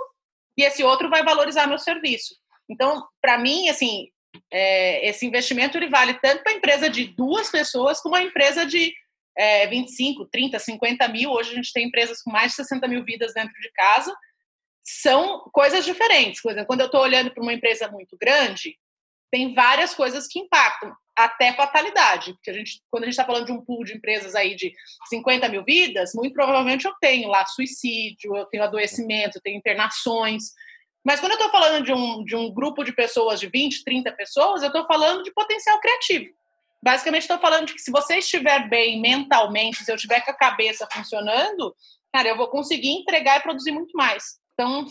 e 0.57 0.63
esse 0.63 0.83
outro 0.83 1.09
vai 1.09 1.23
valorizar 1.23 1.67
meu 1.67 1.77
serviço. 1.77 2.35
Então, 2.69 3.05
para 3.21 3.37
mim, 3.37 3.69
assim, 3.69 4.09
é, 4.51 5.07
esse 5.07 5.25
investimento 5.25 5.77
ele 5.77 5.89
vale 5.89 6.13
tanto 6.15 6.43
para 6.43 6.53
a 6.53 6.55
empresa 6.55 6.89
de 6.89 7.05
duas 7.05 7.49
pessoas 7.49 8.01
como 8.01 8.15
a 8.15 8.23
empresa 8.23 8.65
de 8.65 8.93
é, 9.37 9.67
25, 9.67 10.25
30, 10.25 10.59
50 10.59 11.07
mil. 11.07 11.31
Hoje 11.31 11.51
a 11.51 11.55
gente 11.55 11.73
tem 11.73 11.87
empresas 11.87 12.21
com 12.21 12.31
mais 12.31 12.51
de 12.51 12.57
60 12.57 12.87
mil 12.87 13.03
vidas 13.03 13.33
dentro 13.33 13.53
de 13.53 13.71
casa 13.71 14.15
são 15.01 15.49
coisas 15.51 15.85
diferentes. 15.85 16.43
Exemplo, 16.43 16.65
quando 16.65 16.81
eu 16.81 16.87
estou 16.87 17.01
olhando 17.01 17.31
para 17.31 17.43
uma 17.43 17.53
empresa 17.53 17.87
muito 17.89 18.17
grande, 18.19 18.75
tem 19.31 19.53
várias 19.53 19.93
coisas 19.93 20.27
que 20.27 20.39
impactam, 20.39 20.91
até 21.15 21.53
fatalidade. 21.53 22.33
Porque 22.33 22.49
a 22.49 22.53
gente, 22.53 22.81
quando 22.89 23.03
a 23.03 23.05
gente 23.05 23.13
está 23.13 23.25
falando 23.25 23.45
de 23.45 23.51
um 23.51 23.63
pool 23.63 23.83
de 23.83 23.95
empresas 23.95 24.33
aí 24.33 24.55
de 24.55 24.73
50 25.07 25.47
mil 25.49 25.63
vidas, 25.63 26.13
muito 26.15 26.33
provavelmente 26.33 26.85
eu 26.85 26.93
tenho 26.99 27.29
lá 27.29 27.45
suicídio, 27.45 28.35
eu 28.35 28.45
tenho 28.45 28.63
adoecimento, 28.63 29.37
eu 29.37 29.41
tenho 29.41 29.57
internações. 29.57 30.53
Mas 31.03 31.19
quando 31.19 31.33
eu 31.33 31.37
estou 31.37 31.51
falando 31.51 31.83
de 31.83 31.93
um, 31.93 32.23
de 32.23 32.35
um 32.35 32.51
grupo 32.51 32.83
de 32.83 32.91
pessoas, 32.91 33.39
de 33.39 33.47
20, 33.47 33.83
30 33.83 34.11
pessoas, 34.13 34.61
eu 34.61 34.67
estou 34.67 34.85
falando 34.85 35.23
de 35.23 35.31
potencial 35.31 35.79
criativo. 35.79 36.33
Basicamente, 36.81 37.23
estou 37.23 37.39
falando 37.39 37.67
de 37.67 37.73
que 37.73 37.81
se 37.81 37.91
você 37.91 38.17
estiver 38.17 38.67
bem 38.69 39.01
mentalmente, 39.01 39.83
se 39.83 39.91
eu 39.91 39.95
estiver 39.95 40.21
com 40.21 40.31
a 40.31 40.35
cabeça 40.35 40.87
funcionando, 40.91 41.75
cara, 42.11 42.29
eu 42.29 42.37
vou 42.37 42.47
conseguir 42.47 42.89
entregar 42.89 43.37
e 43.37 43.43
produzir 43.43 43.71
muito 43.71 43.95
mais. 43.95 44.39
Então, 44.59 44.85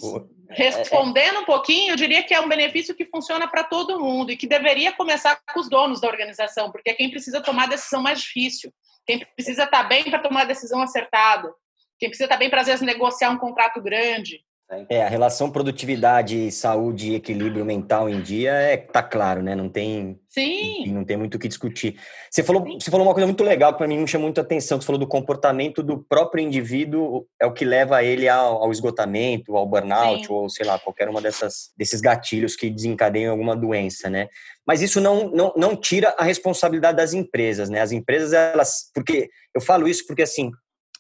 respondendo 0.48 1.40
um 1.40 1.44
pouquinho, 1.44 1.92
eu 1.92 1.96
diria 1.96 2.22
que 2.22 2.32
é 2.32 2.40
um 2.40 2.48
benefício 2.48 2.94
que 2.94 3.04
funciona 3.04 3.46
para 3.46 3.62
todo 3.62 4.00
mundo 4.00 4.32
e 4.32 4.36
que 4.36 4.46
deveria 4.46 4.92
começar 4.92 5.38
com 5.52 5.60
os 5.60 5.68
donos 5.68 6.00
da 6.00 6.08
organização, 6.08 6.72
porque 6.72 6.88
é 6.88 6.94
quem 6.94 7.10
precisa 7.10 7.42
tomar 7.42 7.64
a 7.64 7.68
decisão 7.68 8.02
mais 8.02 8.20
difícil, 8.20 8.72
quem 9.06 9.18
precisa 9.36 9.64
estar 9.64 9.82
tá 9.82 9.88
bem 9.88 10.04
para 10.04 10.20
tomar 10.20 10.42
a 10.42 10.46
decisão 10.46 10.80
acertada, 10.80 11.52
quem 11.98 12.08
precisa 12.08 12.24
estar 12.24 12.36
tá 12.36 12.38
bem 12.38 12.48
para, 12.48 12.62
às 12.62 12.66
vezes, 12.66 12.80
negociar 12.80 13.28
um 13.28 13.36
contrato 13.36 13.82
grande. 13.82 14.42
É, 14.90 15.02
a 15.02 15.08
relação 15.08 15.50
produtividade, 15.50 16.52
saúde 16.52 17.12
e 17.12 17.14
equilíbrio 17.14 17.64
mental 17.64 18.06
em 18.06 18.20
dia 18.20 18.52
é 18.52 18.76
tá 18.76 19.02
claro, 19.02 19.42
né? 19.42 19.54
Não 19.54 19.66
tem 19.66 20.20
Sim. 20.28 20.92
não 20.92 21.06
tem 21.06 21.16
muito 21.16 21.36
o 21.36 21.38
que 21.38 21.48
discutir. 21.48 21.98
Você 22.30 22.42
falou, 22.42 22.62
você 22.78 22.90
falou 22.90 23.06
uma 23.06 23.14
coisa 23.14 23.26
muito 23.26 23.42
legal 23.42 23.72
que 23.72 23.78
para 23.78 23.88
mim 23.88 23.96
me 23.96 24.06
chamou 24.06 24.26
muita 24.26 24.42
atenção, 24.42 24.78
você 24.78 24.86
falou 24.86 24.98
do 24.98 25.06
comportamento 25.06 25.82
do 25.82 26.04
próprio 26.04 26.44
indivíduo 26.44 27.26
é 27.40 27.46
o 27.46 27.52
que 27.52 27.64
leva 27.64 28.04
ele 28.04 28.28
ao, 28.28 28.62
ao 28.62 28.70
esgotamento, 28.70 29.56
ao 29.56 29.66
burnout 29.66 30.26
Sim. 30.26 30.32
ou 30.32 30.50
sei 30.50 30.66
lá, 30.66 30.78
qualquer 30.78 31.08
uma 31.08 31.22
dessas 31.22 31.70
desses 31.74 32.02
gatilhos 32.02 32.54
que 32.54 32.68
desencadeiam 32.68 33.32
alguma 33.32 33.56
doença, 33.56 34.10
né? 34.10 34.28
Mas 34.66 34.82
isso 34.82 35.00
não, 35.00 35.30
não, 35.30 35.54
não 35.56 35.74
tira 35.74 36.14
a 36.18 36.24
responsabilidade 36.24 36.98
das 36.98 37.14
empresas, 37.14 37.70
né? 37.70 37.80
As 37.80 37.90
empresas 37.90 38.34
elas, 38.34 38.90
porque 38.94 39.30
eu 39.54 39.62
falo 39.62 39.88
isso 39.88 40.06
porque 40.06 40.20
assim, 40.22 40.50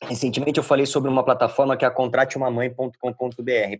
Recentemente 0.02 0.58
eu 0.58 0.64
falei 0.64 0.86
sobre 0.86 1.10
uma 1.10 1.24
plataforma 1.24 1.76
que 1.76 1.84
é 1.84 1.88
a 1.88 1.90
contrateumamãe.com.br, 1.90 3.02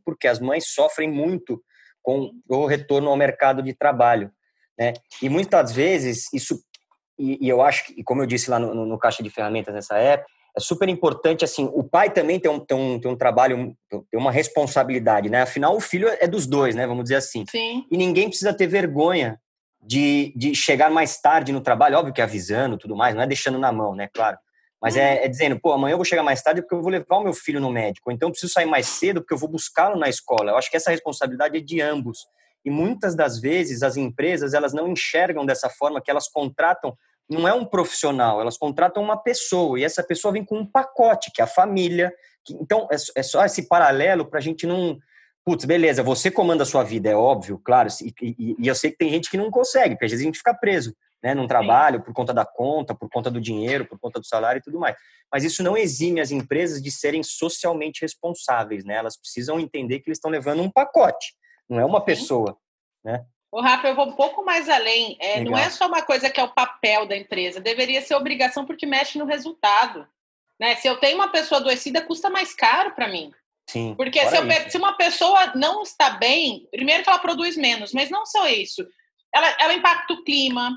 porque 0.05 0.27
as 0.27 0.41
mães 0.41 0.67
sofrem 0.67 1.09
muito 1.09 1.63
com 2.03 2.31
o 2.49 2.67
retorno 2.67 3.09
ao 3.09 3.17
mercado 3.17 3.63
de 3.63 3.73
trabalho, 3.73 4.31
né? 4.79 4.95
E 5.23 5.29
muitas 5.29 5.73
vezes 5.73 6.33
isso, 6.33 6.61
e, 7.19 7.47
e 7.47 7.49
eu 7.49 7.63
acho 7.63 7.87
que, 7.87 8.03
como 8.03 8.23
eu 8.23 8.27
disse 8.27 8.51
lá 8.51 8.59
no, 8.59 8.75
no, 8.75 8.87
no, 8.87 8.99
caixa 8.99 9.23
de 9.23 9.31
ferramentas 9.31 9.75
nessa 9.75 9.97
época, 9.97 10.31
é 10.57 10.61
super 10.61 10.89
importante, 10.89 11.45
assim, 11.45 11.71
o 11.73 11.85
pai 11.85 12.11
também 12.11 12.41
tem 12.41 12.51
um, 12.51 12.59
tem 12.59 12.77
um, 12.77 12.99
tem 12.99 13.11
um 13.11 13.17
trabalho, 13.17 13.77
tem 13.91 14.21
uma 14.21 14.33
responsabilidade, 14.33 15.29
né? 15.29 15.43
Afinal, 15.43 15.77
o 15.77 15.81
filho 15.81 16.09
é 16.09 16.27
dos 16.27 16.47
dois, 16.47 16.75
né? 16.75 16.87
Vamos 16.87 17.05
dizer 17.05 17.17
assim. 17.17 17.45
Sim. 17.49 17.87
E 17.91 17.97
ninguém 17.97 18.29
precisa 18.29 18.53
ter 18.53 18.67
vergonha 18.67 19.41
de, 19.81 20.33
de 20.35 20.55
chegar 20.55 20.91
mais 20.91 21.21
tarde 21.21 21.53
no 21.53 21.61
trabalho, 21.61 21.97
óbvio 21.97 22.15
que 22.15 22.23
avisando 22.23 22.77
tudo 22.77 22.97
mais, 22.97 23.15
não 23.15 23.23
é 23.23 23.27
deixando 23.27 23.59
na 23.59 23.71
mão, 23.71 23.95
né? 23.95 24.09
Claro. 24.13 24.37
Mas 24.81 24.97
é, 24.97 25.15
uhum. 25.15 25.25
é, 25.25 25.29
dizendo, 25.29 25.61
pô, 25.61 25.73
amanhã 25.73 25.95
eu 25.95 25.99
vou 25.99 26.05
chegar 26.05 26.23
mais 26.23 26.41
tarde 26.41 26.63
porque 26.63 26.75
eu 26.75 26.83
vou 26.83 26.91
levar 26.91 27.17
o 27.17 27.25
meu 27.25 27.35
filho 27.35 27.61
no 27.61 27.71
médico. 27.71 28.13
Então 28.13 28.29
eu 28.29 28.33
preciso 28.33 28.53
sair 28.53 28.67
mais 28.67 28.87
cedo 28.87 29.21
porque 29.21 29.35
eu 29.35 29.39
vou 29.39 29.49
buscá-lo 29.49 29.99
na 29.99 30.09
escola. 30.09 30.53
Eu 30.53 30.57
acho 30.57 30.71
que 30.71 30.77
essa 30.77 30.91
responsabilidade 30.91 31.57
é 31.57 31.61
de 31.61 31.81
ambos. 31.81 32.27
E 32.65 32.71
muitas 32.71 33.15
das 33.15 33.41
vezes 33.41 33.83
as 33.83 33.97
empresas, 33.97 34.55
elas 34.55 34.73
não 34.73 34.89
enxergam 34.89 35.45
dessa 35.45 35.69
forma 35.69 36.01
que 36.01 36.11
elas 36.11 36.29
contratam, 36.29 36.97
não 37.29 37.47
é 37.47 37.53
um 37.53 37.65
profissional, 37.65 38.41
elas 38.41 38.57
contratam 38.57 39.03
uma 39.03 39.17
pessoa. 39.17 39.79
E 39.79 39.85
essa 39.85 40.03
pessoa 40.03 40.33
vem 40.33 40.45
com 40.45 40.59
um 40.59 40.67
pacote, 40.67 41.31
que 41.35 41.41
é 41.41 41.45
a 41.45 41.49
família. 41.49 42.13
Que, 42.45 42.55
então, 42.55 42.89
é, 42.91 42.97
é 43.17 43.23
só 43.23 43.45
esse 43.45 43.69
paralelo 43.69 44.27
para 44.27 44.39
a 44.39 44.43
gente 44.43 44.67
não... 44.67 44.99
Putz, 45.45 45.65
beleza, 45.65 46.03
você 46.03 46.31
comanda 46.31 46.63
a 46.63 46.67
sua 46.67 46.85
vida, 46.85 47.09
é 47.09 47.17
óbvio, 47.17 47.59
claro. 47.65 47.89
E, 48.03 48.15
e, 48.21 48.57
e 48.59 48.69
eu 48.69 48.75
sei 48.75 48.91
que 48.91 48.99
tem 48.99 49.09
gente 49.09 49.31
que 49.31 49.37
não 49.39 49.51
consegue, 49.51 49.95
porque 49.95 50.05
às 50.05 50.11
vezes 50.11 50.23
a 50.23 50.27
gente 50.27 50.39
fica 50.39 50.53
preso 50.53 50.95
né, 51.23 51.35
num 51.35 51.47
trabalho, 51.47 52.03
por 52.03 52.15
conta 52.15 52.33
da 52.33 52.45
conta, 52.45 52.95
por 52.95 53.09
conta 53.11 53.31
do 53.31 53.41
dinheiro, 53.41 53.87
por 53.87 53.99
conta 53.99 54.21
do 54.21 54.27
salário 54.27 54.61
e 54.61 54.63
tudo 54.63 54.79
mais. 54.79 54.97
Mas 55.33 55.45
isso 55.45 55.63
não 55.63 55.77
exime 55.77 56.21
as 56.21 56.31
empresas 56.31 56.81
de 56.81 56.91
serem 56.91 57.23
socialmente 57.23 58.03
responsáveis, 58.03 58.85
né? 58.85 58.95
Elas 58.95 59.17
precisam 59.17 59.59
entender 59.59 60.01
que 60.01 60.09
eles 60.09 60.19
estão 60.19 60.31
levando 60.31 60.63
um 60.63 60.71
pacote, 60.71 61.35
não 61.69 61.81
é 61.81 61.85
uma 61.85 62.05
pessoa, 62.05 62.57
né? 63.05 63.25
O 63.51 63.61
Rafa, 63.63 63.89
eu 63.89 63.95
vou 63.95 64.07
um 64.07 64.13
pouco 64.13 64.45
mais 64.45 64.69
além. 64.69 65.17
É, 65.19 65.41
não 65.41 65.57
é 65.57 65.71
só 65.71 65.87
uma 65.87 66.03
coisa 66.03 66.29
que 66.29 66.39
é 66.39 66.45
o 66.45 66.53
papel 66.53 67.07
da 67.07 67.17
empresa, 67.17 67.61
deveria 67.61 68.03
ser 68.03 68.15
obrigação 68.15 68.67
porque 68.67 68.87
mexe 68.87 69.19
no 69.19 69.25
resultado. 69.25 70.07
Né? 70.61 70.75
Se 70.77 70.87
eu 70.87 70.99
tenho 70.99 71.17
uma 71.17 71.31
pessoa 71.31 71.61
adoecida, 71.61 72.03
custa 72.03 72.29
mais 72.29 72.55
caro 72.55 72.95
para 72.95 73.09
mim. 73.09 73.33
Sim, 73.71 73.95
porque 73.97 74.19
se, 74.27 74.37
eu, 74.37 74.71
se, 74.71 74.79
uma 74.79 74.95
pessoa 74.95 75.53
não 75.55 75.83
está 75.83 76.11
bem, 76.11 76.67
primeiro 76.71 77.03
que 77.03 77.11
ela 77.11 77.19
produz 77.19 77.55
menos, 77.55 77.93
mas 77.93 78.09
não 78.09 78.25
só 78.25 78.49
isso. 78.49 78.87
Ela, 79.35 79.57
ela 79.61 79.75
impacta 79.75 80.15
o 80.15 80.25
clima, 80.25 80.75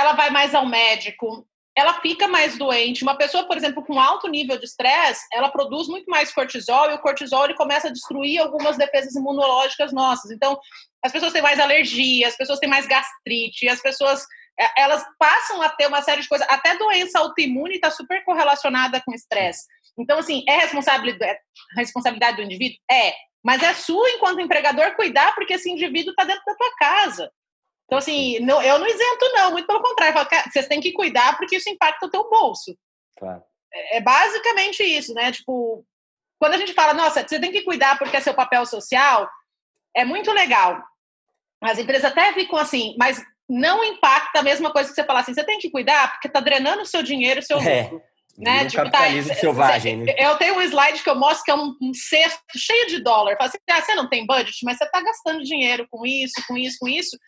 ela 0.00 0.12
vai 0.14 0.30
mais 0.30 0.54
ao 0.54 0.66
médico, 0.66 1.46
ela 1.76 2.00
fica 2.00 2.26
mais 2.26 2.58
doente. 2.58 3.02
Uma 3.02 3.16
pessoa, 3.16 3.46
por 3.46 3.56
exemplo, 3.56 3.84
com 3.84 3.98
alto 3.98 4.28
nível 4.28 4.58
de 4.58 4.64
estresse, 4.64 5.26
ela 5.32 5.50
produz 5.50 5.88
muito 5.88 6.10
mais 6.10 6.32
cortisol 6.32 6.90
e 6.90 6.94
o 6.94 6.98
cortisol 6.98 7.44
ele 7.44 7.54
começa 7.54 7.88
a 7.88 7.92
destruir 7.92 8.38
algumas 8.38 8.76
defesas 8.76 9.14
imunológicas 9.14 9.92
nossas. 9.92 10.30
Então, 10.30 10.58
as 11.04 11.12
pessoas 11.12 11.32
têm 11.32 11.42
mais 11.42 11.60
alergia, 11.60 12.28
as 12.28 12.36
pessoas 12.36 12.58
têm 12.58 12.68
mais 12.68 12.86
gastrite, 12.86 13.68
as 13.68 13.80
pessoas 13.80 14.26
é, 14.58 14.82
elas 14.82 15.04
passam 15.18 15.62
a 15.62 15.68
ter 15.70 15.86
uma 15.86 16.02
série 16.02 16.22
de 16.22 16.28
coisas, 16.28 16.46
até 16.50 16.76
doença 16.76 17.18
autoimune 17.18 17.76
está 17.76 17.90
super 17.90 18.24
correlacionada 18.24 19.00
com 19.04 19.14
estresse. 19.14 19.64
Então, 19.98 20.18
assim, 20.18 20.44
é 20.48 20.56
responsabilidade, 20.58 21.38
é 21.76 21.80
responsabilidade 21.80 22.36
do 22.36 22.42
indivíduo? 22.42 22.78
É, 22.90 23.14
mas 23.42 23.62
é 23.62 23.72
sua 23.74 24.10
enquanto 24.10 24.40
empregador 24.40 24.94
cuidar, 24.96 25.34
porque 25.34 25.54
esse 25.54 25.70
indivíduo 25.70 26.10
está 26.10 26.24
dentro 26.24 26.42
da 26.44 26.54
tua 26.54 26.76
casa. 26.78 27.30
Então, 27.90 27.98
assim, 27.98 28.38
não, 28.38 28.62
eu 28.62 28.78
não 28.78 28.86
isento, 28.86 29.32
não, 29.34 29.50
muito 29.50 29.66
pelo 29.66 29.82
contrário. 29.82 30.14
Falo, 30.14 30.28
vocês 30.48 30.68
têm 30.68 30.80
que 30.80 30.92
cuidar 30.92 31.36
porque 31.36 31.56
isso 31.56 31.68
impacta 31.68 32.06
o 32.06 32.08
teu 32.08 32.30
bolso. 32.30 32.78
Claro. 33.18 33.42
É, 33.74 33.96
é 33.96 34.00
basicamente 34.00 34.84
isso, 34.84 35.12
né? 35.12 35.32
Tipo, 35.32 35.84
quando 36.38 36.54
a 36.54 36.56
gente 36.56 36.72
fala, 36.72 36.94
nossa, 36.94 37.26
você 37.26 37.40
tem 37.40 37.50
que 37.50 37.62
cuidar 37.62 37.98
porque 37.98 38.16
é 38.16 38.20
seu 38.20 38.32
papel 38.32 38.64
social, 38.64 39.28
é 39.92 40.04
muito 40.04 40.30
legal. 40.30 40.80
As 41.60 41.80
empresas 41.80 42.12
até 42.12 42.32
ficam 42.32 42.60
assim, 42.60 42.94
mas 42.96 43.20
não 43.48 43.82
impacta 43.82 44.38
a 44.38 44.42
mesma 44.44 44.70
coisa 44.70 44.88
que 44.88 44.94
você 44.94 45.02
falar 45.02 45.20
assim, 45.20 45.34
você 45.34 45.42
tem 45.42 45.58
que 45.58 45.68
cuidar 45.68 46.12
porque 46.12 46.28
está 46.28 46.38
drenando 46.38 46.82
o 46.82 46.86
seu 46.86 47.02
dinheiro, 47.02 47.40
o 47.40 47.42
seu 47.42 47.58
é. 47.58 47.82
lucro. 47.82 48.00
Né? 48.38 48.62
Um 48.62 48.66
tipo, 48.68 48.84
capitalismo 48.84 49.34
tá, 49.34 49.40
selvagem. 49.40 49.96
Né? 49.96 50.14
Eu 50.16 50.36
tenho 50.36 50.56
um 50.56 50.62
slide 50.62 51.02
que 51.02 51.10
eu 51.10 51.16
mostro 51.16 51.44
que 51.44 51.50
é 51.50 51.54
um, 51.56 51.76
um 51.82 51.92
cesto 51.92 52.40
cheio 52.56 52.86
de 52.86 53.02
dólar. 53.02 53.36
Fala 53.36 53.48
assim, 53.48 53.58
ah, 53.68 53.82
você 53.82 53.94
não 53.96 54.08
tem 54.08 54.24
budget, 54.24 54.64
mas 54.64 54.78
você 54.78 54.84
está 54.84 55.02
gastando 55.02 55.42
dinheiro 55.42 55.88
com 55.90 56.06
isso, 56.06 56.40
com 56.46 56.56
isso, 56.56 56.78
com 56.78 56.88
isso. 56.88 57.18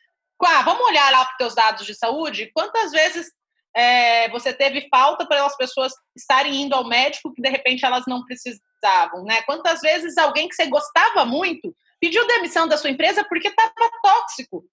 Ah, 0.45 0.62
vamos 0.62 0.86
olhar 0.86 1.11
lá 1.12 1.24
para 1.24 1.32
os 1.32 1.38
teus 1.38 1.55
dados 1.55 1.86
de 1.86 1.95
saúde. 1.95 2.51
Quantas 2.55 2.90
vezes 2.90 3.30
é, 3.74 4.28
você 4.30 4.53
teve 4.53 4.88
falta 4.90 5.26
para 5.26 5.45
as 5.45 5.57
pessoas 5.57 5.93
estarem 6.16 6.62
indo 6.62 6.74
ao 6.74 6.86
médico 6.86 7.32
que 7.32 7.40
de 7.40 7.49
repente 7.49 7.84
elas 7.84 8.05
não 8.07 8.24
precisavam, 8.24 9.24
né? 9.24 9.43
Quantas 9.43 9.80
vezes 9.80 10.18
alguém 10.18 10.49
que 10.49 10.55
você 10.55 10.66
gostava 10.66 11.24
muito 11.24 11.74
pediu 12.01 12.26
demissão 12.26 12.66
da 12.66 12.76
sua 12.76 12.90
empresa 12.90 13.24
porque 13.24 13.49
estava 13.49 13.72
tóxico? 14.03 14.64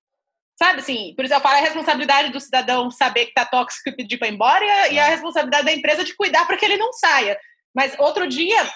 Sabe 0.58 0.80
assim, 0.80 1.14
por 1.16 1.24
isso 1.24 1.34
eu 1.34 1.40
falo, 1.40 1.56
é 1.56 1.60
a 1.60 1.64
responsabilidade 1.64 2.34
do 2.34 2.40
cidadão 2.42 2.92
saber 2.92 3.26
que 3.26 3.32
está 3.32 3.46
tóxico 3.46 3.90
e 3.90 3.96
pedir 3.96 4.18
para 4.18 4.28
ir 4.28 4.34
embora 4.34 4.90
e 4.90 5.00
a 5.00 5.06
responsabilidade 5.06 5.66
da 5.66 5.72
empresa 5.72 6.04
de 6.04 6.14
cuidar 6.16 6.46
para 6.46 6.58
que 6.58 6.66
ele 6.66 6.76
não 6.76 6.92
saia. 6.92 7.40
Mas 7.74 7.98
outro 7.98 8.28
dia, 8.28 8.70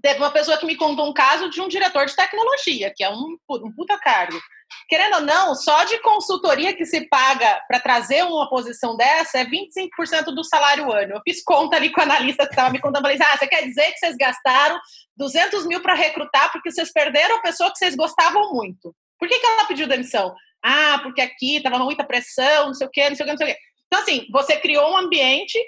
teve 0.00 0.18
uma 0.18 0.30
pessoa 0.30 0.58
que 0.58 0.66
me 0.66 0.76
contou 0.76 1.08
um 1.08 1.12
caso 1.12 1.50
de 1.50 1.60
um 1.60 1.68
diretor 1.68 2.06
de 2.06 2.16
tecnologia, 2.16 2.92
que 2.94 3.04
é 3.04 3.10
um, 3.10 3.36
um 3.50 3.72
puta 3.72 3.98
cargo 3.98 4.38
querendo 4.88 5.16
ou 5.16 5.20
não, 5.22 5.54
só 5.54 5.84
de 5.84 5.98
consultoria 6.00 6.74
que 6.74 6.84
se 6.84 7.06
paga 7.08 7.60
para 7.66 7.80
trazer 7.80 8.24
uma 8.24 8.48
posição 8.48 8.96
dessa 8.96 9.38
é 9.38 9.44
25% 9.44 10.26
do 10.34 10.44
salário 10.44 10.92
ano. 10.92 11.14
Eu 11.14 11.20
fiz 11.22 11.42
conta 11.42 11.76
ali 11.76 11.90
com 11.90 12.00
o 12.00 12.04
analista 12.04 12.46
que 12.46 12.52
estava 12.52 12.70
me 12.70 12.80
contando, 12.80 13.02
falei, 13.02 13.18
ah, 13.20 13.36
você 13.36 13.46
quer 13.46 13.64
dizer 13.64 13.92
que 13.92 13.98
vocês 13.98 14.16
gastaram 14.16 14.78
200 15.16 15.66
mil 15.66 15.80
para 15.80 15.94
recrutar 15.94 16.50
porque 16.52 16.70
vocês 16.70 16.92
perderam 16.92 17.36
a 17.36 17.42
pessoa 17.42 17.70
que 17.70 17.78
vocês 17.78 17.94
gostavam 17.94 18.52
muito. 18.52 18.94
Por 19.18 19.28
que, 19.28 19.38
que 19.38 19.46
ela 19.46 19.66
pediu 19.66 19.88
demissão? 19.88 20.34
Ah, 20.62 21.00
porque 21.02 21.20
aqui 21.20 21.56
estava 21.56 21.78
muita 21.78 22.04
pressão, 22.04 22.66
não 22.66 22.74
sei 22.74 22.86
o 22.86 22.90
quê, 22.90 23.08
não 23.08 23.16
sei 23.16 23.24
o 23.24 23.26
quê, 23.26 23.32
não 23.32 23.38
sei 23.38 23.46
o 23.46 23.54
quê. 23.54 23.60
Então, 23.86 24.00
assim, 24.00 24.26
você 24.30 24.56
criou 24.56 24.92
um 24.92 24.96
ambiente 24.98 25.58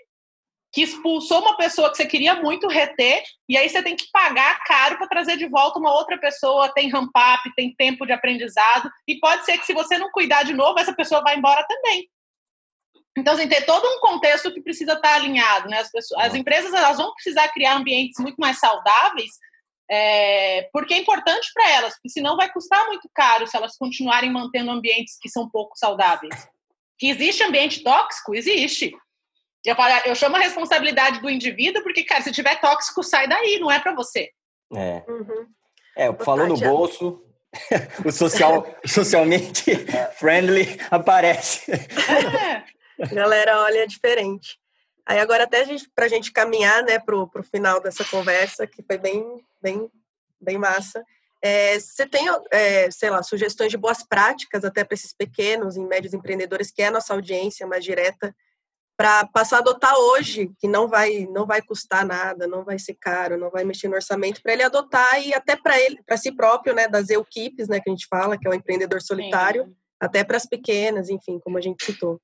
que 0.73 0.83
expulsou 0.83 1.41
uma 1.41 1.57
pessoa 1.57 1.91
que 1.91 1.97
você 1.97 2.07
queria 2.07 2.37
muito 2.37 2.69
reter, 2.69 3.23
e 3.49 3.57
aí 3.57 3.69
você 3.69 3.83
tem 3.83 3.97
que 3.97 4.09
pagar 4.13 4.63
caro 4.65 4.99
para 4.99 5.09
trazer 5.09 5.37
de 5.37 5.49
volta 5.49 5.79
uma 5.79 5.93
outra 5.93 6.17
pessoa, 6.19 6.73
tem 6.73 6.91
ramp-up, 6.91 7.53
tem 7.57 7.75
tempo 7.75 8.07
de 8.07 8.13
aprendizado, 8.13 8.91
e 9.07 9.19
pode 9.19 9.45
ser 9.45 9.59
que 9.59 9.67
se 9.67 9.75
você 9.75 9.99
não 9.99 10.11
cuidar 10.11 10.45
de 10.45 10.55
novo, 10.55 10.79
essa 10.79 10.95
pessoa 10.95 11.23
vai 11.23 11.37
embora 11.37 11.67
também. 11.67 12.09
Então, 13.19 13.35
assim, 13.35 13.49
tem 13.49 13.63
todo 13.63 13.85
um 13.85 14.01
contexto 14.01 14.53
que 14.55 14.63
precisa 14.63 14.93
estar 14.93 15.15
alinhado, 15.15 15.69
né? 15.69 15.81
As, 15.81 15.91
pessoas, 15.91 16.25
as 16.27 16.35
empresas 16.35 16.73
elas 16.73 16.97
vão 16.97 17.13
precisar 17.15 17.49
criar 17.49 17.77
ambientes 17.77 18.21
muito 18.21 18.37
mais 18.37 18.59
saudáveis, 18.59 19.31
é, 19.91 20.69
porque 20.73 20.95
é 20.95 20.99
importante 20.99 21.51
para 21.53 21.69
elas, 21.69 21.95
porque 21.95 22.11
senão 22.11 22.37
vai 22.37 22.51
custar 22.53 22.87
muito 22.87 23.11
caro 23.13 23.47
se 23.47 23.57
elas 23.57 23.77
continuarem 23.77 24.31
mantendo 24.31 24.71
ambientes 24.71 25.19
que 25.21 25.29
são 25.29 25.51
pouco 25.51 25.77
saudáveis. 25.77 26.49
Que 26.97 27.09
existe 27.09 27.43
ambiente 27.43 27.83
tóxico? 27.83 28.35
Existe. 28.35 28.93
Eu, 29.65 29.77
falo, 29.77 29.93
eu 30.07 30.15
chamo 30.15 30.37
a 30.37 30.41
responsabilidade 30.41 31.21
do 31.21 31.29
indivíduo, 31.29 31.83
porque, 31.83 32.05
cara, 32.05 32.23
se 32.23 32.33
tiver 32.33 32.59
tóxico, 32.61 33.03
sai 33.03 33.29
daí, 33.29 33.59
não 33.59 33.71
é 33.71 33.79
para 33.79 33.95
você. 33.95 34.31
É. 34.75 35.03
Uhum. 35.07 35.47
É, 35.97 36.13
falou 36.25 36.47
no 36.47 36.57
bolso, 36.57 37.23
o 38.05 38.11
social, 38.11 38.67
socialmente 38.87 39.65
friendly 40.19 40.79
aparece. 40.91 41.71
É. 41.71 43.05
Galera, 43.15 43.61
olha, 43.63 43.83
é 43.83 43.87
diferente. 43.87 44.59
Aí 45.07 45.19
agora 45.19 45.45
até 45.45 45.65
para 45.95 46.05
a 46.05 46.09
gente 46.09 46.33
caminhar, 46.33 46.83
né, 46.85 46.99
pro, 46.99 47.27
pro 47.29 47.43
final 47.43 47.81
dessa 47.81 48.05
conversa, 48.05 48.67
que 48.67 48.83
foi 48.83 48.97
bem, 48.97 49.45
bem, 49.61 49.91
bem 50.41 50.57
massa. 50.57 51.05
É, 51.43 51.79
você 51.79 52.07
tem, 52.07 52.27
é, 52.51 52.91
sei 52.91 53.11
lá, 53.11 53.23
sugestões 53.23 53.71
de 53.71 53.79
boas 53.79 54.03
práticas 54.03 54.65
até 54.65 54.85
para 54.85 54.95
esses 54.95 55.13
pequenos 55.13 55.77
e 55.77 55.81
médios 55.81 56.15
empreendedores, 56.15 56.71
que 56.71 56.83
é 56.83 56.87
a 56.87 56.91
nossa 56.91 57.15
audiência 57.15 57.67
mais 57.67 57.83
direta, 57.83 58.35
para 59.01 59.25
passar 59.29 59.57
a 59.57 59.59
adotar 59.61 59.97
hoje, 59.97 60.51
que 60.59 60.69
não 60.69 60.87
vai 60.87 61.27
não 61.33 61.47
vai 61.47 61.63
custar 61.63 62.05
nada, 62.05 62.47
não 62.47 62.63
vai 62.63 62.79
ser 62.79 62.93
caro, 63.01 63.39
não 63.39 63.49
vai 63.49 63.65
mexer 63.65 63.89
no 63.89 63.95
orçamento, 63.95 64.43
para 64.43 64.53
ele 64.53 64.63
adotar 64.63 65.19
e 65.27 65.33
até 65.33 65.57
para 65.57 65.81
ele, 65.81 66.03
para 66.05 66.19
si 66.19 66.31
próprio, 66.31 66.75
né, 66.75 66.87
das 66.87 67.09
equipes, 67.09 67.67
né, 67.67 67.81
que 67.81 67.89
a 67.89 67.93
gente 67.93 68.07
fala, 68.07 68.37
que 68.37 68.47
é 68.47 68.51
o 68.51 68.53
empreendedor 68.53 69.01
solitário, 69.01 69.65
Sim. 69.65 69.75
até 69.99 70.23
para 70.23 70.37
as 70.37 70.45
pequenas, 70.45 71.09
enfim, 71.09 71.41
como 71.43 71.57
a 71.57 71.63
gente 71.63 71.83
citou. 71.83 72.21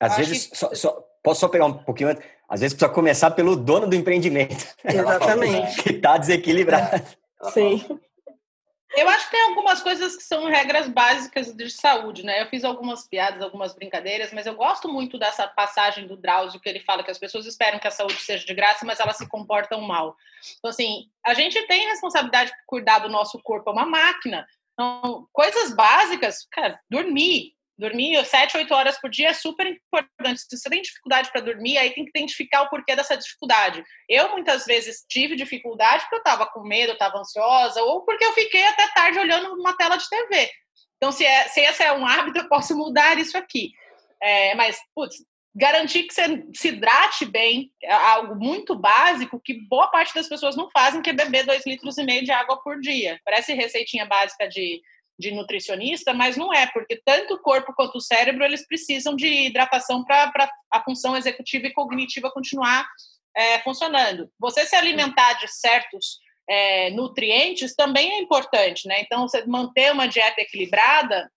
Às 0.00 0.16
vezes, 0.16 0.48
que... 0.48 0.58
só, 0.58 0.74
só, 0.74 1.00
posso 1.22 1.42
só 1.42 1.48
pegar 1.48 1.66
um 1.66 1.74
pouquinho 1.74 2.10
antes? 2.10 2.26
Às 2.48 2.58
vezes 2.58 2.74
precisa 2.74 2.92
começar 2.92 3.30
pelo 3.30 3.54
dono 3.54 3.86
do 3.86 3.94
empreendimento. 3.94 4.66
Exatamente. 4.84 5.76
que 5.84 5.92
está 5.92 6.18
desequilibrado. 6.18 7.04
Sim. 7.54 8.00
Eu 8.96 9.08
acho 9.08 9.26
que 9.26 9.32
tem 9.32 9.48
algumas 9.48 9.82
coisas 9.82 10.16
que 10.16 10.22
são 10.22 10.46
regras 10.46 10.88
básicas 10.88 11.54
de 11.54 11.70
saúde, 11.70 12.24
né? 12.24 12.42
Eu 12.42 12.46
fiz 12.46 12.64
algumas 12.64 13.06
piadas, 13.06 13.42
algumas 13.42 13.74
brincadeiras, 13.74 14.32
mas 14.32 14.46
eu 14.46 14.54
gosto 14.54 14.88
muito 14.88 15.18
dessa 15.18 15.46
passagem 15.46 16.06
do 16.06 16.16
Drauzio 16.16 16.58
que 16.58 16.68
ele 16.68 16.80
fala 16.80 17.04
que 17.04 17.10
as 17.10 17.18
pessoas 17.18 17.46
esperam 17.46 17.78
que 17.78 17.86
a 17.86 17.90
saúde 17.90 18.20
seja 18.20 18.46
de 18.46 18.54
graça, 18.54 18.86
mas 18.86 18.98
elas 18.98 19.18
se 19.18 19.28
comportam 19.28 19.82
mal. 19.82 20.16
Então, 20.58 20.70
assim, 20.70 21.10
a 21.24 21.34
gente 21.34 21.60
tem 21.66 21.88
responsabilidade 21.88 22.50
de 22.50 22.56
cuidar 22.66 23.00
do 23.00 23.10
nosso 23.10 23.38
corpo, 23.42 23.68
é 23.68 23.72
uma 23.72 23.86
máquina. 23.86 24.46
Então, 24.72 25.28
coisas 25.32 25.74
básicas, 25.74 26.46
cara, 26.50 26.80
dormir, 26.88 27.54
Dormir 27.78 28.24
7, 28.24 28.56
8 28.56 28.74
horas 28.74 29.00
por 29.00 29.08
dia 29.08 29.28
é 29.28 29.32
super 29.32 29.66
importante. 29.66 30.40
Se 30.40 30.58
você 30.58 30.68
tem 30.68 30.82
dificuldade 30.82 31.30
para 31.30 31.40
dormir, 31.40 31.78
aí 31.78 31.90
tem 31.90 32.04
que 32.04 32.10
identificar 32.10 32.62
o 32.62 32.68
porquê 32.68 32.96
dessa 32.96 33.16
dificuldade. 33.16 33.84
Eu, 34.08 34.30
muitas 34.30 34.64
vezes, 34.66 35.04
tive 35.08 35.36
dificuldade 35.36 36.02
porque 36.02 36.16
eu 36.16 36.18
estava 36.18 36.46
com 36.46 36.62
medo, 36.62 36.92
estava 36.92 37.18
ansiosa, 37.18 37.80
ou 37.82 38.04
porque 38.04 38.24
eu 38.24 38.32
fiquei 38.32 38.64
até 38.66 38.88
tarde 38.88 39.20
olhando 39.20 39.54
uma 39.54 39.76
tela 39.76 39.96
de 39.96 40.08
TV. 40.08 40.50
Então, 40.96 41.12
se, 41.12 41.24
é, 41.24 41.46
se 41.48 41.60
esse 41.60 41.82
é 41.84 41.92
um 41.92 42.04
hábito, 42.04 42.38
eu 42.38 42.48
posso 42.48 42.76
mudar 42.76 43.16
isso 43.16 43.38
aqui. 43.38 43.70
É, 44.20 44.56
mas, 44.56 44.76
putz, 44.92 45.16
garantir 45.54 46.02
que 46.04 46.14
você 46.14 46.44
se 46.54 46.68
hidrate 46.68 47.24
bem 47.24 47.72
é 47.82 47.92
algo 47.92 48.34
muito 48.34 48.74
básico 48.74 49.40
que 49.40 49.54
boa 49.68 49.88
parte 49.88 50.12
das 50.14 50.28
pessoas 50.28 50.56
não 50.56 50.68
fazem, 50.70 51.00
que 51.00 51.10
é 51.10 51.12
beber 51.12 51.44
2 51.46 51.64
litros 51.64 51.96
e 51.96 52.04
meio 52.04 52.24
de 52.24 52.32
água 52.32 52.60
por 52.62 52.80
dia. 52.80 53.20
Parece 53.24 53.54
receitinha 53.54 54.04
básica 54.04 54.48
de 54.48 54.80
de 55.18 55.32
nutricionista, 55.32 56.14
mas 56.14 56.36
não 56.36 56.54
é, 56.54 56.66
porque 56.68 57.00
tanto 57.04 57.34
o 57.34 57.42
corpo 57.42 57.72
quanto 57.74 57.96
o 57.98 58.00
cérebro 58.00 58.44
eles 58.44 58.66
precisam 58.66 59.16
de 59.16 59.26
hidratação 59.26 60.04
para 60.04 60.50
a 60.70 60.82
função 60.84 61.16
executiva 61.16 61.66
e 61.66 61.72
cognitiva 61.72 62.30
continuar 62.30 62.86
é, 63.36 63.58
funcionando. 63.60 64.30
Você 64.38 64.64
se 64.64 64.76
alimentar 64.76 65.34
de 65.34 65.48
certos 65.48 66.20
é, 66.48 66.90
nutrientes 66.90 67.74
também 67.74 68.12
é 68.12 68.20
importante, 68.20 68.86
né? 68.86 69.00
Então, 69.00 69.22
você 69.22 69.44
manter 69.46 69.92
uma 69.92 70.06
dieta 70.06 70.40
equilibrada 70.40 71.30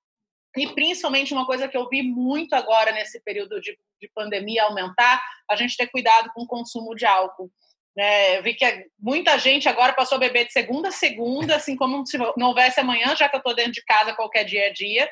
e 0.56 0.68
principalmente 0.68 1.34
uma 1.34 1.46
coisa 1.46 1.68
que 1.68 1.78
eu 1.78 1.88
vi 1.90 2.02
muito 2.04 2.54
agora 2.54 2.92
nesse 2.92 3.20
período 3.22 3.60
de, 3.60 3.78
de 4.00 4.10
pandemia 4.14 4.64
aumentar, 4.64 5.22
a 5.50 5.56
gente 5.56 5.76
ter 5.76 5.88
cuidado 5.88 6.30
com 6.34 6.44
o 6.44 6.48
consumo 6.48 6.96
de 6.96 7.06
álcool. 7.06 7.52
Né? 7.96 8.38
Eu 8.38 8.44
vi 8.44 8.54
que 8.54 8.66
muita 9.00 9.38
gente 9.38 9.68
agora 9.68 9.94
passou 9.94 10.16
a 10.16 10.20
beber 10.20 10.46
de 10.46 10.54
segunda 10.54 10.90
a 10.90 10.92
segunda, 10.92 11.56
assim 11.56 11.76
como 11.76 12.06
se 12.06 12.18
não 12.18 12.48
houvesse 12.48 12.80
amanhã, 12.80 13.16
já 13.16 13.28
que 13.28 13.36
eu 13.36 13.40
estou 13.40 13.56
dentro 13.56 13.74
de 13.74 13.84
casa 13.84 14.14
qualquer 14.14 14.46
dia 14.46 14.68
a 14.68 14.74
dia. 14.74 15.10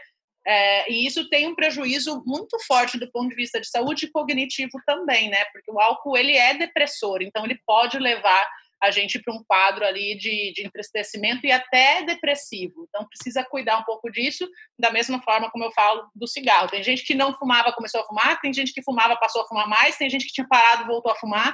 É, 0.48 0.92
e 0.92 1.06
isso 1.06 1.30
tem 1.30 1.48
um 1.48 1.56
prejuízo 1.56 2.24
muito 2.26 2.58
forte 2.66 2.98
do 2.98 3.12
ponto 3.12 3.30
de 3.30 3.36
vista 3.36 3.60
de 3.60 3.68
saúde 3.68 4.10
cognitivo 4.10 4.82
também, 4.86 5.30
né? 5.30 5.46
Porque 5.52 5.70
o 5.70 5.80
álcool 5.80 6.18
ele 6.18 6.36
é 6.36 6.54
depressor, 6.54 7.22
então 7.22 7.44
ele 7.44 7.60
pode 7.66 8.00
levar 8.00 8.48
a 8.82 8.92
gente 8.92 9.20
para 9.20 9.34
um 9.34 9.44
quadro 9.44 9.86
ali 9.86 10.18
de, 10.18 10.54
de 10.54 10.66
entristecimento 10.66 11.46
e 11.46 11.52
até 11.52 12.04
depressivo. 12.04 12.88
Então 12.88 13.06
precisa 13.06 13.44
cuidar 13.44 13.78
um 13.78 13.84
pouco 13.84 14.10
disso, 14.10 14.50
da 14.80 14.90
mesma 14.90 15.22
forma 15.22 15.52
como 15.52 15.66
eu 15.66 15.72
falo 15.72 16.10
do 16.16 16.26
cigarro. 16.26 16.70
Tem 16.70 16.82
gente 16.82 17.04
que 17.04 17.14
não 17.14 17.34
fumava, 17.34 17.74
começou 17.74 18.00
a 18.02 18.06
fumar, 18.06 18.40
tem 18.40 18.54
gente 18.54 18.74
que 18.74 18.82
fumava, 18.82 19.18
passou 19.18 19.42
a 19.42 19.48
fumar 19.48 19.68
mais, 19.68 19.98
tem 19.98 20.10
gente 20.10 20.26
que 20.26 20.32
tinha 20.32 20.48
parado, 20.48 20.88
voltou 20.88 21.12
a 21.12 21.16
fumar 21.16 21.54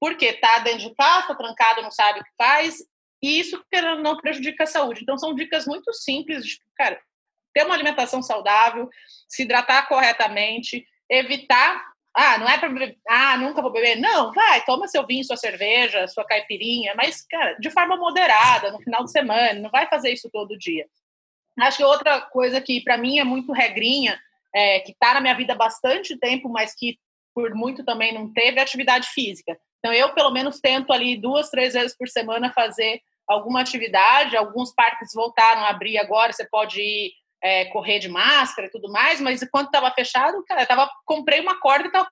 porque 0.00 0.26
está 0.26 0.58
dentro 0.58 0.88
de 0.88 0.94
casa, 0.94 1.34
trancado, 1.34 1.82
não 1.82 1.90
sabe 1.90 2.20
o 2.20 2.24
que 2.24 2.30
faz, 2.36 2.78
e 3.22 3.40
isso 3.40 3.62
não 4.02 4.16
prejudica 4.16 4.64
a 4.64 4.66
saúde. 4.66 5.02
Então, 5.02 5.18
são 5.18 5.34
dicas 5.34 5.66
muito 5.66 5.92
simples, 5.92 6.44
de, 6.44 6.60
cara, 6.76 7.00
ter 7.54 7.64
uma 7.64 7.74
alimentação 7.74 8.22
saudável, 8.22 8.88
se 9.28 9.42
hidratar 9.42 9.88
corretamente, 9.88 10.86
evitar. 11.08 11.82
Ah, 12.14 12.38
não 12.38 12.48
é 12.48 12.58
para. 12.58 12.70
Ah, 13.08 13.36
nunca 13.38 13.62
vou 13.62 13.72
beber. 13.72 13.96
Não, 13.96 14.32
vai, 14.32 14.64
toma 14.64 14.88
seu 14.88 15.06
vinho, 15.06 15.24
sua 15.24 15.36
cerveja, 15.36 16.06
sua 16.08 16.24
caipirinha, 16.24 16.94
mas, 16.94 17.22
cara, 17.22 17.54
de 17.54 17.70
forma 17.70 17.96
moderada, 17.96 18.70
no 18.70 18.80
final 18.80 19.04
de 19.04 19.10
semana, 19.10 19.58
não 19.60 19.70
vai 19.70 19.86
fazer 19.88 20.12
isso 20.12 20.30
todo 20.30 20.58
dia. 20.58 20.86
Acho 21.58 21.78
que 21.78 21.84
outra 21.84 22.20
coisa 22.20 22.60
que, 22.60 22.82
para 22.82 22.98
mim, 22.98 23.18
é 23.18 23.24
muito 23.24 23.52
regrinha, 23.52 24.20
é, 24.54 24.80
que 24.80 24.92
está 24.92 25.14
na 25.14 25.20
minha 25.20 25.34
vida 25.34 25.54
há 25.54 25.56
bastante 25.56 26.16
tempo, 26.18 26.50
mas 26.50 26.74
que 26.74 26.98
por 27.34 27.54
muito 27.54 27.84
também 27.84 28.14
não 28.14 28.32
teve, 28.32 28.58
é 28.58 28.62
atividade 28.62 29.08
física. 29.08 29.58
Então, 29.86 29.94
eu, 29.94 30.12
pelo 30.12 30.32
menos, 30.32 30.58
tento 30.58 30.92
ali 30.92 31.16
duas, 31.16 31.48
três 31.48 31.74
vezes 31.74 31.96
por 31.96 32.08
semana 32.08 32.52
fazer 32.52 33.00
alguma 33.24 33.60
atividade. 33.60 34.36
Alguns 34.36 34.74
parques 34.74 35.12
voltaram 35.14 35.62
a 35.62 35.68
abrir 35.68 35.96
agora, 35.96 36.32
você 36.32 36.44
pode 36.44 36.80
ir 36.80 37.12
é, 37.40 37.66
correr 37.66 38.00
de 38.00 38.08
máscara 38.08 38.66
e 38.66 38.70
tudo 38.72 38.90
mais, 38.90 39.20
mas 39.20 39.44
enquanto 39.44 39.66
estava 39.66 39.88
fechado, 39.92 40.42
cara, 40.44 40.62
eu 40.62 40.66
tava, 40.66 40.90
comprei 41.04 41.38
uma 41.38 41.60
corda 41.60 41.84
e 41.84 41.86
estava 41.86 42.08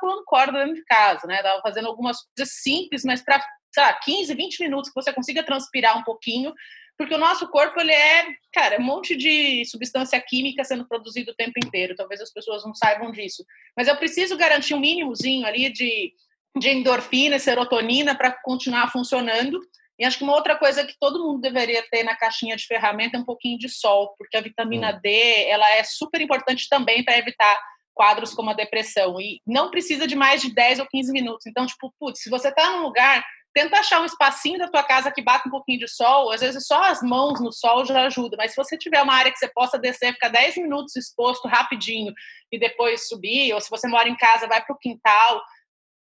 pulando 0.00 0.24
corda 0.24 0.58
dentro 0.58 0.74
de 0.74 0.84
casa, 0.84 1.24
né? 1.28 1.40
Tava 1.44 1.62
fazendo 1.62 1.86
algumas 1.86 2.16
coisas 2.34 2.54
simples, 2.54 3.04
mas 3.04 3.22
para, 3.22 3.40
sei 3.72 3.84
lá, 3.84 3.92
15, 3.92 4.34
20 4.34 4.60
minutos 4.64 4.90
que 4.90 5.00
você 5.00 5.12
consiga 5.12 5.44
transpirar 5.44 5.96
um 5.96 6.02
pouquinho, 6.02 6.52
porque 6.98 7.14
o 7.14 7.18
nosso 7.18 7.46
corpo, 7.50 7.80
ele 7.80 7.92
é, 7.92 8.26
cara, 8.52 8.80
um 8.80 8.84
monte 8.84 9.14
de 9.14 9.64
substância 9.66 10.20
química 10.20 10.64
sendo 10.64 10.88
produzido 10.88 11.30
o 11.30 11.36
tempo 11.36 11.52
inteiro. 11.64 11.94
Talvez 11.94 12.20
as 12.20 12.32
pessoas 12.32 12.64
não 12.64 12.74
saibam 12.74 13.12
disso. 13.12 13.44
Mas 13.76 13.86
eu 13.86 13.96
preciso 13.96 14.36
garantir 14.36 14.74
um 14.74 14.80
mínimozinho 14.80 15.46
ali 15.46 15.72
de 15.72 16.12
de 16.58 16.70
endorfina, 16.70 17.38
serotonina 17.38 18.14
para 18.14 18.32
continuar 18.32 18.90
funcionando. 18.90 19.60
E 19.98 20.04
acho 20.04 20.18
que 20.18 20.24
uma 20.24 20.34
outra 20.34 20.56
coisa 20.56 20.84
que 20.84 20.94
todo 20.98 21.22
mundo 21.22 21.40
deveria 21.40 21.84
ter 21.90 22.02
na 22.02 22.16
caixinha 22.16 22.56
de 22.56 22.66
ferramenta 22.66 23.16
é 23.16 23.20
um 23.20 23.24
pouquinho 23.24 23.58
de 23.58 23.68
sol, 23.68 24.14
porque 24.18 24.36
a 24.36 24.40
vitamina 24.40 24.94
hum. 24.94 25.00
D 25.02 25.48
ela 25.48 25.68
é 25.76 25.84
super 25.84 26.20
importante 26.20 26.68
também 26.68 27.04
para 27.04 27.18
evitar 27.18 27.58
quadros 27.94 28.34
como 28.34 28.50
a 28.50 28.54
depressão. 28.54 29.20
E 29.20 29.40
não 29.46 29.70
precisa 29.70 30.06
de 30.06 30.16
mais 30.16 30.40
de 30.40 30.52
10 30.52 30.80
ou 30.80 30.86
15 30.86 31.12
minutos. 31.12 31.46
Então, 31.46 31.66
tipo, 31.66 31.92
putz, 31.98 32.22
se 32.22 32.30
você 32.30 32.48
está 32.48 32.70
num 32.70 32.82
lugar, 32.82 33.22
tenta 33.54 33.78
achar 33.78 34.00
um 34.00 34.04
espacinho 34.04 34.58
da 34.58 34.68
tua 34.68 34.82
casa 34.82 35.10
que 35.10 35.22
bata 35.22 35.48
um 35.48 35.50
pouquinho 35.50 35.80
de 35.80 35.88
sol. 35.88 36.30
Às 36.30 36.40
vezes 36.40 36.66
só 36.66 36.82
as 36.84 37.02
mãos 37.02 37.40
no 37.40 37.52
sol 37.52 37.84
já 37.84 38.06
ajuda, 38.06 38.36
mas 38.36 38.52
se 38.52 38.56
você 38.56 38.76
tiver 38.76 39.02
uma 39.02 39.14
área 39.14 39.30
que 39.30 39.38
você 39.38 39.48
possa 39.48 39.78
descer, 39.78 40.14
ficar 40.14 40.28
10 40.28 40.56
minutos 40.56 40.96
exposto 40.96 41.48
rapidinho 41.48 42.12
e 42.50 42.58
depois 42.58 43.08
subir, 43.08 43.52
ou 43.52 43.60
se 43.60 43.70
você 43.70 43.86
mora 43.86 44.08
em 44.08 44.16
casa, 44.16 44.48
vai 44.48 44.64
para 44.64 44.74
o 44.74 44.78
quintal 44.78 45.42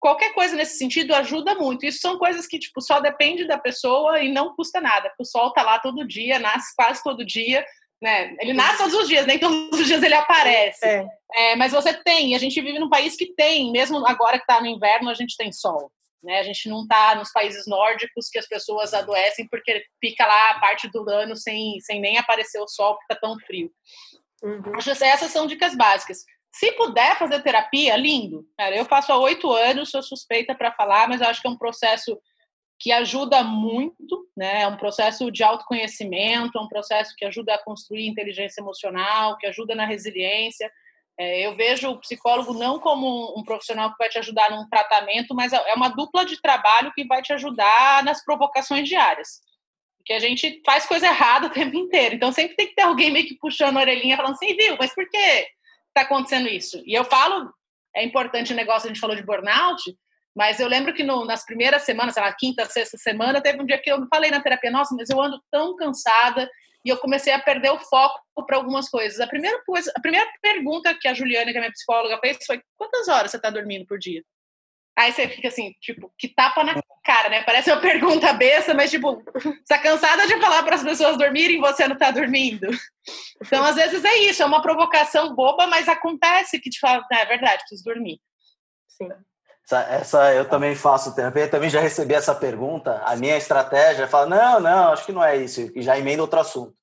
qualquer 0.03 0.33
coisa 0.33 0.53
nesse 0.53 0.77
sentido 0.77 1.15
ajuda 1.15 1.55
muito. 1.55 1.85
Isso 1.85 1.99
são 1.99 2.17
coisas 2.17 2.45
que 2.45 2.59
tipo 2.59 2.81
só 2.81 2.99
depende 2.99 3.47
da 3.47 3.57
pessoa 3.57 4.19
e 4.19 4.33
não 4.33 4.53
custa 4.53 4.81
nada. 4.81 5.09
O 5.17 5.23
sol 5.23 5.53
tá 5.53 5.63
lá 5.63 5.79
todo 5.79 6.05
dia, 6.05 6.37
nasce 6.39 6.75
quase 6.75 7.01
todo 7.01 7.25
dia, 7.25 7.65
né? 8.01 8.35
Ele 8.41 8.51
nasce 8.51 8.79
todos 8.79 8.93
os 8.95 9.07
dias, 9.07 9.25
nem 9.25 9.39
todos 9.39 9.79
os 9.79 9.87
dias 9.87 10.03
ele 10.03 10.13
aparece. 10.13 10.85
É. 10.85 11.07
É, 11.33 11.55
mas 11.55 11.71
você 11.71 11.93
tem. 11.93 12.35
A 12.35 12.37
gente 12.37 12.59
vive 12.59 12.79
num 12.79 12.89
país 12.89 13.15
que 13.15 13.33
tem, 13.33 13.71
mesmo 13.71 14.05
agora 14.05 14.37
que 14.37 14.43
está 14.43 14.59
no 14.59 14.67
inverno, 14.67 15.09
a 15.09 15.13
gente 15.13 15.37
tem 15.37 15.53
sol. 15.53 15.89
Né? 16.21 16.37
A 16.39 16.43
gente 16.43 16.67
não 16.67 16.81
está 16.81 17.15
nos 17.15 17.31
países 17.31 17.65
nórdicos 17.65 18.27
que 18.29 18.37
as 18.37 18.45
pessoas 18.45 18.93
adoecem 18.93 19.47
porque 19.47 19.85
fica 20.01 20.27
lá 20.27 20.49
a 20.49 20.59
parte 20.59 20.91
do 20.91 21.09
ano 21.09 21.37
sem, 21.37 21.79
sem 21.79 22.01
nem 22.01 22.17
aparecer 22.17 22.59
o 22.59 22.67
sol 22.67 22.95
porque 22.95 23.13
está 23.13 23.25
tão 23.25 23.39
frio. 23.39 23.71
Uhum. 24.43 24.73
Essas 24.77 25.31
são 25.31 25.47
dicas 25.47 25.73
básicas. 25.77 26.25
Se 26.53 26.71
puder 26.73 27.17
fazer 27.17 27.41
terapia, 27.41 27.97
lindo. 27.97 28.47
Cara, 28.55 28.75
eu 28.75 28.85
faço 28.85 29.11
há 29.11 29.17
oito 29.17 29.51
anos, 29.51 29.89
sou 29.89 30.03
suspeita 30.03 30.53
para 30.53 30.71
falar, 30.71 31.09
mas 31.09 31.19
eu 31.19 31.27
acho 31.27 31.41
que 31.41 31.47
é 31.47 31.51
um 31.51 31.57
processo 31.57 32.15
que 32.79 32.91
ajuda 32.91 33.43
muito, 33.43 34.29
né? 34.37 34.61
É 34.61 34.67
um 34.67 34.77
processo 34.77 35.31
de 35.31 35.43
autoconhecimento, 35.43 36.57
é 36.57 36.61
um 36.61 36.67
processo 36.67 37.15
que 37.17 37.25
ajuda 37.25 37.55
a 37.55 37.63
construir 37.63 38.07
inteligência 38.07 38.61
emocional, 38.61 39.37
que 39.37 39.47
ajuda 39.47 39.73
na 39.73 39.85
resiliência. 39.85 40.71
É, 41.17 41.45
eu 41.45 41.55
vejo 41.55 41.89
o 41.89 41.99
psicólogo 41.99 42.53
não 42.53 42.79
como 42.79 43.33
um 43.37 43.43
profissional 43.43 43.91
que 43.91 43.97
vai 43.97 44.09
te 44.09 44.19
ajudar 44.19 44.51
num 44.51 44.67
tratamento, 44.69 45.33
mas 45.33 45.53
é 45.53 45.73
uma 45.73 45.89
dupla 45.89 46.23
de 46.23 46.39
trabalho 46.39 46.91
que 46.93 47.05
vai 47.05 47.21
te 47.21 47.33
ajudar 47.33 48.03
nas 48.03 48.23
provocações 48.23 48.87
diárias. 48.87 49.41
Porque 49.97 50.13
a 50.13 50.19
gente 50.19 50.61
faz 50.63 50.85
coisa 50.85 51.07
errada 51.07 51.47
o 51.47 51.51
tempo 51.51 51.75
inteiro. 51.77 52.15
Então 52.15 52.31
sempre 52.31 52.55
tem 52.55 52.67
que 52.67 52.75
ter 52.75 52.83
alguém 52.83 53.11
meio 53.11 53.27
que 53.27 53.37
puxando 53.37 53.77
a 53.77 53.81
orelhinha, 53.81 54.17
falando 54.17 54.33
assim, 54.33 54.55
viu, 54.55 54.75
mas 54.77 54.93
por 54.93 55.09
quê? 55.09 55.47
Está 55.95 56.01
acontecendo 56.01 56.47
isso. 56.47 56.81
E 56.85 56.93
eu 56.93 57.03
falo, 57.05 57.53
é 57.95 58.03
importante 58.03 58.51
o 58.51 58.55
negócio, 58.55 58.87
a 58.87 58.93
gente 58.93 58.99
falou 58.99 59.15
de 59.15 59.23
burnout, 59.23 59.81
mas 60.35 60.59
eu 60.59 60.67
lembro 60.67 60.93
que 60.93 61.03
no, 61.03 61.25
nas 61.25 61.45
primeiras 61.45 61.83
semanas, 61.83 62.15
sei 62.15 62.23
lá, 62.23 62.33
quinta, 62.33 62.65
sexta 62.65 62.97
semana, 62.97 63.41
teve 63.41 63.61
um 63.61 63.65
dia 63.65 63.77
que 63.77 63.91
eu 63.91 64.05
falei 64.07 64.31
na 64.31 64.41
terapia, 64.41 64.71
nossa, 64.71 64.95
mas 64.95 65.09
eu 65.09 65.21
ando 65.21 65.41
tão 65.51 65.75
cansada 65.75 66.49
e 66.83 66.89
eu 66.89 66.97
comecei 66.97 67.31
a 67.31 67.39
perder 67.39 67.71
o 67.71 67.79
foco 67.79 68.19
para 68.45 68.57
algumas 68.57 68.89
coisas. 68.89 69.19
A 69.19 69.27
primeira 69.27 69.63
coisa, 69.63 69.91
a 69.95 70.01
primeira 70.01 70.27
pergunta 70.41 70.93
que 70.99 71.07
a 71.07 71.13
Juliana, 71.13 71.51
que 71.51 71.57
é 71.57 71.61
minha 71.61 71.71
psicóloga, 71.71 72.19
fez 72.19 72.37
foi: 72.45 72.61
quantas 72.75 73.07
horas 73.07 73.31
você 73.31 73.37
está 73.37 73.49
dormindo 73.49 73.85
por 73.85 73.99
dia? 73.99 74.23
Aí 74.97 75.11
você 75.11 75.27
fica 75.29 75.47
assim, 75.47 75.71
tipo, 75.79 76.11
que 76.17 76.27
tapa 76.27 76.63
na 76.63 76.73
cara, 77.03 77.29
né? 77.29 77.43
Parece 77.43 77.71
uma 77.71 77.79
pergunta 77.81 78.33
besta, 78.33 78.73
mas 78.73 78.89
tipo, 78.89 79.21
você 79.33 79.53
tá 79.67 79.77
cansada 79.77 80.25
de 80.25 80.39
falar 80.39 80.63
para 80.63 80.75
as 80.75 80.83
pessoas 80.83 81.17
dormirem 81.17 81.57
e 81.57 81.61
você 81.61 81.87
não 81.87 81.97
tá 81.97 82.11
dormindo. 82.11 82.67
Então, 83.45 83.63
às 83.63 83.75
vezes 83.75 84.03
é 84.03 84.15
isso, 84.19 84.41
é 84.41 84.45
uma 84.45 84.61
provocação 84.61 85.35
boba, 85.35 85.67
mas 85.67 85.89
acontece 85.89 86.59
que 86.59 86.69
te 86.69 86.79
fala, 86.79 87.05
ah, 87.11 87.19
é 87.19 87.25
verdade, 87.25 87.59
preciso 87.59 87.83
dormir. 87.83 88.19
Sim. 88.87 89.09
Essa, 89.65 89.81
essa, 89.83 90.33
eu 90.33 90.47
também 90.47 90.75
faço 90.75 91.15
terapia, 91.15 91.47
também 91.47 91.69
já 91.69 91.79
recebi 91.79 92.13
essa 92.13 92.35
pergunta. 92.35 93.01
A 93.05 93.15
minha 93.15 93.37
estratégia 93.37 94.03
é 94.03 94.07
falar: 94.07 94.25
não, 94.25 94.59
não, 94.59 94.91
acho 94.91 95.05
que 95.05 95.13
não 95.13 95.23
é 95.23 95.37
isso, 95.37 95.71
e 95.73 95.81
já 95.81 95.97
emenda 95.97 96.21
outro 96.21 96.39
assunto. 96.39 96.75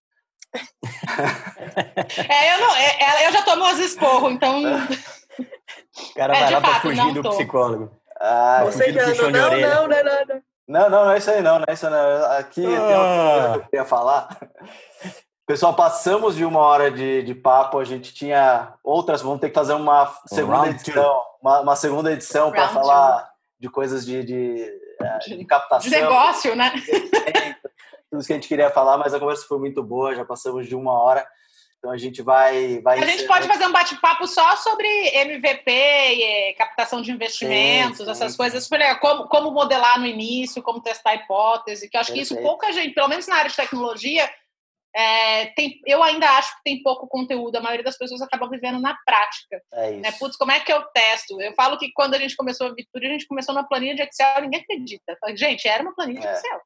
é, 0.55 2.55
eu, 2.55 2.61
não, 2.61 2.75
é, 2.75 3.03
é 3.03 3.29
eu 3.29 3.33
já 3.33 3.43
tomo 3.43 3.67
as 3.67 3.79
esporro, 3.79 4.31
então. 4.31 4.61
O 6.11 6.15
cara 6.15 6.37
é, 6.37 6.41
vai 6.41 6.53
lá 6.53 6.61
fato, 6.61 6.71
pra 6.71 6.81
fugir 6.81 7.15
do 7.15 7.23
psicólogo. 7.31 8.00
Ah, 8.21 8.63
Você 8.65 8.93
já 8.93 9.07
não, 9.07 9.31
não, 9.31 9.31
não, 9.31 9.51
não, 9.51 9.89
não, 9.89 10.43
não, 10.69 10.91
não, 10.91 10.91
não 10.91 11.11
é 11.11 11.19
isso 11.19 11.31
aí, 11.31 11.43
não, 11.43 11.59
não 11.59 11.65
é 11.67 11.73
isso 11.73 11.89
não. 11.89 12.25
Aqui 12.33 12.65
ah. 12.65 12.69
tem 12.69 12.79
uma 12.79 13.33
coisa 13.33 13.53
que 13.53 13.59
eu 13.59 13.65
queria 13.65 13.85
falar. 13.85 14.29
Pessoal, 15.47 15.75
passamos 15.75 16.37
de 16.37 16.45
uma 16.45 16.61
hora 16.61 16.93
de, 16.93 17.25
de 17.25 17.35
papo, 17.35 17.81
a 17.81 17.85
gente 17.85 18.15
tinha 18.15 18.75
outras, 18.85 19.21
vamos 19.21 19.41
ter 19.41 19.49
que 19.49 19.55
fazer 19.55 19.73
uma 19.73 20.07
segunda 20.27 20.69
edição, 20.69 21.23
uma, 21.43 21.61
uma, 21.61 21.75
segunda 21.75 22.13
edição 22.13 22.53
para 22.53 22.69
falar 22.69 23.29
de 23.59 23.69
coisas 23.69 24.07
de, 24.07 24.23
de, 24.23 24.81
é, 25.01 25.19
de, 25.19 25.45
captação. 25.45 25.91
De 25.91 25.97
negócio, 25.97 26.55
né? 26.55 26.73
Tudo 28.09 28.25
que 28.25 28.33
a 28.33 28.37
gente 28.37 28.47
queria 28.47 28.71
falar, 28.71 28.97
mas 28.97 29.13
a 29.13 29.19
conversa 29.19 29.45
foi 29.49 29.59
muito 29.59 29.83
boa, 29.83 30.15
já 30.15 30.25
passamos 30.25 30.69
de 30.69 30.77
uma 30.77 30.93
hora. 30.93 31.27
Então 31.81 31.91
a 31.91 31.97
gente 31.97 32.21
vai. 32.21 32.79
vai 32.83 32.99
a 32.99 33.07
gente 33.07 33.27
pode 33.27 33.49
fazer 33.49 33.67
um 33.67 33.73
bate-papo 33.73 34.27
só 34.27 34.55
sobre 34.57 34.87
MVP, 34.87 35.71
e 35.73 36.53
captação 36.53 37.01
de 37.01 37.11
investimentos, 37.11 37.97
sim, 37.97 38.05
sim, 38.05 38.11
essas 38.11 38.37
coisas, 38.37 38.69
como, 39.01 39.27
como 39.29 39.51
modelar 39.51 39.99
no 39.99 40.07
início, 40.07 40.63
como 40.63 40.83
testar 40.83 41.13
a 41.13 41.15
hipótese, 41.15 41.89
que 41.89 41.97
eu 41.97 42.01
acho 42.03 42.13
Perfeito. 42.13 42.29
que 42.29 42.35
isso 42.35 42.43
pouca 42.43 42.71
gente, 42.71 42.93
pelo 42.93 43.09
menos 43.09 43.27
na 43.27 43.37
área 43.37 43.51
de 43.51 43.57
tecnologia, 43.57 44.31
é, 44.95 45.47
tem, 45.55 45.81
eu 45.87 46.03
ainda 46.03 46.29
acho 46.37 46.55
que 46.57 46.65
tem 46.65 46.83
pouco 46.83 47.09
conteúdo, 47.09 47.57
a 47.57 47.63
maioria 47.63 47.85
das 47.85 47.97
pessoas 47.97 48.21
acaba 48.21 48.47
vivendo 48.47 48.79
na 48.79 48.95
prática. 49.07 49.63
É 49.73 49.93
isso. 49.93 50.01
Né? 50.01 50.13
Putz, 50.19 50.37
como 50.37 50.53
é 50.53 50.61
que 50.61 50.71
eu 50.71 50.83
testo? 50.83 51.41
Eu 51.41 51.55
falo 51.55 51.79
que 51.79 51.91
quando 51.95 52.13
a 52.13 52.19
gente 52.19 52.37
começou 52.37 52.67
a 52.67 52.75
Vitura, 52.75 53.07
a 53.07 53.13
gente 53.13 53.27
começou 53.27 53.55
na 53.55 53.65
planilha 53.65 53.95
de 53.95 54.03
Excel, 54.03 54.43
ninguém 54.43 54.61
acredita. 54.61 55.17
Gente, 55.35 55.67
era 55.67 55.83
uma 55.83 55.95
planilha 55.95 56.19
é. 56.19 56.23
de 56.23 56.29
Excel. 56.29 56.61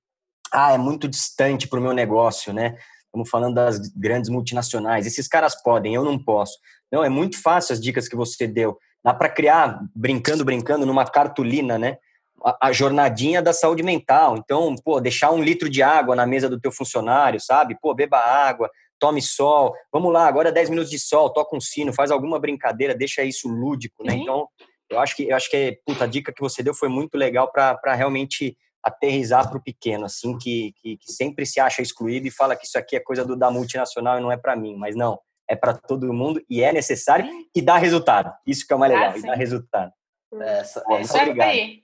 ah, 0.53 0.71
é 0.73 0.77
muito 0.77 1.09
distante 1.09 1.67
para 1.67 1.79
o 1.79 1.83
meu 1.83 1.93
negócio, 1.93 2.53
né? 2.53 2.77
Estamos 3.05 3.29
falando 3.29 3.55
das 3.55 3.89
grandes 3.89 4.29
multinacionais. 4.29 5.05
Esses 5.05 5.27
caras 5.27 5.61
podem, 5.61 5.93
eu 5.93 6.05
não 6.05 6.17
posso. 6.17 6.57
Não, 6.89 7.03
é 7.03 7.09
muito 7.09 7.41
fácil 7.41 7.73
as 7.73 7.81
dicas 7.81 8.07
que 8.07 8.15
você 8.15 8.47
deu. 8.47 8.77
Dá 9.03 9.13
para 9.13 9.27
criar, 9.27 9.81
brincando, 9.93 10.45
brincando, 10.45 10.85
numa 10.85 11.05
cartolina, 11.05 11.77
né? 11.77 11.97
A, 12.43 12.67
a, 12.67 12.71
jornadinha 12.71 13.41
da 13.41 13.53
saúde 13.53 13.83
mental. 13.83 14.37
Então, 14.37 14.75
pô, 14.83 14.99
deixar 14.99 15.31
um 15.31 15.41
litro 15.41 15.69
de 15.69 15.83
água 15.83 16.15
na 16.15 16.25
mesa 16.25 16.49
do 16.49 16.59
teu 16.59 16.71
funcionário, 16.71 17.39
sabe? 17.39 17.77
Pô, 17.79 17.93
beba 17.93 18.17
água, 18.17 18.69
tome 18.99 19.21
sol. 19.21 19.73
Vamos 19.91 20.11
lá, 20.11 20.27
agora 20.27 20.51
10 20.51 20.69
minutos 20.69 20.89
de 20.89 20.99
sol, 20.99 21.31
toca 21.31 21.55
um 21.55 21.61
sino, 21.61 21.93
faz 21.93 22.11
alguma 22.11 22.39
brincadeira, 22.39 22.95
deixa 22.95 23.23
isso 23.23 23.47
lúdico, 23.47 24.03
né? 24.03 24.13
Uhum. 24.13 24.21
Então, 24.21 24.47
eu 24.89 24.99
acho 24.99 25.15
que 25.15 25.29
eu 25.29 25.35
acho 25.35 25.49
que 25.49 25.79
puta, 25.85 26.03
a 26.03 26.07
dica 26.07 26.33
que 26.33 26.41
você 26.41 26.61
deu 26.61 26.73
foi 26.73 26.89
muito 26.89 27.17
legal 27.17 27.51
para 27.51 27.95
realmente 27.95 28.57
aterrizar 28.83 29.47
para 29.47 29.57
o 29.57 29.63
pequeno, 29.63 30.05
assim, 30.05 30.37
que, 30.37 30.73
que, 30.81 30.97
que, 30.97 31.11
sempre 31.11 31.45
se 31.45 31.59
acha 31.59 31.81
excluído 31.81 32.27
e 32.27 32.31
fala 32.31 32.55
que 32.55 32.65
isso 32.65 32.77
aqui 32.77 32.95
é 32.95 32.99
coisa 32.99 33.23
do, 33.23 33.35
da 33.35 33.51
multinacional 33.51 34.17
e 34.17 34.21
não 34.21 34.31
é 34.31 34.37
para 34.37 34.55
mim. 34.55 34.75
Mas 34.75 34.95
não, 34.95 35.19
é 35.47 35.55
para 35.55 35.73
todo 35.73 36.11
mundo 36.13 36.43
e 36.49 36.63
é 36.63 36.71
necessário 36.71 37.29
e 37.55 37.61
dá 37.61 37.77
resultado. 37.77 38.33
Isso 38.45 38.65
que 38.65 38.73
é 38.73 38.75
o 38.75 38.79
mais 38.79 38.91
legal, 38.91 39.11
ah, 39.13 39.17
e 39.17 39.21
dá 39.21 39.35
resultado. 39.35 39.91
Essa, 40.33 40.83
essa, 40.89 41.17
obrigado. 41.21 41.81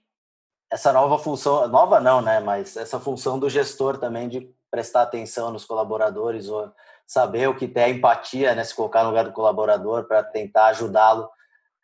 Essa 0.71 0.91
nova 0.91 1.17
função, 1.17 1.67
nova 1.67 1.99
não, 1.99 2.21
né? 2.21 2.39
Mas 2.39 2.75
essa 2.75 2.99
função 2.99 3.39
do 3.39 3.49
gestor 3.49 3.97
também 3.97 4.27
de 4.27 4.49
prestar 4.69 5.03
atenção 5.03 5.51
nos 5.51 5.65
colaboradores, 5.65 6.49
ou 6.49 6.71
saber 7.05 7.47
o 7.47 7.55
que 7.55 7.67
tem, 7.67 7.83
a 7.83 7.89
empatia, 7.89 8.53
né? 8.53 8.63
Se 8.63 8.75
colocar 8.75 9.03
no 9.03 9.09
lugar 9.09 9.23
do 9.23 9.31
colaborador 9.31 10.05
para 10.05 10.23
tentar 10.23 10.67
ajudá-lo 10.67 11.29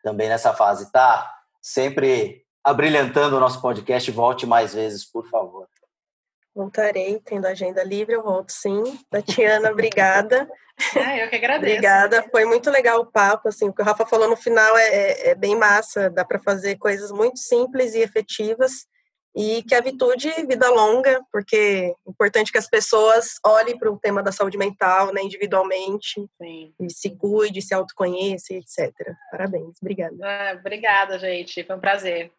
também 0.02 0.28
nessa 0.28 0.52
fase. 0.52 0.92
Tá 0.92 1.32
sempre 1.62 2.44
abrilhantando 2.62 3.36
o 3.36 3.40
nosso 3.40 3.60
podcast. 3.60 4.10
Volte 4.10 4.46
mais 4.46 4.74
vezes, 4.74 5.04
por 5.04 5.26
favor. 5.28 5.66
Voltarei, 6.54 7.20
tendo 7.24 7.46
agenda 7.46 7.82
livre, 7.82 8.14
eu 8.14 8.22
volto 8.22 8.50
sim. 8.50 8.82
Tatiana, 9.10 9.70
obrigada. 9.70 10.48
Ah, 10.96 11.16
eu 11.18 11.28
que 11.28 11.36
agradeço. 11.36 11.72
obrigada, 11.72 12.24
foi 12.30 12.44
muito 12.44 12.70
legal 12.70 13.00
o 13.00 13.06
papo, 13.06 13.48
assim, 13.48 13.68
o 13.68 13.72
que 13.72 13.80
o 13.80 13.84
Rafa 13.84 14.04
falou 14.04 14.28
no 14.28 14.36
final 14.36 14.76
é, 14.76 14.88
é, 14.88 15.28
é 15.30 15.34
bem 15.34 15.56
massa, 15.56 16.10
dá 16.10 16.24
para 16.24 16.38
fazer 16.38 16.76
coisas 16.76 17.12
muito 17.12 17.38
simples 17.38 17.94
e 17.94 18.00
efetivas, 18.00 18.86
e 19.36 19.62
que 19.64 19.74
a 19.74 19.80
Vitude 19.80 20.30
vida 20.46 20.70
longa, 20.70 21.20
porque 21.32 21.56
é 22.06 22.10
importante 22.10 22.52
que 22.52 22.58
as 22.58 22.68
pessoas 22.68 23.34
olhem 23.44 23.76
para 23.76 23.90
o 23.90 23.98
tema 23.98 24.22
da 24.22 24.30
saúde 24.30 24.56
mental, 24.56 25.12
né, 25.12 25.22
individualmente, 25.22 26.24
Sim. 26.40 26.72
e 26.80 26.90
se 26.90 27.10
cuide, 27.16 27.60
se 27.60 27.74
autoconheça, 27.74 28.54
etc. 28.54 28.92
Parabéns, 29.30 29.76
obrigada. 29.82 30.16
Ah, 30.22 30.56
obrigada, 30.58 31.18
gente, 31.18 31.64
foi 31.64 31.76
um 31.76 31.80
prazer. 31.80 32.30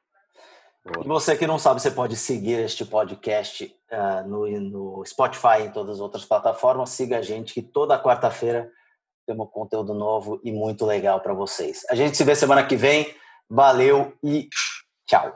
E 0.88 1.08
você 1.08 1.36
que 1.36 1.48
não 1.48 1.58
sabe, 1.58 1.82
você 1.82 1.90
pode 1.90 2.16
seguir 2.16 2.60
este 2.60 2.86
podcast 2.86 3.76
uh, 3.92 4.28
no, 4.28 4.48
no 4.60 5.04
Spotify 5.06 5.62
e 5.62 5.64
em 5.64 5.72
todas 5.72 5.96
as 5.96 6.00
outras 6.00 6.24
plataformas. 6.24 6.92
Siga 6.92 7.18
a 7.18 7.22
gente 7.24 7.54
que 7.54 7.62
toda 7.64 8.02
quarta-feira 8.02 8.72
temos 9.26 9.50
conteúdo 9.52 9.96
novo 9.96 10.40
e 10.44 10.52
muito 10.52 10.86
legal 10.86 11.20
para 11.22 11.34
vocês. 11.34 11.82
A 11.90 11.96
gente 11.96 12.16
se 12.16 12.24
vê 12.24 12.36
semana 12.36 12.64
que 12.64 12.76
vem. 12.76 13.16
Valeu 13.50 14.14
e 14.24 14.48
tchau. 15.08 15.24